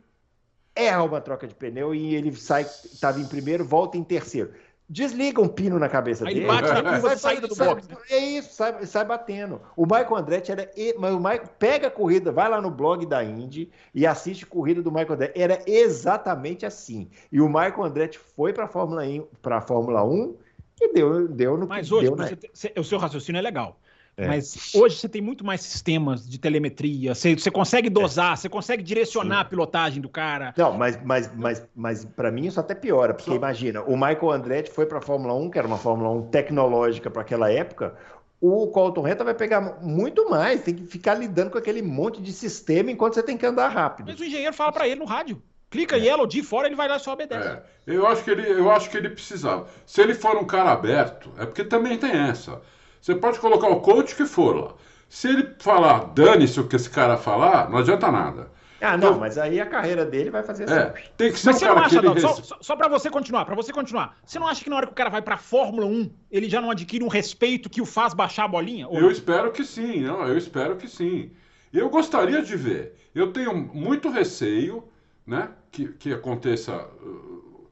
erra 0.76 1.04
uma 1.04 1.22
troca 1.22 1.48
de 1.48 1.54
pneu 1.54 1.94
e 1.94 2.16
ele 2.16 2.36
sai, 2.36 2.64
estava 2.64 3.20
em 3.20 3.26
primeiro, 3.28 3.64
volta 3.64 3.98
em 3.98 4.04
terceiro. 4.04 4.52
Desliga 4.94 5.42
um 5.42 5.48
pino 5.48 5.80
na 5.80 5.90
cabeça 5.90 6.24
Aí 6.28 6.36
dele. 6.36 6.46
ele 6.46 6.54
bate 6.56 6.70
na 6.72 6.84
curva 6.84 7.08
sai- 7.10 7.18
saída 7.18 7.48
do 7.48 7.56
box. 7.56 7.88
É 8.12 8.18
isso, 8.20 8.54
sai, 8.54 8.86
sai 8.86 9.04
batendo. 9.04 9.60
O 9.76 9.86
Michael 9.86 10.16
Andretti 10.16 10.52
era. 10.52 10.70
Mas 11.00 11.14
o 11.14 11.18
Michael 11.18 11.50
pega 11.58 11.88
a 11.88 11.92
corrida, 11.92 12.32
vai 12.32 12.48
lá 12.48 12.62
no 12.62 12.70
blog 12.70 13.04
da 13.08 13.24
Indy 13.24 13.72
e 13.94 14.06
assiste 14.06 14.44
a 14.44 14.48
corrida 14.48 14.84
do 14.84 14.92
Michael 14.92 15.14
Andretti. 15.14 15.42
Era 15.42 15.60
exatamente 15.66 16.64
assim. 16.66 17.10
E 17.32 17.42
o 17.42 17.48
Michael 17.48 17.84
Andretti 17.84 18.20
foi 18.20 18.54
para 18.54 18.66
a 18.66 18.68
Fórmula 18.68 19.04
1, 19.04 19.26
pra 19.42 19.62
Fórmula 19.62 20.04
1 20.04 20.36
e 20.80 20.94
deu, 20.94 21.28
deu 21.28 21.58
no 21.58 21.68
Mas 21.68 21.92
hoje, 21.92 22.08
deu, 22.08 22.16
né? 22.16 22.30
você- 22.54 22.74
o 22.78 22.84
seu 22.84 23.00
raciocínio 23.00 23.40
é 23.40 23.42
legal. 23.42 23.80
É. 24.16 24.28
Mas 24.28 24.72
hoje 24.76 24.98
você 24.98 25.10
tem 25.10 25.22
muito 25.22 25.44
mais 25.44 25.62
sistemas 25.62 26.28
de 26.28 26.38
telemetria. 26.38 27.16
Você, 27.16 27.36
você 27.36 27.50
consegue 27.50 27.90
dosar, 27.90 28.38
você 28.38 28.48
consegue 28.48 28.84
direcionar 28.84 29.40
a 29.42 29.46
pilotagem 29.46 30.02
do 30.02 30.10
cara. 30.10 30.54
Não, 30.56 30.74
mas, 30.74 31.00
mas, 31.04 31.32
mas, 31.36 31.68
mas 31.76 32.06
para 32.06 32.32
mim 32.32 32.46
isso 32.46 32.60
até 32.60 32.76
piora, 32.76 33.14
porque 33.14 33.32
Só- 33.32 33.36
imagina, 33.36 33.82
o 33.82 33.96
Michael 33.96 34.32
Andretti 34.32 34.72
foi 34.72 34.86
para 34.86 35.00
a 35.00 35.02
Fórmula 35.02 35.34
1, 35.34 35.50
que 35.50 35.58
era 35.58 35.68
uma 35.68 35.78
Fórmula 35.78 36.12
1 36.12 36.28
tecnológica 36.30 37.10
para 37.10 37.22
aquela 37.24 37.52
época. 37.52 37.96
O 38.40 38.68
Colton 38.68 39.02
Reta 39.02 39.24
vai 39.24 39.34
pegar 39.34 39.62
muito 39.82 40.30
mais, 40.30 40.62
tem 40.62 40.76
que 40.76 40.86
ficar 40.86 41.16
lidando 41.16 41.50
com 41.50 41.58
aquele 41.58 41.82
monte 41.82 42.22
de 42.22 42.32
sistema 42.34 42.92
enquanto 42.92 43.14
você 43.16 43.24
tem 43.24 43.38
que 43.38 43.46
andar 43.46 43.70
rápido. 43.70 44.08
Mas 44.12 44.20
o 44.20 44.26
engenheiro 44.26 44.54
fala 44.54 44.72
pra 44.72 44.88
ele 44.88 45.00
no 45.00 45.06
rádio. 45.06 45.42
Clica 45.72 45.98
Yellow 45.98 46.28
de 46.28 46.44
fora, 46.44 46.68
ele 46.68 46.76
vai 46.76 46.88
lá 46.88 46.98
e 46.98 47.00
só 47.00 47.14
obedece. 47.14 47.48
É, 47.48 47.64
eu 47.88 48.06
acho 48.06 48.24
que 48.24 48.30
ele, 48.30 48.48
eu 48.48 48.70
acho 48.70 48.92
que 48.92 48.98
ele 48.98 49.10
precisava. 49.10 49.66
Se 49.88 50.02
ele 50.02 50.14
for 50.14 50.38
um 50.38 50.46
cara 50.46 50.72
aberto, 50.72 51.32
é 51.40 51.48
porque 51.48 51.64
também 51.64 51.98
tem 51.98 52.12
essa. 52.12 52.62
Você 53.04 53.14
pode 53.16 53.38
colocar 53.38 53.68
o 53.68 53.82
coach 53.82 54.16
que 54.16 54.26
for 54.26 54.56
lá. 54.56 54.74
Se 55.10 55.28
ele 55.28 55.56
falar, 55.60 56.06
dane-se 56.16 56.58
o 56.58 56.66
que 56.70 56.78
esse 56.78 56.90
cara 56.90 57.18
falar, 57.18 57.70
não 57.70 57.80
adianta 57.80 58.10
nada. 58.10 58.50
Ah, 58.80 58.96
não, 58.98 59.10
Então- 59.10 59.20
mas 59.20 59.38
aí 59.38 59.60
a 59.60 59.66
carreira 59.66 60.06
dele 60.06 60.30
vai 60.30 60.42
fazer 60.42 60.64
É, 60.70 60.86
sempre. 60.86 61.04
tem 61.18 61.30
que 61.32 61.38
ser 61.38 61.48
Mas 61.48 61.56
um 61.58 61.60
você 61.60 61.66
não 61.66 61.78
acha, 61.78 62.02
só, 62.22 62.34
res- 62.36 62.46
só, 62.48 62.58
só 62.62 62.76
pra 62.78 62.88
você 62.88 63.10
continuar, 63.10 63.44
pra 63.44 63.56
você 63.56 63.74
continuar, 63.74 64.18
você 64.26 64.40
não 64.40 64.48
acha 64.48 64.64
que 64.64 64.70
na 64.70 64.78
hora 64.78 64.86
que 64.88 64.94
o 64.94 64.96
cara 64.96 65.10
vai 65.10 65.22
pra 65.22 65.36
Fórmula 65.36 65.86
1, 65.86 66.10
ele 66.32 66.50
já 66.50 66.62
não 66.62 66.72
adquire 66.72 67.04
um 67.04 67.10
respeito 67.10 67.70
que 67.70 67.82
o 67.82 67.86
faz 67.86 68.14
baixar 68.14 68.46
a 68.46 68.48
bolinha? 68.48 68.88
Ou 68.88 68.98
Eu 68.98 69.12
espero 69.12 69.52
que 69.52 69.66
sim, 69.66 70.00
não, 70.00 70.26
eu 70.26 70.38
espero 70.38 70.78
que 70.78 70.88
sim. 70.88 71.32
Eu 71.74 71.90
gostaria 71.90 72.42
de 72.42 72.56
ver. 72.56 72.96
Eu 73.14 73.34
tenho 73.34 73.54
muito 73.54 74.10
receio, 74.10 74.82
né, 75.28 75.50
que, 75.72 75.90
que 75.90 76.14
aconteça 76.14 76.74
uh, 77.04 77.68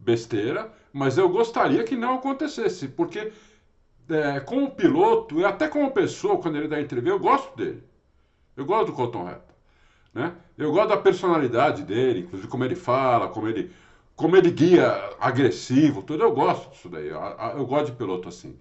besteira, 0.00 0.72
mas 0.92 1.16
eu 1.16 1.28
gostaria 1.28 1.84
que 1.84 1.96
não 1.96 2.14
acontecesse, 2.16 2.88
porque 2.88 3.32
é, 4.10 4.40
como 4.40 4.70
piloto 4.70 5.40
e 5.40 5.44
até 5.44 5.68
como 5.68 5.90
pessoa, 5.92 6.38
quando 6.38 6.56
ele 6.56 6.68
dá 6.68 6.80
entrevista, 6.80 7.14
eu 7.14 7.20
gosto 7.20 7.56
dele. 7.56 7.82
Eu 8.56 8.64
gosto 8.64 8.86
do 8.86 8.92
Colton 8.92 9.28
Herta, 9.28 9.54
né? 10.12 10.34
Eu 10.58 10.72
gosto 10.72 10.88
da 10.88 10.96
personalidade 10.96 11.82
dele, 11.82 12.20
inclusive 12.20 12.48
como 12.48 12.64
ele 12.64 12.74
fala, 12.74 13.28
como 13.28 13.48
ele, 13.48 13.70
como 14.16 14.36
ele 14.36 14.50
guia 14.50 15.10
agressivo, 15.18 16.02
tudo. 16.02 16.22
Eu 16.22 16.32
gosto 16.32 16.70
disso 16.70 16.88
daí. 16.88 17.08
Eu, 17.08 17.20
eu 17.56 17.66
gosto 17.66 17.86
de 17.86 17.92
piloto 17.92 18.28
assim. 18.28 18.58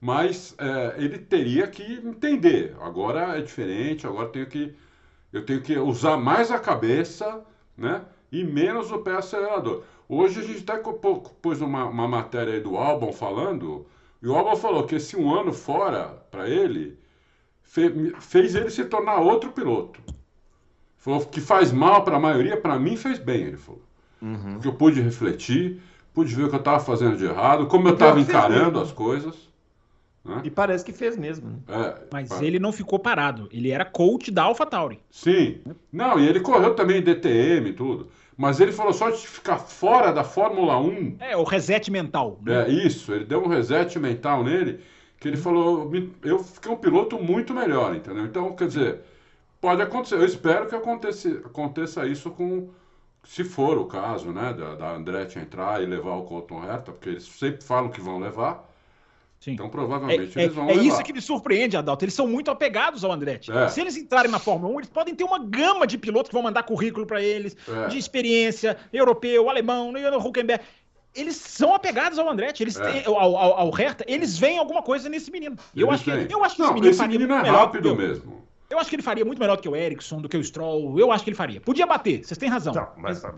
Mas 0.00 0.54
é, 0.58 0.94
ele 1.02 1.18
teria 1.18 1.66
que 1.66 1.82
entender. 1.82 2.76
Agora 2.80 3.38
é 3.38 3.40
diferente. 3.40 4.06
Agora 4.06 4.28
tenho 4.28 4.46
que 4.46 4.74
eu 5.32 5.44
tenho 5.44 5.60
que 5.60 5.76
usar 5.78 6.16
mais 6.16 6.50
a 6.50 6.58
cabeça, 6.58 7.44
né? 7.76 8.02
E 8.32 8.44
menos 8.44 8.90
o 8.90 8.98
pé 8.98 9.16
acelerador. 9.16 9.82
Hoje 10.08 10.40
a 10.40 10.42
gente 10.42 10.70
até 10.70 10.82
pôs 11.42 11.60
uma, 11.60 11.84
uma 11.84 12.08
matéria 12.08 12.54
aí 12.54 12.60
do 12.60 12.76
Albon 12.76 13.12
falando, 13.12 13.86
e 14.22 14.26
o 14.28 14.34
Albon 14.36 14.56
falou 14.56 14.84
que 14.84 14.96
esse 14.96 15.16
um 15.16 15.32
ano 15.32 15.52
fora 15.52 16.08
para 16.30 16.48
ele 16.48 16.98
fe- 17.62 18.12
fez 18.20 18.54
ele 18.54 18.70
se 18.70 18.84
tornar 18.84 19.18
outro 19.20 19.50
piloto. 19.52 20.00
Falou 20.96 21.24
que 21.24 21.40
faz 21.40 21.72
mal 21.72 22.02
para 22.04 22.16
a 22.16 22.20
maioria, 22.20 22.56
para 22.56 22.78
mim 22.78 22.96
fez 22.96 23.18
bem, 23.18 23.42
ele 23.42 23.56
falou. 23.56 23.82
Porque 24.52 24.66
eu 24.66 24.72
pude 24.74 25.00
refletir, 25.00 25.80
pude 26.12 26.34
ver 26.34 26.44
o 26.44 26.48
que 26.48 26.56
eu 26.56 26.58
estava 26.58 26.80
fazendo 26.80 27.16
de 27.16 27.24
errado, 27.24 27.66
como 27.68 27.86
eu 27.88 27.94
estava 27.94 28.20
encarando 28.20 28.64
mesmo. 28.72 28.80
as 28.80 28.92
coisas. 28.92 29.48
Né? 30.24 30.40
E 30.44 30.50
parece 30.50 30.84
que 30.84 30.92
fez 30.92 31.16
mesmo. 31.16 31.48
né? 31.48 31.56
É, 31.68 32.02
Mas 32.12 32.28
pa- 32.28 32.42
ele 32.44 32.58
não 32.58 32.72
ficou 32.72 32.98
parado. 32.98 33.48
Ele 33.52 33.70
era 33.70 33.84
coach 33.84 34.30
da 34.32 34.42
AlphaTauri. 34.42 34.98
Sim. 35.10 35.60
Não, 35.92 36.18
e 36.18 36.26
ele 36.28 36.40
correu 36.40 36.74
também 36.74 37.00
DTM 37.00 37.70
e 37.70 37.72
tudo. 37.72 38.08
Mas 38.38 38.60
ele 38.60 38.72
falou 38.72 38.92
só 38.94 39.10
de 39.10 39.18
ficar 39.28 39.58
fora 39.58 40.12
da 40.12 40.24
Fórmula 40.24 40.78
1. 40.80 41.16
É, 41.20 41.36
o 41.36 41.42
reset 41.44 41.90
mental. 41.90 42.38
né? 42.42 42.66
É 42.66 42.70
isso, 42.70 43.12
ele 43.12 43.24
deu 43.26 43.42
um 43.44 43.48
reset 43.48 43.98
mental 43.98 44.44
nele, 44.44 44.80
que 45.18 45.28
ele 45.28 45.36
falou, 45.36 45.90
"Me- 45.90 46.14
eu 46.22 46.38
fiquei 46.38 46.70
um 46.72 46.76
piloto 46.76 47.18
muito 47.18 47.52
melhor, 47.52 47.94
entendeu? 47.96 48.24
Então, 48.24 48.54
quer 48.54 48.68
dizer, 48.68 49.00
pode 49.60 49.82
acontecer, 49.82 50.16
eu 50.16 50.24
espero 50.26 50.68
que 50.68 50.76
aconteça, 50.76 51.28
aconteça 51.44 52.06
isso 52.06 52.30
com, 52.30 52.70
se 53.24 53.44
for 53.44 53.78
o 53.78 53.86
caso, 53.86 54.32
né, 54.32 54.52
da, 54.54 54.74
da 54.76 54.92
Andretti 54.94 55.38
entrar 55.40 55.82
e 55.82 55.86
levar 55.86 56.16
o 56.16 56.24
Colton 56.24 56.64
Herta, 56.64 56.92
porque 56.92 57.08
eles 57.10 57.24
sempre 57.24 57.64
falam 57.64 57.90
que 57.90 58.00
vão 58.00 58.20
levar, 58.20 58.67
Sim. 59.40 59.52
então 59.52 59.66
É, 59.66 59.68
provavelmente 59.68 60.38
é- 60.38 60.42
eles 60.42 60.54
vão 60.54 60.64
é 60.68 60.74
levar. 60.74 60.82
isso 60.84 61.02
que 61.04 61.12
me 61.12 61.20
surpreende, 61.20 61.76
Adalto. 61.76 62.04
Eles 62.04 62.14
são 62.14 62.26
muito 62.26 62.50
apegados 62.50 63.04
ao 63.04 63.12
Andretti. 63.12 63.52
É. 63.52 63.68
Se 63.68 63.80
eles 63.80 63.96
entrarem 63.96 64.30
na 64.30 64.38
Fórmula 64.38 64.72
1, 64.74 64.78
eles 64.80 64.90
podem 64.90 65.14
ter 65.14 65.24
uma 65.24 65.38
gama 65.38 65.86
de 65.86 65.96
pilotos 65.96 66.28
que 66.28 66.34
vão 66.34 66.42
mandar 66.42 66.64
currículo 66.64 67.06
pra 67.06 67.22
eles, 67.22 67.56
É. 67.68 67.86
de 67.88 67.98
experiência, 67.98 68.76
europeu, 68.92 69.48
alemão, 69.48 69.92
Huckenberg. 70.24 70.62
Eles 71.14 71.36
são 71.36 71.74
apegados 71.74 72.18
ao 72.18 72.28
Andretti, 72.28 72.62
eles 72.62 72.76
É. 72.78 72.90
têm, 72.92 73.06
ao, 73.06 73.16
ao, 73.16 73.36
ao 73.60 73.70
Hertha, 73.70 74.04
eles 74.06 74.38
veem 74.38 74.58
alguma 74.58 74.82
coisa 74.82 75.08
nesse 75.08 75.30
menino. 75.30 75.56
E 75.74 75.80
eu 75.80 75.90
acho, 75.90 76.04
que, 76.04 76.10
eu 76.10 76.44
acho 76.44 76.54
que 76.56 76.60
Não, 76.60 76.66
esse 76.68 76.74
menino 76.74 76.90
esse 76.90 76.98
faria 76.98 77.18
menino 77.18 77.32
é 77.32 77.36
muito 77.36 77.46
melhor 77.50 77.64
rápido 77.66 77.82
do 77.90 77.96
que 77.96 78.02
eu. 78.02 78.08
mesmo. 78.08 78.44
Eu 78.70 78.78
acho 78.78 78.90
que 78.90 78.96
ele 78.96 79.02
faria 79.02 79.24
muito 79.24 79.38
melhor 79.38 79.56
do 79.56 79.62
que 79.62 79.68
o 79.68 79.74
Ericsson, 79.74 80.20
do 80.20 80.28
que 80.28 80.36
o 80.36 80.44
Stroll. 80.44 80.98
Eu 81.00 81.10
acho 81.10 81.24
que 81.24 81.30
ele 81.30 81.36
faria. 81.36 81.60
Podia 81.60 81.86
bater, 81.86 82.22
vocês 82.24 82.36
têm 82.36 82.50
razão. 82.50 82.74
Não, 82.74 82.88
mas, 82.98 83.22
mas 83.22 83.34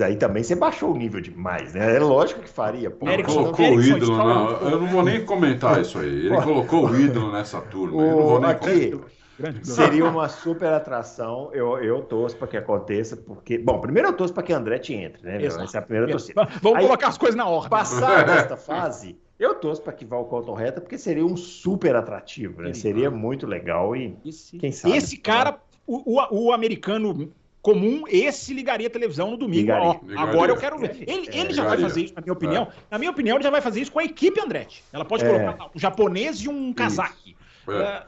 aí 0.00 0.16
também 0.16 0.42
você 0.42 0.54
baixou 0.54 0.92
o 0.92 0.96
nível 0.96 1.20
demais, 1.20 1.72
né? 1.74 1.96
É 1.96 2.00
lógico 2.00 2.40
que 2.40 2.48
faria. 2.48 2.90
Pô. 2.90 3.08
Erickson- 3.08 3.42
colocou 3.44 3.66
o 3.76 3.82
ídolo, 3.82 4.16
não, 4.16 4.50
eu 4.70 4.80
não 4.80 4.86
vou 4.88 5.02
nem 5.02 5.24
comentar 5.24 5.80
isso 5.80 5.98
aí. 5.98 6.26
Ele 6.26 6.42
colocou 6.42 6.86
o 6.88 7.00
ídolo 7.00 7.30
nessa 7.32 7.60
turma, 7.60 8.02
eu 8.02 8.10
não 8.16 8.22
vou 8.26 8.40
nem 8.40 8.50
aqui, 8.50 8.90
comentar. 8.90 9.18
Seria 9.62 10.04
uma 10.04 10.28
super 10.28 10.72
atração. 10.72 11.50
Eu, 11.52 11.78
eu 11.78 12.02
torço 12.02 12.36
para 12.36 12.48
que 12.48 12.56
aconteça, 12.56 13.16
porque. 13.16 13.56
Bom, 13.56 13.78
primeiro 13.80 14.08
eu 14.08 14.12
torço 14.12 14.34
para 14.34 14.42
que 14.42 14.52
Andretti 14.52 14.94
entre, 14.94 15.22
né? 15.24 15.40
Exato. 15.44 15.62
Essa 15.64 15.78
é 15.78 15.80
a 15.80 15.82
primeira 15.82 16.10
torcida. 16.10 16.48
Vamos 16.60 16.78
Aí- 16.78 16.84
colocar 16.86 17.06
as 17.06 17.16
coisas 17.18 17.36
na 17.36 17.46
ordem. 17.48 17.70
Passar 17.70 18.24
desta 18.26 18.56
fase, 18.58 19.16
eu 19.38 19.54
torço 19.54 19.80
para 19.80 19.92
que 19.92 20.04
vá 20.04 20.16
o 20.18 20.24
Colton 20.24 20.54
Reta, 20.54 20.80
porque 20.80 20.98
seria 20.98 21.24
um 21.24 21.36
super 21.36 21.94
atrativo, 21.94 22.62
né? 22.62 22.74
Seria 22.74 23.12
muito 23.12 23.46
legal 23.46 23.94
e 23.94 24.16
Esse, 24.26 24.58
Quem 24.58 24.72
sabe? 24.72 24.96
esse 24.96 25.16
cara, 25.16 25.56
o, 25.86 26.16
o, 26.18 26.46
o 26.48 26.52
americano 26.52 27.30
comum, 27.72 28.04
esse 28.08 28.54
ligaria 28.54 28.86
a 28.86 28.90
televisão 28.90 29.30
no 29.32 29.36
domingo. 29.36 29.60
Ligaria. 29.62 29.86
Ó, 29.88 29.92
Ligaria. 30.02 30.20
agora 30.32 30.52
eu 30.52 30.56
quero 30.56 30.78
ver. 30.78 30.96
Ele, 31.06 31.28
É, 31.30 31.38
ele 31.40 31.52
já 31.52 31.64
vai 31.64 31.78
fazer 31.78 32.02
isso, 32.02 32.14
na 32.14 32.22
minha 32.22 32.32
opinião. 32.32 32.68
Na 32.90 32.98
minha 32.98 33.10
opinião, 33.10 33.36
ele 33.36 33.44
já 33.44 33.50
vai 33.50 33.60
fazer 33.60 33.80
isso 33.80 33.92
com 33.92 33.98
a 33.98 34.04
equipe 34.04 34.40
Andretti. 34.40 34.82
Ela 34.92 35.04
pode 35.04 35.24
É. 35.24 35.28
colocar 35.28 35.66
um 35.74 35.78
japonês 35.78 36.38
e 36.38 36.48
um 36.48 36.72
cazaque. 36.72 37.36
É. 37.68 37.72
É, 37.72 38.02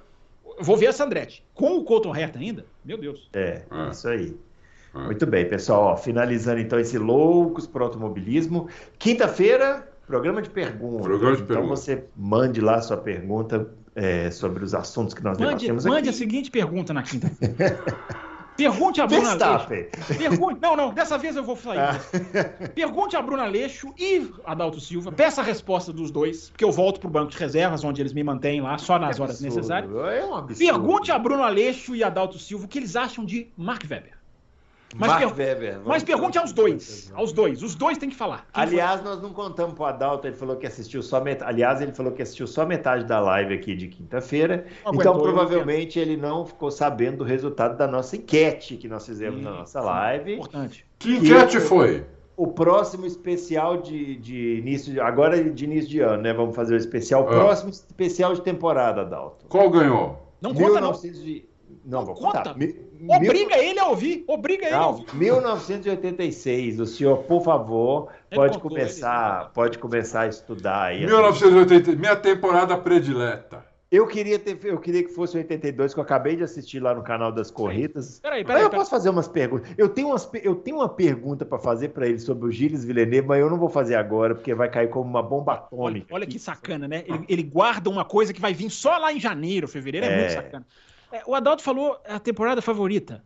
vou 0.60 0.76
ver 0.76 0.86
essa 0.86 1.04
Andretti. 1.04 1.44
Com 1.54 1.76
o 1.78 1.84
Colton 1.84 2.14
Herta 2.16 2.38
ainda? 2.38 2.64
Meu 2.84 2.96
Deus. 2.98 3.28
é, 3.34 3.62
É. 3.70 3.90
isso 3.90 4.08
aí. 4.08 4.34
É. 4.94 4.98
Muito 4.98 5.26
bem, 5.26 5.48
pessoal. 5.48 5.82
Ó, 5.92 5.96
finalizando 5.96 6.60
então 6.60 6.78
esse 6.78 6.98
Loucos 6.98 7.66
para 7.66 7.84
Automobilismo. 7.84 8.68
Quinta-feira, 8.98 9.88
programa 10.06 10.40
de 10.42 10.50
perguntas. 10.50 11.06
Programa 11.06 11.36
de 11.36 11.42
então 11.42 11.56
perguntas. 11.56 11.80
você 11.80 12.04
mande 12.16 12.60
lá 12.60 12.80
sua 12.80 12.96
pergunta 12.96 13.70
é, 13.94 14.30
sobre 14.30 14.64
os 14.64 14.74
assuntos 14.74 15.14
que 15.14 15.22
nós 15.22 15.36
Mande, 15.38 15.50
debatemos 15.66 15.84
mande 15.84 16.08
aqui. 16.08 16.08
a 16.08 16.12
seguinte 16.12 16.50
pergunta 16.50 16.92
na 16.94 17.02
quinta. 17.02 17.30
Pergunte 18.60 19.00
a 19.00 19.06
Bruna 19.06 19.34
Leixo. 19.34 19.66
Pergunte... 20.18 20.60
Não, 20.60 20.76
não, 20.76 20.92
dessa 20.92 21.16
vez 21.16 21.36
eu 21.36 21.42
vou 21.42 21.56
sair. 21.56 21.78
Ah. 21.78 21.98
Pergunte 22.74 23.16
a 23.16 23.22
Bruna 23.22 23.46
Leixo 23.46 23.92
e 23.98 24.30
Adalto 24.44 24.80
Silva. 24.80 25.10
Peça 25.12 25.40
a 25.40 25.44
resposta 25.44 25.92
dos 25.92 26.10
dois, 26.10 26.50
porque 26.50 26.64
eu 26.64 26.70
volto 26.70 27.00
pro 27.00 27.08
banco 27.08 27.30
de 27.30 27.38
reservas, 27.38 27.82
onde 27.82 28.02
eles 28.02 28.12
me 28.12 28.22
mantêm 28.22 28.60
lá 28.60 28.76
só 28.78 28.98
nas 28.98 29.18
horas 29.18 29.40
necessárias. 29.40 29.90
É 29.90 30.24
um 30.24 30.46
Pergunte 30.46 31.10
a 31.10 31.18
Bruna 31.18 31.48
Leixo 31.48 31.94
e 31.94 32.04
a 32.04 32.08
Adalto 32.08 32.38
Silva 32.38 32.64
o 32.64 32.68
que 32.68 32.78
eles 32.78 32.96
acham 32.96 33.24
de 33.24 33.48
Mark 33.56 33.82
Webber. 33.88 34.19
Mas, 34.96 35.18
per... 35.18 35.36
Weber, 35.36 35.80
mas 35.84 36.02
pergunte 36.02 36.36
aos 36.36 36.52
dois. 36.52 37.12
Aos 37.14 37.32
dois. 37.32 37.62
Os 37.62 37.74
dois 37.74 37.96
têm 37.96 38.08
que 38.08 38.16
falar. 38.16 38.46
Quem 38.52 38.62
Aliás, 38.62 39.00
foi? 39.00 39.10
nós 39.10 39.22
não 39.22 39.32
contamos 39.32 39.74
pro 39.74 39.84
Adalto, 39.84 40.26
ele 40.26 40.36
falou 40.36 40.56
que 40.56 40.66
assistiu 40.66 41.02
só 41.02 41.20
metade. 41.20 41.50
Aliás, 41.50 41.80
ele 41.80 41.92
falou 41.92 42.12
que 42.12 42.22
assistiu 42.22 42.46
só 42.46 42.66
metade 42.66 43.04
da 43.04 43.20
live 43.20 43.54
aqui 43.54 43.74
de 43.74 43.88
quinta-feira. 43.88 44.66
Então, 44.92 45.18
provavelmente, 45.18 45.98
ele 45.98 46.16
não 46.16 46.44
ficou 46.44 46.70
sabendo 46.70 47.18
do 47.18 47.24
resultado 47.24 47.76
da 47.76 47.86
nossa 47.86 48.16
enquete 48.16 48.76
que 48.76 48.88
nós 48.88 49.06
fizemos 49.06 49.38
sim, 49.38 49.44
na 49.44 49.52
nossa 49.52 49.80
live. 49.80 50.34
Importante. 50.34 50.86
Que 50.98 51.16
enquete 51.16 51.60
foi? 51.60 52.04
O 52.36 52.48
próximo 52.48 53.06
especial 53.06 53.82
de, 53.82 54.16
de 54.16 54.58
início 54.58 54.92
de, 54.92 55.00
agora 55.00 55.42
de 55.42 55.64
início 55.64 55.90
de 55.90 56.00
ano, 56.00 56.22
né? 56.22 56.32
Vamos 56.32 56.56
fazer 56.56 56.74
o 56.74 56.78
especial. 56.78 57.26
Ah. 57.28 57.32
Próximo 57.32 57.70
especial 57.70 58.34
de 58.34 58.40
temporada, 58.40 59.02
Adalto. 59.02 59.46
Qual 59.46 59.68
ganhou? 59.70 60.18
Não 60.40 60.54
conta, 60.54 60.80
1900 60.80 61.18
não. 61.18 61.26
De, 61.26 61.48
não, 61.84 62.04
vou 62.04 62.14
contar. 62.14 62.56
Obriga 63.08 63.56
Mil... 63.56 63.64
ele 63.64 63.78
a 63.78 63.88
ouvir. 63.88 64.24
Obriga 64.26 64.66
ele 64.66 64.74
Não, 64.74 64.82
a 64.82 64.86
ouvir. 64.88 65.14
1986. 65.14 66.80
O 66.80 66.86
senhor, 66.86 67.18
por 67.24 67.42
favor, 67.42 68.08
pode 68.34 68.58
começar, 68.58 69.42
ele. 69.42 69.50
pode 69.54 69.78
começar 69.78 70.22
a 70.22 70.28
estudar 70.28 70.82
aí. 70.84 71.06
1980, 71.06 71.92
minha 71.96 72.16
temporada 72.16 72.76
predileta. 72.76 73.70
Eu 73.90 74.06
queria, 74.06 74.38
ter, 74.38 74.56
eu 74.62 74.78
queria 74.78 75.02
que 75.02 75.12
fosse 75.12 75.36
82, 75.36 75.92
que 75.92 75.98
eu 75.98 76.04
acabei 76.04 76.36
de 76.36 76.44
assistir 76.44 76.78
lá 76.78 76.94
no 76.94 77.02
canal 77.02 77.32
das 77.32 77.50
corridas. 77.50 78.20
Peraí, 78.20 78.44
peraí. 78.44 78.62
eu 78.62 78.70
posso 78.70 78.88
fazer 78.88 79.10
umas 79.10 79.26
perguntas. 79.26 79.68
Eu 79.76 79.88
tenho, 79.88 80.10
umas, 80.10 80.30
eu 80.44 80.54
tenho 80.54 80.76
uma 80.76 80.88
pergunta 80.88 81.44
para 81.44 81.58
fazer 81.58 81.88
para 81.88 82.06
ele 82.06 82.20
sobre 82.20 82.46
o 82.46 82.52
Gilles 82.52 82.84
Villeneuve, 82.84 83.26
mas 83.26 83.40
eu 83.40 83.50
não 83.50 83.58
vou 83.58 83.68
fazer 83.68 83.96
agora, 83.96 84.32
porque 84.32 84.54
vai 84.54 84.70
cair 84.70 84.88
como 84.90 85.10
uma 85.10 85.22
bomba 85.22 85.54
atômica. 85.54 86.06
Olha, 86.10 86.22
olha 86.22 86.26
que 86.26 86.38
sacana, 86.38 86.86
né? 86.86 87.02
Ele, 87.04 87.24
ele, 87.28 87.42
guarda 87.42 87.90
uma 87.90 88.04
coisa 88.04 88.32
que 88.32 88.40
vai 88.40 88.54
vir 88.54 88.70
só 88.70 88.96
lá 88.96 89.12
em 89.12 89.18
janeiro, 89.18 89.66
fevereiro. 89.66 90.06
É, 90.06 90.12
é 90.12 90.18
muito 90.18 90.32
sacana. 90.34 90.64
É, 91.12 91.22
o 91.26 91.34
Adalto 91.34 91.62
falou 91.62 92.00
a 92.06 92.18
temporada 92.18 92.62
favorita 92.62 93.22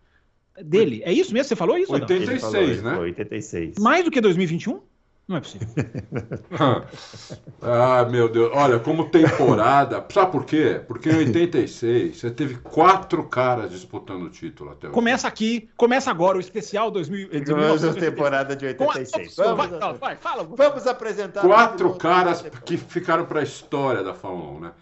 dele. 0.62 1.02
É 1.04 1.12
isso 1.12 1.32
mesmo? 1.32 1.48
Você 1.48 1.56
falou 1.56 1.76
isso, 1.76 1.92
86, 1.92 2.40
falou, 2.40 2.92
né? 2.92 2.98
86. 2.98 3.78
Mais 3.78 4.04
do 4.04 4.10
que 4.10 4.20
2021? 4.20 4.80
Não 5.26 5.38
é 5.38 5.40
possível. 5.40 5.68
ah, 7.62 8.04
meu 8.04 8.28
Deus. 8.28 8.50
Olha, 8.54 8.78
como 8.78 9.08
temporada. 9.08 10.04
Sabe 10.12 10.30
por 10.30 10.44
quê? 10.44 10.82
Porque 10.86 11.08
em 11.08 11.16
86 11.16 12.18
você 12.18 12.30
teve 12.30 12.56
quatro 12.56 13.24
caras 13.24 13.70
disputando 13.70 14.24
o 14.24 14.28
título 14.28 14.72
até 14.72 14.88
hoje. 14.88 14.94
Começa 14.94 15.26
aqui, 15.26 15.70
começa 15.78 16.10
agora 16.10 16.36
o 16.36 16.40
especial 16.40 16.90
2000, 16.90 17.28
de 17.40 17.52
Vamos 17.52 17.84
a 17.84 17.94
temporada 17.94 18.54
de 18.54 18.66
86. 18.66 19.36
Vamos, 19.36 19.70
vai, 19.70 19.94
vai, 19.94 20.16
fala. 20.16 20.44
Vamos 20.44 20.86
apresentar. 20.86 21.40
Quatro 21.40 21.94
caras 21.94 22.44
que 22.66 22.76
ficaram 22.76 23.24
para 23.24 23.40
a 23.40 23.44
história 23.44 24.02
da 24.02 24.12
Fórmula 24.12 24.50
1, 24.50 24.60
né? 24.60 24.72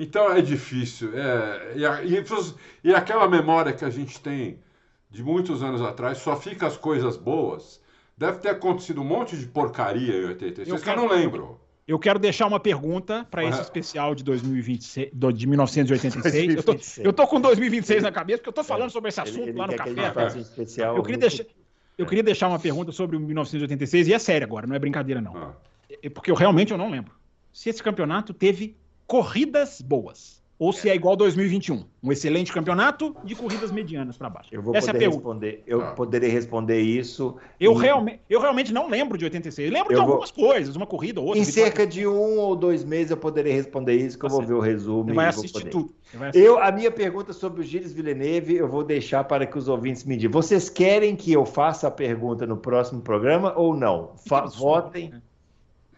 Então 0.00 0.32
é 0.32 0.40
difícil. 0.40 1.10
É, 1.14 1.74
e, 1.76 2.14
e, 2.14 2.24
e, 2.84 2.94
aquela 2.94 3.28
memória 3.28 3.72
que 3.72 3.84
a 3.84 3.90
gente 3.90 4.18
tem 4.18 4.58
de 5.10 5.22
muitos 5.22 5.62
anos 5.62 5.82
atrás, 5.82 6.18
só 6.18 6.36
fica 6.36 6.66
as 6.66 6.76
coisas 6.76 7.16
boas. 7.16 7.80
Deve 8.16 8.38
ter 8.38 8.48
acontecido 8.48 9.02
um 9.02 9.04
monte 9.04 9.36
de 9.36 9.46
porcaria 9.46 10.22
em 10.22 10.26
86, 10.26 10.68
eu, 10.68 10.78
quero, 10.78 11.00
eu 11.00 11.08
não 11.08 11.14
lembro. 11.14 11.60
Eu 11.86 11.98
quero 11.98 12.18
deixar 12.18 12.46
uma 12.46 12.60
pergunta 12.60 13.26
para 13.30 13.44
esse 13.44 13.60
especial 13.60 14.14
de 14.14 14.22
2026, 14.24 15.10
de 15.34 15.46
1986. 15.46 16.54
Eu 16.54 16.62
tô, 16.62 16.76
eu 16.98 17.12
tô 17.12 17.26
com 17.26 17.40
2026 17.40 18.02
na 18.02 18.12
cabeça, 18.12 18.38
porque 18.38 18.50
eu 18.50 18.54
tô 18.54 18.64
falando 18.64 18.90
sobre 18.90 19.08
esse 19.08 19.20
assunto 19.20 19.40
ele, 19.40 19.50
ele 19.50 19.58
lá 19.58 19.66
no 19.66 19.76
café. 19.76 20.36
Um 20.36 20.40
especial 20.40 20.96
eu, 20.96 21.02
queria 21.02 21.18
deixar, 21.18 21.44
eu 21.98 22.06
queria 22.06 22.22
deixar 22.22 22.48
uma 22.48 22.58
pergunta 22.58 22.92
sobre 22.92 23.16
o 23.16 23.20
1986, 23.20 24.08
e 24.08 24.14
é 24.14 24.18
sério 24.18 24.46
agora, 24.46 24.66
não 24.66 24.76
é 24.76 24.78
brincadeira, 24.78 25.20
não. 25.20 25.36
Ah. 25.36 25.52
É, 26.02 26.08
porque 26.08 26.30
eu 26.30 26.34
realmente 26.34 26.70
eu 26.70 26.78
não 26.78 26.90
lembro. 26.90 27.12
Se 27.52 27.68
esse 27.68 27.82
campeonato 27.82 28.32
teve 28.32 28.76
corridas 29.10 29.80
boas. 29.80 30.40
Ou 30.56 30.72
se 30.72 30.88
é 30.88 30.94
igual 30.94 31.16
2021, 31.16 31.84
um 32.00 32.12
excelente 32.12 32.52
campeonato 32.52 33.16
de 33.24 33.34
corridas 33.34 33.72
medianas 33.72 34.16
para 34.16 34.28
baixo. 34.30 34.50
Eu 34.52 34.62
vou 34.62 34.76
Essa 34.76 34.92
poder 34.92 35.04
é 35.04 35.08
responder. 35.08 35.62
Eu 35.66 35.82
ah. 35.82 35.92
poderei 35.92 36.30
responder 36.30 36.80
isso. 36.80 37.36
Eu, 37.58 37.72
e... 37.72 37.80
realmente, 37.80 38.20
eu 38.28 38.40
realmente 38.40 38.72
não 38.72 38.88
lembro 38.88 39.18
de 39.18 39.24
86. 39.24 39.72
lembro 39.72 39.92
eu 39.92 39.96
de 39.96 40.00
algumas 40.02 40.30
vou... 40.30 40.46
coisas, 40.46 40.76
uma 40.76 40.86
corrida 40.86 41.18
ou 41.18 41.28
outra. 41.28 41.40
Em 41.40 41.44
cerca 41.44 41.84
de 41.84 42.06
um 42.06 42.38
ou 42.38 42.54
dois 42.54 42.84
meses 42.84 43.10
eu 43.10 43.16
poderei 43.16 43.52
responder 43.52 43.96
isso, 43.96 44.16
que 44.16 44.20
tá 44.20 44.28
eu 44.28 44.30
vou 44.30 44.46
ver 44.46 44.52
o 44.52 44.60
resumo. 44.60 45.06
Você 45.06 45.14
vai 45.14 45.26
assistir 45.26 45.52
poder. 45.52 45.70
tudo. 45.70 45.94
Vai 46.14 46.28
assistir. 46.28 46.46
Eu, 46.46 46.62
a 46.62 46.70
minha 46.70 46.90
pergunta 46.92 47.32
sobre 47.32 47.62
o 47.62 47.64
Gilles 47.64 47.92
Villeneuve 47.92 48.54
eu 48.54 48.68
vou 48.68 48.84
deixar 48.84 49.24
para 49.24 49.44
que 49.44 49.58
os 49.58 49.66
ouvintes 49.66 50.04
me 50.04 50.16
digam. 50.16 50.40
Vocês 50.40 50.68
querem 50.68 51.16
que 51.16 51.32
eu 51.32 51.44
faça 51.44 51.88
a 51.88 51.90
pergunta 51.90 52.46
no 52.46 52.58
próximo 52.58 53.00
programa 53.00 53.54
ou 53.56 53.74
não? 53.74 54.12
Fa 54.28 54.42
votem. 54.44 55.08
Né? 55.08 55.22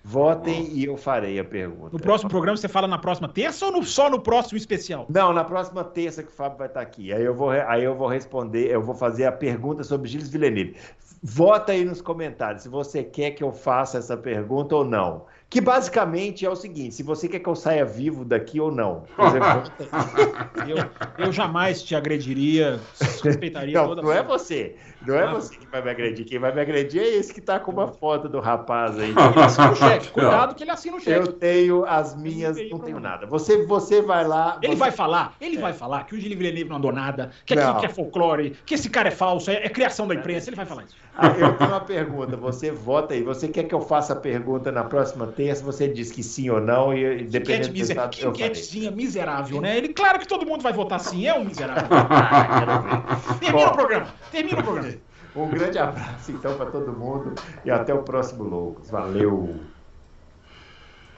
Votem 0.04 0.68
e 0.72 0.84
eu 0.84 0.96
farei 0.96 1.38
a 1.38 1.44
pergunta. 1.44 1.90
No 1.92 2.00
próximo 2.00 2.28
programa 2.28 2.56
você 2.56 2.68
fala 2.68 2.88
na 2.88 2.98
próxima 2.98 3.28
terça 3.28 3.66
ou 3.66 3.72
no, 3.72 3.84
só 3.84 4.10
no 4.10 4.20
próximo 4.20 4.58
especial? 4.58 5.06
Não, 5.08 5.32
na 5.32 5.44
próxima 5.44 5.84
terça 5.84 6.22
que 6.22 6.28
o 6.28 6.34
Fábio 6.34 6.58
vai 6.58 6.66
estar 6.66 6.80
aqui. 6.80 7.12
Aí 7.12 7.24
eu 7.24 7.34
vou, 7.34 7.50
aí 7.50 7.84
eu 7.84 7.94
vou 7.94 8.08
responder, 8.08 8.68
eu 8.68 8.82
vou 8.82 8.96
fazer 8.96 9.26
a 9.26 9.32
pergunta 9.32 9.84
sobre 9.84 10.08
Gilles 10.08 10.28
Villeneuve. 10.28 10.76
Vota 11.22 11.70
aí 11.70 11.84
nos 11.84 12.02
comentários 12.02 12.64
se 12.64 12.68
você 12.68 13.04
quer 13.04 13.30
que 13.30 13.44
eu 13.44 13.52
faça 13.52 13.98
essa 13.98 14.16
pergunta 14.16 14.74
ou 14.74 14.84
não. 14.84 15.26
Que 15.48 15.60
basicamente 15.60 16.44
é 16.44 16.50
o 16.50 16.56
seguinte: 16.56 16.96
se 16.96 17.02
você 17.04 17.28
quer 17.28 17.38
que 17.38 17.48
eu 17.48 17.54
saia 17.54 17.84
vivo 17.84 18.24
daqui 18.24 18.58
ou 18.58 18.72
não. 18.72 19.04
eu, 20.66 21.26
eu 21.26 21.30
jamais 21.30 21.80
te 21.82 21.94
agrediria, 21.94 22.80
respeitaria 23.22 23.78
não, 23.78 23.86
toda 23.86 24.02
Não 24.02 24.12
é 24.12 24.20
você. 24.20 24.74
Não 25.06 25.16
é 25.16 25.32
você 25.32 25.56
que 25.56 25.66
vai 25.66 25.82
me 25.82 25.90
agredir. 25.90 26.24
Quem 26.24 26.38
vai 26.38 26.54
me 26.54 26.60
agredir 26.60 27.02
é 27.02 27.08
esse 27.08 27.32
que 27.32 27.40
tá 27.40 27.58
com 27.58 27.70
uma 27.70 27.88
foto 27.88 28.28
do 28.28 28.40
rapaz 28.40 28.98
aí. 28.98 29.10
Ele 29.10 29.40
assina 29.42 29.70
o 29.70 29.76
cheque. 29.76 30.08
Cuidado 30.12 30.54
que 30.54 30.64
ele 30.64 30.70
assina 30.70 30.96
o 30.96 31.00
cheque. 31.00 31.18
Eu 31.18 31.32
tenho 31.32 31.84
as 31.84 32.14
minhas, 32.16 32.56
não 32.70 32.78
tenho 32.78 33.00
nada. 33.00 33.26
Você, 33.26 33.64
você 33.66 34.00
vai 34.02 34.26
lá. 34.26 34.58
Ele 34.62 34.74
você... 34.74 34.78
vai 34.78 34.90
falar, 34.90 35.34
ele 35.40 35.56
é. 35.56 35.60
vai 35.60 35.72
falar 35.72 36.04
que 36.04 36.14
o 36.14 36.20
Gilles 36.20 36.36
Villeneuve 36.36 36.70
não 36.70 36.76
andou 36.76 36.92
nada, 36.92 37.30
que 37.44 37.54
aquilo 37.54 37.80
que 37.80 37.86
é 37.86 37.88
folclore, 37.88 38.56
que 38.64 38.74
esse 38.74 38.88
cara 38.88 39.08
é 39.08 39.12
falso, 39.12 39.50
é, 39.50 39.64
é 39.64 39.68
criação 39.68 40.06
da 40.06 40.14
imprensa. 40.14 40.48
Ele 40.48 40.56
vai 40.56 40.66
falar 40.66 40.84
isso. 40.84 40.96
Ah, 41.16 41.26
eu 41.28 41.54
tenho 41.56 41.70
uma 41.70 41.80
pergunta. 41.80 42.36
Você 42.36 42.70
vota 42.70 43.14
aí. 43.14 43.22
Você 43.22 43.48
quer 43.48 43.64
que 43.64 43.74
eu 43.74 43.80
faça 43.80 44.14
a 44.14 44.16
pergunta 44.16 44.72
na 44.72 44.84
próxima 44.84 45.26
terça? 45.26 45.62
Você 45.64 45.86
diz 45.88 46.10
que 46.10 46.22
sim 46.22 46.48
ou 46.48 46.60
não, 46.60 46.96
e 46.96 47.24
dependendo 47.24 47.68
do 47.68 47.72
miser... 47.74 47.96
resultado, 47.96 48.10
que 48.10 48.26
enquetezinha 48.26 48.90
miserável, 48.90 49.60
né? 49.60 49.76
Ele, 49.76 49.88
claro 49.88 50.18
que 50.18 50.26
todo 50.26 50.46
mundo 50.46 50.62
vai 50.62 50.72
votar 50.72 51.00
sim, 51.00 51.26
é 51.26 51.34
um 51.34 51.44
miserável. 51.44 51.88
ah, 51.90 53.20
Termina 53.38 53.52
Bom, 53.52 53.66
o 53.66 53.72
programa. 53.72 54.06
Termina 54.30 54.60
o 54.60 54.64
programa. 54.64 54.91
Um 55.34 55.48
grande 55.48 55.78
abraço 55.78 56.30
então 56.30 56.56
para 56.56 56.70
todo 56.70 56.92
mundo 56.92 57.34
e 57.64 57.70
até 57.70 57.94
o 57.94 58.02
próximo 58.02 58.44
Loucos. 58.44 58.90
Valeu! 58.90 59.71